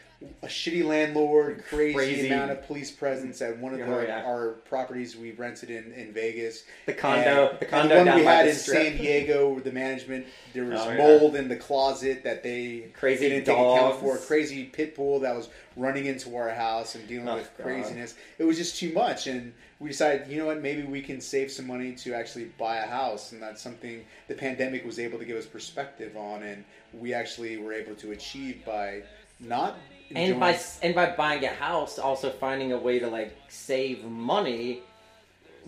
a 0.42 0.46
shitty 0.46 0.84
landlord, 0.84 1.64
crazy, 1.68 1.94
Crazy. 1.94 2.26
amount 2.30 2.50
of 2.50 2.66
police 2.66 2.90
presence 2.90 3.40
at 3.40 3.56
one 3.58 3.72
of 3.72 3.80
Oh, 3.88 4.00
the, 4.00 4.06
yeah. 4.06 4.22
our 4.24 4.50
properties 4.68 5.16
we 5.16 5.30
rented 5.32 5.70
in, 5.70 5.92
in 5.94 6.12
Vegas. 6.12 6.64
The 6.86 6.92
condo- 6.92 7.48
And- 7.50 7.58
the 7.60 7.64
condo 7.64 7.96
one 7.96 8.06
down 8.06 8.18
we 8.18 8.24
had 8.24 8.44
the 8.46 8.50
in 8.50 8.56
strip. 8.56 8.76
San 8.76 8.96
Diego, 8.98 9.58
the 9.60 9.72
management 9.72 10.26
there 10.52 10.64
was 10.64 10.78
Oh, 10.80 10.90
yeah. 10.90 10.96
mold 10.98 11.36
in 11.36 11.48
the 11.48 11.56
closet 11.56 12.22
that 12.24 12.42
they 12.42 12.90
Crazy 12.92 13.28
didn't 13.30 13.46
take 13.46 13.56
account 13.56 13.98
for. 14.00 14.18
Crazy 14.18 14.64
pit 14.64 14.94
bull 14.94 15.20
that 15.20 15.34
was 15.34 15.48
running 15.76 16.04
into 16.04 16.36
our 16.36 16.50
house 16.50 16.94
and 16.94 17.06
dealing 17.08 17.28
Oh, 17.28 17.36
with 17.36 17.50
God. 17.56 17.64
craziness. 17.64 18.14
It 18.38 18.44
was 18.44 18.58
just 18.58 18.76
too 18.76 18.92
much, 18.92 19.26
and 19.26 19.54
we 19.78 19.88
decided, 19.88 20.28
you 20.28 20.36
know 20.38 20.46
what, 20.46 20.60
maybe 20.60 20.82
we 20.82 21.00
can 21.00 21.22
save 21.22 21.50
some 21.50 21.66
money 21.66 21.92
to 21.94 22.12
actually 22.12 22.44
buy 22.58 22.76
a 22.76 22.86
house, 22.86 23.32
and 23.32 23.40
that's 23.42 23.62
something 23.62 24.04
the 24.28 24.34
pandemic 24.34 24.84
was 24.84 24.98
able 24.98 25.18
to 25.18 25.24
give 25.24 25.38
us 25.38 25.46
perspective 25.46 26.14
on, 26.16 26.42
and 26.42 26.62
we 26.92 27.14
actually 27.14 27.56
were 27.56 27.72
able 27.72 27.94
to 27.94 28.12
achieve 28.12 28.62
by 28.66 29.02
not. 29.38 29.78
And 30.14 30.40
by 30.40 30.58
and 30.82 30.94
by 30.94 31.14
buying 31.14 31.44
a 31.44 31.48
house, 31.48 31.98
also 31.98 32.30
finding 32.30 32.72
a 32.72 32.78
way 32.78 32.98
to 32.98 33.08
like 33.08 33.36
save 33.48 34.04
money, 34.04 34.80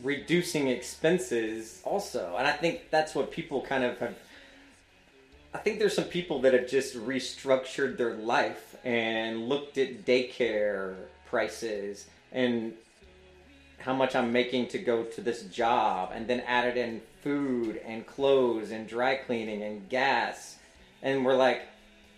reducing 0.02 0.68
expenses 0.68 1.80
also. 1.84 2.34
And 2.38 2.46
I 2.46 2.52
think 2.52 2.90
that's 2.90 3.14
what 3.14 3.30
people 3.30 3.62
kind 3.62 3.84
of 3.84 3.98
have. 3.98 4.14
I 5.54 5.58
think 5.58 5.78
there's 5.78 5.94
some 5.94 6.04
people 6.04 6.40
that 6.42 6.54
have 6.54 6.66
just 6.66 6.96
restructured 6.96 7.98
their 7.98 8.14
life 8.14 8.76
and 8.84 9.48
looked 9.48 9.76
at 9.78 10.06
daycare 10.06 10.96
prices 11.26 12.06
and 12.32 12.72
how 13.78 13.92
much 13.92 14.16
I'm 14.16 14.32
making 14.32 14.68
to 14.68 14.78
go 14.78 15.02
to 15.02 15.20
this 15.20 15.42
job, 15.42 16.12
and 16.14 16.26
then 16.28 16.40
added 16.46 16.76
in 16.76 17.00
food 17.22 17.80
and 17.84 18.06
clothes 18.06 18.70
and 18.70 18.86
dry 18.86 19.16
cleaning 19.16 19.62
and 19.62 19.88
gas, 19.88 20.56
and 21.02 21.24
we're 21.24 21.34
like, 21.34 21.62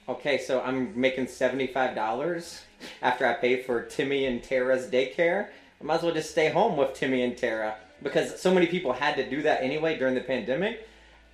okay, 0.08 0.38
so 0.38 0.60
I'm 0.60 0.98
making 0.98 1.28
seventy 1.28 1.66
five 1.66 1.94
dollars 1.94 2.62
after 3.02 3.26
I 3.26 3.34
pay 3.34 3.62
for 3.62 3.82
Timmy 3.82 4.26
and 4.26 4.42
Tara's 4.42 4.86
daycare. 4.86 5.48
I 5.80 5.84
might 5.84 5.96
as 5.96 6.02
well 6.02 6.14
just 6.14 6.30
stay 6.30 6.50
home 6.50 6.76
with 6.76 6.94
Timmy 6.94 7.22
and 7.22 7.36
Tara 7.36 7.76
because 8.02 8.40
so 8.40 8.52
many 8.52 8.66
people 8.66 8.92
had 8.92 9.16
to 9.16 9.28
do 9.28 9.42
that 9.42 9.62
anyway 9.62 9.98
during 9.98 10.14
the 10.14 10.20
pandemic, 10.20 10.86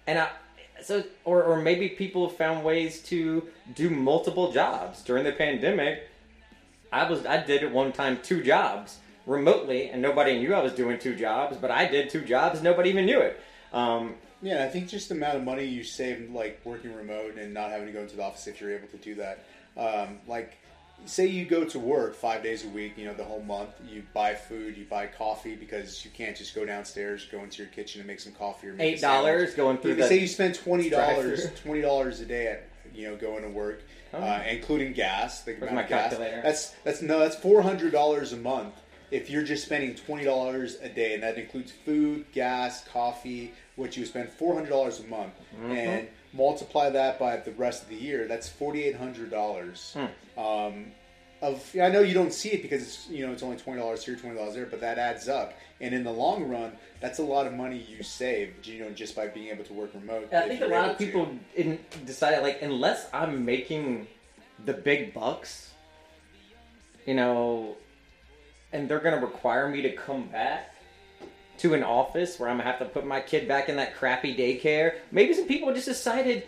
and 0.07 0.19
I. 0.19 0.29
So, 0.83 1.05
or, 1.27 1.43
or 1.43 1.61
maybe 1.61 1.91
people 1.91 2.27
found 2.31 2.65
ways 2.65 3.03
to 3.03 3.47
do 3.75 3.91
multiple 3.91 4.51
jobs 4.51 5.03
during 5.03 5.25
the 5.25 5.33
pandemic. 5.33 6.09
I 6.91 7.09
was 7.09 7.27
I 7.27 7.45
did 7.45 7.63
at 7.63 7.71
one 7.71 7.93
time 7.93 8.19
two 8.23 8.43
jobs 8.43 8.99
remotely, 9.27 9.91
and 9.91 10.01
nobody 10.01 10.39
knew 10.39 10.55
I 10.55 10.63
was 10.63 10.73
doing 10.73 10.99
two 10.99 11.15
jobs. 11.15 11.59
But 11.59 11.71
I 11.71 11.87
did 11.87 12.09
two 12.09 12.23
jobs, 12.23 12.63
nobody 12.63 12.89
even 12.89 13.05
knew 13.05 13.21
it. 13.21 13.39
Um, 13.75 14.15
Yeah, 14.43 14.65
I 14.65 14.69
think 14.69 14.89
just 14.89 15.09
the 15.09 15.15
amount 15.15 15.37
of 15.37 15.45
money 15.45 15.65
you 15.65 15.85
save, 15.85 16.31
like 16.31 16.61
working 16.65 16.95
remote 16.95 17.37
and 17.37 17.53
not 17.53 17.71
having 17.71 17.87
to 17.87 17.93
go 17.93 18.01
into 18.01 18.17
the 18.17 18.23
office 18.25 18.47
if 18.47 18.61
you're 18.61 18.75
able 18.75 18.89
to 18.89 18.97
do 18.97 19.15
that. 19.17 19.45
Um, 19.77 20.19
like, 20.27 20.57
say 21.07 21.27
you 21.27 21.45
go 21.45 21.65
to 21.65 21.79
work 21.79 22.15
five 22.15 22.43
days 22.43 22.65
a 22.65 22.69
week, 22.69 22.97
you 22.97 23.05
know, 23.05 23.15
the 23.15 23.25
whole 23.25 23.43
month, 23.43 23.71
you 23.89 24.03
buy 24.15 24.35
food, 24.35 24.77
you 24.77 24.85
buy 24.85 25.07
coffee 25.07 25.57
because 25.57 26.05
you 26.05 26.11
can't 26.11 26.37
just 26.37 26.55
go 26.55 26.65
downstairs, 26.65 27.27
go 27.31 27.43
into 27.43 27.63
your 27.63 27.71
kitchen 27.73 28.01
and 28.01 28.07
make 28.09 28.21
some 28.21 28.33
coffee 28.33 28.69
or 28.69 28.73
make 28.75 28.99
$8 29.01 29.57
going 29.57 29.79
through 29.79 29.93
You 29.93 29.97
the 29.99 30.09
say 30.09 30.19
you 30.19 30.27
spend 30.27 30.55
twenty 30.55 30.89
dollars, 30.91 31.47
twenty 31.63 31.81
dollars 31.83 32.21
a 32.21 32.25
day 32.27 32.47
at 32.49 32.69
you 32.95 33.09
know 33.09 33.17
going 33.17 33.43
to 33.43 33.49
work, 33.51 33.83
Oh. 34.13 34.19
uh, 34.19 34.43
including 34.51 34.93
gas. 34.93 35.45
Where's 35.47 35.59
about 35.63 35.73
my 35.75 35.83
gas. 35.85 36.11
calculator? 36.11 36.41
That's 36.43 36.71
that's 36.83 37.01
no, 37.03 37.19
that's 37.21 37.37
four 37.37 37.63
hundred 37.63 37.93
dollars 37.93 38.33
a 38.33 38.37
month. 38.37 38.75
If 39.13 39.31
you're 39.31 39.45
just 39.45 39.65
spending 39.65 39.95
twenty 39.95 40.25
dollars 40.25 40.77
a 40.83 40.89
day, 40.89 41.15
and 41.15 41.23
that 41.23 41.39
includes 41.39 41.71
food, 41.85 42.27
gas, 42.33 42.83
coffee, 42.85 43.53
what 43.81 43.97
you 43.97 44.05
spend 44.07 44.29
four 44.29 44.55
hundred 44.55 44.69
dollars 44.69 45.01
a 45.01 45.05
month, 45.05 45.33
Mhm. 45.59 45.77
and 45.77 46.09
multiply 46.33 46.91
that 46.91 47.19
by 47.19 47.39
the 47.39 47.51
rest 47.53 47.83
of 47.83 47.89
the 47.89 47.97
year, 47.97 48.29
that's 48.29 48.49
forty 48.49 48.85
eight 48.85 48.95
hundred 48.97 49.31
dollars. 49.31 49.97
Hmm. 49.97 50.39
Um, 50.41 50.93
of 51.43 51.75
I 51.83 51.89
know 51.89 52.01
you 52.03 52.13
don't 52.13 52.33
see 52.35 52.51
it 52.51 52.61
because 52.63 52.83
it's 52.83 53.09
you 53.09 53.27
know 53.27 53.33
it's 53.33 53.43
only 53.43 53.57
twenty 53.57 53.81
dollars 53.81 54.05
here, 54.05 54.15
twenty 54.15 54.37
dollars 54.37 54.55
there, 54.55 54.67
but 54.67 54.81
that 54.83 54.99
adds 54.99 55.29
up, 55.29 55.55
and 55.81 55.95
in 55.95 56.05
the 56.05 56.13
long 56.13 56.45
run, 56.49 56.77
that's 57.01 57.19
a 57.19 57.23
lot 57.23 57.47
of 57.47 57.55
money 57.55 57.79
you 57.79 58.03
save, 58.03 58.65
you 58.67 58.81
know, 58.85 58.91
just 58.91 59.17
by 59.17 59.27
being 59.27 59.49
able 59.49 59.65
to 59.65 59.73
work 59.73 59.91
remote. 59.95 60.33
I 60.33 60.47
think 60.49 60.61
a 60.61 60.67
lot 60.67 60.91
of 60.91 60.99
people 60.99 61.29
in, 61.57 61.79
decided 62.05 62.43
like 62.43 62.61
unless 62.61 63.09
I'm 63.15 63.45
making 63.47 64.07
the 64.67 64.75
big 64.75 65.15
bucks, 65.15 65.71
you 67.07 67.15
know, 67.15 67.77
and 68.73 68.87
they're 68.89 69.01
gonna 69.01 69.25
require 69.25 69.67
me 69.69 69.81
to 69.83 69.93
come 69.93 70.29
back 70.29 70.75
to 71.61 71.75
an 71.75 71.83
office 71.83 72.39
where 72.39 72.49
I'm 72.49 72.59
gonna 72.59 72.71
have 72.71 72.79
to 72.81 72.85
put 72.87 73.07
my 73.07 73.21
kid 73.21 73.47
back 73.49 73.69
in 73.69 73.77
that 73.77 73.97
crappy 73.97 74.35
daycare. 74.35 74.97
Maybe 75.11 75.35
some 75.35 75.47
people 75.47 75.73
just 75.75 75.87
decided, 75.87 76.47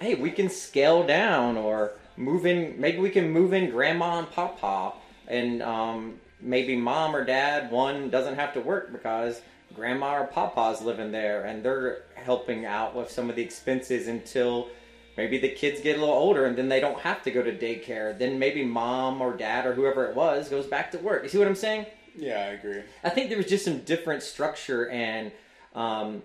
hey, 0.00 0.14
we 0.14 0.30
can 0.30 0.48
scale 0.48 1.06
down 1.06 1.56
or 1.56 1.92
move 2.16 2.46
in. 2.46 2.80
Maybe 2.80 2.98
we 2.98 3.10
can 3.10 3.30
move 3.30 3.52
in 3.52 3.70
grandma 3.70 4.18
and 4.18 4.30
papa, 4.30 4.94
and 5.28 5.62
um, 5.62 6.20
maybe 6.40 6.76
mom 6.76 7.14
or 7.14 7.24
dad 7.24 7.70
one 7.70 8.10
doesn't 8.10 8.34
have 8.34 8.52
to 8.54 8.60
work 8.60 8.92
because 8.92 9.40
grandma 9.74 10.20
or 10.20 10.26
papa's 10.26 10.82
living 10.82 11.12
there 11.12 11.44
and 11.44 11.64
they're 11.64 12.02
helping 12.14 12.66
out 12.66 12.94
with 12.94 13.10
some 13.10 13.30
of 13.30 13.36
the 13.36 13.42
expenses 13.42 14.06
until 14.06 14.68
maybe 15.16 15.38
the 15.38 15.48
kids 15.48 15.80
get 15.80 15.96
a 15.96 16.00
little 16.00 16.14
older 16.14 16.44
and 16.44 16.56
then 16.56 16.68
they 16.68 16.80
don't 16.80 17.00
have 17.00 17.22
to 17.22 17.30
go 17.30 17.42
to 17.42 17.52
daycare. 17.52 18.16
Then 18.18 18.38
maybe 18.38 18.64
mom 18.64 19.20
or 19.20 19.36
dad 19.36 19.66
or 19.66 19.74
whoever 19.74 20.06
it 20.06 20.14
was 20.14 20.48
goes 20.48 20.66
back 20.66 20.90
to 20.92 20.98
work. 20.98 21.22
You 21.22 21.28
see 21.28 21.38
what 21.38 21.48
I'm 21.48 21.54
saying? 21.54 21.86
Yeah, 22.16 22.38
I 22.38 22.52
agree. 22.52 22.82
I 23.02 23.10
think 23.10 23.28
there 23.28 23.38
was 23.38 23.46
just 23.46 23.64
some 23.64 23.80
different 23.80 24.22
structure 24.22 24.88
and 24.88 25.32
um, 25.74 26.22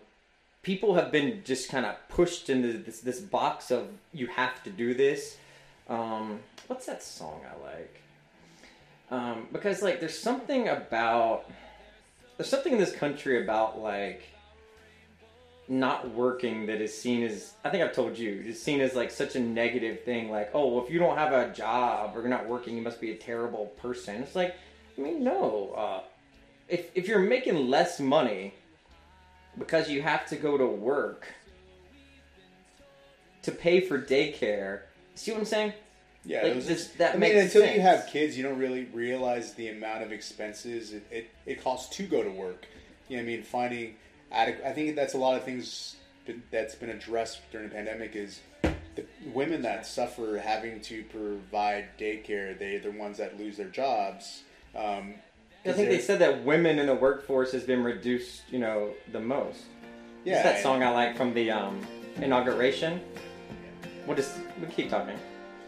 people 0.62 0.96
have 0.96 1.12
been 1.12 1.42
just 1.46 1.70
kind 1.70 1.86
of 1.86 1.96
pushed 2.10 2.50
into 2.50 2.78
this 2.78 3.00
this 3.00 3.20
box 3.20 3.72
of 3.72 3.88
you 4.14 4.28
have 4.28 4.62
to 4.64 4.70
do 4.70 4.94
this. 4.94 5.38
Um, 5.88 6.40
what's 6.68 6.86
that 6.88 7.02
song 7.02 7.42
I 7.46 7.66
like? 7.66 8.02
Um, 9.10 9.48
because 9.54 9.82
like 9.82 10.00
there's 10.00 10.18
something 10.18 10.68
about 10.68 11.50
there's 12.36 12.50
something 12.50 12.74
in 12.74 12.80
this 12.80 12.94
country 12.94 13.42
about 13.42 13.80
like 13.80 14.24
not 15.70 16.14
working 16.14 16.66
that 16.66 16.82
is 16.82 16.96
seen 16.98 17.24
as 17.24 17.54
I 17.64 17.70
think 17.70 17.84
I've 17.84 17.94
told 17.94 18.18
you 18.18 18.44
is 18.46 18.62
seen 18.62 18.82
as 18.82 18.94
like 18.94 19.12
such 19.12 19.38
a 19.38 19.40
negative 19.40 20.04
thing. 20.04 20.30
Like 20.30 20.52
oh 20.54 20.68
well, 20.68 20.84
if 20.84 20.92
you 20.92 21.00
don't 21.00 21.18
have 21.18 21.32
a 21.32 21.54
job 21.54 22.16
or 22.16 22.20
you're 22.20 22.30
not 22.30 22.48
working, 22.48 22.76
you 22.76 22.82
must 22.82 23.00
be 23.00 23.12
a 23.12 23.18
terrible 23.18 23.68
person. 23.78 24.22
It's 24.22 24.36
like 24.36 24.56
I 24.98 25.02
mean 25.02 25.24
no. 25.24 25.74
Uh, 25.76 26.02
if 26.68 26.90
if 26.96 27.08
you're 27.08 27.20
making 27.20 27.68
less 27.70 28.00
money 28.00 28.54
because 29.58 29.90
you 29.90 30.02
have 30.02 30.26
to 30.28 30.36
go 30.36 30.58
to 30.58 30.66
work 30.66 31.28
to 33.44 33.52
pay 33.52 33.82
for 33.82 34.00
daycare. 34.02 34.82
See 35.16 35.32
what 35.32 35.40
I'm 35.40 35.46
saying? 35.46 35.74
Yeah, 36.26 36.44
Like, 36.44 36.54
those- 36.56 36.68
this- 36.68 36.88
that 36.98 37.16
I 37.16 37.18
mean, 37.18 37.38
until 37.38 37.62
sense. 37.62 37.76
you 37.76 37.82
have 37.82 38.08
kids, 38.08 38.36
you 38.38 38.44
don't 38.44 38.58
really 38.60 38.86
realize 38.86 39.54
the 39.54 39.70
amount 39.70 40.04
of 40.04 40.12
expenses 40.12 40.94
it, 40.94 41.04
it, 41.10 41.30
it 41.46 41.64
costs 41.64 41.96
to 41.98 42.04
go 42.06 42.22
to 42.22 42.30
work. 42.30 42.66
You 43.08 43.18
know, 43.18 43.24
I 43.24 43.26
mean, 43.26 43.44
finding 43.44 43.96
adequate. 44.32 44.68
I 44.68 44.74
think 44.74 44.96
that's 44.96 45.14
a 45.14 45.18
lot 45.18 45.38
of 45.38 45.44
things 45.46 45.96
been- 46.26 46.44
that's 46.52 46.76
been 46.76 46.90
addressed 46.90 47.50
during 47.52 47.70
the 47.70 47.76
pandemic 47.76 48.16
is 48.16 48.42
the 48.96 49.06
women 49.34 49.62
that 49.62 49.86
suffer 49.86 50.38
having 50.44 50.82
to 50.82 51.04
provide 51.06 51.98
daycare. 51.98 52.58
They're 52.60 52.80
the 52.80 52.92
ones 52.92 53.18
that 53.20 53.38
lose 53.40 53.56
their 53.58 53.70
jobs. 53.70 54.44
Um, 54.78 55.16
I 55.66 55.74
think 55.74 55.90
they 55.90 56.00
said 56.00 56.20
that 56.20 56.44
women 56.46 56.80
in 56.80 56.86
the 56.86 56.96
workforce 56.96 57.52
has 57.52 57.64
been 57.64 57.84
reduced, 57.84 58.44
you 58.50 58.60
know, 58.60 58.92
the 59.12 59.20
most. 59.20 59.64
Yeah, 60.24 60.36
It's 60.36 60.44
that 60.44 60.64
song 60.64 60.84
I 60.84 60.92
like 60.92 61.18
from 61.18 61.34
the 61.34 61.52
um, 61.52 61.86
inauguration. 62.22 63.02
What 64.06 64.18
is? 64.20 64.34
We 64.62 64.68
keep 64.68 64.90
talking. 64.90 65.18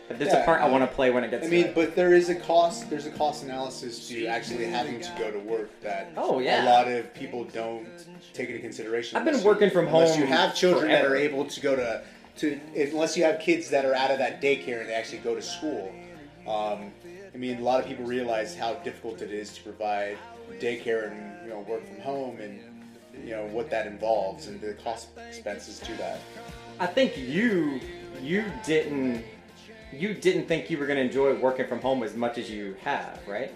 But 0.07 0.17
there's 0.19 0.31
Yeah, 0.33 0.41
a 0.41 0.45
part 0.45 0.61
I 0.61 0.67
want 0.69 0.89
to 0.89 0.95
play 0.95 1.11
when 1.11 1.23
it 1.23 1.29
gets. 1.31 1.45
I 1.45 1.49
mean, 1.49 1.71
but 1.75 1.95
there 1.95 2.13
is 2.13 2.29
a 2.29 2.35
cost. 2.35 2.89
There's 2.89 3.05
a 3.05 3.11
cost 3.11 3.43
analysis 3.43 4.07
to 4.09 4.25
actually 4.25 4.65
having 4.65 5.01
to 5.01 5.15
go 5.19 5.31
to 5.31 5.39
work 5.39 5.69
that 5.81 6.11
Oh, 6.17 6.39
yeah. 6.39 6.63
a 6.63 6.65
lot 6.65 6.87
of 6.87 7.13
people 7.13 7.43
don't 7.45 7.87
take 8.33 8.49
into 8.49 8.61
consideration. 8.61 9.17
I've 9.17 9.25
been 9.25 9.33
unless 9.35 9.43
you- 9.43 9.49
working 9.51 9.69
from 9.69 9.87
unless 9.87 10.11
home 10.13 10.21
you 10.21 10.27
have 10.27 10.55
children 10.55 10.89
that 10.91 11.05
are 11.05 11.15
able 11.15 11.45
to 11.45 11.61
go 11.61 11.75
to 11.75 12.01
to 12.37 12.59
unless 12.75 13.17
you 13.17 13.23
have 13.25 13.39
kids 13.41 13.69
that 13.69 13.85
are 13.85 13.93
out 13.93 14.11
of 14.11 14.17
that 14.19 14.41
daycare 14.41 14.79
and 14.79 14.89
they 14.89 14.93
actually 14.93 15.17
go 15.19 15.35
to 15.35 15.41
school. 15.41 15.93
Um, 16.47 16.91
I 17.33 17.37
mean, 17.37 17.57
a 17.59 17.63
lot 17.63 17.79
of 17.81 17.87
people 17.87 18.05
realize 18.05 18.55
how 18.55 18.73
difficult 18.75 19.21
it 19.21 19.31
is 19.31 19.53
to 19.53 19.63
provide 19.63 20.17
daycare 20.59 21.11
and 21.11 21.43
you 21.43 21.49
know 21.49 21.59
work 21.61 21.85
from 21.85 22.01
home 22.01 22.39
and 22.39 22.59
you 23.23 23.31
know 23.31 23.45
what 23.47 23.69
that 23.69 23.87
involves 23.87 24.47
and 24.47 24.59
the 24.59 24.73
cost 24.73 25.09
expenses 25.27 25.79
to 25.79 25.93
that. 25.93 26.19
I 26.79 26.87
think 26.87 27.17
you 27.17 27.79
you 28.21 28.45
didn't 28.65 29.23
you 29.91 30.13
didn't 30.13 30.47
think 30.47 30.69
you 30.69 30.77
were 30.77 30.85
going 30.85 30.97
to 30.97 31.03
enjoy 31.03 31.35
working 31.35 31.67
from 31.67 31.81
home 31.81 32.03
as 32.03 32.15
much 32.15 32.37
as 32.37 32.49
you 32.49 32.75
have, 32.83 33.19
right? 33.27 33.53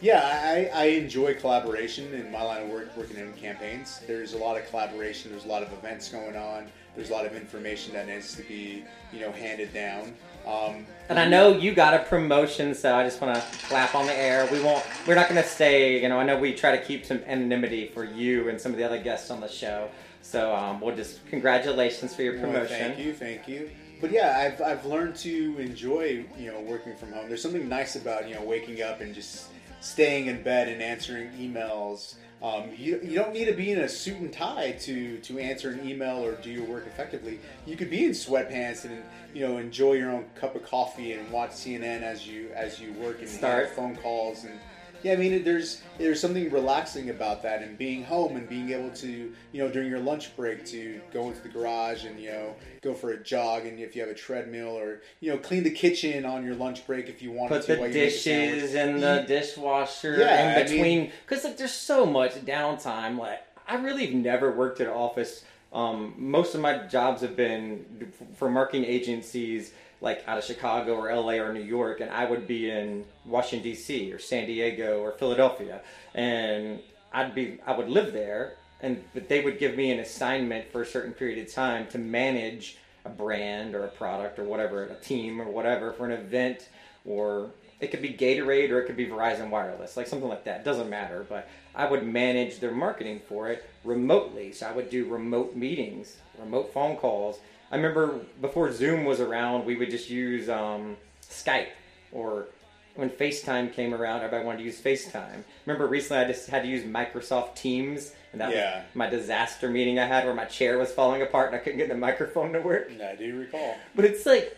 Yeah, 0.00 0.20
I, 0.22 0.70
I 0.74 0.84
enjoy 0.86 1.34
collaboration 1.34 2.12
in 2.14 2.30
my 2.30 2.42
line 2.42 2.64
of 2.64 2.68
work, 2.68 2.96
working 2.96 3.16
in 3.16 3.32
campaigns. 3.34 4.00
There's 4.06 4.34
a 4.34 4.38
lot 4.38 4.56
of 4.56 4.68
collaboration. 4.68 5.30
There's 5.30 5.46
a 5.46 5.48
lot 5.48 5.62
of 5.62 5.72
events 5.72 6.08
going 6.08 6.36
on. 6.36 6.70
There's 6.94 7.10
a 7.10 7.12
lot 7.12 7.24
of 7.26 7.34
information 7.34 7.94
that 7.94 8.06
needs 8.06 8.36
to 8.36 8.42
be, 8.42 8.84
you 9.12 9.20
know, 9.20 9.32
handed 9.32 9.72
down. 9.72 10.14
Um, 10.46 10.86
And 11.08 11.18
I 11.18 11.28
know 11.28 11.56
you 11.56 11.74
got 11.74 11.92
a 11.94 11.98
promotion, 12.00 12.74
so 12.74 12.94
I 12.94 13.04
just 13.04 13.20
want 13.20 13.34
to 13.34 13.42
clap 13.66 13.94
on 13.94 14.06
the 14.06 14.16
air. 14.16 14.48
We 14.50 14.62
won't. 14.62 14.82
We're 15.06 15.14
not 15.14 15.28
going 15.28 15.42
to 15.42 15.46
say. 15.48 16.00
You 16.02 16.08
know, 16.08 16.18
I 16.18 16.24
know 16.24 16.38
we 16.38 16.54
try 16.54 16.76
to 16.76 16.82
keep 16.82 17.04
some 17.04 17.18
anonymity 17.26 17.88
for 17.88 18.04
you 18.04 18.48
and 18.48 18.58
some 18.60 18.72
of 18.72 18.78
the 18.78 18.84
other 18.84 18.98
guests 19.02 19.30
on 19.30 19.40
the 19.40 19.48
show. 19.48 19.88
So 20.22 20.54
um, 20.54 20.80
we'll 20.80 20.96
just 20.96 21.26
congratulations 21.26 22.14
for 22.14 22.22
your 22.22 22.34
Well, 22.34 22.44
promotion. 22.52 22.78
thank 22.94 22.98
you, 22.98 23.12
thank 23.12 23.46
you. 23.46 23.70
But 24.00 24.10
yeah, 24.12 24.38
I've, 24.38 24.62
I've 24.62 24.86
learned 24.86 25.16
to 25.16 25.56
enjoy 25.58 26.24
you 26.38 26.50
know 26.50 26.60
working 26.60 26.96
from 26.96 27.12
home. 27.12 27.28
There's 27.28 27.42
something 27.42 27.68
nice 27.68 27.96
about 27.96 28.26
you 28.28 28.34
know 28.34 28.42
waking 28.42 28.82
up 28.82 29.00
and 29.02 29.14
just 29.14 29.48
staying 29.80 30.26
in 30.26 30.42
bed 30.42 30.68
and 30.68 30.80
answering 30.82 31.28
emails. 31.32 32.14
Um, 32.44 32.64
you, 32.76 33.00
you 33.02 33.14
don't 33.14 33.32
need 33.32 33.46
to 33.46 33.54
be 33.54 33.72
in 33.72 33.78
a 33.78 33.88
suit 33.88 34.18
and 34.18 34.30
tie 34.30 34.72
to, 34.80 35.16
to 35.16 35.38
answer 35.38 35.70
an 35.70 35.88
email 35.88 36.22
or 36.22 36.32
do 36.32 36.50
your 36.50 36.64
work 36.64 36.86
effectively. 36.86 37.40
You 37.64 37.74
could 37.74 37.88
be 37.88 38.04
in 38.04 38.10
sweatpants 38.10 38.84
and 38.84 39.02
you 39.32 39.48
know 39.48 39.56
enjoy 39.56 39.94
your 39.94 40.10
own 40.10 40.26
cup 40.34 40.54
of 40.54 40.62
coffee 40.62 41.12
and 41.12 41.30
watch 41.30 41.52
CNN 41.52 42.02
as 42.02 42.26
you 42.26 42.50
as 42.54 42.78
you 42.78 42.92
work 42.94 43.20
and 43.20 43.28
Start. 43.30 43.70
phone 43.70 43.96
calls 43.96 44.44
and 44.44 44.60
yeah, 45.04 45.12
I 45.12 45.16
mean, 45.16 45.44
there's 45.44 45.82
there's 45.98 46.18
something 46.18 46.50
relaxing 46.50 47.10
about 47.10 47.42
that, 47.42 47.62
and 47.62 47.76
being 47.76 48.02
home 48.04 48.36
and 48.36 48.48
being 48.48 48.70
able 48.70 48.90
to, 48.92 49.32
you 49.52 49.62
know, 49.62 49.70
during 49.70 49.90
your 49.90 50.00
lunch 50.00 50.34
break, 50.34 50.64
to 50.66 51.02
go 51.12 51.28
into 51.28 51.42
the 51.42 51.50
garage 51.50 52.06
and 52.06 52.18
you 52.18 52.30
know 52.30 52.54
go 52.80 52.94
for 52.94 53.10
a 53.10 53.22
jog, 53.22 53.66
and 53.66 53.78
if 53.78 53.94
you 53.94 54.00
have 54.00 54.10
a 54.10 54.14
treadmill, 54.14 54.70
or 54.70 55.02
you 55.20 55.30
know, 55.30 55.36
clean 55.36 55.62
the 55.62 55.70
kitchen 55.70 56.24
on 56.24 56.42
your 56.42 56.54
lunch 56.54 56.86
break 56.86 57.10
if 57.10 57.20
you 57.20 57.30
want 57.30 57.52
to. 57.52 57.58
Put 57.58 57.66
the 57.66 57.76
while 57.76 57.88
you 57.88 57.94
make 57.94 58.08
a 58.08 58.10
sandwich. 58.10 58.60
dishes 58.60 58.74
in 58.74 59.00
the 59.00 59.24
dishwasher 59.28 60.16
Yeah, 60.18 60.58
in 60.58 60.66
between, 60.66 61.12
because 61.26 61.44
like 61.44 61.58
there's 61.58 61.72
so 61.72 62.06
much 62.06 62.32
downtime. 62.46 63.18
Like 63.18 63.42
I 63.68 63.76
really 63.76 64.06
have 64.06 64.14
never 64.14 64.52
worked 64.52 64.80
at 64.80 64.86
an 64.86 64.94
office. 64.94 65.44
Um, 65.70 66.14
most 66.16 66.54
of 66.54 66.60
my 66.60 66.86
jobs 66.86 67.20
have 67.20 67.36
been 67.36 68.10
for 68.36 68.48
marketing 68.48 68.84
agencies, 68.84 69.72
like 70.04 70.22
out 70.28 70.36
of 70.36 70.44
Chicago 70.44 70.96
or 70.96 71.12
LA 71.12 71.42
or 71.42 71.52
New 71.52 71.62
York, 71.62 72.00
and 72.00 72.10
I 72.10 72.26
would 72.26 72.46
be 72.46 72.70
in 72.70 73.06
Washington 73.24 73.64
D.C. 73.70 74.12
or 74.12 74.18
San 74.18 74.46
Diego 74.46 75.00
or 75.00 75.12
Philadelphia, 75.12 75.80
and 76.14 76.78
I'd 77.12 77.34
be 77.34 77.58
I 77.66 77.76
would 77.76 77.88
live 77.88 78.12
there, 78.12 78.56
and 78.80 79.02
but 79.14 79.28
they 79.30 79.40
would 79.40 79.58
give 79.58 79.76
me 79.76 79.90
an 79.90 80.00
assignment 80.00 80.70
for 80.70 80.82
a 80.82 80.86
certain 80.86 81.14
period 81.14 81.44
of 81.44 81.52
time 81.52 81.86
to 81.88 81.98
manage 81.98 82.76
a 83.06 83.08
brand 83.08 83.74
or 83.74 83.84
a 83.84 83.88
product 83.88 84.38
or 84.38 84.44
whatever, 84.44 84.84
a 84.84 84.94
team 84.96 85.40
or 85.40 85.46
whatever 85.46 85.92
for 85.92 86.04
an 86.04 86.12
event, 86.12 86.68
or 87.06 87.50
it 87.80 87.90
could 87.90 88.02
be 88.02 88.12
Gatorade 88.12 88.70
or 88.70 88.80
it 88.80 88.86
could 88.86 88.96
be 88.96 89.06
Verizon 89.06 89.48
Wireless, 89.48 89.96
like 89.96 90.06
something 90.06 90.28
like 90.28 90.44
that. 90.44 90.64
Doesn't 90.64 90.90
matter, 90.90 91.24
but 91.28 91.48
I 91.74 91.86
would 91.86 92.06
manage 92.06 92.60
their 92.60 92.72
marketing 92.72 93.20
for 93.26 93.48
it 93.48 93.64
remotely. 93.84 94.52
So 94.52 94.66
I 94.66 94.72
would 94.72 94.90
do 94.90 95.06
remote 95.06 95.56
meetings, 95.56 96.16
remote 96.38 96.72
phone 96.72 96.96
calls. 96.96 97.38
I 97.70 97.76
remember 97.76 98.20
before 98.40 98.70
Zoom 98.72 99.04
was 99.04 99.20
around, 99.20 99.64
we 99.64 99.76
would 99.76 99.90
just 99.90 100.08
use 100.10 100.48
um, 100.48 100.96
Skype 101.22 101.68
or 102.12 102.46
when 102.94 103.10
FaceTime 103.10 103.72
came 103.72 103.92
around, 103.92 104.18
everybody 104.18 104.44
wanted 104.44 104.58
to 104.58 104.64
use 104.64 104.80
FaceTime. 104.80 105.42
Remember 105.66 105.88
recently 105.88 106.22
I 106.22 106.28
just 106.28 106.48
had 106.48 106.62
to 106.62 106.68
use 106.68 106.84
Microsoft 106.84 107.56
Teams, 107.56 108.12
and 108.30 108.40
that 108.40 108.52
Yeah. 108.52 108.76
was 108.76 108.84
my 108.94 109.08
disaster 109.10 109.68
meeting 109.68 109.98
I 109.98 110.06
had 110.06 110.24
where 110.24 110.34
my 110.34 110.44
chair 110.44 110.78
was 110.78 110.92
falling 110.92 111.20
apart 111.22 111.48
and 111.48 111.56
I 111.56 111.58
couldn't 111.58 111.78
get 111.78 111.88
the 111.88 111.96
microphone 111.96 112.52
to 112.52 112.60
work. 112.60 112.92
I 113.02 113.16
do 113.16 113.36
recall. 113.36 113.76
But 113.96 114.04
it's 114.04 114.24
like 114.24 114.56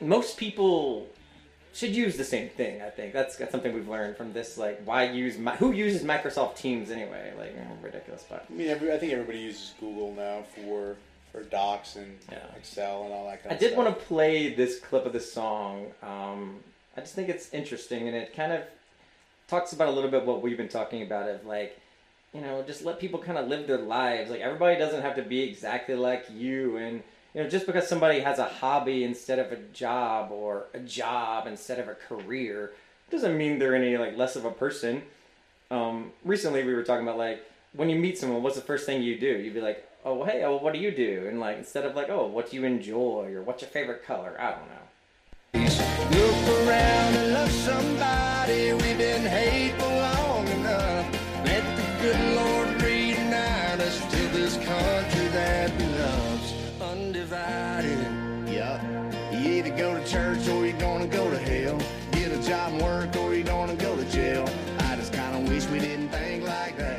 most 0.00 0.36
people 0.36 1.08
should 1.72 1.94
use 1.96 2.16
the 2.16 2.22
same 2.24 2.48
thing. 2.50 2.82
I 2.82 2.90
think 2.90 3.12
that's, 3.12 3.34
that's 3.36 3.50
something 3.50 3.72
we've 3.74 3.88
learned 3.88 4.16
from 4.16 4.32
this. 4.32 4.56
Like, 4.56 4.80
why 4.84 5.10
use 5.10 5.36
mi- 5.36 5.56
who 5.58 5.72
uses 5.72 6.04
Microsoft 6.04 6.56
Teams 6.56 6.90
anyway? 6.92 7.32
Like, 7.36 7.56
oh, 7.58 7.76
ridiculous. 7.82 8.24
But 8.28 8.46
I 8.48 8.52
mean, 8.52 8.68
every, 8.68 8.92
I 8.92 8.98
think 8.98 9.12
everybody 9.12 9.40
uses 9.40 9.74
Google 9.80 10.12
now 10.14 10.44
for 10.54 10.96
for 11.34 11.42
docs 11.42 11.96
and 11.96 12.16
Excel 12.56 13.04
and 13.04 13.12
all 13.12 13.26
that 13.26 13.42
kind 13.42 13.50
I 13.50 13.54
of 13.54 13.60
stuff. 13.60 13.72
I 13.72 13.74
did 13.74 13.76
want 13.76 13.98
to 13.98 14.04
play 14.06 14.54
this 14.54 14.78
clip 14.78 15.04
of 15.04 15.12
the 15.12 15.20
song. 15.20 15.86
Um, 16.00 16.60
I 16.96 17.00
just 17.00 17.14
think 17.14 17.28
it's 17.28 17.52
interesting, 17.52 18.06
and 18.06 18.16
it 18.16 18.34
kind 18.36 18.52
of 18.52 18.62
talks 19.48 19.72
about 19.72 19.88
a 19.88 19.90
little 19.90 20.10
bit 20.10 20.24
what 20.24 20.42
we've 20.42 20.56
been 20.56 20.68
talking 20.68 21.02
about 21.02 21.28
of 21.28 21.44
like, 21.44 21.80
you 22.32 22.40
know, 22.40 22.62
just 22.62 22.84
let 22.84 23.00
people 23.00 23.18
kind 23.18 23.36
of 23.36 23.48
live 23.48 23.66
their 23.66 23.78
lives. 23.78 24.30
Like 24.30 24.40
everybody 24.40 24.78
doesn't 24.78 25.02
have 25.02 25.16
to 25.16 25.22
be 25.22 25.42
exactly 25.42 25.96
like 25.96 26.26
you, 26.32 26.76
and 26.76 27.02
you 27.34 27.42
know, 27.42 27.48
just 27.48 27.66
because 27.66 27.88
somebody 27.88 28.20
has 28.20 28.38
a 28.38 28.44
hobby 28.44 29.02
instead 29.02 29.40
of 29.40 29.50
a 29.50 29.56
job 29.72 30.30
or 30.30 30.66
a 30.72 30.78
job 30.78 31.48
instead 31.48 31.80
of 31.80 31.88
a 31.88 31.94
career 31.94 32.70
doesn't 33.10 33.36
mean 33.36 33.58
they're 33.58 33.74
any 33.74 33.96
like 33.96 34.16
less 34.16 34.36
of 34.36 34.44
a 34.44 34.52
person. 34.52 35.02
Um, 35.72 36.12
recently, 36.24 36.62
we 36.62 36.74
were 36.74 36.84
talking 36.84 37.04
about 37.04 37.18
like 37.18 37.44
when 37.72 37.90
you 37.90 37.96
meet 37.98 38.18
someone, 38.18 38.40
what's 38.40 38.54
the 38.54 38.62
first 38.62 38.86
thing 38.86 39.02
you 39.02 39.18
do? 39.18 39.26
You'd 39.26 39.54
be 39.54 39.60
like, 39.60 39.88
oh, 40.04 40.24
hey, 40.24 40.44
oh, 40.44 40.56
what 40.58 40.72
do 40.72 40.78
you 40.78 40.90
do? 40.90 41.26
And 41.28 41.40
like 41.40 41.58
instead 41.58 41.84
of 41.84 41.94
like, 41.94 42.08
oh, 42.08 42.26
what 42.26 42.50
do 42.50 42.56
you 42.56 42.64
enjoy 42.64 43.32
or 43.34 43.42
what's 43.42 43.62
your 43.62 43.70
favorite 43.70 44.04
color? 44.04 44.36
I 44.38 44.50
don't 44.50 44.68
know. 44.68 44.84
Look 45.54 46.68
around 46.68 47.14
and 47.16 47.32
love 47.32 47.50
somebody. 47.50 48.72
We've 48.72 48.98
been 48.98 49.22
hateful 49.22 49.63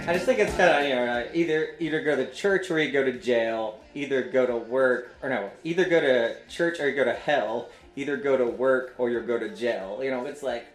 I 0.08 0.14
just 0.14 0.26
kinda 0.26 0.28
wish 0.28 0.28
we 0.28 0.36
didn't 0.36 0.38
think 0.38 0.38
like 0.38 0.38
that. 0.38 0.38
I 0.38 0.38
just 0.38 0.38
think 0.38 0.39
it's 0.39 0.56
kind 0.58 0.84
of 0.84 0.89
you 0.89 0.95
know 0.95 1.06
uh, 1.12 1.28
either 1.34 1.68
either 1.80 2.01
go 2.03 2.16
to 2.16 2.32
church 2.32 2.70
or 2.72 2.80
you 2.80 2.91
go 2.91 3.03
to 3.03 3.14
jail. 3.14 3.80
Either 3.95 4.24
go 4.24 4.45
to 4.45 4.58
work 4.58 5.16
or 5.24 5.30
no, 5.30 5.49
either 5.64 5.86
go 5.86 5.99
to 6.01 6.36
church 6.49 6.80
or 6.80 6.89
you 6.89 6.95
go 6.95 7.06
to 7.06 7.14
hell. 7.14 7.70
Either 7.95 8.18
go 8.18 8.36
to 8.38 8.45
work 8.45 8.93
or 8.97 9.10
you 9.10 9.22
go 9.22 9.39
to 9.39 9.49
jail. 9.56 9.99
You 10.03 10.12
know, 10.12 10.26
it's 10.26 10.43
like 10.43 10.66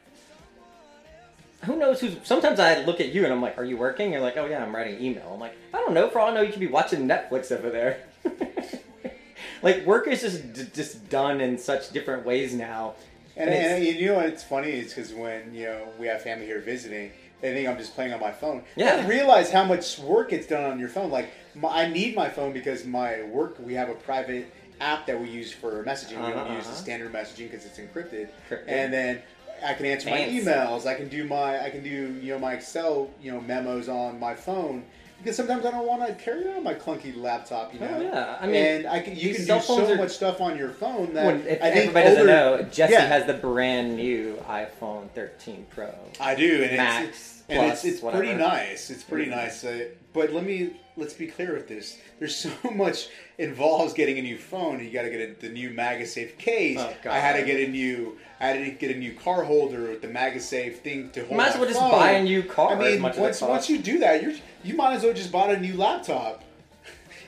who 1.64 1.76
knows 1.76 2.00
who's. 2.00 2.16
Sometimes 2.24 2.58
I 2.58 2.82
look 2.84 3.00
at 3.00 3.12
you 3.12 3.24
and 3.24 3.32
I'm 3.32 3.42
like, 3.42 3.58
"Are 3.58 3.64
you 3.64 3.76
working?" 3.76 4.12
You're 4.12 4.22
like, 4.22 4.36
"Oh 4.38 4.46
yeah, 4.46 4.62
I'm 4.64 4.74
writing 4.74 5.00
email." 5.00 5.30
I'm 5.34 5.40
like, 5.40 5.54
"I 5.74 5.78
don't 5.78 5.92
know. 5.92 6.08
For 6.08 6.18
all 6.18 6.30
I 6.30 6.34
know, 6.34 6.40
you 6.40 6.50
could 6.50 6.60
be 6.60 6.66
watching 6.66 7.06
Netflix 7.06 7.52
over 7.52 7.68
there." 7.70 7.98
like 9.62 9.84
work 9.84 10.08
is 10.08 10.22
just 10.22 10.52
d- 10.54 10.66
just 10.72 11.08
done 11.10 11.40
in 11.42 11.58
such 11.58 11.90
different 11.92 12.24
ways 12.24 12.54
now. 12.54 12.94
And, 13.36 13.50
it's- 13.50 13.72
and 13.76 13.84
you 13.84 14.06
know 14.06 14.14
what's 14.16 14.42
funny 14.42 14.70
is 14.70 14.94
because 14.94 15.12
when 15.12 15.54
you 15.54 15.66
know 15.66 15.88
we 15.98 16.06
have 16.06 16.22
family 16.22 16.46
here 16.46 16.60
visiting, 16.60 17.10
they 17.40 17.52
think 17.54 17.68
I'm 17.68 17.78
just 17.78 17.94
playing 17.94 18.12
on 18.12 18.20
my 18.20 18.32
phone. 18.32 18.62
Yeah. 18.76 18.92
I 18.92 18.96
don't 18.98 19.08
realize 19.08 19.50
how 19.50 19.64
much 19.64 19.98
work 19.98 20.30
gets 20.30 20.46
done 20.46 20.64
on 20.64 20.78
your 20.78 20.88
phone. 20.88 21.10
Like 21.10 21.30
my, 21.54 21.68
I 21.68 21.88
need 21.88 22.14
my 22.14 22.28
phone 22.28 22.52
because 22.52 22.84
my 22.84 23.22
work 23.24 23.56
we 23.58 23.74
have 23.74 23.88
a 23.88 23.94
private 23.94 24.52
app 24.80 25.06
that 25.06 25.20
we 25.20 25.28
use 25.28 25.52
for 25.52 25.82
messaging. 25.84 26.24
we 26.24 26.32
don't 26.32 26.38
Uh-huh, 26.38 26.54
use 26.54 26.64
the 26.64 26.70
uh-huh. 26.70 26.80
standard 26.80 27.12
messaging 27.12 27.50
because 27.50 27.66
it's 27.66 27.78
encrypted. 27.78 28.28
Encrypted. 28.50 28.64
And 28.68 28.92
then 28.92 29.22
I 29.64 29.74
can 29.74 29.86
answer 29.86 30.08
Fancy. 30.08 30.42
my 30.44 30.52
emails. 30.52 30.86
I 30.86 30.94
can 30.94 31.08
do 31.08 31.24
my 31.24 31.62
I 31.62 31.70
can 31.70 31.82
do 31.82 31.90
you 32.22 32.32
know 32.32 32.38
my 32.38 32.54
Excel 32.54 33.10
you 33.22 33.30
know 33.32 33.40
memos 33.40 33.88
on 33.88 34.18
my 34.18 34.34
phone. 34.34 34.84
Because 35.22 35.36
sometimes 35.36 35.66
I 35.66 35.70
don't 35.70 35.86
want 35.86 36.06
to 36.06 36.14
carry 36.14 36.46
around 36.46 36.64
my 36.64 36.74
clunky 36.74 37.14
laptop, 37.14 37.74
you 37.74 37.80
know. 37.80 37.94
Oh, 37.94 38.00
yeah. 38.00 38.38
I 38.40 38.46
mean, 38.46 38.56
and 38.56 38.86
I 38.86 39.00
can, 39.00 39.16
you 39.16 39.34
can 39.34 39.44
do 39.44 39.60
so 39.60 39.92
are- 39.92 39.96
much 39.96 40.12
stuff 40.12 40.40
on 40.40 40.56
your 40.56 40.70
phone 40.70 41.12
that 41.14 41.26
When, 41.26 41.46
if 41.46 41.62
I 41.62 41.70
think 41.70 41.76
everybody 41.90 42.06
doesn't 42.06 42.26
know, 42.26 42.62
Jesse 42.70 42.92
Yeah. 42.94 43.06
has 43.06 43.26
the 43.26 43.34
brand 43.34 43.96
new 43.96 44.42
iPhone 44.48 45.10
13 45.10 45.66
Pro. 45.70 45.92
I 46.18 46.34
do, 46.34 46.62
and 46.64 46.76
Max, 46.76 47.08
it's, 47.08 47.42
and 47.50 47.58
it's, 47.70 47.82
Plus, 47.82 47.84
it's 47.84 48.00
pretty 48.00 48.34
nice. 48.34 48.90
It's 48.90 49.02
pretty 49.02 49.30
nice. 49.30 49.62
Uh, 49.62 49.88
but 50.12 50.32
let 50.32 50.44
me 50.44 50.70
let's 50.96 51.14
be 51.14 51.26
clear 51.26 51.52
with 51.54 51.68
this. 51.68 51.98
There's 52.18 52.34
so 52.36 52.50
much 52.74 53.08
involves 53.38 53.92
getting 53.92 54.18
a 54.18 54.22
new 54.22 54.38
phone. 54.38 54.82
You 54.82 54.90
got 54.90 55.02
to 55.02 55.10
get 55.10 55.20
a, 55.20 55.40
the 55.40 55.48
new 55.48 55.70
MagSafe 55.70 56.38
case. 56.38 56.78
Oh, 56.78 57.10
I 57.10 57.18
had 57.18 57.36
to 57.36 57.44
get 57.44 57.60
a 57.68 57.70
new. 57.70 58.16
I 58.40 58.46
had 58.46 58.64
to 58.64 58.70
get 58.70 58.94
a 58.94 58.98
new 58.98 59.12
car 59.14 59.44
holder 59.44 59.82
with 59.82 60.00
the 60.02 60.08
MagSafe 60.08 60.76
thing 60.78 61.10
to 61.10 61.24
hold. 61.24 61.36
Might 61.36 61.48
as 61.50 61.56
well 61.56 61.66
just 61.66 61.78
phone. 61.78 61.90
buy 61.90 62.12
a 62.12 62.22
new 62.22 62.42
car 62.42 62.76
I 62.76 62.96
mean, 62.96 63.02
once 63.02 63.40
once 63.42 63.68
you 63.68 63.78
do 63.78 63.98
that, 63.98 64.22
you 64.22 64.36
you 64.62 64.74
might 64.76 64.94
as 64.94 65.02
well 65.04 65.12
just 65.14 65.30
buy 65.32 65.52
a 65.52 65.58
new 65.60 65.76
laptop. 65.76 66.44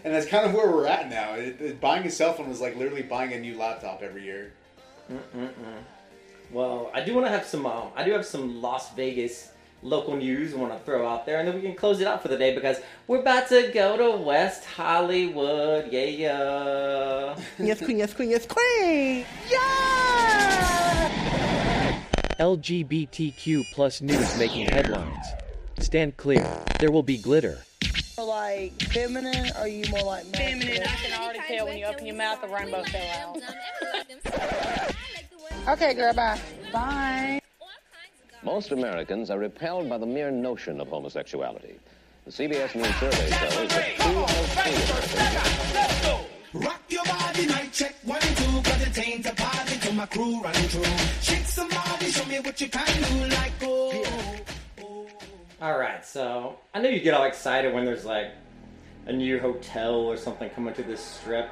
And 0.04 0.12
that's 0.12 0.26
kind 0.26 0.44
of 0.44 0.52
where 0.52 0.68
we're 0.70 0.86
at 0.86 1.08
now. 1.08 1.34
It, 1.34 1.60
it- 1.60 1.80
buying 1.80 2.04
a 2.06 2.10
cell 2.10 2.32
phone 2.32 2.50
is 2.50 2.60
like 2.60 2.76
literally 2.76 3.02
buying 3.02 3.32
a 3.32 3.38
new 3.38 3.56
laptop 3.56 4.02
every 4.02 4.24
year. 4.24 4.52
Mm-mm-mm. 5.10 5.50
Well, 6.50 6.90
I 6.92 7.02
do 7.04 7.14
want 7.14 7.26
to 7.26 7.30
have 7.30 7.44
some. 7.46 7.64
Um, 7.66 7.88
I 7.96 8.04
do 8.04 8.12
have 8.12 8.26
some 8.26 8.60
Las 8.60 8.92
Vegas 8.94 9.50
local 9.84 10.16
news 10.16 10.54
I 10.54 10.56
want 10.58 10.72
to 10.72 10.78
throw 10.84 11.08
out 11.08 11.24
there, 11.26 11.38
and 11.38 11.48
then 11.48 11.54
we 11.56 11.62
can 11.62 11.74
close 11.74 12.00
it 12.00 12.06
out 12.06 12.20
for 12.22 12.28
the 12.28 12.36
day 12.36 12.54
because 12.54 12.78
we're 13.06 13.20
about 13.20 13.48
to 13.48 13.70
go 13.72 13.96
to 13.96 14.16
West 14.22 14.64
Hollywood. 14.64 15.90
Yeah, 15.92 16.04
yeah. 16.04 17.36
Yes, 17.58 17.78
queen, 17.84 17.98
yes, 17.98 18.12
queen, 18.14 18.30
yes, 18.30 18.46
queen! 18.46 19.24
Yeah. 19.50 21.08
LGBTQ 22.38 23.64
plus 23.72 24.00
news 24.00 24.36
making 24.38 24.66
headlines. 24.66 25.26
Stand 25.82 26.16
clear. 26.16 26.46
There 26.78 26.90
will 26.90 27.02
be 27.02 27.18
glitter. 27.18 27.58
More 28.16 28.26
like 28.26 28.80
feminine, 28.82 29.50
or 29.56 29.62
are 29.62 29.68
you 29.68 29.84
more 29.90 30.02
like 30.02 30.24
Feminine, 30.26 30.82
I 30.82 30.86
can 30.86 31.20
already 31.20 31.40
tell 31.48 31.66
when 31.66 31.76
you 31.76 31.86
open 31.86 32.06
your 32.06 32.16
mouth, 32.16 32.40
the 32.40 32.48
rainbow 32.48 32.84
fell 32.84 33.42
out. 35.66 35.76
Okay, 35.76 35.94
girl, 35.94 36.14
bye. 36.14 36.40
Bye. 36.72 37.40
Most 38.44 38.72
Americans 38.72 39.30
are 39.30 39.38
repelled 39.38 39.88
by 39.88 39.98
the 39.98 40.06
mere 40.06 40.30
notion 40.30 40.80
of 40.80 40.88
homosexuality. 40.88 41.78
The 42.26 42.30
CBS 42.30 42.74
News 42.74 42.94
survey 42.96 43.30
shows 43.30 43.68
that 43.68 43.96
two 43.96 44.18
out 44.18 44.30
of 44.30 44.50
three 44.50 44.74
Americans 45.34 46.28
Rock 46.54 46.82
your 46.88 47.04
body, 47.04 47.46
mic 47.46 47.72
check 47.72 47.94
one 48.04 48.20
two, 48.20 48.62
cause 48.62 48.82
it 48.86 49.08
ain't 49.08 49.26
a 49.26 49.34
party 49.34 49.78
to 49.78 49.92
my 49.94 50.06
crew 50.06 50.40
running 50.40 50.68
through. 50.68 50.84
Shake 51.22 51.46
somebody, 51.46 52.06
show 52.06 52.24
me 52.26 52.40
what 52.40 52.60
you 52.60 52.68
can 52.68 53.02
do, 53.02 53.34
like 53.34 53.52
oh. 53.62 54.42
All 55.62 55.78
right, 55.78 56.04
so 56.04 56.58
I 56.74 56.80
know 56.80 56.88
you 56.88 56.98
get 56.98 57.14
all 57.14 57.22
excited 57.22 57.72
when 57.72 57.84
there's 57.84 58.04
like 58.04 58.32
a 59.06 59.12
new 59.12 59.38
hotel 59.38 59.94
or 59.94 60.16
something 60.16 60.50
coming 60.50 60.74
to 60.74 60.82
this 60.82 61.00
strip. 61.00 61.48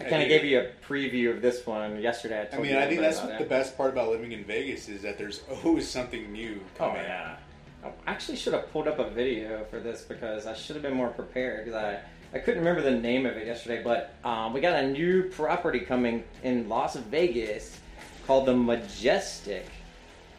I 0.00 0.04
kind 0.04 0.22
of 0.22 0.28
gave 0.28 0.44
you 0.44 0.60
a 0.60 0.66
preview 0.86 1.34
of 1.34 1.42
this 1.42 1.66
one 1.66 2.00
yesterday. 2.00 2.48
I, 2.52 2.56
I 2.56 2.60
mean, 2.60 2.76
I 2.76 2.86
think 2.86 3.00
that's 3.00 3.18
the 3.18 3.44
best 3.48 3.76
part 3.76 3.90
about 3.90 4.08
living 4.10 4.30
in 4.30 4.44
Vegas 4.44 4.88
is 4.88 5.02
that 5.02 5.18
there's 5.18 5.42
always 5.64 5.88
something 5.88 6.30
new 6.30 6.60
Oh 6.76 6.78
coming. 6.78 7.02
yeah. 7.02 7.38
I 7.84 7.90
actually 8.06 8.36
should 8.36 8.52
have 8.52 8.70
pulled 8.70 8.86
up 8.86 9.00
a 9.00 9.10
video 9.10 9.64
for 9.64 9.80
this 9.80 10.02
because 10.02 10.46
I 10.46 10.54
should 10.54 10.76
have 10.76 10.82
been 10.84 10.94
more 10.94 11.08
prepared 11.08 11.64
because 11.64 11.82
I, 11.82 11.98
I 12.32 12.38
couldn't 12.38 12.60
remember 12.60 12.82
the 12.82 12.96
name 12.96 13.26
of 13.26 13.36
it 13.36 13.48
yesterday. 13.48 13.82
But 13.82 14.14
um, 14.22 14.52
we 14.52 14.60
got 14.60 14.76
a 14.76 14.86
new 14.88 15.24
property 15.24 15.80
coming 15.80 16.22
in 16.44 16.68
Las 16.68 16.94
Vegas 16.94 17.80
called 18.28 18.46
the 18.46 18.54
Majestic. 18.54 19.66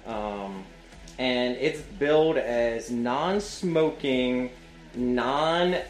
Um, 0.08 0.64
and 1.18 1.56
it's 1.58 1.82
billed 1.82 2.38
as 2.38 2.90
non-smoking, 2.92 4.50
non-gaming. 4.96 5.84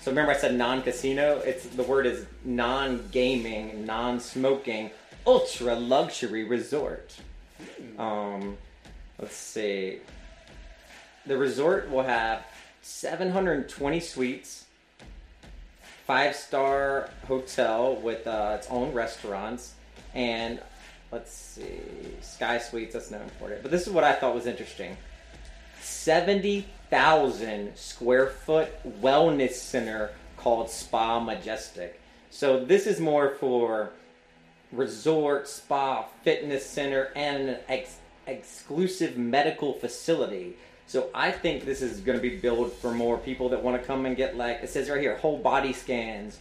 So 0.00 0.10
remember 0.10 0.32
I 0.32 0.36
said 0.36 0.54
non-casino? 0.54 1.38
It's 1.40 1.66
the 1.66 1.82
word 1.82 2.06
is 2.06 2.26
non-gaming, 2.44 3.84
non-smoking, 3.84 4.90
ultra 5.26 5.74
luxury 5.74 6.44
resort. 6.44 7.14
Um, 7.98 8.56
let's 9.18 9.36
see. 9.36 9.98
The 11.26 11.36
resort 11.36 11.90
will 11.90 12.02
have 12.02 12.44
720 12.82 14.00
suites, 14.00 14.64
five 16.06 16.34
star 16.34 17.10
hotel 17.26 17.96
with 17.96 18.26
uh, 18.26 18.56
its 18.58 18.68
own 18.68 18.92
restaurants, 18.92 19.74
and 20.14 20.60
let's 21.12 21.32
see, 21.32 21.80
Sky 22.20 22.58
Suites, 22.58 22.92
that's 22.94 23.10
not 23.10 23.22
important. 23.22 23.62
But 23.62 23.70
this 23.70 23.86
is 23.86 23.92
what 23.92 24.04
I 24.04 24.12
thought 24.12 24.34
was 24.34 24.46
interesting 24.46 24.96
70,000 25.80 27.76
square 27.76 28.26
foot 28.28 28.70
wellness 29.00 29.52
center 29.52 30.10
called 30.36 30.70
Spa 30.70 31.20
Majestic. 31.20 32.00
So 32.30 32.64
this 32.64 32.86
is 32.86 33.00
more 33.00 33.30
for 33.40 33.90
resort, 34.72 35.48
spa, 35.48 36.04
fitness 36.22 36.64
center, 36.64 37.10
and 37.16 37.50
an 37.50 37.58
ex- 37.68 37.98
exclusive 38.26 39.16
medical 39.16 39.72
facility. 39.74 40.56
So 40.86 41.10
I 41.14 41.32
think 41.32 41.64
this 41.64 41.82
is 41.82 42.00
going 42.00 42.18
to 42.18 42.22
be 42.22 42.36
built 42.36 42.72
for 42.74 42.92
more 42.92 43.18
people 43.18 43.48
that 43.50 43.62
want 43.62 43.80
to 43.80 43.86
come 43.86 44.06
and 44.06 44.16
get 44.16 44.36
like 44.36 44.60
it 44.62 44.70
says 44.70 44.88
right 44.88 45.00
here, 45.00 45.16
whole 45.16 45.38
body 45.38 45.72
scans, 45.72 46.38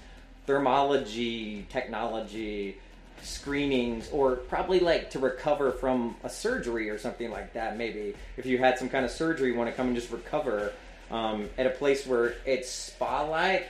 thermology 0.47 1.67
technology, 1.69 2.77
screenings, 3.23 4.09
or 4.11 4.35
probably 4.35 4.79
like 4.79 5.09
to 5.11 5.19
recover 5.19 5.71
from 5.71 6.15
a 6.23 6.29
surgery 6.29 6.89
or 6.89 6.97
something 6.97 7.31
like 7.31 7.53
that. 7.53 7.77
Maybe 7.77 8.15
if 8.37 8.45
you 8.45 8.57
had 8.57 8.77
some 8.77 8.89
kind 8.89 9.05
of 9.05 9.11
surgery, 9.11 9.51
you 9.51 9.55
want 9.55 9.69
to 9.69 9.75
come 9.75 9.87
and 9.87 9.95
just 9.95 10.11
recover 10.11 10.73
um, 11.11 11.49
at 11.57 11.65
a 11.65 11.71
place 11.71 12.05
where 12.05 12.35
it's 12.45 12.69
spa-like, 12.69 13.69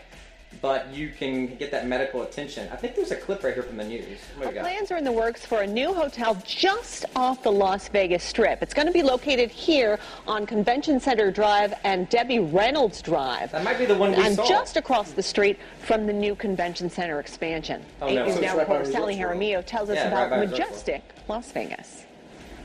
but 0.62 0.94
you 0.94 1.10
can 1.10 1.56
get 1.56 1.72
that 1.72 1.88
medical 1.88 2.24
attention. 2.24 2.68
I 2.72 2.76
think 2.76 2.96
there's 2.96 3.12
a 3.12 3.16
clip 3.16 3.44
right 3.44 3.54
here 3.54 3.64
from 3.64 3.78
the 3.78 3.84
news. 3.86 4.20
What 4.38 4.54
do? 4.54 4.60
Plans 4.60 4.92
are 4.92 4.98
in 4.98 5.04
the 5.04 5.12
works 5.12 5.46
for 5.46 5.62
a 5.62 5.68
new 5.68 5.94
hotel 5.94 6.42
just 6.46 7.06
off 7.16 7.44
the 7.44 7.52
Las 7.52 7.88
Vegas 7.88 8.24
Strip. 8.24 8.62
It's 8.62 8.74
going 8.74 8.88
to 8.88 8.94
be 8.94 9.04
located 9.04 9.50
here 9.50 10.00
on 10.28 10.46
Convention 10.46 11.00
Center 11.00 11.32
Drive 11.32 11.74
and 11.84 12.10
Debbie 12.10 12.40
Reynolds 12.40 13.02
Drive. 13.02 13.52
That 13.52 13.64
might 13.64 13.78
be 13.78 13.86
the 13.86 13.96
one 13.96 14.12
we 14.12 14.18
and 14.18 14.36
saw. 14.36 14.48
just 14.48 14.76
across 14.76 15.12
the 15.12 15.24
street 15.24 15.58
from 15.80 16.06
the 16.06 16.14
new 16.14 16.36
Convention 16.36 16.90
Center 16.90 17.20
expansion. 17.20 17.84
Oh, 18.02 18.08
Eight 18.08 18.16
no. 18.16 18.26
News 18.26 18.36
So 18.36 18.42
Now 18.42 18.48
right 18.58 18.60
reporter 18.68 18.92
Sally 18.92 19.16
Resorts 19.16 19.40
Jaramillo 19.40 19.66
tells 19.66 19.90
us 19.90 19.96
Yeah, 19.96 20.08
about 20.08 20.22
right 20.24 20.30
by 20.30 20.40
Resorts 20.40 20.60
World. 20.60 20.70
Majestic 20.72 21.04
Las 21.28 21.52
Vegas. 21.52 22.06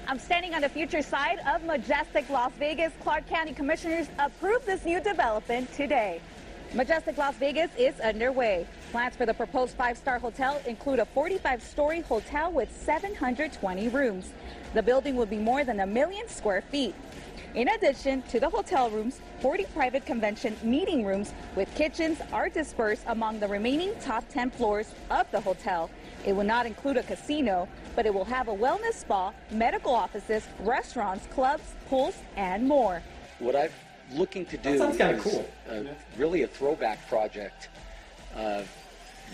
I'm 0.06 0.18
standing 0.18 0.54
on 0.54 0.60
the 0.60 0.68
future 0.68 1.00
side 1.00 1.38
of 1.48 1.64
Majestic 1.64 2.28
Las 2.28 2.52
Vegas. 2.58 2.92
Clark 3.02 3.26
County 3.26 3.54
Commissioners 3.54 4.06
approved 4.18 4.66
this 4.66 4.84
new 4.84 5.00
development 5.00 5.72
today. 5.74 6.20
Majestic 6.74 7.16
Las 7.16 7.36
Vegas 7.36 7.70
is 7.78 8.00
underway. 8.00 8.66
Plans 8.90 9.14
for 9.14 9.26
the 9.26 9.34
proposed 9.34 9.76
five-star 9.76 10.18
hotel 10.18 10.60
include 10.66 10.98
a 10.98 11.06
45-story 11.14 12.00
hotel 12.00 12.50
with 12.50 12.68
720 12.76 13.88
rooms. 13.90 14.32
The 14.74 14.82
building 14.82 15.14
will 15.14 15.26
be 15.26 15.36
more 15.36 15.62
than 15.62 15.78
a 15.78 15.86
million 15.86 16.28
square 16.28 16.62
feet. 16.62 16.96
In 17.54 17.68
addition 17.68 18.22
to 18.22 18.40
the 18.40 18.50
hotel 18.50 18.90
rooms, 18.90 19.20
40 19.40 19.66
private 19.66 20.04
convention 20.04 20.56
meeting 20.64 21.04
rooms 21.04 21.32
with 21.54 21.72
kitchens 21.76 22.18
are 22.32 22.48
dispersed 22.48 23.04
among 23.06 23.38
the 23.38 23.46
remaining 23.46 23.92
top 24.00 24.28
10 24.28 24.50
floors 24.50 24.92
of 25.12 25.30
the 25.30 25.40
hotel. 25.40 25.88
It 26.26 26.32
will 26.32 26.42
not 26.42 26.66
include 26.66 26.96
a 26.96 27.04
casino, 27.04 27.68
but 27.94 28.04
it 28.04 28.12
will 28.12 28.24
have 28.24 28.48
a 28.48 28.52
wellness 28.52 28.94
spa, 28.94 29.32
medical 29.52 29.94
offices, 29.94 30.48
restaurants, 30.58 31.28
clubs, 31.28 31.76
pools, 31.88 32.16
and 32.34 32.66
more. 32.66 33.00
What 33.38 33.54
I'm 33.54 33.70
looking 34.14 34.46
to 34.46 34.56
That 34.58 34.62
do 34.72 34.78
sounds 34.78 34.96
kinda 34.96 35.16
is 35.16 35.22
cool. 35.22 35.48
uh, 35.68 35.82
really 36.16 36.42
a 36.42 36.46
throwback 36.46 37.06
project. 37.08 37.68
Uh, 38.34 38.62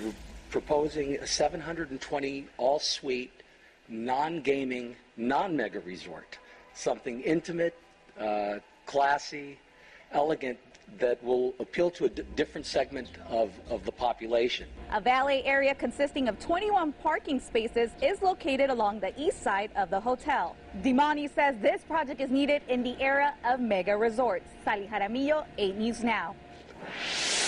we're 0.03 0.13
proposing 0.51 1.17
a 1.17 1.27
720 1.27 2.47
all-suite, 2.59 3.33
non-gaming, 3.89 4.97
non-mega 5.17 5.81
resort. 5.81 6.39
Something 6.75 7.21
intimate, 7.23 7.77
uh, 8.19 8.59
classy, 8.87 9.59
elegant, 10.13 10.59
that 10.99 11.23
will 11.25 11.55
appeal 11.61 11.91
to 11.93 12.05
a 12.05 12.09
different 12.09 12.67
segment 12.67 13.09
of, 13.29 13.51
of 13.69 13.85
the 13.85 13.93
population. 13.93 14.67
A 14.93 15.01
valet 15.01 15.43
area 15.45 15.75
consisting 15.75 16.29
of 16.29 16.39
21 16.39 16.93
parking 16.95 17.41
spaces 17.41 17.91
is 18.03 18.21
located 18.23 18.71
along 18.71 19.01
the 19.01 19.13
east 19.21 19.43
side 19.43 19.71
of 19.77 19.91
the 19.91 20.01
hotel. 20.01 20.57
Dimani 20.83 21.33
says 21.35 21.57
this 21.61 21.83
project 21.83 22.21
is 22.21 22.31
needed 22.31 22.63
in 22.69 22.83
the 22.83 23.01
era 23.01 23.35
of 23.45 23.61
mega 23.61 23.97
resorts. 23.97 24.47
Sally 24.65 24.89
Jaramillo, 24.93 25.45
8 25.59 25.77
News 25.77 26.03
Now. 26.05 26.35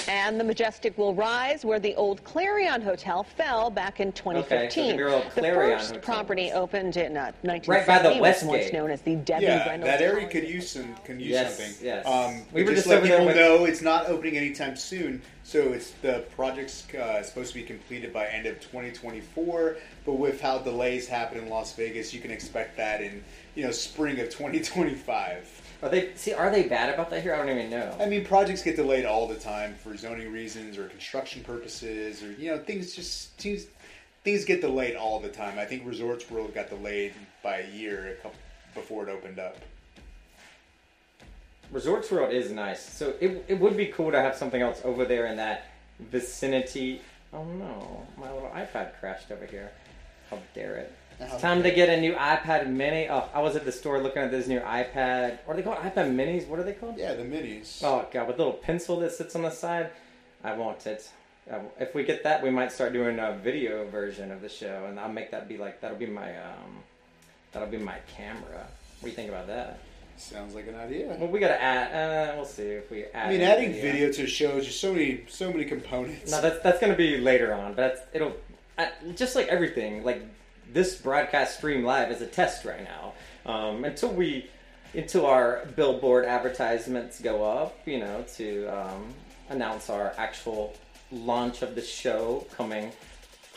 And 0.08 0.38
the 0.38 0.44
Majestic 0.44 0.98
will 0.98 1.14
rise 1.14 1.64
where 1.64 1.78
the 1.78 1.94
old 1.94 2.24
Clarion 2.24 2.82
Hotel 2.82 3.22
fell 3.22 3.70
back 3.70 4.00
in 4.00 4.10
2015. 4.12 4.96
the 4.96 5.04
old 5.14 5.24
the 5.34 5.40
Clarion 5.40 5.78
first 5.78 5.94
Hotel. 5.94 6.02
property 6.02 6.50
opened 6.50 6.96
in 6.96 7.16
uh, 7.16 7.30
Right 7.44 7.64
by 7.86 7.98
the 8.00 8.10
1970 8.10 8.20
was 8.20 8.42
once 8.42 8.44
Westgate. 8.50 8.72
known 8.72 8.90
as 8.90 9.00
the 9.02 9.14
Debbie 9.16 9.44
yeah, 9.44 9.68
Reynolds 9.68 9.84
that 9.92 10.00
area 10.02 10.22
Tower. 10.22 10.30
could 10.30 10.48
use 10.48 10.68
some 10.70 10.94
can 11.04 11.20
use 11.20 11.28
Yes, 11.28 11.56
something. 11.56 11.86
yes. 11.86 12.04
Um, 12.06 12.42
We 12.52 12.62
we 12.62 12.64
were 12.64 12.74
just 12.74 12.88
just 12.88 12.88
let 12.88 13.02
people 13.04 13.26
with- 13.26 13.36
know 13.36 13.64
it's 13.64 13.80
not 13.82 14.08
opening 14.08 14.36
anytime 14.36 14.74
soon. 14.76 15.22
So 15.44 15.72
it's 15.72 15.92
the 16.02 16.24
project's 16.34 16.84
uh, 16.94 17.22
supposed 17.22 17.52
to 17.52 17.58
be 17.60 17.64
completed 17.64 18.12
by 18.12 18.26
end 18.26 18.46
of 18.46 18.60
2024. 18.60 19.76
But 20.04 20.14
with 20.14 20.40
how 20.40 20.58
delays 20.58 21.06
happen 21.06 21.38
in 21.38 21.48
Las 21.48 21.74
Vegas, 21.74 22.12
you 22.12 22.20
can 22.20 22.30
expect 22.32 22.76
that 22.76 23.00
in 23.02 23.22
you 23.54 23.64
know 23.64 23.70
spring 23.70 24.18
of 24.18 24.30
2025. 24.30 25.61
Are 25.82 25.88
they 25.88 26.14
see? 26.14 26.32
Are 26.32 26.48
they 26.48 26.68
bad 26.68 26.94
about 26.94 27.10
that 27.10 27.22
here? 27.22 27.34
I 27.34 27.38
don't 27.38 27.48
even 27.50 27.68
know. 27.68 27.96
I 27.98 28.06
mean, 28.06 28.24
projects 28.24 28.62
get 28.62 28.76
delayed 28.76 29.04
all 29.04 29.26
the 29.26 29.34
time 29.34 29.74
for 29.74 29.96
zoning 29.96 30.32
reasons 30.32 30.78
or 30.78 30.88
construction 30.88 31.42
purposes, 31.42 32.22
or 32.22 32.30
you 32.32 32.52
know, 32.52 32.58
things 32.58 32.94
just 32.94 33.32
things, 33.32 33.66
things 34.22 34.44
get 34.44 34.60
delayed 34.60 34.94
all 34.94 35.18
the 35.18 35.28
time. 35.28 35.58
I 35.58 35.64
think 35.64 35.84
Resorts 35.84 36.30
World 36.30 36.54
got 36.54 36.70
delayed 36.70 37.14
by 37.42 37.58
a 37.58 37.70
year 37.70 38.12
a 38.12 38.14
couple, 38.22 38.38
before 38.74 39.08
it 39.08 39.10
opened 39.10 39.40
up. 39.40 39.56
Resorts 41.72 42.12
World 42.12 42.32
is 42.32 42.52
nice, 42.52 42.80
so 42.80 43.14
it, 43.20 43.44
it 43.48 43.58
would 43.58 43.76
be 43.76 43.86
cool 43.86 44.12
to 44.12 44.20
have 44.20 44.36
something 44.36 44.62
else 44.62 44.82
over 44.84 45.04
there 45.04 45.26
in 45.26 45.36
that 45.38 45.66
vicinity. 45.98 47.00
Oh 47.32 47.44
no, 47.44 48.06
my 48.16 48.30
little 48.32 48.50
iPad 48.50 48.92
crashed 49.00 49.32
over 49.32 49.46
here. 49.46 49.72
How 50.30 50.38
dare 50.54 50.76
it! 50.76 50.92
It's 51.22 51.40
time 51.40 51.62
to 51.62 51.70
get 51.70 51.88
a 51.88 52.00
new 52.00 52.14
iPad 52.14 52.68
Mini. 52.68 53.08
Oh, 53.08 53.28
I 53.32 53.40
was 53.40 53.56
at 53.56 53.64
the 53.64 53.72
store 53.72 54.00
looking 54.02 54.22
at 54.22 54.30
this 54.30 54.46
new 54.48 54.60
iPad. 54.60 55.38
What 55.44 55.54
are 55.54 55.56
they 55.56 55.62
called? 55.62 55.78
iPad 55.78 56.14
Minis? 56.14 56.46
What 56.48 56.58
are 56.58 56.62
they 56.64 56.72
called? 56.72 56.98
Yeah, 56.98 57.14
the 57.14 57.22
minis. 57.22 57.82
Oh 57.82 58.06
god, 58.12 58.26
with 58.26 58.36
a 58.36 58.38
little 58.38 58.52
pencil 58.54 58.98
that 59.00 59.12
sits 59.12 59.36
on 59.36 59.42
the 59.42 59.50
side. 59.50 59.90
I 60.42 60.54
want 60.54 60.86
it. 60.86 61.08
Uh, 61.50 61.60
If 61.78 61.94
we 61.94 62.04
get 62.04 62.24
that, 62.24 62.42
we 62.42 62.50
might 62.50 62.72
start 62.72 62.92
doing 62.92 63.18
a 63.18 63.32
video 63.42 63.86
version 63.88 64.30
of 64.32 64.40
the 64.40 64.48
show, 64.48 64.86
and 64.88 64.98
I'll 64.98 65.12
make 65.12 65.30
that 65.30 65.48
be 65.48 65.56
like 65.56 65.80
that'll 65.80 65.96
be 65.98 66.06
my 66.06 66.36
um, 66.36 66.78
that'll 67.52 67.68
be 67.68 67.78
my 67.78 67.98
camera. 68.16 68.66
What 69.00 69.02
do 69.02 69.08
you 69.08 69.16
think 69.16 69.28
about 69.28 69.46
that? 69.48 69.78
Sounds 70.16 70.54
like 70.54 70.68
an 70.68 70.76
idea. 70.76 71.16
Well, 71.18 71.28
we 71.28 71.40
gotta 71.40 71.60
add. 71.60 72.30
Uh, 72.30 72.36
we'll 72.36 72.44
see 72.44 72.64
if 72.64 72.90
we 72.90 73.04
add. 73.06 73.28
I 73.28 73.30
mean, 73.32 73.40
adding 73.40 73.72
video 73.72 74.12
to 74.12 74.26
shows 74.26 74.66
just 74.66 74.80
so 74.80 74.92
many 74.92 75.24
so 75.28 75.50
many 75.50 75.64
components. 75.64 76.30
No, 76.30 76.40
that's 76.40 76.60
that's 76.62 76.80
gonna 76.80 76.96
be 76.96 77.18
later 77.18 77.54
on, 77.54 77.74
but 77.74 77.94
that's, 77.94 78.00
it'll 78.12 78.34
uh, 78.78 78.86
just 79.14 79.34
like 79.34 79.48
everything. 79.48 80.04
Like 80.04 80.22
this 80.72 80.94
broadcast 80.96 81.58
stream 81.58 81.84
live 81.84 82.10
is 82.10 82.20
a 82.22 82.26
test 82.26 82.64
right 82.64 82.84
now. 82.84 83.12
Um, 83.44 83.84
until 83.84 84.12
we, 84.12 84.48
until 84.94 85.26
our 85.26 85.66
billboard 85.76 86.24
advertisements 86.24 87.20
go 87.20 87.44
up, 87.44 87.78
you 87.86 87.98
know, 87.98 88.24
to 88.36 88.66
um, 88.66 89.14
announce 89.48 89.90
our 89.90 90.14
actual 90.16 90.74
launch 91.10 91.62
of 91.62 91.74
the 91.74 91.82
show 91.82 92.46
coming. 92.54 92.92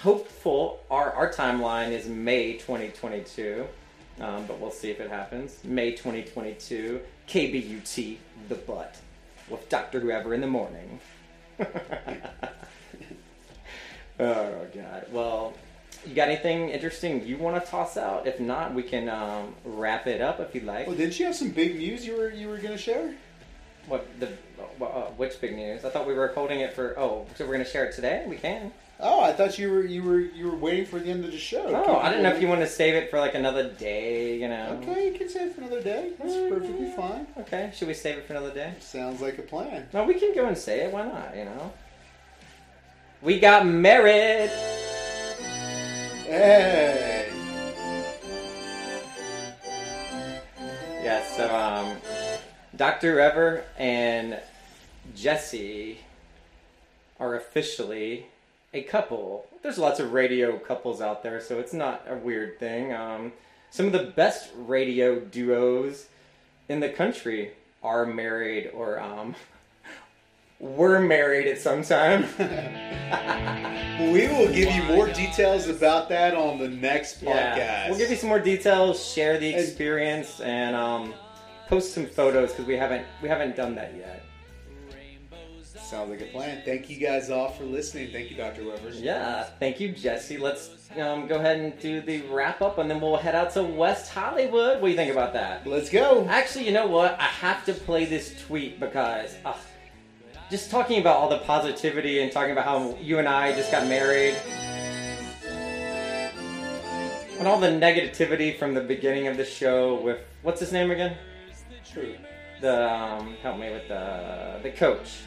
Hopeful. 0.02 0.82
Our 0.92 1.14
our 1.14 1.32
timeline 1.32 1.92
is 1.92 2.08
May 2.08 2.54
2022. 2.54 3.66
Um, 4.20 4.46
but 4.46 4.60
we'll 4.60 4.72
see 4.72 4.90
if 4.92 5.00
it 5.00 5.10
happens. 5.10 5.60
May 5.64 5.92
2022, 5.92 7.02
KBUT, 7.28 8.18
The 8.48 8.56
Butt, 8.56 8.96
with 9.50 9.68
Dr. 9.68 10.00
Whoever 10.00 10.34
in 10.34 10.40
the 10.40 10.48
morning. 10.48 11.02
oh, 14.20 14.68
God. 14.74 15.06
Well, 15.12 15.54
you 16.08 16.16
got 16.16 16.30
anything 16.30 16.70
interesting 16.70 17.26
you 17.26 17.38
want 17.38 17.64
to 17.64 17.70
toss 17.70 17.98
out? 17.98 18.28
If 18.28 18.40
not, 18.40 18.74
we 18.74 18.84
can 18.84 19.10
um, 19.10 19.56
wrap 19.64 20.08
it 20.08 20.22
up 20.22 20.40
if 20.40 20.54
you'd 20.54 20.66
like. 20.66 20.88
Well, 20.88 20.96
didn't 20.96 21.20
you 21.20 21.26
have 21.26 21.36
some 21.36 21.50
big 21.50 21.78
news 21.78 22.06
you 22.06 22.18
were 22.18 22.30
you 22.30 22.48
were 22.48 22.58
going 22.58 22.72
to 22.72 22.78
share? 22.78 23.14
What 23.88 24.08
the? 24.20 24.30
Uh, 24.82 25.12
which 25.18 25.40
big 25.40 25.56
news? 25.56 25.86
I 25.86 25.90
thought 25.90 26.08
we 26.08 26.14
were 26.14 26.28
holding 26.30 26.60
it 26.62 26.74
for. 26.74 26.98
Oh, 26.98 27.28
so 27.36 27.46
we're 27.46 27.54
gonna 27.54 27.66
share 27.66 27.86
it 27.86 27.94
today. 27.94 28.26
We 28.28 28.36
can. 28.36 28.72
Oh, 29.00 29.22
I 29.22 29.32
thought 29.34 29.60
you 29.60 29.70
were 29.70 29.84
you 29.84 30.02
were 30.02 30.20
you 30.20 30.50
were 30.50 30.56
waiting 30.56 30.86
for 30.86 31.00
the 31.00 31.10
end 31.12 31.24
of 31.24 31.32
the 31.32 31.38
show. 31.38 31.68
Oh, 31.68 31.98
I 31.98 32.10
didn't 32.10 32.24
know 32.24 32.34
if 32.34 32.42
you 32.42 32.48
want 32.48 32.62
to 32.62 32.68
save 32.68 32.96
it 32.96 33.12
for 33.12 33.20
like 33.20 33.36
another 33.36 33.70
day. 33.70 34.40
You 34.40 34.48
know. 34.48 34.80
Okay, 34.82 35.12
you 35.12 35.18
can 35.18 35.30
save 35.30 35.50
it 35.50 35.56
for 35.56 35.62
another 35.62 35.84
day. 35.84 36.14
That's 36.18 36.34
perfectly 36.34 36.90
fine. 36.92 37.28
Okay, 37.40 37.72
should 37.76 37.88
we 37.88 37.94
save 37.94 38.18
it 38.18 38.26
for 38.26 38.34
another 38.34 38.54
day? 38.54 38.74
Sounds 38.80 39.22
like 39.22 39.38
a 39.38 39.44
plan. 39.44 39.88
No, 39.94 40.04
we 40.06 40.16
can 40.16 40.34
go 40.34 40.48
and 40.48 40.58
say 40.58 40.82
it. 40.82 40.92
Why 40.92 41.06
not? 41.06 41.36
You 41.36 41.46
know. 41.46 41.74
We 43.22 43.40
got 43.40 43.66
married. 43.66 44.52
Hey. 46.26 47.30
Yes. 51.04 51.38
So, 51.38 51.56
um, 51.56 51.98
Doctor 52.76 53.14
Whoever 53.14 53.64
and 53.78 54.40
Jesse 55.16 56.00
are 57.20 57.36
officially 57.36 58.26
a 58.74 58.82
couple. 58.82 59.46
There's 59.62 59.78
lots 59.78 60.00
of 60.00 60.14
radio 60.14 60.58
couples 60.58 61.00
out 61.00 61.22
there, 61.22 61.40
so 61.40 61.60
it's 61.60 61.74
not 61.74 62.04
a 62.10 62.16
weird 62.16 62.60
thing. 62.60 62.92
Um, 62.92 63.32
some 63.70 63.86
of 63.86 63.92
the 63.92 64.04
best 64.04 64.50
radio 64.58 65.20
duos 65.20 66.08
in 66.68 66.80
the 66.80 66.90
country 66.90 67.52
are 67.84 68.04
married 68.04 68.72
or 68.74 69.00
um, 69.00 69.36
were 70.60 71.00
married 71.00 71.48
at 71.48 71.60
some 71.60 71.84
time. 71.84 72.26
we 74.14 74.28
will 74.28 74.52
give 74.52 74.74
you 74.74 74.84
more 74.84 75.08
details 75.08 75.68
about 75.68 76.10
that 76.10 76.34
on 76.34 76.58
the 76.58 76.70
next 76.70 77.22
podcast. 77.22 77.58
Yeah, 77.58 77.90
we'll 77.90 77.98
give 77.98 78.10
you 78.10 78.16
some 78.16 78.30
more 78.30 78.40
details, 78.40 79.14
share 79.14 79.38
the 79.38 79.54
experience, 79.54 80.40
and 80.40 80.76
um, 80.76 81.14
post 81.68 81.94
some 81.94 82.06
photos 82.06 82.52
because 82.52 82.66
we 82.66 82.76
haven't 82.76 83.06
we 83.22 83.30
haven't 83.30 83.56
done 83.56 83.76
that 83.76 83.96
yet. 83.96 84.24
Sounds 85.86 86.10
like 86.10 86.22
a 86.22 86.26
plan. 86.26 86.64
Thank 86.66 86.90
you 86.90 86.98
guys 86.98 87.30
all 87.30 87.50
for 87.50 87.64
listening. 87.64 88.12
Thank 88.12 88.32
you, 88.32 88.38
Dr. 88.38 88.64
Whoever. 88.64 88.90
Yeah, 88.90 89.44
thank 89.60 89.80
you, 89.80 89.92
Jesse. 89.92 90.38
Let's 90.38 90.72
um, 91.00 91.28
go 91.28 91.36
ahead 91.36 91.60
and 91.60 91.78
do 91.80 92.02
the 92.02 92.22
wrap 92.24 92.64
up, 92.64 92.80
and 92.80 92.90
then 92.90 93.00
we'll 93.00 93.18
head 93.18 93.36
out 93.36 93.52
to 93.54 93.64
West 93.64 94.12
Hollywood. 94.12 94.82
What 94.82 94.88
do 94.88 94.90
you 94.90 94.96
think 94.96 95.12
about 95.12 95.34
that? 95.34 95.68
Let's 95.68 95.92
go. 95.92 96.26
Actually, 96.28 96.66
you 96.66 96.72
know 96.72 96.88
what? 96.88 97.20
I 97.20 97.26
have 97.26 97.64
to 97.66 97.74
play 97.74 98.06
this 98.06 98.34
tweet 98.48 98.80
because 98.80 99.36
uh, 99.46 99.54
just 100.50 100.70
talking 100.70 101.00
about 101.00 101.18
all 101.18 101.30
the 101.30 101.40
positivity 101.40 102.22
and 102.22 102.32
talking 102.32 102.52
about 102.52 102.66
how 102.66 102.98
you 103.02 103.20
and 103.20 103.28
I 103.28 103.54
just 103.54 103.72
got 103.72 103.88
married. 103.88 104.36
And 107.38 107.48
all 107.48 107.60
the 107.60 107.68
negativity 107.68 108.58
from 108.58 108.74
the 108.74 108.82
beginning 108.82 109.28
of 109.28 109.38
the 109.38 109.46
show 109.46 110.02
with 110.02 110.20
what's 110.42 110.60
his 110.60 110.72
name 110.72 110.92
again? 110.92 111.18
True. 111.92 112.16
The 112.62 112.92
um, 112.92 113.36
help 113.42 113.60
me 113.60 113.72
with 113.72 113.88
the 113.88 114.60
the 114.64 114.72
coach. 114.72 115.24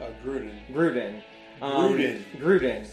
Uh, 0.00 0.06
Gruden. 0.24 0.52
Gruden. 0.72 1.22
Um, 1.60 1.92
Gruden. 1.92 2.22
Gruden. 2.38 2.88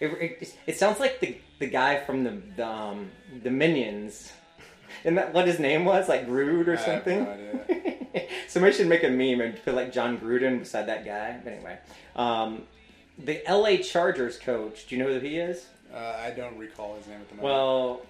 It, 0.00 0.06
it, 0.06 0.54
it 0.66 0.78
sounds 0.78 1.00
like 1.00 1.20
the 1.20 1.36
the 1.58 1.66
guy 1.66 2.00
from 2.04 2.24
the 2.24 2.42
the, 2.56 2.66
um, 2.66 3.10
the 3.42 3.50
Minions. 3.50 4.32
Isn't 5.04 5.16
that 5.16 5.34
what 5.34 5.46
his 5.46 5.58
name 5.58 5.84
was? 5.84 6.08
Like 6.08 6.26
Groot 6.26 6.68
or 6.68 6.78
I 6.78 6.84
something? 6.84 7.26
no 8.16 8.22
idea. 8.22 8.36
Somebody 8.48 8.74
should 8.74 8.88
make 8.88 9.02
a 9.02 9.10
meme 9.10 9.40
and 9.40 9.62
put 9.64 9.74
like 9.74 9.92
Jon 9.92 10.18
Gruden 10.18 10.60
beside 10.60 10.86
that 10.86 11.04
guy. 11.04 11.38
But 11.42 11.52
anyway, 11.52 11.78
um, 12.14 12.62
the 13.18 13.42
LA 13.48 13.76
Chargers 13.76 14.38
coach. 14.38 14.86
Do 14.86 14.96
you 14.96 15.04
know 15.04 15.12
who 15.12 15.20
he 15.20 15.38
is? 15.38 15.66
Uh, 15.92 16.16
I 16.20 16.30
don't 16.30 16.56
recall 16.58 16.96
his 16.96 17.06
name 17.06 17.20
at 17.20 17.28
the 17.28 17.36
moment. 17.36 17.54
Well, 17.54 18.02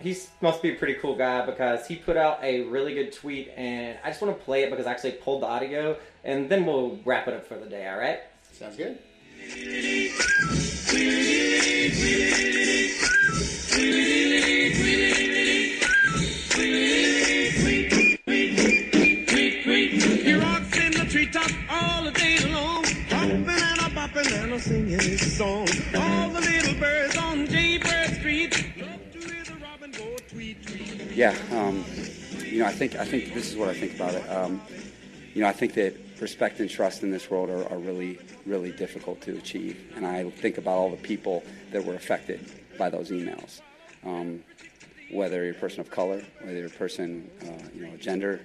he 0.00 0.16
must 0.40 0.62
be 0.62 0.72
a 0.72 0.74
pretty 0.74 0.94
cool 0.94 1.16
guy 1.16 1.46
because 1.46 1.86
he 1.86 1.96
put 1.96 2.16
out 2.16 2.42
a 2.42 2.62
really 2.62 2.94
good 2.94 3.12
tweet, 3.12 3.52
and 3.56 3.98
I 4.04 4.10
just 4.10 4.20
want 4.20 4.36
to 4.36 4.44
play 4.44 4.64
it 4.64 4.70
because 4.70 4.86
I 4.86 4.90
actually 4.90 5.12
pulled 5.12 5.42
the 5.42 5.46
audio, 5.46 5.96
and 6.24 6.48
then 6.48 6.66
we'll 6.66 6.98
wrap 7.04 7.28
it 7.28 7.34
up 7.34 7.46
for 7.46 7.56
the 7.56 7.66
day. 7.66 7.88
All 7.88 7.98
right? 7.98 8.20
Sounds 8.52 8.76
good. 8.76 8.98
bopping 24.52 24.92
and 24.92 24.94
a 24.94 24.98
singing 24.98 25.18
his 25.18 25.36
song. 25.36 25.68
All 25.94 26.28
the 26.30 26.40
little 26.40 26.74
birds 26.74 27.16
on 27.16 27.46
Jaybird 27.46 28.10
Street 28.16 28.72
love 28.78 29.12
to 29.12 29.18
hear 29.18 29.44
the 29.44 29.54
robin 29.62 29.90
go 29.92 30.16
tweet 30.28 30.66
tweet. 30.66 31.12
Yeah, 31.12 31.36
um, 31.52 31.84
you 32.44 32.58
know, 32.58 32.66
I 32.66 32.72
think 32.72 32.96
I 32.96 33.04
think 33.04 33.34
this 33.34 33.50
is 33.50 33.56
what 33.56 33.68
I 33.68 33.74
think 33.74 33.94
about 33.94 34.14
it. 34.14 34.28
Um, 34.28 34.60
you 35.34 35.42
know, 35.42 35.48
I 35.48 35.52
think 35.52 35.74
that 35.74 35.94
respect 36.20 36.60
and 36.60 36.68
trust 36.68 37.02
in 37.02 37.10
this 37.10 37.30
world 37.30 37.50
are, 37.50 37.66
are 37.72 37.78
really, 37.78 38.18
really 38.46 38.70
difficult 38.70 39.20
to 39.22 39.36
achieve, 39.36 39.92
and 39.96 40.06
I 40.06 40.28
think 40.30 40.58
about 40.58 40.76
all 40.76 40.90
the 40.90 40.96
people 40.96 41.42
that 41.70 41.84
were 41.84 41.94
affected 41.94 42.40
by 42.78 42.90
those 42.90 43.10
emails. 43.10 43.60
Um, 44.04 44.42
whether 45.10 45.44
you're 45.44 45.52
a 45.52 45.58
person 45.58 45.80
of 45.80 45.90
color, 45.90 46.22
whether 46.42 46.56
you're 46.56 46.66
a 46.66 46.70
person, 46.70 47.30
uh, 47.42 47.68
you 47.74 47.86
know, 47.86 47.96
gender, 47.96 48.40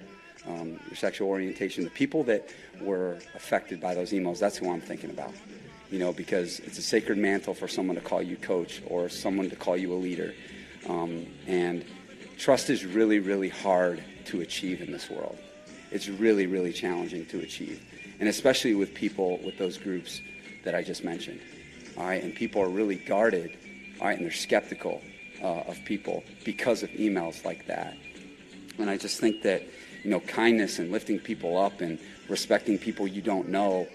um, 0.46 0.78
your 0.86 0.96
sexual 0.96 1.28
orientation. 1.28 1.84
The 1.84 1.90
people 1.90 2.24
that 2.24 2.48
were 2.80 3.18
affected 3.34 3.80
by 3.80 3.94
those 3.94 4.12
emails, 4.12 4.38
that's 4.38 4.56
who 4.56 4.70
I'm 4.70 4.80
thinking 4.80 5.10
about. 5.10 5.32
You 5.90 5.98
know, 5.98 6.12
because 6.12 6.60
it's 6.60 6.78
a 6.78 6.82
sacred 6.82 7.18
mantle 7.18 7.54
for 7.54 7.66
someone 7.66 7.96
to 7.96 8.02
call 8.02 8.20
you 8.22 8.36
coach 8.36 8.82
or 8.86 9.08
someone 9.08 9.48
to 9.50 9.56
call 9.56 9.76
you 9.76 9.92
a 9.92 9.96
leader. 9.96 10.34
Um, 10.88 11.26
and 11.46 11.84
trust 12.36 12.68
is 12.70 12.84
really, 12.84 13.18
really 13.18 13.48
hard 13.48 14.04
to 14.26 14.42
achieve 14.42 14.82
in 14.82 14.92
this 14.92 15.08
world. 15.08 15.38
It's 15.90 16.08
really, 16.08 16.46
really 16.46 16.72
challenging 16.72 17.24
to 17.26 17.40
achieve. 17.40 17.82
And 18.20 18.28
especially 18.28 18.74
with 18.74 18.92
people 18.94 19.38
with 19.38 19.56
those 19.56 19.78
groups 19.78 20.20
that 20.64 20.74
I 20.74 20.82
just 20.82 21.04
mentioned. 21.04 21.40
All 21.96 22.04
right, 22.04 22.22
and 22.22 22.34
people 22.34 22.62
are 22.62 22.68
really 22.68 22.96
guarded, 22.96 23.56
all 24.00 24.06
right, 24.06 24.16
and 24.16 24.24
they're 24.24 24.32
skeptical 24.32 25.00
uh, 25.42 25.62
of 25.62 25.82
people 25.84 26.22
because 26.44 26.82
of 26.82 26.90
emails 26.90 27.44
like 27.44 27.66
that. 27.66 27.96
And 28.78 28.90
I 28.90 28.96
just 28.96 29.18
think 29.18 29.42
that, 29.42 29.62
you 30.04 30.10
know, 30.10 30.20
kindness 30.20 30.78
and 30.78 30.92
lifting 30.92 31.18
people 31.18 31.56
up 31.56 31.80
and 31.80 31.98
respecting 32.28 32.78
people 32.78 33.08
you 33.08 33.22
don't 33.22 33.48
know, 33.48 33.88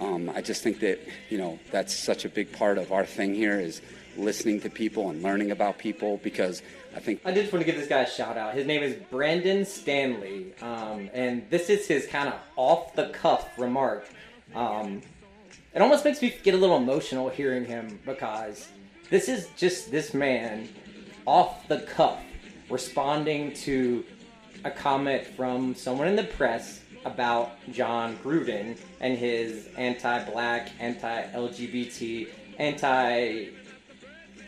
um, 0.00 0.30
I 0.34 0.40
just 0.40 0.62
think 0.62 0.80
that, 0.80 0.98
you 1.28 1.38
know, 1.38 1.58
that's 1.70 1.94
such 1.94 2.24
a 2.24 2.28
big 2.28 2.52
part 2.52 2.78
of 2.78 2.90
our 2.92 3.04
thing 3.04 3.34
here 3.34 3.60
is 3.60 3.82
listening 4.16 4.60
to 4.62 4.70
people 4.70 5.10
and 5.10 5.22
learning 5.22 5.50
about 5.50 5.78
people 5.78 6.18
because 6.22 6.62
I 6.96 7.00
think 7.00 7.20
I 7.24 7.32
just 7.32 7.52
want 7.52 7.64
to 7.64 7.70
give 7.70 7.78
this 7.78 7.88
guy 7.88 8.00
a 8.00 8.10
shout 8.10 8.36
out. 8.36 8.54
His 8.54 8.66
name 8.66 8.82
is 8.82 8.96
Brandon 9.10 9.64
Stanley, 9.64 10.52
um, 10.60 11.08
and 11.12 11.48
this 11.50 11.70
is 11.70 11.86
his 11.86 12.06
kind 12.06 12.28
of 12.28 12.34
off 12.56 12.94
the 12.94 13.10
cuff 13.10 13.58
remark. 13.58 14.08
Um, 14.54 15.02
it 15.74 15.80
almost 15.80 16.04
makes 16.04 16.20
me 16.20 16.34
get 16.42 16.54
a 16.54 16.56
little 16.56 16.76
emotional 16.76 17.28
hearing 17.28 17.64
him 17.64 18.00
because 18.04 18.68
this 19.08 19.28
is 19.28 19.48
just 19.56 19.90
this 19.90 20.14
man 20.14 20.68
off 21.26 21.68
the 21.68 21.80
cuff 21.80 22.18
responding 22.68 23.52
to 23.52 24.04
a 24.64 24.70
comment 24.70 25.24
from 25.24 25.74
someone 25.74 26.08
in 26.08 26.16
the 26.16 26.24
press 26.24 26.80
about 27.04 27.52
Jon 27.72 28.16
Gruden 28.18 28.76
and 29.00 29.16
his 29.16 29.68
anti-black, 29.76 30.70
anti-LGBT, 30.78 32.28
anti 32.58 33.48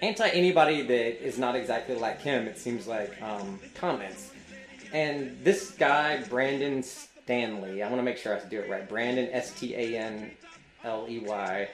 anti 0.02 0.28
anybody 0.28 0.82
that 0.82 1.24
is 1.24 1.38
not 1.38 1.54
exactly 1.54 1.94
like 1.94 2.20
him. 2.20 2.46
It 2.46 2.58
seems 2.58 2.86
like 2.86 3.20
um, 3.22 3.60
comments. 3.74 4.32
And 4.92 5.38
this 5.42 5.70
guy, 5.70 6.22
Brandon 6.28 6.82
Stanley, 6.82 7.82
I 7.82 7.88
want 7.88 8.00
to 8.00 8.02
make 8.02 8.18
sure 8.18 8.36
I 8.36 8.44
do 8.48 8.60
it 8.60 8.68
right. 8.68 8.86
Brandon 8.86 9.28
S 9.32 9.52
T 9.58 9.74
A 9.74 9.96
N 9.98 10.32
L 10.84 11.06
E 11.08 11.20
Y, 11.20 11.68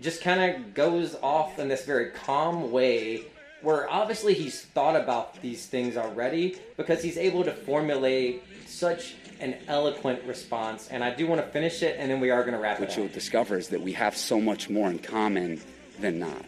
just 0.00 0.20
kind 0.20 0.54
of 0.54 0.74
goes 0.74 1.14
off 1.22 1.58
in 1.58 1.68
this 1.68 1.84
very 1.86 2.10
calm 2.10 2.70
way 2.70 3.24
where 3.62 3.90
obviously 3.90 4.34
he's 4.34 4.62
thought 4.62 4.94
about 4.94 5.40
these 5.40 5.66
things 5.66 5.96
already 5.96 6.58
because 6.76 7.02
he's 7.02 7.16
able 7.16 7.42
to 7.42 7.52
formulate 7.52 8.42
such 8.66 9.14
an 9.40 9.56
eloquent 9.68 10.22
response. 10.24 10.88
And 10.88 11.04
I 11.04 11.14
do 11.14 11.26
want 11.26 11.40
to 11.40 11.46
finish 11.48 11.82
it 11.82 11.96
and 11.98 12.10
then 12.10 12.20
we 12.20 12.30
are 12.30 12.42
going 12.42 12.54
to 12.54 12.58
wrap 12.58 12.80
what 12.80 12.88
it 12.88 12.92
up. 12.92 12.98
What 12.98 13.04
you'll 13.04 13.14
discover 13.14 13.56
is 13.56 13.68
that 13.68 13.80
we 13.80 13.92
have 13.92 14.16
so 14.16 14.40
much 14.40 14.68
more 14.70 14.90
in 14.90 14.98
common 14.98 15.60
than 16.00 16.18
not. 16.18 16.44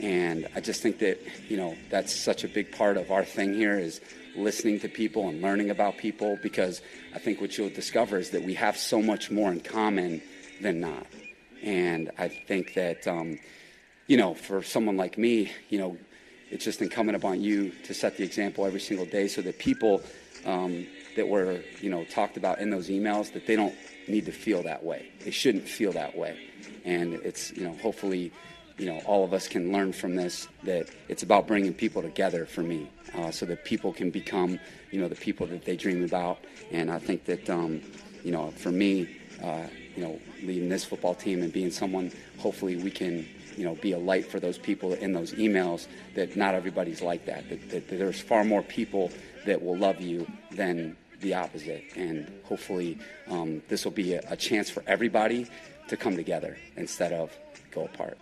And 0.00 0.48
I 0.54 0.60
just 0.60 0.82
think 0.82 0.98
that, 0.98 1.18
you 1.48 1.56
know, 1.56 1.76
that's 1.90 2.14
such 2.14 2.44
a 2.44 2.48
big 2.48 2.72
part 2.72 2.96
of 2.96 3.10
our 3.10 3.24
thing 3.24 3.54
here 3.54 3.78
is 3.78 4.00
listening 4.36 4.80
to 4.80 4.88
people 4.88 5.28
and 5.28 5.40
learning 5.40 5.70
about 5.70 5.96
people 5.96 6.38
because 6.42 6.82
I 7.14 7.18
think 7.18 7.40
what 7.40 7.56
you'll 7.56 7.70
discover 7.70 8.18
is 8.18 8.30
that 8.30 8.42
we 8.42 8.54
have 8.54 8.76
so 8.76 9.00
much 9.00 9.30
more 9.30 9.52
in 9.52 9.60
common 9.60 10.20
than 10.60 10.80
not. 10.80 11.06
And 11.62 12.10
I 12.18 12.28
think 12.28 12.74
that, 12.74 13.06
um, 13.06 13.38
you 14.06 14.16
know, 14.16 14.34
for 14.34 14.62
someone 14.62 14.96
like 14.96 15.16
me, 15.16 15.52
you 15.68 15.78
know, 15.78 15.96
it's 16.50 16.64
just 16.64 16.82
incumbent 16.82 17.16
upon 17.16 17.40
you 17.40 17.70
to 17.84 17.94
set 17.94 18.16
the 18.16 18.24
example 18.24 18.66
every 18.66 18.80
single 18.80 19.06
day 19.06 19.28
so 19.28 19.40
that 19.42 19.58
people 19.58 20.02
um, 20.44 20.86
that 21.16 21.28
were, 21.28 21.60
you 21.80 21.90
know, 21.90 22.04
talked 22.04 22.36
about 22.36 22.60
in 22.60 22.70
those 22.70 22.88
emails, 22.88 23.32
that 23.32 23.46
they 23.46 23.56
don't 23.56 23.74
need 24.08 24.26
to 24.26 24.32
feel 24.32 24.62
that 24.62 24.84
way. 24.84 25.10
They 25.24 25.30
shouldn't 25.30 25.68
feel 25.68 25.92
that 25.92 26.16
way. 26.16 26.38
And 26.84 27.14
it's, 27.14 27.52
you 27.52 27.64
know, 27.64 27.74
hopefully, 27.82 28.32
you 28.78 28.86
know, 28.86 29.00
all 29.06 29.24
of 29.24 29.32
us 29.32 29.48
can 29.48 29.72
learn 29.72 29.92
from 29.92 30.16
this 30.16 30.48
that 30.64 30.88
it's 31.08 31.22
about 31.22 31.46
bringing 31.46 31.72
people 31.72 32.02
together 32.02 32.44
for 32.44 32.62
me 32.62 32.90
uh, 33.16 33.30
so 33.30 33.46
that 33.46 33.64
people 33.64 33.92
can 33.92 34.10
become, 34.10 34.58
you 34.90 35.00
know, 35.00 35.08
the 35.08 35.14
people 35.14 35.46
that 35.46 35.64
they 35.64 35.76
dream 35.76 36.04
about. 36.04 36.38
And 36.72 36.90
I 36.90 36.98
think 36.98 37.24
that, 37.24 37.48
um, 37.48 37.80
you 38.22 38.32
know, 38.32 38.50
for 38.52 38.70
me, 38.70 39.16
uh, 39.42 39.66
you 39.96 40.02
know, 40.02 40.20
leading 40.42 40.68
this 40.68 40.84
football 40.84 41.14
team 41.14 41.42
and 41.42 41.52
being 41.52 41.70
someone, 41.70 42.10
hopefully 42.38 42.76
we 42.76 42.90
can, 42.90 43.26
you 43.56 43.64
know, 43.64 43.76
be 43.76 43.92
a 43.92 43.98
light 43.98 44.26
for 44.26 44.40
those 44.40 44.58
people 44.58 44.94
in 44.94 45.12
those 45.12 45.32
emails 45.34 45.86
that 46.14 46.36
not 46.36 46.54
everybody's 46.54 47.00
like 47.00 47.24
that, 47.26 47.48
that, 47.48 47.70
that, 47.70 47.88
that 47.88 47.96
there's 47.96 48.20
far 48.20 48.44
more 48.44 48.62
people 48.62 49.10
that 49.46 49.62
will 49.62 49.76
love 49.76 50.00
you 50.00 50.26
than 50.50 50.96
the 51.24 51.34
opposite. 51.34 51.84
And 51.96 52.30
hopefully 52.44 52.98
um, 53.28 53.62
this 53.68 53.84
will 53.84 53.92
be 53.92 54.14
a, 54.14 54.22
a 54.28 54.36
chance 54.36 54.70
for 54.70 54.84
everybody 54.86 55.48
to 55.88 55.96
come 55.96 56.14
together 56.14 56.56
instead 56.76 57.12
of 57.12 57.36
go 57.72 57.86
apart. 57.86 58.16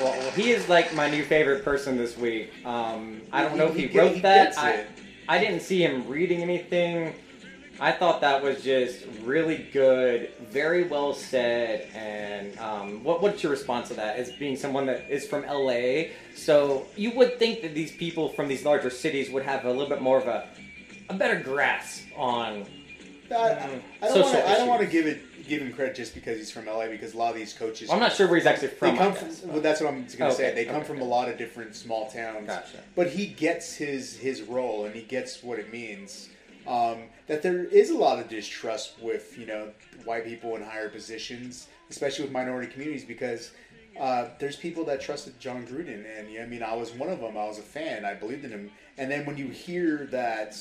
Well, 0.00 0.18
well, 0.18 0.30
he 0.30 0.50
is 0.50 0.68
like 0.70 0.94
my 0.94 1.10
new 1.10 1.22
favorite 1.22 1.64
person 1.64 1.98
this 1.98 2.16
week. 2.16 2.50
Um, 2.64 3.20
I 3.30 3.42
don't 3.42 3.58
know 3.58 3.66
if 3.66 3.76
he 3.76 3.88
he, 3.88 3.98
wrote 3.98 4.14
he 4.14 4.20
that. 4.20 4.56
I. 4.56 4.86
I 5.28 5.38
didn't 5.38 5.60
see 5.60 5.84
him 5.84 6.08
reading 6.08 6.42
anything. 6.42 7.14
I 7.80 7.92
thought 7.92 8.20
that 8.20 8.42
was 8.42 8.62
just 8.62 9.04
really 9.22 9.68
good, 9.72 10.30
very 10.50 10.84
well 10.84 11.14
said. 11.14 11.88
And 11.94 12.58
um, 12.58 13.02
what, 13.02 13.22
what's 13.22 13.42
your 13.42 13.50
response 13.50 13.88
to 13.88 13.94
that? 13.94 14.16
As 14.16 14.30
being 14.32 14.56
someone 14.56 14.86
that 14.86 15.08
is 15.08 15.26
from 15.26 15.44
LA, 15.46 16.10
so 16.34 16.86
you 16.96 17.12
would 17.12 17.38
think 17.38 17.62
that 17.62 17.74
these 17.74 17.92
people 17.92 18.28
from 18.30 18.48
these 18.48 18.64
larger 18.64 18.90
cities 18.90 19.30
would 19.30 19.44
have 19.44 19.64
a 19.64 19.70
little 19.70 19.88
bit 19.88 20.02
more 20.02 20.18
of 20.18 20.26
a, 20.26 20.48
a 21.08 21.14
better 21.14 21.40
grasp 21.40 22.04
on. 22.16 22.66
I, 23.30 23.80
I 24.02 24.08
don't 24.08 24.20
want 24.20 24.34
to. 24.34 24.48
I 24.48 24.54
don't 24.56 24.68
want 24.68 24.80
to 24.82 24.86
give 24.86 25.06
it 25.06 25.22
give 25.48 25.62
him 25.62 25.72
credit 25.72 25.94
just 25.94 26.14
because 26.14 26.38
he's 26.38 26.50
from 26.50 26.66
LA. 26.66 26.86
Because 26.88 27.14
a 27.14 27.18
lot 27.18 27.30
of 27.30 27.36
these 27.36 27.52
coaches, 27.52 27.90
I'm 27.90 28.00
not 28.00 28.12
sure 28.12 28.26
where 28.26 28.36
he's 28.36 28.46
actually 28.46 28.68
from, 28.68 28.92
They 28.92 28.98
come 28.98 29.12
guess, 29.14 29.40
from. 29.40 29.52
Well, 29.52 29.60
that's 29.60 29.80
what 29.80 29.88
I'm 29.88 30.06
going 30.06 30.06
to 30.06 30.32
say. 30.32 30.48
Okay, 30.48 30.54
They 30.54 30.64
come 30.64 30.76
okay. 30.76 30.86
from 30.86 31.00
a 31.00 31.04
lot 31.04 31.28
of 31.28 31.38
different 31.38 31.74
small 31.74 32.10
towns. 32.10 32.46
Gotcha. 32.46 32.78
But 32.94 33.08
he 33.08 33.26
gets 33.26 33.74
his 33.74 34.16
his 34.16 34.42
role 34.42 34.84
and 34.84 34.94
he 34.94 35.02
gets 35.02 35.42
what 35.42 35.58
it 35.58 35.72
means. 35.72 36.28
Um, 36.66 37.04
that 37.26 37.42
there 37.42 37.64
is 37.64 37.90
a 37.90 37.96
lot 37.96 38.18
of 38.18 38.28
distrust 38.28 39.00
with 39.00 39.36
you 39.38 39.46
know 39.46 39.70
white 40.04 40.24
people 40.24 40.56
in 40.56 40.62
higher 40.62 40.88
positions, 40.88 41.68
especially 41.90 42.24
with 42.24 42.32
minority 42.32 42.70
communities, 42.70 43.04
because 43.04 43.52
uh, 43.98 44.28
there's 44.38 44.56
people 44.56 44.84
that 44.84 45.00
trusted 45.00 45.38
Jon 45.40 45.66
Gruden, 45.66 46.04
and 46.18 46.30
yeah, 46.30 46.42
I 46.42 46.46
mean 46.46 46.62
I 46.62 46.74
was 46.74 46.92
one 46.92 47.08
of 47.08 47.20
them. 47.20 47.36
I 47.36 47.46
was 47.46 47.58
a 47.58 47.62
fan. 47.62 48.04
I 48.04 48.14
believed 48.14 48.44
in 48.44 48.50
him. 48.50 48.70
And 48.98 49.10
then 49.10 49.24
when 49.26 49.36
you 49.36 49.48
hear 49.48 50.06
that 50.10 50.56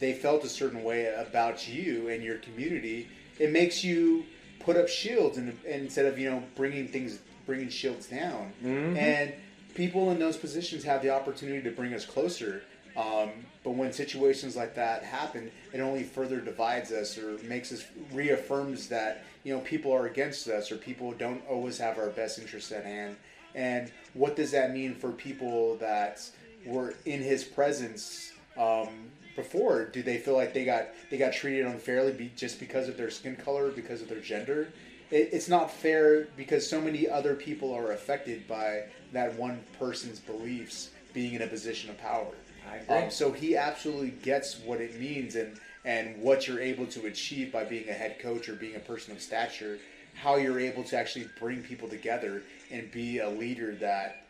they 0.00 0.14
felt 0.14 0.44
a 0.44 0.48
certain 0.48 0.82
way 0.82 1.14
about 1.14 1.68
you 1.68 2.08
and 2.08 2.22
your 2.22 2.38
community, 2.38 3.08
it 3.38 3.50
makes 3.52 3.84
you 3.84 4.24
put 4.58 4.76
up 4.76 4.88
shields 4.88 5.38
and, 5.38 5.48
and 5.66 5.82
instead 5.82 6.06
of 6.06 6.18
you 6.18 6.30
know 6.30 6.42
bringing 6.56 6.88
things 6.88 7.18
bringing 7.46 7.68
shields 7.68 8.06
down. 8.06 8.52
Mhm. 8.62 8.96
And 8.96 9.32
people 9.74 10.10
in 10.10 10.18
those 10.18 10.36
positions 10.36 10.84
have 10.84 11.02
the 11.02 11.10
opportunity 11.10 11.62
to 11.62 11.70
bring 11.70 11.94
us 11.94 12.04
closer. 12.04 12.62
Um, 12.96 13.30
but 13.62 13.70
when 13.72 13.92
situations 13.92 14.56
like 14.56 14.74
that 14.74 15.04
happen, 15.04 15.50
it 15.72 15.80
only 15.80 16.02
further 16.02 16.40
divides 16.40 16.90
us 16.90 17.16
or 17.16 17.38
makes 17.44 17.72
us 17.72 17.84
reaffirms 18.12 18.88
that 18.88 19.22
you 19.44 19.54
know 19.54 19.60
people 19.60 19.92
are 19.92 20.06
against 20.06 20.48
us 20.48 20.72
or 20.72 20.76
people 20.76 21.12
don't 21.12 21.42
always 21.48 21.78
have 21.78 21.98
our 21.98 22.08
best 22.10 22.38
interests 22.38 22.72
at 22.72 22.84
hand. 22.84 23.16
And 23.54 23.90
what 24.14 24.36
does 24.36 24.50
that 24.52 24.72
mean 24.72 24.94
for 24.94 25.10
people 25.10 25.76
that 25.76 26.28
were 26.64 26.94
in 27.04 27.20
his 27.22 27.42
presence 27.44 28.32
um, 28.56 29.10
before? 29.42 29.86
Do 29.86 30.02
they 30.02 30.18
feel 30.18 30.34
like 30.34 30.54
they 30.54 30.64
got 30.64 30.88
they 31.10 31.18
got 31.18 31.32
treated 31.32 31.66
unfairly 31.66 32.12
be, 32.12 32.30
just 32.36 32.60
because 32.60 32.88
of 32.88 32.96
their 32.96 33.10
skin 33.10 33.36
color, 33.36 33.70
because 33.70 34.02
of 34.02 34.08
their 34.08 34.20
gender? 34.20 34.68
It, 35.10 35.30
it's 35.32 35.48
not 35.48 35.70
fair 35.70 36.28
because 36.36 36.68
so 36.68 36.80
many 36.80 37.08
other 37.08 37.34
people 37.34 37.72
are 37.74 37.92
affected 37.92 38.46
by 38.46 38.84
that 39.12 39.34
one 39.36 39.60
person's 39.78 40.20
beliefs 40.20 40.90
being 41.12 41.34
in 41.34 41.42
a 41.42 41.46
position 41.46 41.90
of 41.90 41.98
power. 41.98 42.32
I 42.70 42.76
agree. 42.76 42.96
Um, 42.96 43.10
so 43.10 43.32
he 43.32 43.56
absolutely 43.56 44.10
gets 44.10 44.60
what 44.60 44.80
it 44.80 44.98
means 45.00 45.34
and 45.36 45.58
and 45.84 46.20
what 46.20 46.46
you're 46.46 46.60
able 46.60 46.86
to 46.86 47.06
achieve 47.06 47.52
by 47.52 47.64
being 47.64 47.88
a 47.88 47.92
head 47.92 48.18
coach 48.18 48.48
or 48.48 48.54
being 48.54 48.76
a 48.76 48.80
person 48.80 49.12
of 49.12 49.20
stature. 49.20 49.78
How 50.14 50.36
you're 50.36 50.60
able 50.60 50.84
to 50.84 50.96
actually 50.96 51.28
bring 51.38 51.62
people 51.62 51.88
together 51.88 52.42
and 52.70 52.90
be 52.90 53.20
a 53.20 53.30
leader 53.30 53.74
that 53.76 54.26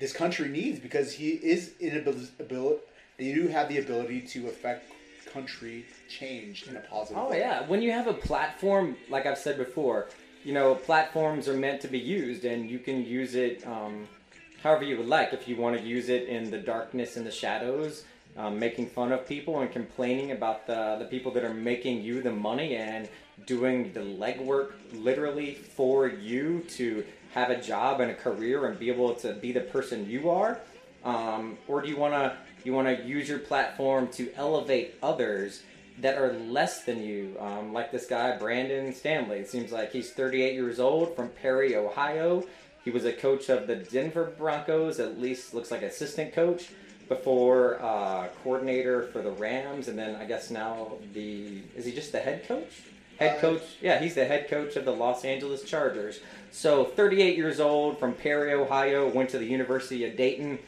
this 0.00 0.12
country 0.12 0.48
needs 0.48 0.78
because 0.80 1.12
he 1.12 1.30
is 1.30 1.74
in 1.78 1.96
ability. 1.96 2.80
They 3.20 3.34
do 3.34 3.48
have 3.48 3.68
the 3.68 3.78
ability 3.78 4.22
to 4.22 4.48
affect 4.48 4.90
country 5.30 5.84
change 6.08 6.66
in 6.66 6.76
a 6.76 6.80
positive 6.80 7.22
Oh 7.22 7.28
way. 7.28 7.40
yeah, 7.40 7.66
when 7.68 7.82
you 7.82 7.92
have 7.92 8.06
a 8.06 8.14
platform, 8.14 8.96
like 9.10 9.26
I've 9.26 9.36
said 9.36 9.58
before, 9.58 10.08
you 10.42 10.54
know, 10.54 10.74
platforms 10.74 11.46
are 11.46 11.54
meant 11.54 11.82
to 11.82 11.88
be 11.88 11.98
used, 11.98 12.46
and 12.46 12.70
you 12.70 12.78
can 12.78 13.04
use 13.04 13.34
it 13.34 13.64
um, 13.66 14.08
however 14.62 14.84
you 14.84 14.96
would 14.96 15.06
like. 15.06 15.34
If 15.34 15.46
you 15.46 15.56
want 15.56 15.76
to 15.78 15.82
use 15.82 16.08
it 16.08 16.28
in 16.28 16.50
the 16.50 16.56
darkness 16.56 17.18
and 17.18 17.26
the 17.26 17.30
shadows, 17.30 18.04
um, 18.38 18.58
making 18.58 18.88
fun 18.88 19.12
of 19.12 19.28
people 19.28 19.60
and 19.60 19.70
complaining 19.70 20.30
about 20.32 20.66
the 20.66 20.96
the 20.98 21.04
people 21.04 21.30
that 21.32 21.44
are 21.44 21.52
making 21.52 22.02
you 22.02 22.22
the 22.22 22.32
money 22.32 22.76
and 22.76 23.06
doing 23.44 23.92
the 23.92 24.00
legwork 24.00 24.72
literally 24.94 25.56
for 25.56 26.08
you 26.08 26.60
to 26.70 27.04
have 27.34 27.50
a 27.50 27.60
job 27.60 28.00
and 28.00 28.10
a 28.10 28.14
career 28.14 28.66
and 28.66 28.78
be 28.78 28.88
able 28.88 29.14
to 29.14 29.34
be 29.34 29.52
the 29.52 29.60
person 29.60 30.08
you 30.08 30.30
are. 30.30 30.58
Um, 31.04 31.56
or 31.68 31.80
do 31.80 31.88
you 31.88 31.96
want 31.96 32.14
to 32.14 32.36
You 32.64 32.72
want 32.72 32.88
to 32.88 33.04
use 33.04 33.28
your 33.28 33.38
platform 33.38 34.08
to 34.12 34.32
elevate 34.36 34.94
others 35.02 35.62
that 35.98 36.16
are 36.16 36.32
less 36.32 36.84
than 36.84 37.02
you. 37.02 37.36
Um, 37.38 37.72
like 37.72 37.92
this 37.92 38.06
guy, 38.06 38.36
Brandon 38.36 38.94
Stanley. 38.94 39.38
It 39.38 39.48
seems 39.48 39.72
like 39.72 39.92
he's 39.92 40.10
38 40.12 40.54
years 40.54 40.80
old 40.80 41.14
from 41.14 41.28
Perry, 41.28 41.76
Ohio. 41.76 42.44
He 42.84 42.90
was 42.90 43.04
a 43.04 43.12
coach 43.12 43.48
of 43.48 43.66
the 43.66 43.76
Denver 43.76 44.32
Broncos, 44.38 45.00
at 45.00 45.20
least 45.20 45.52
looks 45.52 45.70
like 45.70 45.82
assistant 45.82 46.32
coach, 46.32 46.70
before 47.08 47.82
uh, 47.82 48.28
coordinator 48.42 49.02
for 49.08 49.20
the 49.20 49.32
Rams, 49.32 49.88
and 49.88 49.98
then 49.98 50.16
I 50.16 50.24
guess 50.24 50.50
now 50.50 50.92
the 51.12 51.60
is 51.76 51.84
he 51.84 51.92
just 51.92 52.12
the 52.12 52.20
head 52.20 52.46
coach? 52.46 52.70
Head 53.18 53.36
Uh, 53.36 53.40
coach, 53.40 53.62
yeah, 53.82 53.98
he's 54.00 54.14
the 54.14 54.24
head 54.24 54.48
coach 54.48 54.76
of 54.76 54.86
the 54.86 54.92
Los 54.92 55.24
Angeles 55.24 55.62
Chargers. 55.62 56.20
So 56.52 56.84
38 56.84 57.36
years 57.36 57.60
old 57.60 57.98
from 57.98 58.14
Perry, 58.14 58.54
Ohio, 58.54 59.08
went 59.08 59.28
to 59.30 59.38
the 59.38 59.44
University 59.44 60.04
of 60.04 60.16
Dayton. 60.16 60.58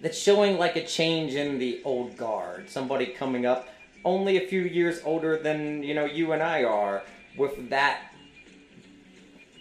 That's 0.00 0.18
showing 0.18 0.58
like 0.58 0.76
a 0.76 0.86
change 0.86 1.34
in 1.34 1.58
the 1.58 1.80
old 1.84 2.16
guard. 2.16 2.70
Somebody 2.70 3.06
coming 3.06 3.46
up 3.46 3.68
only 4.04 4.36
a 4.36 4.46
few 4.46 4.60
years 4.60 5.00
older 5.04 5.36
than 5.36 5.82
you 5.82 5.94
know 5.94 6.04
you 6.04 6.32
and 6.32 6.42
I 6.42 6.64
are, 6.64 7.02
with 7.36 7.70
that 7.70 8.12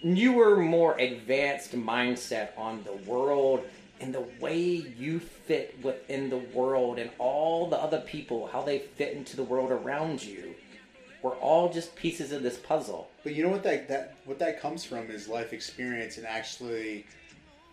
newer, 0.04 0.58
more 0.58 0.98
advanced 0.98 1.74
mindset 1.74 2.50
on 2.58 2.84
the 2.84 2.94
world 3.10 3.64
and 4.00 4.14
the 4.14 4.26
way 4.40 4.58
you 4.58 5.20
fit 5.20 5.76
within 5.82 6.30
the 6.30 6.38
world 6.38 7.00
and 7.00 7.10
all 7.18 7.68
the 7.68 7.78
other 7.78 8.02
people, 8.02 8.48
how 8.48 8.62
they 8.62 8.80
fit 8.80 9.14
into 9.14 9.36
the 9.36 9.44
world 9.44 9.72
around 9.72 10.24
you. 10.24 10.54
We're 11.24 11.36
all 11.38 11.74
just 11.74 11.96
pieces 11.96 12.32
of 12.32 12.44
this 12.44 12.58
puzzle. 12.58 13.10
But 13.24 13.34
you 13.34 13.44
know 13.44 13.50
what 13.50 13.64
that, 13.64 13.88
that 13.88 14.16
what 14.26 14.38
that 14.40 14.62
comes 14.62 14.86
from 14.86 15.10
is 15.10 15.28
life 15.28 15.52
experience 15.52 16.18
and 16.18 16.28
actually 16.28 17.06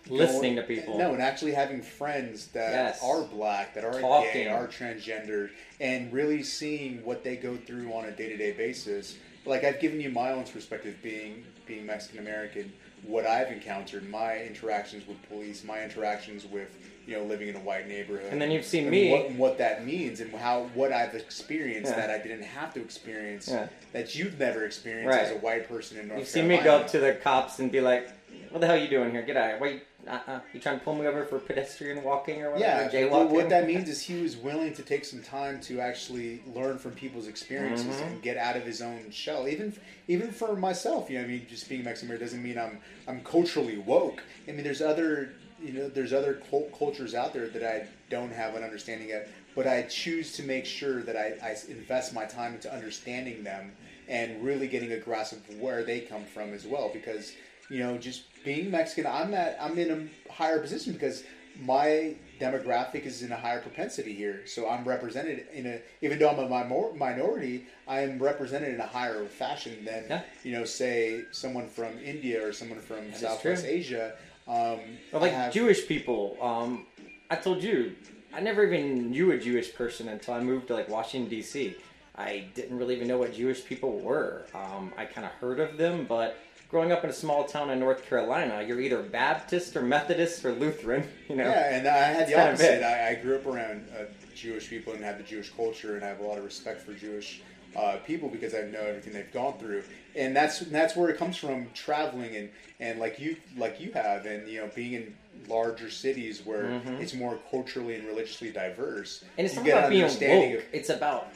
Listening 0.08 0.54
going- 0.54 0.56
to 0.56 0.62
people. 0.62 0.98
No, 0.98 1.12
and 1.14 1.22
actually 1.22 1.52
having 1.52 1.80
friends 1.82 2.48
that 2.48 2.72
Yes. 2.72 3.00
are 3.02 3.22
black, 3.22 3.74
that 3.74 3.84
are 3.84 3.92
gay, 4.00 4.46
are 4.48 4.66
transgendered, 4.68 5.50
and 5.80 6.12
really 6.12 6.42
seeing 6.42 7.04
what 7.04 7.24
they 7.24 7.36
go 7.36 7.56
through 7.56 7.92
on 7.92 8.04
a 8.06 8.10
day 8.10 8.28
to 8.28 8.36
day 8.36 8.52
basis. 8.52 9.16
Like 9.46 9.64
I've 9.64 9.80
given 9.80 10.00
you 10.00 10.10
my 10.10 10.30
own 10.32 10.44
perspective, 10.44 10.96
being 11.02 11.44
being 11.66 11.86
Mexican 11.86 12.18
American, 12.18 12.70
what 13.04 13.26
I've 13.26 13.50
encountered, 13.50 14.08
my 14.10 14.38
interactions 14.42 15.06
with 15.08 15.16
police, 15.28 15.64
my 15.64 15.82
interactions 15.82 16.44
with 16.44 16.68
you 17.06 17.14
know 17.16 17.24
living 17.24 17.48
in 17.48 17.56
a 17.56 17.60
white 17.60 17.86
neighborhood, 17.88 18.30
And 18.32 18.40
then 18.40 18.50
you've 18.50 18.64
seen 18.64 18.88
me- 18.90 19.10
what, 19.10 19.26
and 19.26 19.38
what 19.38 19.58
that 19.58 19.84
means, 19.86 20.20
and 20.20 20.30
how 20.34 20.70
what 20.74 20.92
I've 20.92 21.14
experienced 21.14 21.90
Yeah. 21.92 22.06
that 22.06 22.10
I 22.10 22.18
didn't 22.18 22.42
have 22.42 22.72
to 22.74 22.80
experience, 22.80 23.48
Yeah. 23.48 23.68
that 23.92 24.14
you've 24.14 24.38
never 24.38 24.64
experienced 24.66 25.14
Right. 25.16 25.24
as 25.26 25.30
a 25.32 25.36
white 25.38 25.68
person 25.68 25.98
in 25.98 26.08
North 26.08 26.16
America. 26.16 26.20
You've 26.20 26.28
seen 26.28 26.48
me 26.48 26.58
go 26.62 26.76
up 26.76 26.86
to 26.88 26.98
the 26.98 27.12
cops 27.14 27.58
and 27.58 27.70
be 27.72 27.80
like, 27.82 28.08
"What 28.50 28.60
the 28.60 28.66
hell 28.66 28.76
are 28.76 28.78
you 28.78 28.88
doing 28.88 29.10
here? 29.10 29.20
Get 29.22 29.36
out 29.36 29.44
of 29.44 29.50
here! 29.52 29.60
Wait, 29.60 29.82
uh-uh. 30.06 30.40
you 30.52 30.60
trying 30.60 30.78
to 30.78 30.84
pull 30.84 30.94
me 30.94 31.06
over 31.06 31.24
for 31.24 31.38
pedestrian 31.38 32.02
walking 32.02 32.42
or 32.42 32.52
whatever? 32.52 32.82
Yeah, 32.82 32.88
jaywalking?" 33.06 33.30
what 33.30 33.48
that 33.48 33.66
means 33.66 33.88
is 33.94 34.02
he 34.02 34.22
was 34.22 34.36
willing 34.36 34.72
to 34.74 34.82
take 34.82 35.04
some 35.04 35.22
time 35.22 35.60
to 35.62 35.80
actually 35.80 36.42
learn 36.54 36.78
from 36.78 36.92
people's 36.92 37.26
experiences 37.26 37.96
Mhm. 37.96 38.06
and 38.06 38.22
get 38.22 38.36
out 38.36 38.56
of 38.56 38.64
his 38.64 38.82
own 38.82 39.10
shell. 39.10 39.48
Even 39.48 39.74
even 40.08 40.30
for 40.30 40.54
myself, 40.56 41.08
you 41.10 41.18
know, 41.18 41.24
I 41.24 41.28
mean, 41.28 41.46
just 41.48 41.68
being 41.68 41.84
Mexican 41.84 42.18
doesn't 42.18 42.42
mean 42.42 42.58
I'm 42.58 42.78
I'm 43.08 43.22
culturally 43.22 43.78
woke. 43.78 44.22
I 44.48 44.52
mean, 44.52 44.64
there's 44.64 44.82
other 44.82 45.30
you 45.62 45.72
know, 45.72 45.88
there's 45.88 46.12
other 46.12 46.42
cult- 46.50 46.76
cultures 46.76 47.14
out 47.14 47.32
there 47.32 47.48
that 47.48 47.62
I 47.62 47.86
don't 48.10 48.32
have 48.32 48.54
an 48.54 48.62
understanding 48.62 49.12
of, 49.12 49.22
but 49.54 49.66
I 49.66 49.82
choose 49.82 50.32
to 50.36 50.42
make 50.42 50.66
sure 50.66 51.00
that 51.02 51.16
I, 51.16 51.34
I 51.42 51.56
invest 51.70 52.12
my 52.12 52.26
time 52.26 52.54
into 52.54 52.70
understanding 52.70 53.44
them 53.44 53.72
and 54.06 54.44
really 54.44 54.68
getting 54.68 54.92
a 54.92 54.98
grasp 54.98 55.32
of 55.32 55.58
where 55.60 55.82
they 55.82 56.00
come 56.00 56.24
from 56.26 56.52
as 56.52 56.66
well. 56.66 56.90
Because 56.92 57.32
you 57.70 57.78
know, 57.80 57.96
just 57.98 58.22
being 58.44 58.70
Mexican, 58.70 59.06
I'm 59.10 59.34
at 59.34 59.56
I'm 59.60 59.78
in 59.78 59.90
a 60.28 60.32
higher 60.32 60.58
position 60.60 60.92
because 60.92 61.24
my 61.60 62.14
demographic 62.40 63.06
is 63.06 63.22
in 63.22 63.30
a 63.32 63.36
higher 63.36 63.60
propensity 63.60 64.12
here. 64.12 64.42
So 64.46 64.68
I'm 64.68 64.84
represented 64.84 65.46
in 65.52 65.66
a 65.66 65.80
even 66.02 66.18
though 66.18 66.30
I'm 66.30 66.38
a 66.40 66.48
minor, 66.48 66.92
minority, 66.94 67.66
I 67.86 68.00
am 68.00 68.18
represented 68.22 68.74
in 68.74 68.80
a 68.80 68.86
higher 68.86 69.24
fashion 69.26 69.84
than 69.84 70.04
Yeah. 70.08 70.22
you 70.42 70.52
know, 70.52 70.64
say 70.64 71.22
someone 71.30 71.68
from 71.68 71.98
India 72.04 72.44
or 72.46 72.52
someone 72.52 72.80
from 72.80 73.10
That 73.12 73.18
Southwest. 73.20 73.64
Asia. 73.64 74.14
Um, 74.46 74.80
like 75.12 75.32
have- 75.32 75.52
Jewish 75.52 75.86
people. 75.86 76.36
Um, 76.40 76.86
I 77.30 77.36
told 77.36 77.62
you, 77.62 77.94
I 78.34 78.40
never 78.40 78.64
even 78.64 79.10
knew 79.10 79.30
a 79.32 79.38
Jewish 79.38 79.72
person 79.74 80.08
until 80.08 80.34
I 80.34 80.40
moved 80.40 80.66
to 80.68 80.74
like 80.74 80.88
Washington 80.88 81.30
D.C. 81.30 81.74
I 82.16 82.44
didn't 82.54 82.76
really 82.76 82.94
even 82.96 83.08
know 83.08 83.16
what 83.18 83.32
Jewish 83.34 83.64
people 83.64 83.98
were. 84.00 84.44
Um, 84.54 84.92
I 84.98 85.04
kind 85.06 85.24
of 85.24 85.32
heard 85.32 85.60
of 85.60 85.76
them, 85.78 86.04
but 86.08 86.36
growing 86.74 86.90
up 86.90 87.04
in 87.04 87.10
a 87.10 87.12
small 87.12 87.44
town 87.44 87.70
in 87.70 87.78
North 87.78 88.04
Carolina, 88.04 88.60
you're 88.66 88.80
either 88.80 89.00
Baptist 89.00 89.76
or 89.76 89.82
Methodist 89.82 90.44
or 90.44 90.50
Lutheran. 90.52 91.08
You 91.28 91.36
know. 91.36 91.44
Yeah, 91.44 91.76
and 91.76 91.86
I 91.86 91.98
had 92.08 92.26
the 92.28 92.34
opposite. 92.34 92.82
I, 92.84 93.10
I 93.10 93.14
grew 93.14 93.36
up 93.36 93.46
around 93.46 93.86
uh, 93.96 94.02
Jewish 94.34 94.68
people 94.68 94.92
and 94.92 95.02
have 95.04 95.16
the 95.18 95.22
Jewish 95.22 95.50
culture, 95.50 95.94
and 95.94 96.04
I 96.04 96.08
have 96.08 96.18
a 96.18 96.24
lot 96.24 96.36
of 96.36 96.44
respect 96.44 96.82
for 96.82 96.92
Jewish 96.94 97.40
uh, 97.76 97.98
people 98.04 98.28
because 98.28 98.54
I 98.56 98.62
know 98.62 98.80
everything 98.80 99.12
they've 99.12 99.32
gone 99.32 99.56
through, 99.58 99.84
and 100.16 100.34
that's 100.36 100.58
that's 100.60 100.94
where 100.96 101.08
it 101.10 101.16
comes 101.16 101.36
from. 101.36 101.68
Traveling 101.74 102.34
and 102.36 102.50
and 102.80 102.98
like 102.98 103.18
you 103.20 103.36
like 103.56 103.80
you 103.80 103.92
have, 103.92 104.26
and 104.26 104.46
you 104.48 104.60
know 104.60 104.70
being 104.74 104.92
in 104.94 105.14
larger 105.48 105.88
cities 105.90 106.44
where 106.44 106.64
Mhm. 106.64 107.00
it's 107.00 107.14
more 107.14 107.38
culturally 107.50 107.94
and 107.94 108.04
religiously 108.06 108.50
diverse. 108.50 109.24
And 109.38 109.46
it's 109.46 109.54
not 109.56 109.66
about 109.66 109.90
being 109.90 110.02
understanding 110.02 110.50
woke. 110.56 110.58
of- 110.64 110.74
It's 110.74 110.90
about. 110.90 111.28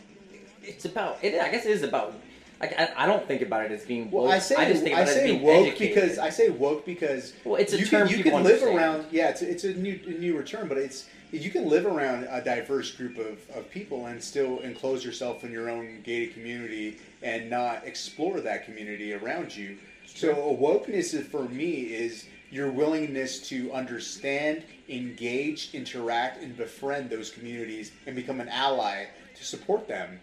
It's 0.62 0.84
about. 0.84 1.18
It, 1.22 1.40
I 1.40 1.48
guess 1.50 1.64
it 1.64 1.70
is 1.72 1.82
about. 1.82 2.12
Like, 2.60 2.78
I, 2.78 2.92
I 2.96 3.06
don't 3.06 3.26
think 3.26 3.42
about 3.42 3.64
it 3.66 3.72
as 3.72 3.84
being 3.84 4.10
woke. 4.10 4.24
Well, 4.24 4.32
I 4.32 4.38
say 4.40 4.56
I 4.56 4.64
just 4.70 4.82
think 4.82 4.96
I 4.96 5.04
say 5.04 5.38
woke 5.40 5.68
educated. 5.68 5.94
because 5.94 6.18
I 6.18 6.30
say 6.30 6.48
woke 6.48 6.84
because 6.84 7.32
Well, 7.44 7.54
it's 7.56 7.72
a 7.72 7.78
you 7.78 7.86
term 7.86 8.08
can, 8.08 8.18
you 8.18 8.24
can 8.24 8.32
live 8.42 8.62
understand. 8.62 8.76
around. 8.76 9.06
Yeah, 9.12 9.28
it's, 9.28 9.42
it's 9.42 9.64
a 9.64 9.74
new 9.74 9.98
a 10.06 10.10
newer 10.10 10.42
term, 10.42 10.68
but 10.68 10.76
it's 10.76 11.08
you 11.30 11.50
can 11.50 11.68
live 11.68 11.86
around 11.86 12.26
a 12.30 12.42
diverse 12.42 12.90
group 12.92 13.18
of, 13.18 13.38
of 13.54 13.70
people 13.70 14.06
and 14.06 14.22
still 14.22 14.58
enclose 14.60 15.04
yourself 15.04 15.44
in 15.44 15.52
your 15.52 15.68
own 15.70 16.00
gated 16.02 16.32
community 16.32 16.98
and 17.22 17.50
not 17.50 17.86
explore 17.86 18.40
that 18.40 18.64
community 18.64 19.12
around 19.12 19.54
you. 19.54 19.76
So 20.06 20.34
awokeness 20.34 21.12
is, 21.14 21.26
for 21.26 21.44
me 21.48 21.72
is 21.82 22.24
your 22.50 22.70
willingness 22.70 23.46
to 23.50 23.70
understand, 23.72 24.64
engage, 24.88 25.74
interact, 25.74 26.42
and 26.42 26.56
befriend 26.56 27.10
those 27.10 27.30
communities 27.30 27.92
and 28.06 28.16
become 28.16 28.40
an 28.40 28.48
ally 28.48 29.04
to 29.36 29.44
support 29.44 29.86
them 29.86 30.18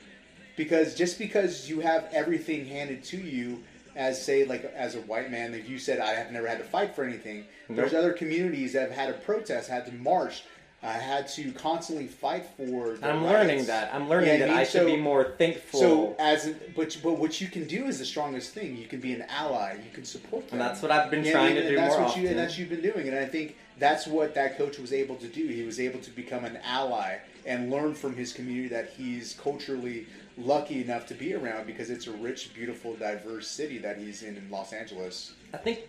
because 0.56 0.96
just 0.96 1.18
because 1.20 1.70
you 1.70 1.80
have 1.80 2.08
everything 2.12 2.66
handed 2.66 3.04
to 3.06 3.18
you 3.18 3.62
as 3.96 4.24
say 4.24 4.46
like 4.46 4.64
as 4.76 4.96
a 4.96 5.02
white 5.02 5.32
man 5.32 5.52
like 5.54 5.68
you 5.70 5.80
said 5.80 6.00
i 6.00 6.12
have 6.14 6.32
never 6.32 6.48
had 6.48 6.58
to 6.58 6.64
fight 6.66 6.94
for 6.96 7.04
anything. 7.04 7.46
There's 7.70 7.94
other 7.96 8.14
communities 8.14 8.74
that 8.74 8.82
have 8.90 8.92
had 8.92 9.08
to 9.08 9.14
protest 9.26 9.70
had 9.70 9.86
to 9.88 9.94
march 9.94 10.44
uh, 10.84 10.90
had 10.90 11.28
to 11.28 11.52
constantly 11.54 12.06
fight 12.06 12.46
for 12.58 12.96
I'm 13.02 13.24
learning 13.24 13.66
that. 13.66 13.92
I'm 13.92 14.08
learning 14.08 14.30
Yeah, 14.30 14.38
that 14.40 14.50
mean, 14.50 14.58
I 14.58 14.64
should 14.66 14.86
be 14.86 14.98
more 14.98 15.34
thankful. 15.38 15.80
so 15.80 16.16
as 16.20 16.54
but 16.76 16.96
but 17.02 17.14
what 17.18 17.42
you 17.42 17.48
can 17.48 17.66
do 17.66 17.86
is 17.86 17.98
the 17.98 18.06
strongest 18.06 18.54
thing. 18.54 18.78
You 18.78 18.86
can 18.86 19.00
be 19.00 19.14
an 19.14 19.24
ally. 19.30 19.78
You 19.84 19.90
can 19.92 20.04
support 20.06 20.48
them. 20.50 20.60
And 20.60 20.62
that's 20.70 20.84
what 20.84 20.92
I've 20.92 21.10
been 21.10 21.24
Yeah, 21.26 21.32
trying 21.32 21.58
and 21.58 21.64
to 21.64 21.70
do 21.70 21.76
that's 21.76 21.96
more 21.96 22.06
what 22.06 22.16
You, 22.18 22.24
often. 22.24 22.28
and 22.32 22.40
that's 22.40 22.52
what 22.54 22.60
you've 22.60 22.70
been 22.70 22.82
doing. 22.92 23.08
And 23.08 23.18
i 23.18 23.26
think 23.26 23.56
that's 23.80 24.06
what 24.06 24.36
that 24.36 24.58
coach 24.60 24.78
was 24.78 24.94
able 24.94 25.16
to 25.16 25.28
do. 25.28 25.48
He 25.48 25.64
was 25.64 25.80
able 25.80 26.02
to 26.02 26.12
become 26.12 26.46
an 26.46 26.60
ally 26.64 27.18
and 27.48 27.72
learn 27.72 27.96
from 27.96 28.16
his 28.16 28.32
community 28.32 28.68
that 28.68 28.92
he's 28.96 29.34
culturally 29.42 30.06
lucky 30.38 30.82
enough 30.82 31.06
to 31.08 31.14
be 31.14 31.34
around 31.34 31.66
because 31.66 31.90
it's 31.90 32.08
a 32.08 32.12
rich 32.12 32.54
beautiful 32.54 32.94
diverse 32.96 33.48
city 33.48 33.78
that 33.78 33.98
he's 33.98 34.24
in 34.24 34.36
in 34.36 34.50
los 34.50 34.74
angeles 34.74 35.34
I 35.54 35.58
think 35.58 35.88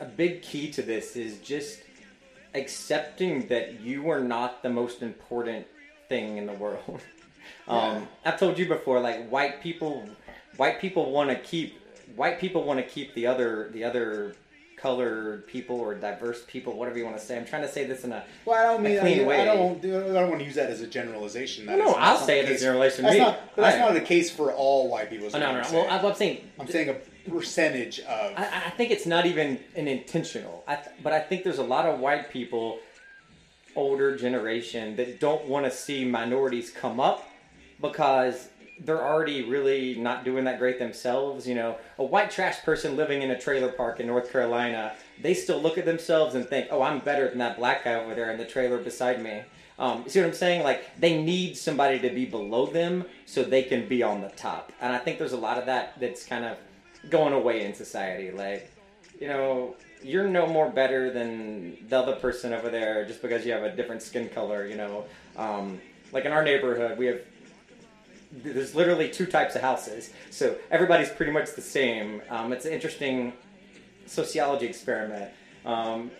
a 0.00 0.04
big 0.04 0.42
key 0.42 0.70
to 0.72 0.82
this 0.82 1.16
is 1.16 1.38
just 1.40 1.80
accepting 2.54 3.46
that 3.48 3.80
you 3.80 4.10
are 4.10 4.20
not 4.20 4.62
the 4.62 4.70
most 4.70 5.02
important 5.02 5.66
thing 6.08 6.38
in 6.38 6.46
the 6.46 6.52
world. 6.54 7.00
um, 7.68 8.08
I've 8.24 8.38
told 8.38 8.58
you 8.58 8.66
before, 8.66 9.00
like 9.00 9.28
white 9.28 9.62
people, 9.62 10.08
white 10.56 10.80
people 10.80 11.12
want 11.12 11.30
to 11.30 11.36
keep 11.36 11.80
white 12.14 12.40
people 12.40 12.64
want 12.64 12.78
to 12.78 12.86
keep 12.86 13.14
the 13.14 13.26
other 13.26 13.68
the 13.72 13.84
other 13.84 14.34
colored 14.76 15.46
people 15.46 15.80
or 15.80 15.94
diverse 15.94 16.44
people, 16.46 16.74
whatever 16.76 16.98
you 16.98 17.04
want 17.04 17.16
to 17.16 17.22
say. 17.24 17.36
I'm 17.36 17.46
trying 17.46 17.62
to 17.62 17.68
say 17.68 17.84
this 17.86 18.04
in 18.04 18.12
a, 18.12 18.22
well, 18.44 18.58
I 18.60 18.62
don't 18.74 18.82
mean 18.82 19.00
clean 19.00 19.22
I, 19.22 19.26
way. 19.26 19.40
I 19.40 19.44
don't 19.46 19.78
I 19.84 19.88
don't 19.88 20.28
want 20.28 20.40
to 20.40 20.44
use 20.44 20.54
that 20.56 20.68
as 20.70 20.82
a 20.82 20.86
generalization. 20.86 21.66
That 21.66 21.78
No, 21.78 21.90
is- 21.90 21.94
I'll 21.98 22.18
say 22.18 22.40
it 22.40 22.48
as 22.48 22.60
a 22.60 22.64
generalization 22.64 23.04
That's 23.06 23.18
not, 23.18 23.56
that's 23.56 23.76
I- 23.76 23.80
not 23.80 23.94
the 23.94 24.00
case 24.02 24.30
for 24.30 24.52
all 24.52 24.90
white 24.90 25.08
people. 25.10 25.28
Oh, 25.32 25.38
no, 25.38 25.38
no, 25.38 25.46
I'm 25.48 25.56
no. 25.56 25.62
saying. 25.62 25.86
Well, 25.88 26.06
I'm 26.06 26.14
saying 26.14 26.50
I'm 26.60 26.68
saying 26.68 26.88
a 26.90 27.30
percentage 27.30 28.00
of. 28.00 28.32
I, 28.36 28.64
I 28.66 28.70
think 28.70 28.90
it's 28.90 29.06
not 29.06 29.24
even 29.26 29.58
an 29.74 29.88
intentional. 29.88 30.62
I 30.68 30.76
th- 30.76 30.94
but 31.02 31.12
I 31.12 31.20
think 31.20 31.42
there's 31.42 31.58
a 31.58 31.62
lot 31.64 31.86
of 31.86 31.98
white 31.98 32.30
people, 32.30 32.78
older 33.74 34.14
generation, 34.16 34.96
that 34.96 35.20
don't 35.20 35.46
want 35.46 35.64
to 35.64 35.70
see 35.70 36.04
minorities 36.04 36.70
come 36.70 37.00
up 37.00 37.26
because 37.80 38.48
they're 38.80 39.04
already 39.04 39.42
really 39.42 39.94
not 39.94 40.24
doing 40.24 40.44
that 40.44 40.58
great 40.58 40.78
themselves. 40.78 41.46
You 41.46 41.54
know, 41.54 41.78
a 41.98 42.04
white 42.04 42.30
trash 42.30 42.62
person 42.62 42.96
living 42.96 43.22
in 43.22 43.30
a 43.30 43.38
trailer 43.38 43.72
park 43.72 44.00
in 44.00 44.06
North 44.06 44.30
Carolina, 44.30 44.92
they 45.22 45.34
still 45.34 45.60
look 45.60 45.78
at 45.78 45.84
themselves 45.84 46.34
and 46.34 46.46
think, 46.46 46.68
"Oh, 46.70 46.82
I'm 46.82 47.00
better 47.00 47.28
than 47.28 47.38
that 47.38 47.56
black 47.56 47.84
guy 47.84 47.94
over 47.94 48.14
there 48.14 48.30
in 48.30 48.38
the 48.38 48.44
trailer 48.44 48.78
beside 48.78 49.22
me." 49.22 49.42
Um, 49.78 50.04
see 50.08 50.20
what 50.20 50.28
I'm 50.28 50.34
saying? 50.34 50.62
Like 50.62 50.98
they 50.98 51.22
need 51.22 51.56
somebody 51.56 51.98
to 52.00 52.10
be 52.10 52.24
below 52.24 52.66
them 52.66 53.04
so 53.26 53.42
they 53.42 53.62
can 53.62 53.88
be 53.88 54.02
on 54.02 54.22
the 54.22 54.30
top. 54.30 54.72
And 54.80 54.92
I 54.92 54.98
think 54.98 55.18
there's 55.18 55.32
a 55.32 55.38
lot 55.38 55.58
of 55.58 55.66
that 55.66 55.98
that's 56.00 56.24
kind 56.24 56.44
of 56.44 56.56
going 57.10 57.34
away 57.34 57.64
in 57.64 57.74
society. 57.74 58.30
Like, 58.30 58.70
you 59.20 59.28
know, 59.28 59.74
you're 60.02 60.28
no 60.28 60.46
more 60.46 60.70
better 60.70 61.10
than 61.10 61.76
the 61.88 61.98
other 61.98 62.16
person 62.16 62.52
over 62.52 62.70
there 62.70 63.04
just 63.04 63.20
because 63.20 63.44
you 63.44 63.52
have 63.52 63.64
a 63.64 63.74
different 63.74 64.02
skin 64.02 64.28
color. 64.30 64.66
You 64.66 64.76
know, 64.76 65.04
Um, 65.36 65.80
like 66.12 66.24
in 66.24 66.32
our 66.32 66.42
neighborhood, 66.42 66.96
we 66.96 67.06
have 67.06 67.20
there's 68.42 68.74
literally 68.74 69.10
two 69.10 69.26
types 69.26 69.54
of 69.54 69.62
houses, 69.62 70.10
so 70.30 70.56
everybody's 70.70 71.10
pretty 71.10 71.32
much 71.32 71.54
the 71.54 71.62
same. 71.62 72.22
Um, 72.30 72.52
it's 72.52 72.64
an 72.64 72.72
interesting 72.72 73.32
sociology 74.06 74.66
experiment. 74.66 75.30
Um, 75.64 76.10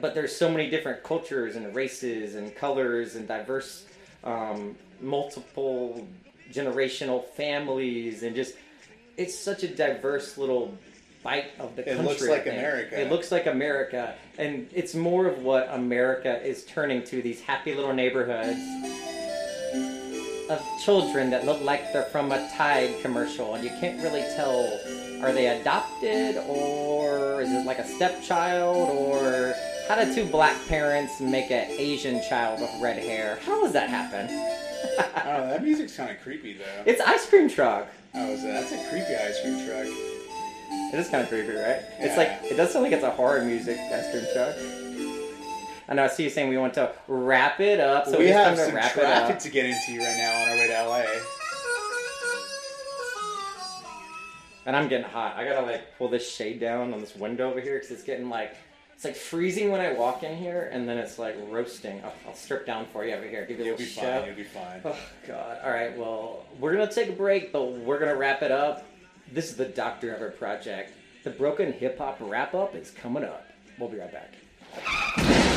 but 0.00 0.14
there's 0.14 0.34
so 0.34 0.50
many 0.50 0.68
different 0.68 1.02
cultures 1.02 1.56
and 1.56 1.74
races 1.74 2.34
and 2.34 2.54
colors 2.54 3.14
and 3.14 3.26
diverse, 3.26 3.86
um, 4.24 4.76
multiple 5.00 6.06
generational 6.52 7.24
families 7.24 8.22
and 8.22 8.36
just 8.36 8.54
it's 9.16 9.36
such 9.36 9.62
a 9.62 9.68
diverse 9.68 10.38
little 10.38 10.76
bite 11.22 11.50
of 11.58 11.74
the 11.74 11.82
country. 11.82 12.04
It 12.04 12.08
looks 12.08 12.28
like. 12.28 12.46
America. 12.46 13.00
It 13.00 13.10
looks 13.10 13.32
like 13.32 13.46
America, 13.46 14.14
and 14.38 14.68
it's 14.72 14.94
more 14.94 15.26
of 15.26 15.42
what 15.42 15.68
America 15.72 16.40
is 16.42 16.64
turning 16.64 17.02
to. 17.04 17.22
These 17.22 17.40
happy 17.40 17.74
little 17.74 17.94
neighborhoods 17.94 18.60
of 20.48 20.62
children 20.84 21.30
that 21.30 21.44
look 21.44 21.60
like 21.62 21.92
they're 21.92 22.04
from 22.04 22.32
a 22.32 22.48
Tide 22.56 23.00
commercial, 23.02 23.54
and 23.54 23.64
you 23.64 23.70
can't 23.80 24.02
really 24.02 24.22
tell 24.36 24.78
are 25.22 25.32
they 25.32 25.46
adopted 25.60 26.36
or 26.46 27.40
is 27.40 27.50
it 27.50 27.64
like 27.64 27.78
a 27.78 27.86
stepchild 27.86 28.90
or 28.90 29.54
how 29.88 29.94
did 29.94 30.14
two 30.14 30.26
black 30.26 30.56
parents 30.68 31.20
make 31.20 31.50
an 31.50 31.70
Asian 31.70 32.20
child 32.28 32.60
with 32.60 32.70
red 32.80 32.98
hair? 32.98 33.38
How 33.44 33.62
does 33.62 33.72
that 33.72 33.88
happen? 33.88 34.28
I. 34.28 34.62
Oh, 35.26 35.48
that 35.48 35.62
music's 35.62 35.96
kind 35.96 36.10
of 36.10 36.22
creepy 36.22 36.52
though. 36.52 36.82
It's 36.84 37.00
ice 37.00 37.28
cream 37.28 37.48
truck. 37.48 37.88
Oh, 38.14 38.30
is 38.30 38.42
that? 38.42 38.68
That's 38.68 38.72
a 38.72 38.90
creepy 38.90 39.16
ice 39.16 39.40
cream 39.42 39.66
truck. 39.66 39.86
It 39.86 40.98
is 40.98 41.08
kind 41.08 41.22
of 41.24 41.28
creepy, 41.28 41.52
right? 41.52 41.82
It's 41.98 42.16
like 42.16 42.38
it 42.44 42.56
does 42.56 42.72
sound 42.72 42.84
like 42.84 42.92
it's 42.92 43.02
a 43.02 43.10
horror 43.10 43.42
music 43.42 43.76
ice 43.92 44.10
cream 44.12 44.24
truck. 44.32 44.54
I 45.88 45.94
know. 45.94 46.04
I 46.04 46.08
see 46.08 46.24
you 46.24 46.30
saying 46.30 46.48
we 46.48 46.58
want 46.58 46.74
to 46.74 46.92
wrap 47.06 47.60
it 47.60 47.78
up, 47.80 48.06
so 48.06 48.18
we 48.18 48.28
have 48.28 48.56
to 48.56 48.64
some 48.64 48.74
wrap 48.74 48.96
it 48.96 49.00
traffic 49.00 49.36
up. 49.36 49.42
to 49.42 49.50
get 49.50 49.66
into 49.66 49.92
you 49.92 50.00
right 50.00 50.16
now 50.16 50.42
on 50.42 50.48
our 50.48 50.56
way 50.56 50.66
to 50.66 50.88
LA. 50.88 51.04
And 54.66 54.74
I'm 54.74 54.88
getting 54.88 55.06
hot. 55.06 55.36
I 55.36 55.44
gotta 55.44 55.64
like 55.64 55.96
pull 55.96 56.08
this 56.08 56.28
shade 56.28 56.58
down 56.58 56.92
on 56.92 57.00
this 57.00 57.14
window 57.14 57.48
over 57.48 57.60
here 57.60 57.74
because 57.74 57.92
it's 57.92 58.02
getting 58.02 58.28
like 58.28 58.56
it's 58.96 59.04
like 59.04 59.14
freezing 59.14 59.70
when 59.70 59.80
I 59.80 59.92
walk 59.92 60.22
in 60.24 60.36
here, 60.36 60.70
and 60.72 60.88
then 60.88 60.96
it's 60.98 61.18
like 61.18 61.36
roasting. 61.50 62.02
I'll, 62.02 62.14
I'll 62.26 62.34
strip 62.34 62.66
down 62.66 62.86
for 62.86 63.04
you 63.04 63.14
over 63.14 63.26
here. 63.28 63.44
Give 63.46 63.58
you 63.58 63.64
a 63.64 63.66
You'll 63.68 63.76
little 63.76 63.86
be 63.86 63.92
fine. 63.92 64.26
You'll 64.26 64.36
be 64.36 64.42
fine. 64.42 64.80
Oh 64.84 64.98
God! 65.28 65.58
All 65.62 65.70
right. 65.70 65.96
Well, 65.96 66.46
we're 66.58 66.72
gonna 66.72 66.90
take 66.90 67.10
a 67.10 67.12
break, 67.12 67.52
but 67.52 67.72
we're 67.72 68.00
gonna 68.00 68.16
wrap 68.16 68.42
it 68.42 68.50
up. 68.50 68.84
This 69.32 69.50
is 69.50 69.56
the 69.56 69.66
Doctor 69.66 70.08
Whoever 70.08 70.30
Project. 70.30 70.92
The 71.24 71.30
Broken 71.30 71.72
Hip 71.74 71.98
Hop 71.98 72.16
wrap 72.20 72.54
up 72.54 72.74
is 72.74 72.90
coming 72.90 73.22
up. 73.22 73.46
We'll 73.78 73.88
be 73.88 73.98
right 73.98 74.12
back. 74.12 75.55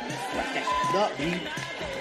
Up. 0.00 0.34
Wrap 0.34 0.94
up, 0.94 1.16
dude. 1.18 1.40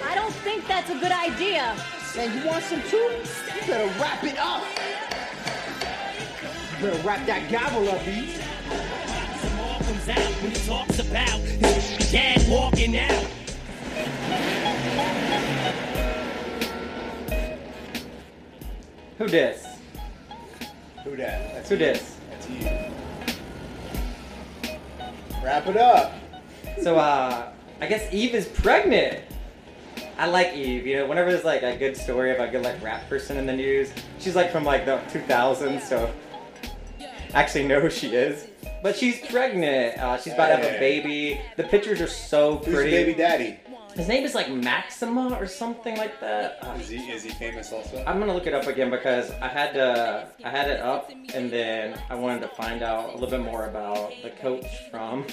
I 0.08 0.16
don't 0.16 0.34
think 0.34 0.68
that's 0.68 0.90
a 0.90 0.96
good 1.00 1.12
idea. 1.12 1.76
Man, 2.16 2.38
you 2.38 2.46
want 2.48 2.64
some 2.64 2.82
too? 2.84 2.98
You 2.98 3.68
better 3.68 4.00
wrap 4.00 4.24
it 4.24 4.38
up. 4.38 4.64
You 6.80 6.88
better 6.88 7.08
wrap 7.08 7.26
that 7.26 7.50
gavel 7.50 7.90
up, 7.90 8.04
dude. 8.06 8.30
comes 9.86 10.10
out 10.10 10.32
when 10.42 10.52
he 10.52 10.68
talks 10.68 11.00
about 11.00 11.40
his 11.40 12.12
dad 12.12 12.46
walking 12.50 12.98
out. 12.98 13.28
Who 19.18 19.28
dis? 19.28 19.66
Who 21.04 21.16
dat? 21.16 21.54
That's 21.54 21.70
Who 21.70 21.76
you. 21.76 21.80
dis? 21.80 22.18
That's 22.30 22.50
you. 22.50 22.68
Wrap 25.44 25.68
it 25.68 25.78
up. 25.78 26.14
So, 26.82 26.98
uh, 26.98 27.52
I 27.82 27.88
guess 27.88 28.12
Eve 28.14 28.36
is 28.36 28.48
pregnant. 28.48 29.20
I 30.18 30.28
like 30.28 30.54
Eve. 30.54 30.88
You 30.88 30.98
know, 30.98 31.08
whenever 31.08 31.32
there's 31.32 31.44
like 31.44 31.64
a 31.64 31.76
good 31.76 31.98
story 31.98 32.34
about 32.34 32.50
a 32.50 32.52
good 32.52 32.64
like 32.64 32.82
rap 32.82 33.08
person 33.10 33.38
in 33.38 33.46
the 33.46 33.54
news, 33.54 33.92
she's 34.20 34.36
like 34.36 34.52
from 34.52 34.64
like 34.64 34.86
the 34.86 34.98
2000s, 35.10 35.82
so 35.82 36.12
I 37.34 37.42
actually 37.42 37.68
know 37.68 37.80
who 37.82 37.90
she 37.90 38.16
is. 38.16 38.48
But 38.82 38.96
she's 38.96 39.26
pregnant. 39.28 39.98
Uh, 39.98 40.18
she's 40.18 40.34
about 40.34 40.48
to 40.48 40.56
have 40.58 40.76
a 40.76 40.80
baby. 40.80 41.42
The 41.58 41.64
pictures 41.64 42.00
are 42.02 42.08
so 42.08 42.58
pretty. 42.58 42.72
Who's 42.72 42.76
pretty. 42.76 42.92
baby 42.92 43.14
daddy? 43.14 43.60
His 43.96 44.10
name 44.10 44.26
is 44.26 44.36
like 44.36 44.52
Maxima 44.52 45.36
or 45.40 45.48
something 45.48 45.96
like 45.96 46.20
that. 46.20 46.60
Uh, 46.62 46.74
Is 46.80 46.90
he 46.90 46.98
is 46.98 47.24
he 47.24 47.30
famous 47.30 47.72
also? 47.72 48.04
I'm 48.06 48.20
gonna 48.20 48.34
look 48.34 48.46
it 48.46 48.54
up 48.54 48.68
again 48.68 48.90
because 48.90 49.32
I 49.42 49.48
had 49.48 49.74
to 49.74 50.28
I 50.44 50.50
had 50.50 50.70
it 50.70 50.82
up 50.82 51.12
and 51.34 51.50
then 51.50 51.98
I 52.10 52.16
wanted 52.16 52.42
to 52.42 52.50
find 52.50 52.84
out 52.84 53.12
a 53.12 53.14
little 53.14 53.30
bit 53.30 53.40
more 53.40 53.68
about 53.68 54.12
the 54.22 54.32
coach 54.32 54.66
from 54.92 55.26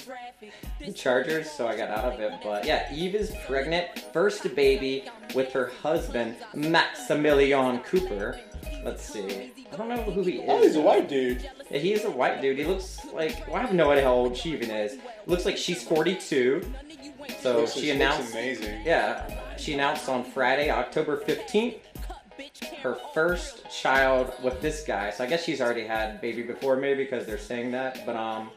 the 0.79 0.93
Chargers, 0.93 1.51
so 1.51 1.67
I 1.67 1.75
got 1.75 1.89
out 1.89 2.13
of 2.13 2.19
it. 2.21 2.31
But 2.41 2.65
yeah, 2.65 2.93
Eve 2.93 3.15
is 3.15 3.33
pregnant, 3.45 3.99
first 4.13 4.55
baby 4.55 5.03
with 5.35 5.51
her 5.51 5.67
husband 5.81 6.37
Maximilian 6.55 7.79
Cooper. 7.79 8.39
Let's 8.85 9.03
see. 9.03 9.51
I 9.71 9.75
don't 9.75 9.89
know 9.89 10.03
who 10.03 10.21
he 10.23 10.37
is. 10.37 10.45
Oh, 10.47 10.61
he's 10.61 10.75
a 10.75 10.81
white 10.81 11.09
dude. 11.09 11.49
Yeah, 11.69 11.79
he's 11.79 12.05
a 12.05 12.11
white 12.11 12.41
dude. 12.41 12.57
He 12.57 12.63
looks 12.65 13.03
like 13.13 13.45
well, 13.47 13.57
I 13.57 13.61
have 13.61 13.73
no 13.73 13.91
idea 13.91 14.05
how 14.05 14.13
old 14.13 14.37
she 14.37 14.51
even 14.53 14.71
is. 14.71 14.97
Looks 15.25 15.45
like 15.45 15.57
she's 15.57 15.83
42. 15.83 16.61
So 17.39 17.61
Looks- 17.61 17.73
she 17.73 17.89
announced. 17.91 18.31
amazing. 18.31 18.81
Yeah, 18.85 19.57
she 19.57 19.73
announced 19.73 20.07
on 20.09 20.23
Friday, 20.23 20.69
October 20.69 21.17
15th, 21.17 21.79
her 22.81 22.97
first 23.13 23.69
child 23.71 24.33
with 24.41 24.61
this 24.61 24.83
guy. 24.83 25.09
So 25.11 25.23
I 25.23 25.27
guess 25.27 25.43
she's 25.43 25.61
already 25.61 25.85
had 25.85 26.19
baby 26.21 26.41
before, 26.43 26.75
maybe 26.75 27.03
because 27.03 27.25
they're 27.25 27.37
saying 27.37 27.71
that. 27.71 28.05
But 28.05 28.15
um, 28.15 28.49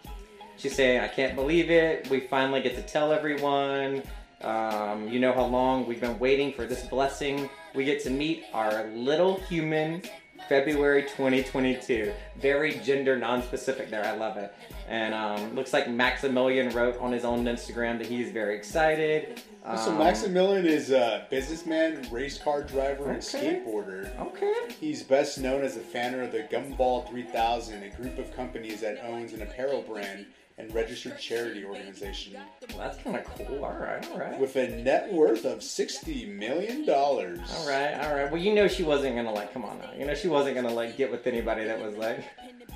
she's 0.56 0.74
saying, 0.74 1.00
I 1.00 1.08
can't 1.08 1.34
believe 1.36 1.70
it. 1.70 2.08
We 2.10 2.20
finally 2.20 2.60
get 2.62 2.74
to 2.76 2.82
tell 2.82 3.12
everyone. 3.12 4.02
Um, 4.42 5.08
you 5.08 5.18
know 5.20 5.32
how 5.32 5.44
long 5.46 5.86
we've 5.86 6.00
been 6.00 6.18
waiting 6.18 6.52
for 6.52 6.66
this 6.66 6.82
blessing. 6.86 7.48
We 7.74 7.84
get 7.84 8.02
to 8.04 8.10
meet 8.10 8.44
our 8.52 8.84
little 8.88 9.40
human 9.40 10.02
February 10.48 11.02
2022. 11.02 12.12
Very 12.36 12.78
gender 12.80 13.18
non-specific 13.18 13.90
there. 13.90 14.04
I 14.04 14.16
love 14.16 14.36
it. 14.36 14.54
And 14.88 15.14
um, 15.14 15.54
looks 15.54 15.72
like 15.72 15.88
Maximilian 15.90 16.70
wrote 16.70 16.98
on 16.98 17.12
his 17.12 17.24
own 17.24 17.44
Instagram 17.44 17.98
that 17.98 18.06
he's 18.06 18.30
very 18.30 18.56
excited. 18.56 19.42
so 19.64 19.90
Um, 19.90 19.98
Maximilian 19.98 20.66
is 20.66 20.90
a 20.90 21.26
businessman, 21.28 22.06
race 22.10 22.38
car 22.38 22.62
driver, 22.62 23.10
and 23.10 23.20
skateboarder. 23.20 24.16
Okay. 24.20 24.54
He's 24.80 25.02
best 25.02 25.38
known 25.38 25.62
as 25.62 25.74
the 25.74 25.80
founder 25.80 26.22
of 26.22 26.32
the 26.32 26.42
Gumball 26.44 27.08
3000, 27.08 27.82
a 27.82 27.90
group 27.90 28.18
of 28.18 28.34
companies 28.36 28.80
that 28.80 29.04
owns 29.04 29.32
an 29.32 29.42
apparel 29.42 29.82
brand 29.82 30.26
and 30.58 30.74
registered 30.74 31.18
charity 31.18 31.64
organization. 31.64 32.34
Well, 32.70 32.78
that's 32.78 32.98
kind 33.02 33.16
of 33.16 33.24
cool. 33.24 33.64
All 33.64 33.76
right, 33.76 34.06
all 34.10 34.18
right. 34.18 34.38
With 34.38 34.56
a 34.56 34.68
net 34.68 35.12
worth 35.12 35.44
of 35.44 35.58
$60 35.58 36.28
million. 36.36 36.88
All 36.88 37.22
right, 37.66 37.94
all 37.94 38.14
right. 38.14 38.30
Well, 38.30 38.40
you 38.40 38.54
know 38.54 38.66
she 38.68 38.82
wasn't 38.82 39.16
gonna 39.16 39.32
like. 39.32 39.52
Come 39.52 39.64
on 39.64 39.78
now. 39.78 39.90
You 39.98 40.06
know 40.06 40.14
she 40.14 40.28
wasn't 40.28 40.54
gonna 40.56 40.72
like 40.72 40.96
get 40.96 41.10
with 41.10 41.26
anybody 41.26 41.64
that 41.64 41.80
was 41.80 41.96
like. 41.96 42.24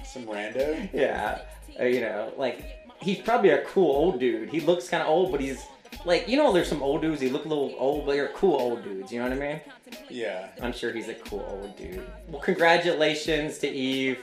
Some 0.05 0.25
rando. 0.25 0.89
Yeah. 0.93 1.43
Uh, 1.79 1.85
you 1.85 2.01
know, 2.01 2.33
like 2.37 2.65
he's 3.01 3.19
probably 3.19 3.51
a 3.51 3.63
cool 3.65 3.91
old 3.91 4.21
dude. 4.21 4.51
He 4.51 4.61
looks 4.61 4.89
kind 4.89 5.03
of 5.03 5.09
old, 5.09 5.31
but 5.31 5.41
he's 5.41 5.65
like, 6.05 6.29
you 6.29 6.37
know, 6.37 6.53
there's 6.53 6.69
some 6.69 6.83
old 6.83 7.03
dudes. 7.03 7.21
He 7.21 7.29
look 7.29 7.45
a 7.45 7.49
little 7.49 7.75
old, 7.79 8.07
but 8.07 8.13
they're 8.13 8.29
cool 8.29 8.55
old 8.55 8.83
dudes. 8.83 9.13
You 9.13 9.21
know 9.21 9.29
what 9.29 9.37
I 9.37 9.41
mean? 9.41 9.61
Yeah. 10.09 10.49
I'm 10.63 10.73
sure 10.73 10.93
he's 10.93 11.09
a 11.09 11.15
cool 11.15 11.47
old 11.49 11.77
dude. 11.77 12.07
Well, 12.29 12.41
congratulations 12.41 13.59
to 13.59 13.69
Eve. 13.69 14.19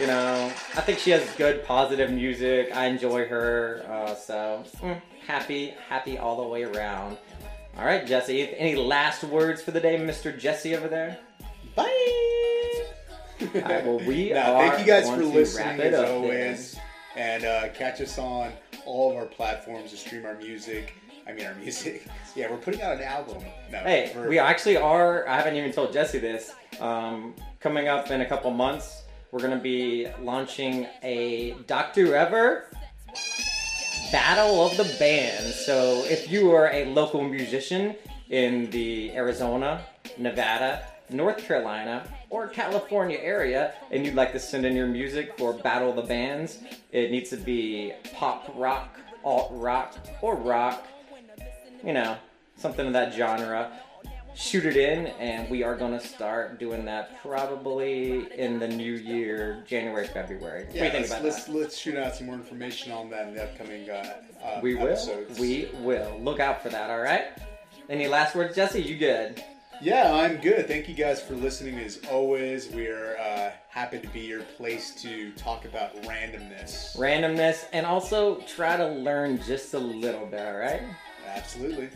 You 0.00 0.06
know, 0.06 0.46
I 0.74 0.80
think 0.80 0.98
she 0.98 1.10
has 1.10 1.28
good, 1.36 1.64
positive 1.64 2.10
music. 2.10 2.74
I 2.74 2.86
enjoy 2.86 3.26
her. 3.26 3.84
Uh, 3.88 4.14
so, 4.14 4.64
mm, 4.80 5.00
happy, 5.26 5.74
happy 5.88 6.16
all 6.18 6.42
the 6.42 6.48
way 6.48 6.62
around. 6.64 7.18
All 7.76 7.84
right, 7.84 8.06
Jesse. 8.06 8.54
Any 8.56 8.74
last 8.74 9.22
words 9.24 9.62
for 9.62 9.70
the 9.70 9.80
day, 9.80 9.96
Mr. 9.98 10.36
Jesse 10.36 10.74
over 10.74 10.88
there? 10.88 11.18
Bye. 11.74 11.84
All 13.40 13.60
right, 13.60 13.84
well, 13.84 13.98
we 14.06 14.30
Now, 14.34 14.54
are 14.54 14.68
thank 14.68 14.80
you 14.80 14.86
guys 14.86 15.08
for 15.10 15.22
listening 15.24 15.80
as 15.80 16.08
always. 16.08 16.78
and 17.16 17.44
uh, 17.44 17.68
catch 17.74 18.00
us 18.00 18.18
on 18.18 18.52
all 18.86 19.10
of 19.10 19.16
our 19.16 19.26
platforms 19.26 19.90
to 19.90 19.96
stream 19.96 20.24
our 20.24 20.36
music. 20.36 20.94
I 21.26 21.32
mean, 21.32 21.46
our 21.46 21.54
music. 21.56 22.06
Yeah, 22.34 22.50
we're 22.50 22.56
putting 22.56 22.80
out 22.80 22.96
an 22.96 23.02
album. 23.02 23.42
No, 23.70 23.78
Hey, 23.80 24.14
we 24.26 24.38
actually 24.38 24.76
are. 24.78 25.28
I 25.28 25.36
haven't 25.36 25.56
even 25.56 25.70
told 25.72 25.92
Jesse 25.92 26.18
this. 26.18 26.54
Um, 26.80 27.34
coming 27.60 27.88
up 27.88 28.10
in 28.10 28.22
a 28.22 28.26
couple 28.26 28.50
months, 28.50 29.02
we're 29.32 29.40
gonna 29.40 29.56
be 29.58 30.06
launching 30.20 30.86
a 31.02 31.56
Doctor 31.66 32.06
Whoever 32.06 32.66
Battle 34.12 34.64
of 34.64 34.76
the 34.76 34.94
Bands. 35.00 35.56
So 35.66 36.04
if 36.04 36.30
you 36.30 36.52
are 36.52 36.70
a 36.70 36.84
local 36.84 37.24
musician 37.24 37.96
in 38.30 38.70
the 38.70 39.10
Arizona, 39.16 39.84
Nevada, 40.18 40.86
North 41.10 41.38
Carolina, 41.38 42.06
or 42.30 42.46
California 42.46 43.18
area, 43.20 43.74
and 43.90 44.06
you'd 44.06 44.14
like 44.14 44.32
to 44.32 44.38
send 44.38 44.64
in 44.64 44.76
your 44.76 44.86
music 44.86 45.36
for 45.36 45.52
Battle 45.52 45.90
of 45.90 45.96
the 45.96 46.02
Bands, 46.02 46.60
it 46.92 47.10
needs 47.10 47.30
to 47.30 47.36
be 47.36 47.92
pop 48.14 48.52
rock, 48.54 49.00
alt 49.24 49.48
rock, 49.52 49.96
or 50.20 50.36
rock 50.36 50.86
you 51.84 51.92
know, 51.92 52.16
something 52.56 52.86
of 52.86 52.92
that 52.92 53.12
genre. 53.12 53.72
Shoot 54.34 54.64
it 54.64 54.76
in, 54.76 55.08
and 55.18 55.48
we 55.50 55.62
are 55.62 55.76
going 55.76 55.92
to 55.98 56.04
start 56.04 56.58
doing 56.58 56.86
that 56.86 57.20
probably 57.20 58.26
in 58.38 58.58
the 58.58 58.66
new 58.66 58.94
year, 58.94 59.62
January, 59.66 60.06
February. 60.06 60.64
What 60.64 60.72
do 60.72 60.78
Yeah, 60.78 60.84
you 60.86 60.90
think 60.90 61.00
let's, 61.02 61.10
about 61.12 61.24
let's, 61.24 61.44
that? 61.44 61.54
let's 61.54 61.78
shoot 61.78 61.96
out 61.96 62.16
some 62.16 62.26
more 62.26 62.36
information 62.36 62.92
on 62.92 63.10
that 63.10 63.28
in 63.28 63.34
the 63.34 63.42
upcoming 63.44 63.90
uh, 63.90 64.20
uh, 64.42 64.60
We 64.62 64.74
will. 64.74 64.88
episodes. 64.88 65.38
We 65.38 65.68
will. 65.80 66.18
Look 66.20 66.40
out 66.40 66.62
for 66.62 66.70
that, 66.70 66.90
all 66.90 67.00
right? 67.00 67.26
Any 67.90 68.08
last 68.08 68.34
words, 68.34 68.56
Jesse? 68.56 68.80
You 68.80 68.96
good? 68.96 69.44
Yeah, 69.82 70.12
I'm 70.14 70.38
good. 70.38 70.66
Thank 70.66 70.88
you 70.88 70.94
guys 70.94 71.20
for 71.20 71.34
listening. 71.34 71.78
As 71.78 72.00
always, 72.10 72.70
we 72.70 72.86
are 72.86 73.16
uh, 73.18 73.50
happy 73.68 73.98
to 73.98 74.08
be 74.08 74.20
your 74.20 74.42
place 74.42 74.94
to 75.02 75.30
talk 75.32 75.64
about 75.66 75.94
randomness. 76.04 76.96
Randomness, 76.96 77.64
and 77.72 77.84
also 77.84 78.36
try 78.46 78.76
to 78.78 78.88
learn 78.88 79.42
just 79.42 79.74
a 79.74 79.78
little 79.78 80.24
bit, 80.26 80.40
all 80.40 80.56
right? 80.56 80.82
Absolutely. 81.34 81.90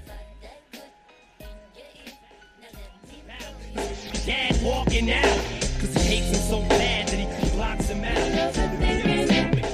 Dad 4.26 4.60
walking 4.60 5.12
out, 5.12 5.38
cause 5.78 5.94
he 5.94 6.16
hates 6.16 6.30
him 6.30 6.34
so 6.34 6.60
bad 6.68 7.06
that 7.06 7.16
he 7.16 7.26
blocks 7.50 7.88
him 7.88 8.02
out. 8.02 8.16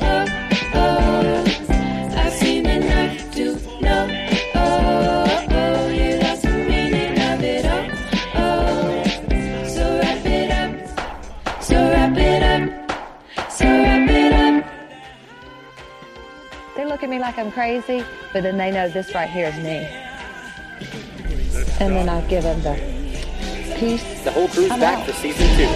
Oh, 0.03 0.27
oh. 0.75 1.45
I've 2.15 2.35
seen 2.35 2.67
enough 2.67 3.33
to 3.35 3.55
know. 3.81 4.07
Oh, 4.55 5.47
oh, 5.51 5.89
you 5.89 6.19
lost 6.19 6.43
the 6.43 6.51
meaning 6.51 7.19
of 7.19 7.43
it 7.43 7.65
all. 7.65 7.89
Oh, 8.35 9.03
so 9.67 9.99
wrap 9.99 10.27
it 10.27 10.51
up. 10.51 10.71
So 11.63 11.75
wrap 11.91 12.19
it 12.19 12.43
up. 12.43 13.51
So 13.51 13.65
wrap 13.65 14.11
it 14.11 14.33
up. 14.35 14.65
They 16.77 16.85
look 16.85 17.03
at 17.03 17.09
me 17.09 17.19
like 17.19 17.39
I'm 17.39 17.51
crazy, 17.51 18.05
but 18.35 18.43
then 18.43 18.59
they 18.59 18.71
know 18.71 18.91
this 18.91 19.15
right 19.15 19.31
here 19.31 19.47
is 19.49 19.57
me. 19.57 19.89
And 21.81 21.97
then 21.97 22.11
I 22.11 22.21
give 22.29 22.43
them 22.43 22.61
the 22.63 23.02
peace. 23.83 24.25
The 24.25 24.31
whole 24.31 24.49
crew's 24.49 24.71
I'm 24.71 24.81
back 24.81 24.99
out. 24.99 25.07
for 25.07 25.13
season 25.13 25.47
two. 25.57 25.67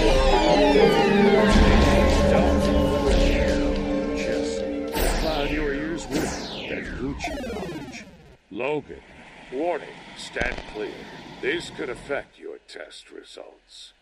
Cloud 5.20 5.50
your 5.50 5.74
ears 5.74 6.06
with 6.08 6.22
that 6.70 6.84
Gucci 6.84 7.34
knowledge. 7.52 8.04
Logan, 8.50 9.00
warning, 9.52 9.88
stand 10.16 10.56
clear. 10.72 10.92
This 11.42 11.70
could 11.70 11.90
affect 11.90 12.38
your 12.38 12.58
test 12.68 13.10
results. 13.10 13.92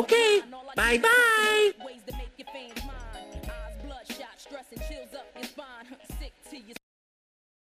Okay, 0.00 0.42
bye 0.74 0.98
bye. 0.98 1.72